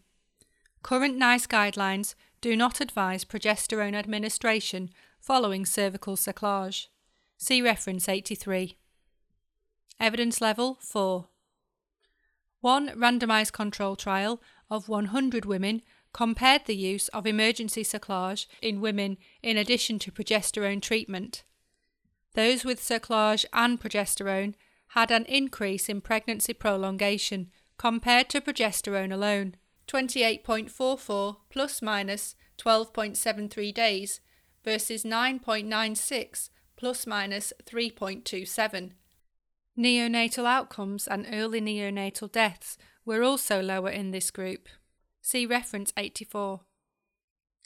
Current 0.82 1.16
NICE 1.16 1.46
guidelines 1.46 2.16
do 2.40 2.56
not 2.56 2.80
advise 2.80 3.24
progesterone 3.24 3.94
administration 3.94 4.90
following 5.20 5.64
cervical 5.64 6.16
cerclage. 6.16 6.88
See 7.38 7.62
reference 7.62 8.08
83. 8.08 8.76
Evidence 9.98 10.40
level 10.40 10.78
4. 10.80 11.28
One 12.60 12.88
randomised 12.90 13.52
control 13.52 13.96
trial 13.96 14.40
of 14.70 14.88
100 14.88 15.44
women 15.44 15.82
compared 16.12 16.64
the 16.64 16.76
use 16.76 17.08
of 17.08 17.26
emergency 17.26 17.82
cerclage 17.82 18.46
in 18.62 18.80
women 18.80 19.18
in 19.42 19.56
addition 19.56 19.98
to 20.00 20.10
progesterone 20.10 20.80
treatment. 20.80 21.44
Those 22.34 22.64
with 22.64 22.80
cerclage 22.80 23.44
and 23.52 23.80
progesterone 23.80 24.54
had 24.88 25.10
an 25.10 25.24
increase 25.26 25.88
in 25.88 26.00
pregnancy 26.00 26.52
prolongation 26.52 27.50
compared 27.78 28.28
to 28.30 28.40
progesterone 28.40 29.12
alone 29.12 29.56
28.44 29.88 31.36
plus 31.50 31.82
minus 31.82 32.34
12.73 32.58 33.74
days 33.74 34.20
versus 34.64 35.04
9.96 35.04 36.50
plus 36.76 37.06
minus 37.06 37.52
3.27. 37.64 38.92
Neonatal 39.78 40.46
outcomes 40.46 41.06
and 41.06 41.26
early 41.30 41.60
neonatal 41.60 42.32
deaths 42.32 42.78
were 43.04 43.22
also 43.22 43.60
lower 43.60 43.90
in 43.90 44.10
this 44.10 44.30
group. 44.30 44.68
See 45.20 45.44
reference 45.44 45.92
84. 45.96 46.60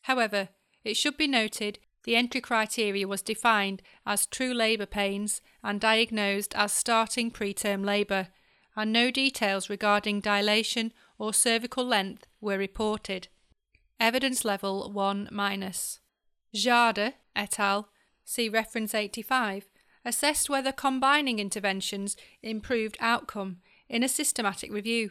However, 0.02 0.48
it 0.82 0.96
should 0.96 1.16
be 1.16 1.28
noted 1.28 1.78
the 2.04 2.16
entry 2.16 2.40
criteria 2.40 3.06
was 3.06 3.22
defined 3.22 3.82
as 4.06 4.26
true 4.26 4.54
labour 4.54 4.86
pains 4.86 5.40
and 5.62 5.80
diagnosed 5.80 6.54
as 6.56 6.72
starting 6.72 7.30
preterm 7.30 7.84
labour, 7.84 8.28
and 8.74 8.92
no 8.92 9.10
details 9.10 9.68
regarding 9.68 10.20
dilation 10.20 10.92
or 11.18 11.34
cervical 11.34 11.84
length 11.84 12.26
were 12.40 12.56
reported. 12.56 13.28
Evidence 14.00 14.44
level 14.44 14.90
1 14.90 15.28
minus. 15.30 16.00
Jarde 16.54 17.12
et 17.36 17.60
al. 17.60 17.90
See 18.24 18.48
reference 18.48 18.94
85 18.94 19.69
assessed 20.04 20.48
whether 20.48 20.72
combining 20.72 21.38
interventions 21.38 22.16
improved 22.42 22.96
outcome 23.00 23.58
in 23.88 24.02
a 24.02 24.08
systematic 24.08 24.72
review. 24.72 25.10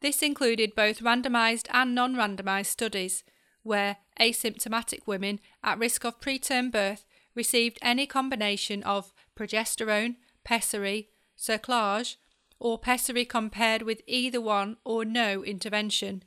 This 0.00 0.22
included 0.22 0.74
both 0.74 1.00
randomised 1.00 1.68
and 1.70 1.94
non 1.94 2.16
randomised 2.16 2.66
studies, 2.66 3.22
where 3.62 3.98
asymptomatic 4.18 5.06
women 5.06 5.38
at 5.62 5.78
risk 5.78 6.04
of 6.04 6.20
preterm 6.20 6.72
birth 6.72 7.04
received 7.34 7.78
any 7.80 8.06
combination 8.06 8.82
of 8.82 9.12
progesterone, 9.36 10.16
pessary, 10.44 11.08
cerclage, 11.38 12.16
or 12.58 12.78
pessary 12.78 13.24
compared 13.24 13.82
with 13.82 14.02
either 14.06 14.40
one 14.40 14.76
or 14.84 15.04
no 15.04 15.44
intervention. 15.44 16.24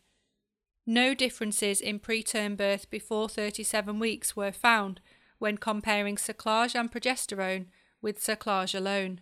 No 0.85 1.13
differences 1.13 1.81
in 1.81 1.99
preterm 1.99 2.55
birth 2.55 2.89
before 2.89 3.27
37 3.27 3.99
weeks 3.99 4.35
were 4.35 4.51
found 4.51 5.01
when 5.45 5.59
comparing 5.59 6.15
cerclage 6.15 6.73
and 6.73 6.91
progesterone 6.91 7.67
with 8.01 8.19
cerclage 8.19 8.73
alone. 8.73 9.21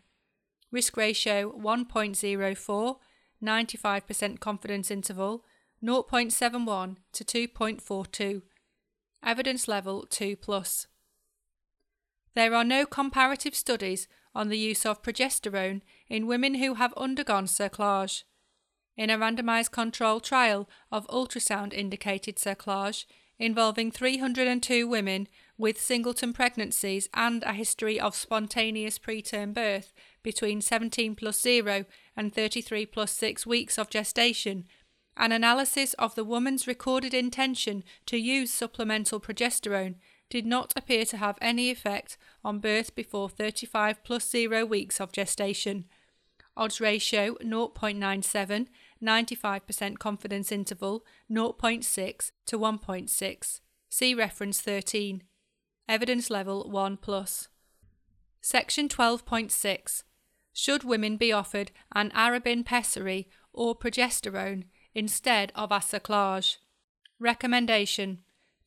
Risk 0.72 0.96
ratio 0.96 1.52
1.04, 1.52 2.96
95% 3.44 4.40
confidence 4.40 4.90
interval 4.90 5.44
0.71 5.84 6.96
to 7.12 7.26
2.42. 7.26 8.42
Evidence 9.22 9.68
level 9.68 10.06
2 10.10 10.38
plus. 10.38 10.88
There 12.36 12.54
are 12.54 12.64
no 12.64 12.86
comparative 12.86 13.54
studies 13.54 14.08
on 14.34 14.48
the 14.48 14.58
use 14.58 14.86
of 14.86 15.04
progesterone 15.04 15.82
in 16.08 16.26
women 16.26 16.56
who 16.56 16.76
have 16.76 16.94
undergone 16.96 17.48
cerclage. 17.48 18.24
In 18.96 19.10
a 19.10 19.18
randomized 19.18 19.72
controlled 19.72 20.24
trial 20.24 20.70
of 20.90 21.06
ultrasound 21.08 21.74
indicated 21.74 22.38
cerclage 22.38 23.04
involving 23.40 23.92
302 23.92 24.88
women 24.88 25.28
with 25.58 25.80
singleton 25.80 26.34
pregnancies 26.34 27.10
and 27.14 27.44
a 27.44 27.54
history 27.54 28.00
of 28.00 28.16
spontaneous 28.16 28.98
preterm 28.98 29.54
birth 29.54 29.94
between 30.22 30.62
17 30.62 31.16
plus 31.16 31.42
0 31.42 31.86
and 32.16 32.34
33 32.34 32.86
plus 32.86 33.12
6 33.12 33.46
weeks 33.46 33.78
of 33.78 33.90
gestation, 33.90 34.66
an 35.16 35.32
analysis 35.32 35.94
of 35.96 36.16
the 36.16 36.24
woman's 36.24 36.68
recorded 36.68 37.14
intention 37.14 37.84
to 38.06 38.18
use 38.18 38.52
supplemental 38.52 39.20
progesterone 39.20 39.96
did 40.30 40.46
not 40.46 40.74
appear 40.76 41.06
to 41.06 41.18
have 41.18 41.38
any 41.42 41.70
effect 41.70 42.18
on 42.44 42.60
birth 42.60 42.96
before 42.96 43.30
35 43.30 44.04
plus 44.04 44.28
0 44.30 44.66
weeks 44.66 45.00
of 45.00 45.12
gestation. 45.12 45.86
Odds 46.58 46.82
ratio 46.82 47.36
0.97, 47.36 48.68
95% 49.04 50.00
confidence 50.00 50.52
interval 50.52 51.06
0.6 51.30 52.32
to 52.46 52.58
1.6. 52.58 53.60
See 53.90 54.16
reference 54.16 54.62
13. 54.62 55.24
Evidence 55.88 56.30
level 56.30 56.70
1 56.70 56.98
plus. 56.98 57.50
Section 58.42 58.88
12.6. 58.88 60.04
Should 60.54 60.84
women 60.84 61.18
be 61.18 61.32
offered 61.32 61.72
an 61.94 62.12
arabin 62.12 62.66
pessary 62.66 63.30
or 63.52 63.76
progesterone 63.76 64.66
instead 64.96 65.52
of 65.56 65.72
a 65.72 65.80
cerclage? 65.80 66.58
Recommendation 67.20 68.20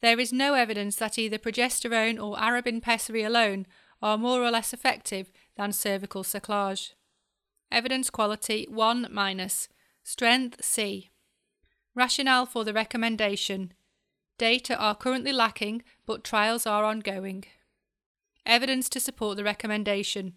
there 0.02 0.20
is 0.20 0.32
no 0.32 0.54
evidence 0.54 0.96
that 0.96 1.18
either 1.18 1.38
progesterone 1.38 2.22
or 2.22 2.36
arabin 2.36 2.82
pessary 2.82 3.22
alone 3.22 3.66
are 4.02 4.18
more 4.18 4.42
or 4.42 4.50
less 4.50 4.72
effective 4.72 5.32
than 5.56 5.72
cervical 5.72 6.22
cerclage. 6.22 6.92
Evidence 7.72 8.10
quality 8.10 8.66
1 8.70 9.08
minus. 9.10 9.68
Strength 10.08 10.62
C. 10.62 11.10
Rationale 11.96 12.46
for 12.46 12.62
the 12.62 12.72
recommendation. 12.72 13.72
Data 14.38 14.78
are 14.78 14.94
currently 14.94 15.32
lacking, 15.32 15.82
but 16.06 16.22
trials 16.22 16.64
are 16.64 16.84
ongoing. 16.84 17.44
Evidence 18.46 18.88
to 18.90 19.00
support 19.00 19.36
the 19.36 19.42
recommendation. 19.42 20.34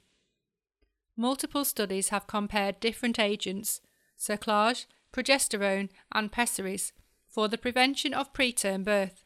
Multiple 1.15 1.63
studies 1.63 2.09
have 2.09 2.25
compared 2.25 2.79
different 2.79 3.19
agents, 3.19 3.79
cerclage, 4.17 4.87
progesterone, 5.13 5.89
and 6.11 6.31
pessaries, 6.31 6.91
for 7.27 7.47
the 7.47 7.55
prevention 7.55 8.11
of 8.11 8.33
preterm 8.33 8.83
birth. 8.83 9.23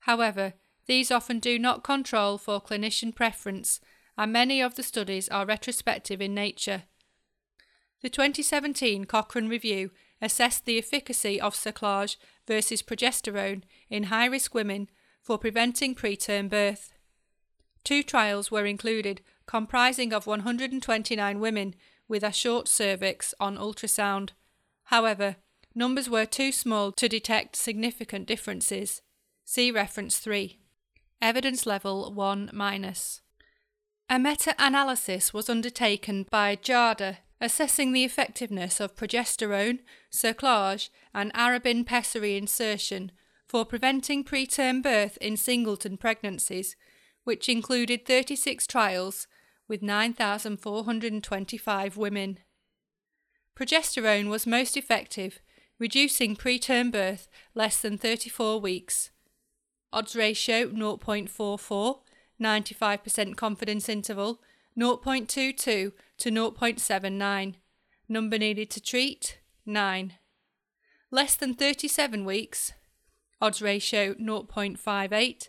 However, 0.00 0.54
these 0.86 1.12
often 1.12 1.38
do 1.38 1.60
not 1.60 1.84
control 1.84 2.38
for 2.38 2.60
clinician 2.60 3.14
preference, 3.14 3.78
and 4.18 4.32
many 4.32 4.60
of 4.60 4.74
the 4.74 4.82
studies 4.82 5.28
are 5.28 5.46
retrospective 5.46 6.20
in 6.20 6.34
nature. 6.34 6.82
The 8.02 8.10
2017 8.10 9.06
Cochrane 9.06 9.48
Review 9.48 9.90
assessed 10.20 10.64
the 10.64 10.78
efficacy 10.78 11.40
of 11.40 11.54
cerclage 11.54 12.16
versus 12.46 12.82
progesterone 12.82 13.62
in 13.88 14.04
high 14.04 14.26
risk 14.26 14.54
women 14.54 14.88
for 15.22 15.38
preventing 15.38 15.94
preterm 15.94 16.48
birth. 16.48 16.92
Two 17.84 18.02
trials 18.02 18.50
were 18.50 18.66
included, 18.66 19.22
comprising 19.46 20.12
of 20.12 20.26
129 20.26 21.40
women 21.40 21.74
with 22.08 22.22
a 22.22 22.32
short 22.32 22.68
cervix 22.68 23.34
on 23.40 23.56
ultrasound. 23.56 24.30
However, 24.84 25.36
numbers 25.74 26.08
were 26.08 26.26
too 26.26 26.52
small 26.52 26.92
to 26.92 27.08
detect 27.08 27.56
significant 27.56 28.26
differences. 28.26 29.02
See 29.44 29.70
reference 29.70 30.18
3. 30.18 30.58
Evidence 31.22 31.66
level 31.66 32.12
1 32.12 32.50
minus. 32.52 33.22
A 34.10 34.18
meta 34.18 34.54
analysis 34.58 35.32
was 35.32 35.48
undertaken 35.48 36.26
by 36.30 36.56
Jarde 36.56 37.18
assessing 37.40 37.92
the 37.92 38.04
effectiveness 38.04 38.80
of 38.80 38.96
progesterone, 38.96 39.78
cerclage, 40.10 40.88
and 41.14 41.32
arabin 41.34 41.86
pessary 41.86 42.36
insertion 42.36 43.12
for 43.46 43.64
preventing 43.64 44.24
preterm 44.24 44.82
birth 44.82 45.16
in 45.20 45.36
singleton 45.36 45.96
pregnancies, 45.96 46.74
which 47.24 47.48
included 47.48 48.04
36 48.06 48.66
trials 48.66 49.28
with 49.68 49.82
9,425 49.82 51.96
women. 51.96 52.38
Progesterone 53.58 54.28
was 54.28 54.46
most 54.46 54.76
effective, 54.76 55.40
reducing 55.78 56.36
preterm 56.36 56.92
birth 56.92 57.28
less 57.54 57.80
than 57.80 57.96
34 57.98 58.60
weeks 58.60 59.10
odds 59.92 60.14
ratio 60.14 60.68
0.44, 60.68 61.98
95% 62.40 63.36
confidence 63.36 63.88
interval 63.88 64.40
0.22 64.78 65.92
to 66.18 66.30
0.79, 66.30 67.54
number 68.08 68.38
needed 68.38 68.70
to 68.70 68.80
treat 68.80 69.38
9. 69.64 70.14
Less 71.10 71.36
than 71.36 71.54
37 71.54 72.24
weeks, 72.24 72.72
odds 73.40 73.62
ratio 73.62 74.14
0.58, 74.14 75.48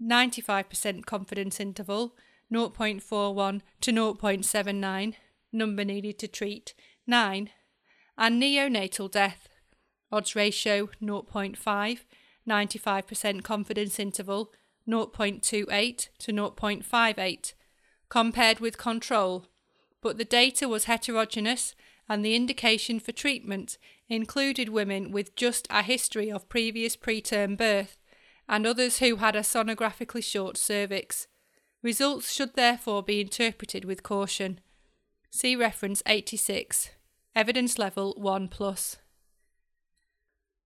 95% 0.00 1.06
confidence 1.06 1.60
interval 1.60 2.14
0.41 2.52 3.60
to 3.80 3.92
0.79, 3.92 5.14
number 5.52 5.84
needed 5.84 6.18
to 6.18 6.28
treat 6.28 6.74
9, 7.06 7.50
and 8.16 8.42
neonatal 8.42 9.10
death, 9.10 9.48
odds 10.10 10.34
ratio 10.34 10.88
0.5, 11.02 11.98
95% 12.48 13.42
confidence 13.42 13.98
interval 13.98 14.50
0.28 14.88 16.08
to 16.18 16.32
0.58, 16.32 17.52
compared 18.08 18.60
with 18.60 18.78
control, 18.78 19.46
but 20.00 20.18
the 20.18 20.24
data 20.24 20.68
was 20.68 20.84
heterogeneous 20.84 21.74
and 22.08 22.24
the 22.24 22.34
indication 22.34 22.98
for 22.98 23.12
treatment 23.12 23.78
included 24.08 24.68
women 24.68 25.10
with 25.10 25.36
just 25.36 25.66
a 25.70 25.82
history 25.82 26.30
of 26.30 26.48
previous 26.48 26.96
preterm 26.96 27.56
birth 27.56 27.98
and 28.48 28.66
others 28.66 28.98
who 28.98 29.16
had 29.16 29.36
a 29.36 29.40
sonographically 29.40 30.24
short 30.24 30.56
cervix. 30.56 31.26
Results 31.82 32.32
should 32.32 32.54
therefore 32.54 33.02
be 33.02 33.20
interpreted 33.20 33.84
with 33.84 34.02
caution. 34.02 34.60
See 35.30 35.54
reference 35.54 36.02
86. 36.06 36.90
Evidence 37.36 37.78
level 37.78 38.14
1 38.16 38.48
plus. 38.48 38.96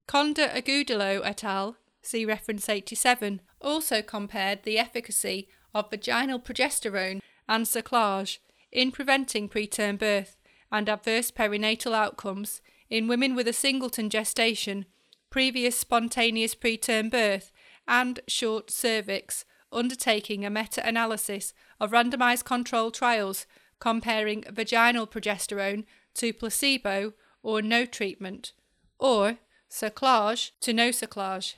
Conde-Agudelo 0.07 1.21
et 1.25 1.43
al., 1.43 1.77
see 2.01 2.25
reference 2.25 2.69
87, 2.69 3.41
also 3.61 4.03
compared 4.03 4.63
the 4.63 4.79
efficacy 4.79 5.49
of 5.75 5.91
vaginal 5.91 6.39
progesterone 6.39 7.21
and 7.49 7.67
cerclage 7.67 8.39
in 8.73 8.91
preventing 8.91 9.49
preterm 9.49 9.99
birth 9.99 10.37
and 10.71 10.89
adverse 10.89 11.31
perinatal 11.31 11.93
outcomes 11.93 12.63
in 12.89 13.07
women 13.07 13.35
with 13.35 13.47
a 13.47 13.53
singleton 13.53 14.09
gestation, 14.09 14.87
previous 15.31 15.79
spontaneous 15.79 16.55
preterm 16.55 17.11
birth, 17.11 17.53
and 17.87 18.21
short 18.27 18.71
cervix, 18.71 19.45
undertaking 19.71 20.45
a 20.45 20.51
meta 20.51 20.87
analysis 20.87 21.55
of 21.81 21.91
randomized 21.91 22.45
controlled 22.45 22.95
trials 22.95 23.47
comparing 23.79 24.45
vaginal 24.51 25.07
progesterone 25.07 25.85
to 26.15 26.33
placebo 26.33 27.13
or 27.43 27.61
no 27.61 27.85
treatment, 27.85 28.53
or 28.99 29.39
cerclage 29.69 30.51
to 30.61 30.73
no 30.73 30.91
cerclage. 30.91 31.55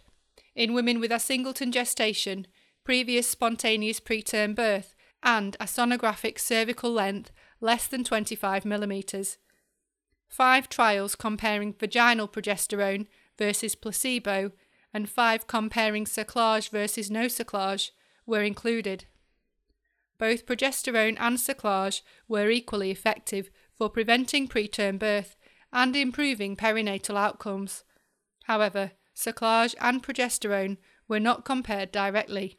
In 0.54 0.72
women 0.72 1.00
with 1.00 1.12
a 1.12 1.18
singleton 1.18 1.72
gestation, 1.72 2.46
previous 2.84 3.28
spontaneous 3.28 4.00
preterm 4.00 4.54
birth, 4.54 4.93
and 5.24 5.56
a 5.58 5.64
sonographic 5.64 6.38
cervical 6.38 6.92
length 6.92 7.32
less 7.60 7.88
than 7.88 8.04
25 8.04 8.64
millimetres. 8.64 9.38
Five 10.28 10.68
trials 10.68 11.16
comparing 11.16 11.72
vaginal 11.72 12.28
progesterone 12.28 13.06
versus 13.38 13.74
placebo 13.74 14.52
and 14.92 15.08
five 15.08 15.46
comparing 15.46 16.04
cerclage 16.04 16.70
versus 16.70 17.10
no 17.10 17.26
cerclage 17.26 17.90
were 18.26 18.42
included. 18.42 19.06
Both 20.18 20.46
progesterone 20.46 21.16
and 21.18 21.38
cerclage 21.38 22.02
were 22.28 22.50
equally 22.50 22.90
effective 22.90 23.50
for 23.76 23.88
preventing 23.88 24.46
preterm 24.46 24.98
birth 24.98 25.36
and 25.72 25.96
improving 25.96 26.56
perinatal 26.56 27.16
outcomes. 27.16 27.82
However, 28.44 28.92
cerclage 29.16 29.74
and 29.80 30.02
progesterone 30.02 30.76
were 31.08 31.20
not 31.20 31.44
compared 31.44 31.90
directly. 31.90 32.58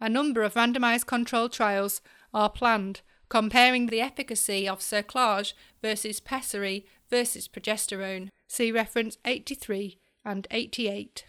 A 0.00 0.08
number 0.08 0.42
of 0.42 0.54
randomised 0.54 1.06
controlled 1.06 1.52
trials 1.52 2.00
are 2.32 2.50
planned 2.50 3.00
comparing 3.28 3.86
the 3.86 4.00
efficacy 4.00 4.68
of 4.68 4.80
cerclage 4.80 5.52
versus 5.82 6.20
pessary 6.20 6.86
versus 7.10 7.48
progesterone. 7.48 8.30
See 8.46 8.72
reference 8.72 9.18
83 9.24 9.98
and 10.24 10.46
88. 10.50 11.26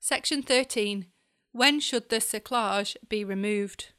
Section 0.00 0.42
13. 0.42 1.06
When 1.52 1.80
should 1.80 2.08
the 2.08 2.16
cerclage 2.16 2.96
be 3.08 3.24
removed? 3.24 3.92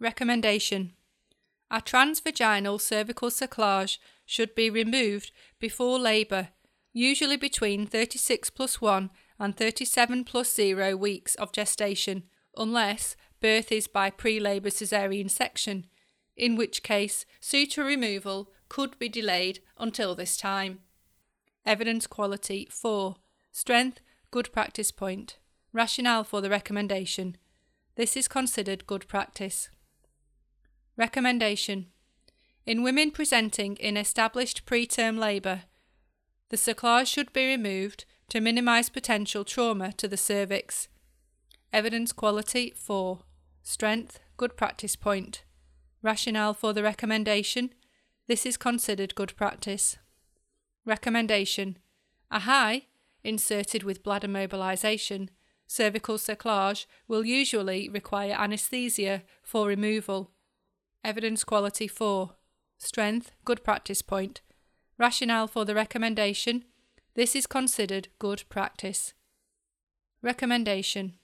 Recommendation. 0.00 0.92
A 1.70 1.80
transvaginal 1.80 2.80
cervical 2.80 3.30
cerclage 3.30 3.98
should 4.26 4.54
be 4.54 4.68
removed 4.70 5.32
before 5.58 5.98
labour, 5.98 6.48
usually 6.92 7.36
between 7.36 7.86
36 7.86 8.50
plus 8.50 8.80
1 8.80 9.10
and 9.38 9.56
37 9.56 10.24
plus 10.24 10.54
0 10.54 10.96
weeks 10.96 11.34
of 11.36 11.52
gestation, 11.52 12.24
unless 12.56 13.16
birth 13.40 13.72
is 13.72 13.86
by 13.86 14.10
pre 14.10 14.38
labour 14.40 14.70
caesarean 14.70 15.28
section, 15.28 15.86
in 16.36 16.56
which 16.56 16.82
case 16.82 17.26
suture 17.40 17.84
removal 17.84 18.50
could 18.68 18.98
be 18.98 19.08
delayed 19.08 19.60
until 19.78 20.14
this 20.14 20.36
time. 20.36 20.80
Evidence 21.64 22.06
quality 22.06 22.66
4. 22.70 23.16
Strength, 23.52 24.00
good 24.30 24.50
practice 24.52 24.90
point. 24.90 25.38
Rationale 25.72 26.24
for 26.24 26.40
the 26.40 26.50
recommendation. 26.50 27.36
This 27.96 28.16
is 28.16 28.28
considered 28.28 28.86
good 28.86 29.06
practice. 29.06 29.68
Recommendation 30.96 31.86
In 32.66 32.82
women 32.82 33.10
presenting 33.10 33.76
in 33.76 33.96
established 33.96 34.66
preterm 34.66 35.18
labour, 35.18 35.62
the 36.48 36.56
cerclage 36.56 37.06
should 37.06 37.32
be 37.32 37.46
removed 37.46 38.04
to 38.28 38.40
minimise 38.40 38.88
potential 38.88 39.44
trauma 39.44 39.92
to 39.94 40.08
the 40.08 40.16
cervix. 40.16 40.88
Evidence 41.72 42.12
quality 42.12 42.72
4. 42.76 43.20
Strength, 43.62 44.20
good 44.36 44.56
practice 44.56 44.96
point. 44.96 45.44
Rationale 46.02 46.52
for 46.52 46.72
the 46.72 46.82
recommendation 46.82 47.70
this 48.28 48.46
is 48.46 48.56
considered 48.56 49.14
good 49.14 49.34
practice. 49.36 49.96
Recommendation 50.84 51.78
A 52.30 52.40
high, 52.40 52.86
inserted 53.24 53.82
with 53.82 54.02
bladder 54.02 54.28
mobilisation, 54.28 55.30
cervical 55.66 56.16
cerclage 56.16 56.86
will 57.08 57.24
usually 57.24 57.88
require 57.88 58.36
anaesthesia 58.38 59.22
for 59.42 59.66
removal 59.66 60.30
Evidence 61.04 61.42
quality 61.42 61.88
4. 61.88 62.30
Strength, 62.78 63.32
good 63.44 63.64
practice 63.64 64.02
point. 64.02 64.40
Rationale 64.98 65.48
for 65.48 65.64
the 65.64 65.74
recommendation. 65.74 66.64
This 67.14 67.34
is 67.34 67.46
considered 67.46 68.08
good 68.20 68.44
practice. 68.48 69.14
Recommendation. 70.22 71.14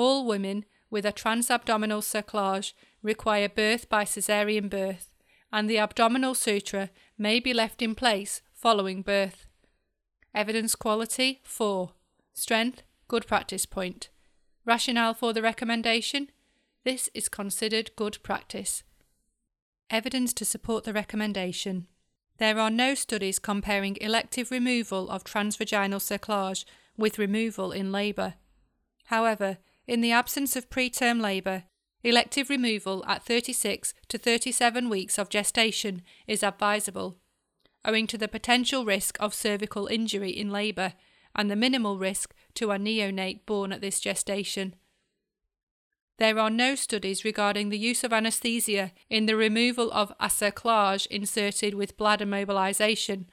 All 0.00 0.24
women 0.24 0.64
with 0.88 1.04
a 1.04 1.12
transabdominal 1.12 2.00
cerclage 2.00 2.72
require 3.02 3.50
birth 3.50 3.90
by 3.90 4.06
caesarean 4.06 4.70
birth, 4.70 5.10
and 5.52 5.68
the 5.68 5.76
abdominal 5.76 6.34
suture 6.34 6.88
may 7.18 7.38
be 7.38 7.52
left 7.52 7.82
in 7.82 7.94
place 7.94 8.40
following 8.54 9.02
birth. 9.02 9.46
Evidence 10.34 10.74
quality 10.74 11.42
4. 11.44 11.90
Strength, 12.32 12.82
good 13.08 13.26
practice 13.26 13.66
point. 13.66 14.08
Rationale 14.64 15.12
for 15.12 15.34
the 15.34 15.42
recommendation. 15.42 16.30
This 16.82 17.10
is 17.12 17.28
considered 17.28 17.94
good 17.94 18.22
practice. 18.22 18.82
Evidence 19.90 20.32
to 20.32 20.46
support 20.46 20.84
the 20.84 20.94
recommendation. 20.94 21.88
There 22.38 22.58
are 22.58 22.70
no 22.70 22.94
studies 22.94 23.38
comparing 23.38 23.98
elective 24.00 24.50
removal 24.50 25.10
of 25.10 25.24
transvaginal 25.24 26.00
cerclage 26.00 26.64
with 26.96 27.18
removal 27.18 27.70
in 27.70 27.92
labour. 27.92 28.36
However, 29.04 29.58
in 29.86 30.00
the 30.00 30.12
absence 30.12 30.56
of 30.56 30.70
preterm 30.70 31.20
labour, 31.20 31.64
elective 32.02 32.48
removal 32.48 33.04
at 33.06 33.24
36 33.24 33.94
to 34.08 34.18
37 34.18 34.88
weeks 34.88 35.18
of 35.18 35.28
gestation 35.28 36.02
is 36.26 36.42
advisable, 36.42 37.18
owing 37.84 38.06
to 38.06 38.18
the 38.18 38.28
potential 38.28 38.84
risk 38.84 39.16
of 39.20 39.34
cervical 39.34 39.86
injury 39.86 40.30
in 40.30 40.50
labour 40.50 40.94
and 41.34 41.50
the 41.50 41.56
minimal 41.56 41.98
risk 41.98 42.34
to 42.54 42.70
a 42.70 42.78
neonate 42.78 43.46
born 43.46 43.72
at 43.72 43.80
this 43.80 44.00
gestation. 44.00 44.74
There 46.18 46.38
are 46.38 46.50
no 46.50 46.74
studies 46.74 47.24
regarding 47.24 47.70
the 47.70 47.78
use 47.78 48.04
of 48.04 48.12
anaesthesia 48.12 48.92
in 49.08 49.24
the 49.24 49.36
removal 49.36 49.90
of 49.92 50.12
a 50.20 50.26
cerclage 50.26 51.06
inserted 51.06 51.74
with 51.74 51.96
bladder 51.96 52.26
mobilisation, 52.26 53.26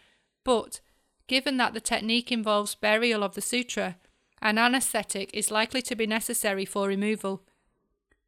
but, 0.46 0.80
given 1.28 1.58
that 1.58 1.74
the 1.74 1.82
technique 1.82 2.32
involves 2.32 2.76
burial 2.76 3.24
of 3.24 3.36
the 3.36 3.42
suture, 3.42 3.96
an 4.42 4.58
anaesthetic 4.58 5.30
is 5.34 5.52
likely 5.52 5.82
to 5.82 5.96
be 5.96 6.08
necessary 6.08 6.66
for 6.66 6.88
removal. 6.88 7.44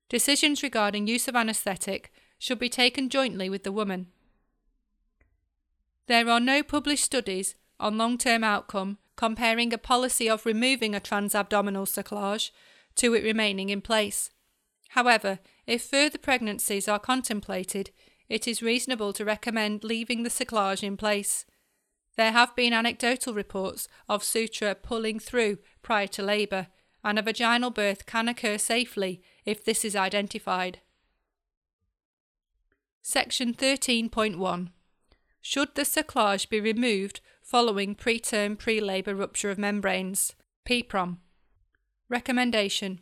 Decisions 0.10 0.64
regarding 0.64 1.08
use 1.08 1.28
of 1.28 1.36
anaesthetic 1.36 2.12
should 2.40 2.60
be 2.60 2.70
taken 2.70 3.10
jointly 3.10 3.50
with 3.50 3.64
the 3.64 3.72
woman. 3.72 4.08
There 6.08 6.28
are 6.30 6.40
no 6.40 6.64
published 6.64 7.04
studies 7.04 7.56
on 7.80 7.98
long 7.98 8.18
term 8.18 8.44
outcome 8.44 8.98
comparing 9.16 9.74
a 9.74 9.78
policy 9.78 10.30
of 10.30 10.46
removing 10.46 10.96
a 10.96 11.02
transabdominal 11.02 11.86
cerclage 11.86 12.52
to 12.96 13.14
it 13.14 13.24
remaining 13.24 13.70
in 13.70 13.82
place. 13.82 14.32
However, 14.90 15.40
if 15.68 15.84
further 15.84 16.18
pregnancies 16.18 16.88
are 16.88 17.00
contemplated, 17.00 17.92
it 18.28 18.48
is 18.48 18.64
reasonable 18.64 19.14
to 19.14 19.26
recommend 19.26 19.84
leaving 19.84 20.24
the 20.24 20.30
cerclage 20.30 20.84
in 20.84 20.98
place. 20.98 21.46
There 22.20 22.34
have 22.34 22.54
been 22.54 22.74
anecdotal 22.74 23.34
reports 23.34 23.88
of 24.10 24.26
suture 24.26 24.76
pulling 24.76 25.20
through 25.20 25.60
prior 25.82 26.08
to 26.08 26.22
labour, 26.22 26.68
and 27.02 27.18
a 27.18 27.22
vaginal 27.22 27.70
birth 27.70 28.06
can 28.06 28.28
occur 28.28 28.58
safely 28.58 29.22
if 29.46 29.64
this 29.64 29.86
is 29.86 29.96
identified. 29.96 30.82
Section 33.02 33.54
13.1 33.54 34.68
Should 35.40 35.76
the 35.76 35.84
cerclage 35.84 36.50
be 36.50 36.60
removed 36.60 37.22
following 37.42 37.96
preterm 37.96 38.60
pre 38.60 38.82
labour 38.82 39.16
rupture 39.16 39.50
of 39.50 39.58
membranes? 39.58 40.36
PPROM. 40.68 41.20
Recommendation 42.10 43.00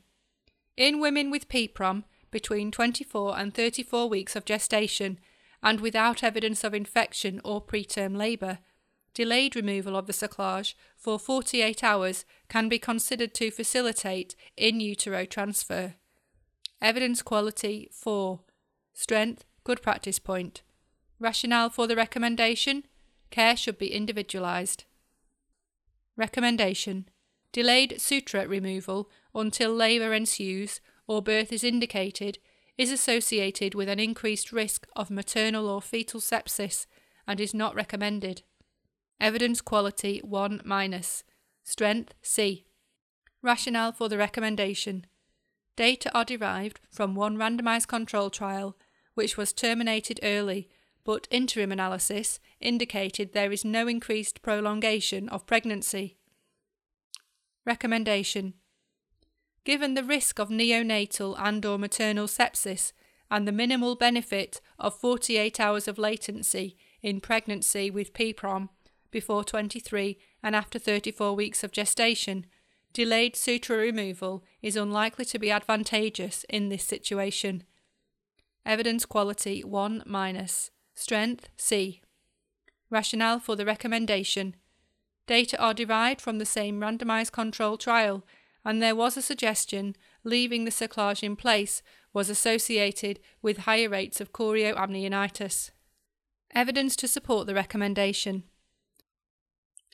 in 0.77 0.99
women 0.99 1.31
with 1.31 1.49
PPROM 1.49 2.03
between 2.29 2.69
24 2.69 3.39
and 3.39 3.51
34 3.51 4.07
weeks 4.09 4.35
of 4.35 4.45
gestation 4.45 5.19
and 5.63 5.81
without 5.81 6.23
evidence 6.23 6.63
of 6.63 6.75
infection 6.75 7.41
or 7.43 7.65
preterm 7.65 8.15
labour, 8.15 8.59
delayed 9.13 9.55
removal 9.55 9.95
of 9.95 10.05
the 10.05 10.13
cerclage 10.13 10.73
for 10.95 11.17
48 11.17 11.83
hours 11.83 12.25
can 12.49 12.69
be 12.69 12.79
considered 12.79 13.33
to 13.35 13.51
facilitate 13.51 14.35
in 14.55 14.79
utero 14.79 15.25
transfer. 15.25 15.95
Evidence 16.81 17.21
quality 17.21 17.89
4. 17.91 18.39
Strength, 18.93 19.43
good 19.63 19.81
practice 19.81 20.19
point. 20.19 20.61
Rationale 21.19 21.69
for 21.69 21.87
the 21.87 21.95
recommendation 21.95 22.83
care 23.31 23.57
should 23.57 23.77
be 23.77 23.93
individualised. 23.93 24.85
Recommendation 26.15 27.09
Delayed 27.51 27.99
suture 27.99 28.47
removal 28.47 29.09
until 29.33 29.73
labour 29.73 30.13
ensues 30.13 30.79
or 31.07 31.21
birth 31.21 31.51
is 31.51 31.63
indicated 31.63 32.37
is 32.77 32.91
associated 32.91 33.73
with 33.73 33.89
an 33.89 33.99
increased 33.99 34.51
risk 34.51 34.87
of 34.95 35.09
maternal 35.09 35.67
or 35.67 35.81
fetal 35.81 36.19
sepsis 36.19 36.85
and 37.27 37.39
is 37.39 37.53
not 37.53 37.73
recommended. 37.73 38.43
Evidence 39.19 39.61
quality 39.61 40.19
1 40.23 40.61
minus. 40.63 41.23
Strength 41.63 42.13
C. 42.21 42.65
Rationale 43.41 43.91
for 43.91 44.09
the 44.09 44.17
recommendation. 44.17 45.07
Data 45.75 46.11
are 46.15 46.25
derived 46.25 46.79
from 46.91 47.15
one 47.15 47.37
randomised 47.37 47.87
control 47.87 48.29
trial, 48.29 48.77
which 49.15 49.35
was 49.35 49.53
terminated 49.53 50.19
early, 50.21 50.69
but 51.03 51.27
interim 51.31 51.71
analysis 51.71 52.39
indicated 52.59 53.33
there 53.33 53.51
is 53.51 53.65
no 53.65 53.87
increased 53.87 54.41
prolongation 54.41 55.29
of 55.29 55.47
pregnancy. 55.47 56.17
Recommendation 57.65 58.53
Given 59.63 59.95
the 59.95 60.03
risk 60.03 60.39
of 60.39 60.49
neonatal 60.49 61.35
and 61.39 61.65
or 61.65 61.77
maternal 61.77 62.27
sepsis 62.27 62.93
and 63.29 63.47
the 63.47 63.51
minimal 63.51 63.95
benefit 63.95 64.61
of 64.79 64.99
48 64.99 65.59
hours 65.59 65.87
of 65.87 65.97
latency 65.97 66.77
in 67.01 67.19
pregnancy 67.19 67.91
with 67.91 68.13
PPROM 68.13 68.69
before 69.11 69.43
23 69.43 70.17
and 70.43 70.55
after 70.55 70.79
34 70.79 71.35
weeks 71.35 71.63
of 71.63 71.71
gestation, 71.71 72.45
delayed 72.93 73.35
suture 73.35 73.77
removal 73.77 74.43
is 74.61 74.75
unlikely 74.75 75.25
to 75.25 75.39
be 75.39 75.51
advantageous 75.51 76.45
in 76.49 76.69
this 76.69 76.83
situation. 76.83 77.63
Evidence 78.65 79.05
quality 79.05 79.63
1 79.63 80.03
minus. 80.05 80.71
Strength 80.93 81.49
C. 81.57 82.01
Rationale 82.89 83.39
for 83.39 83.55
the 83.55 83.65
recommendation 83.65 84.55
Data 85.27 85.61
are 85.61 85.73
derived 85.73 86.21
from 86.21 86.39
the 86.39 86.45
same 86.45 86.79
randomised 86.79 87.33
control 87.33 87.77
trial, 87.77 88.25
and 88.63 88.81
there 88.81 88.95
was 88.95 89.17
a 89.17 89.21
suggestion 89.21 89.95
leaving 90.23 90.65
the 90.65 90.71
cerclage 90.71 91.21
in 91.21 91.35
place 91.35 91.83
was 92.13 92.29
associated 92.29 93.19
with 93.41 93.59
higher 93.59 93.89
rates 93.89 94.19
of 94.21 94.31
chorioamnionitis. 94.31 95.71
Evidence 96.55 96.95
to 96.95 97.07
support 97.07 97.45
the 97.45 97.53
recommendation. 97.53 98.43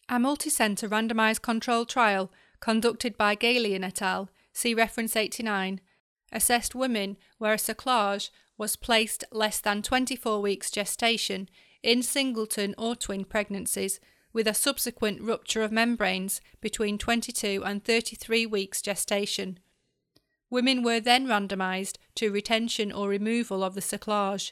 A 0.10 0.16
multicenter 0.16 0.90
randomised 0.90 1.42
controlled 1.42 1.90
trial 1.90 2.32
conducted 2.60 3.18
by 3.18 3.36
Galyean 3.36 3.84
et 3.84 4.02
al., 4.02 4.30
see 4.52 4.74
reference 4.74 5.16
89, 5.16 5.82
assessed 6.32 6.76
women 6.76 7.18
where 7.38 7.54
a 7.54 7.58
cerclage 7.58 8.30
was 8.58 8.76
placed 8.76 9.24
less 9.32 9.60
than 9.60 9.82
24 9.82 10.42
weeks 10.42 10.70
gestation 10.70 11.50
in 11.82 12.02
singleton 12.02 12.76
or 12.78 12.96
twin 12.96 13.26
pregnancies 13.26 14.00
with 14.32 14.48
a 14.48 14.54
subsequent 14.54 15.22
rupture 15.22 15.62
of 15.62 15.72
membranes 15.72 16.42
between 16.62 16.98
22 16.98 17.64
and 17.66 17.84
33 17.84 18.46
weeks 18.46 18.82
gestation. 18.82 19.60
Women 20.50 20.84
were 20.84 21.00
then 21.00 21.28
randomised 21.28 21.98
to 22.16 22.32
retention 22.32 22.92
or 22.92 23.10
removal 23.10 23.64
of 23.64 23.76
the 23.76 23.82
cerclage. 23.82 24.52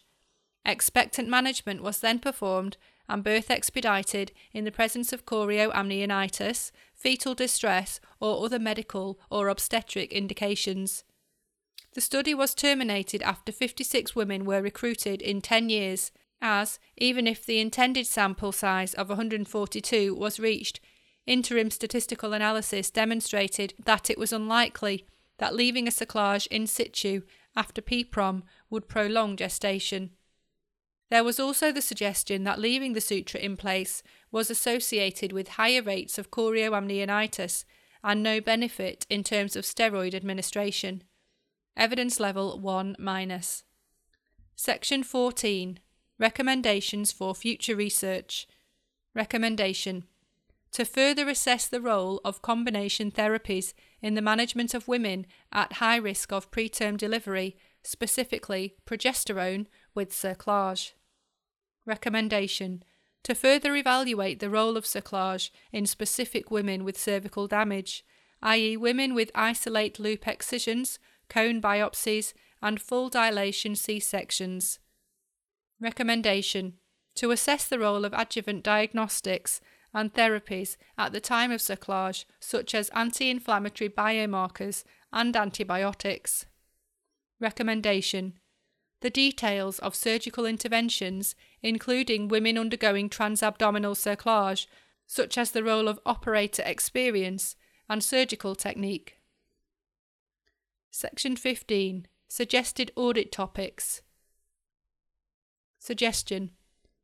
Expectant 0.65 1.27
management 1.27 1.81
was 1.81 1.99
then 1.99 2.19
performed 2.19 2.77
and 3.07 3.23
birth 3.23 3.49
expedited 3.49 4.31
in 4.53 4.63
the 4.63 4.71
presence 4.71 5.11
of 5.11 5.25
chorioamnionitis, 5.25 6.71
fetal 6.93 7.33
distress, 7.33 7.99
or 8.19 8.45
other 8.45 8.59
medical 8.59 9.19
or 9.29 9.47
obstetric 9.47 10.11
indications. 10.11 11.03
The 11.93 12.01
study 12.01 12.33
was 12.33 12.55
terminated 12.55 13.21
after 13.21 13.51
56 13.51 14.15
women 14.15 14.45
were 14.45 14.61
recruited 14.61 15.21
in 15.21 15.41
10 15.41 15.69
years, 15.69 16.11
as, 16.41 16.79
even 16.97 17.27
if 17.27 17.45
the 17.45 17.59
intended 17.59 18.07
sample 18.07 18.51
size 18.51 18.93
of 18.93 19.09
142 19.09 20.15
was 20.15 20.39
reached, 20.39 20.79
interim 21.27 21.69
statistical 21.69 22.33
analysis 22.33 22.89
demonstrated 22.89 23.73
that 23.83 24.09
it 24.09 24.17
was 24.17 24.31
unlikely 24.31 25.05
that 25.37 25.55
leaving 25.55 25.87
a 25.87 25.91
cerclage 25.91 26.47
in 26.47 26.65
situ 26.65 27.21
after 27.55 27.81
PPROM 27.81 28.43
would 28.69 28.87
prolong 28.87 29.35
gestation. 29.35 30.11
There 31.11 31.25
was 31.25 31.41
also 31.41 31.73
the 31.73 31.81
suggestion 31.81 32.45
that 32.45 32.57
leaving 32.57 32.93
the 32.93 33.01
suture 33.01 33.37
in 33.37 33.57
place 33.57 34.01
was 34.31 34.49
associated 34.49 35.33
with 35.33 35.49
higher 35.49 35.81
rates 35.81 36.17
of 36.17 36.31
chorioamnionitis 36.31 37.65
and 38.01 38.23
no 38.23 38.39
benefit 38.39 39.05
in 39.09 39.21
terms 39.21 39.57
of 39.57 39.65
steroid 39.65 40.13
administration. 40.13 41.03
Evidence 41.75 42.17
level 42.21 42.57
1 42.57 42.95
minus. 42.97 43.63
Section 44.55 45.03
14 45.03 45.79
Recommendations 46.17 47.11
for 47.11 47.35
future 47.35 47.75
research. 47.75 48.47
Recommendation 49.13 50.05
To 50.71 50.85
further 50.85 51.27
assess 51.27 51.67
the 51.67 51.81
role 51.81 52.21
of 52.23 52.41
combination 52.41 53.11
therapies 53.11 53.73
in 54.01 54.13
the 54.13 54.21
management 54.21 54.73
of 54.73 54.87
women 54.87 55.25
at 55.51 55.73
high 55.73 55.97
risk 55.97 56.31
of 56.31 56.51
preterm 56.51 56.95
delivery, 56.95 57.57
specifically 57.83 58.75
progesterone 58.85 59.65
with 59.93 60.11
cerclage. 60.11 60.93
Recommendation 61.85 62.83
To 63.23 63.35
further 63.35 63.75
evaluate 63.75 64.39
the 64.39 64.49
role 64.49 64.77
of 64.77 64.85
cerclage 64.85 65.49
in 65.71 65.85
specific 65.85 66.51
women 66.51 66.83
with 66.83 66.97
cervical 66.99 67.47
damage, 67.47 68.03
i.e., 68.41 68.77
women 68.77 69.13
with 69.13 69.31
isolate 69.35 69.99
loop 69.99 70.27
excisions 70.27 70.99
cone 71.31 71.61
biopsies, 71.61 72.33
and 72.61 72.81
full 72.81 73.09
dilation 73.09 73.73
C 73.73 73.99
sections. 73.99 74.79
Recommendation 75.79 76.73
To 77.15 77.31
assess 77.31 77.67
the 77.67 77.79
role 77.79 78.03
of 78.03 78.13
adjuvant 78.13 78.63
diagnostics 78.63 79.61
and 79.93 80.13
therapies 80.13 80.75
at 80.97 81.13
the 81.13 81.21
time 81.21 81.51
of 81.51 81.61
cerclage, 81.61 82.25
such 82.39 82.75
as 82.75 82.89
anti 82.89 83.29
inflammatory 83.29 83.89
biomarkers 83.89 84.83
and 85.13 85.35
antibiotics. 85.35 86.45
Recommendation 87.39 88.33
The 89.01 89.09
details 89.09 89.79
of 89.79 89.95
surgical 89.95 90.45
interventions, 90.45 91.35
including 91.61 92.27
women 92.27 92.57
undergoing 92.57 93.09
transabdominal 93.09 93.95
cerclage, 93.95 94.67
such 95.07 95.37
as 95.37 95.51
the 95.51 95.63
role 95.63 95.87
of 95.87 95.99
operator 96.05 96.63
experience 96.65 97.55
and 97.89 98.03
surgical 98.03 98.55
technique. 98.55 99.17
Section 100.91 101.35
15 101.35 102.07
Suggested 102.27 102.91
Audit 102.95 103.31
Topics 103.31 104.01
Suggestion 105.79 106.51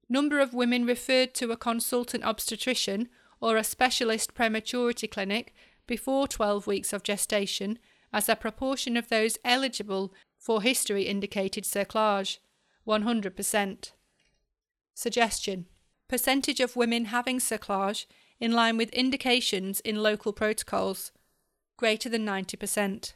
Number 0.08 0.40
of 0.40 0.54
women 0.54 0.86
referred 0.86 1.34
to 1.34 1.52
a 1.52 1.58
consultant 1.58 2.24
obstetrician 2.24 3.10
or 3.42 3.58
a 3.58 3.64
specialist 3.64 4.34
prematurity 4.34 5.08
clinic 5.08 5.54
before 5.86 6.28
12 6.28 6.68
weeks 6.68 6.94
of 6.94 7.04
gestation 7.04 7.80
as 8.14 8.30
a 8.30 8.36
proportion 8.36 8.96
of 8.96 9.10
those 9.10 9.38
eligible 9.44 10.14
for 10.48 10.62
history 10.62 11.04
indicated 11.04 11.66
cerclage 11.66 12.38
100%. 12.88 13.92
Suggestion 14.94 15.66
Percentage 16.08 16.62
of 16.62 16.78
women 16.78 17.06
having 17.06 17.40
cerclage 17.40 18.06
in 18.40 18.54
line 18.54 18.78
with 18.78 18.90
indications 18.92 19.82
in 19.82 20.02
local 20.02 20.32
protocols 20.32 21.12
greater 21.76 22.08
than 22.08 22.26
90%. 22.26 23.12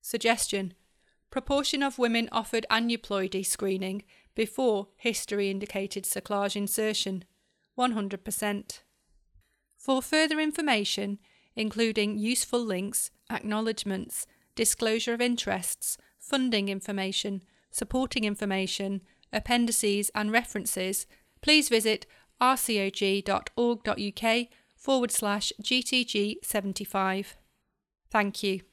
Suggestion 0.00 0.72
Proportion 1.28 1.82
of 1.82 1.98
women 1.98 2.26
offered 2.32 2.64
aneuploidy 2.70 3.44
screening 3.44 4.02
before 4.34 4.88
history 4.96 5.50
indicated 5.50 6.04
cerclage 6.04 6.56
insertion 6.56 7.24
100%. 7.78 8.80
For 9.76 10.00
further 10.00 10.40
information, 10.40 11.18
including 11.54 12.18
useful 12.18 12.64
links, 12.64 13.10
acknowledgements, 13.30 14.26
disclosure 14.54 15.12
of 15.12 15.20
interests, 15.20 15.98
funding 16.30 16.68
information, 16.68 17.42
supporting 17.72 18.24
information, 18.24 19.00
appendices, 19.32 20.10
and 20.14 20.30
references, 20.30 21.06
please 21.42 21.68
visit 21.68 22.06
rcog.org.uk 22.40 23.26
forward 24.76 25.10
slash 25.10 25.52
GTG75. 25.62 27.26
Thank 28.10 28.42
you. 28.42 28.69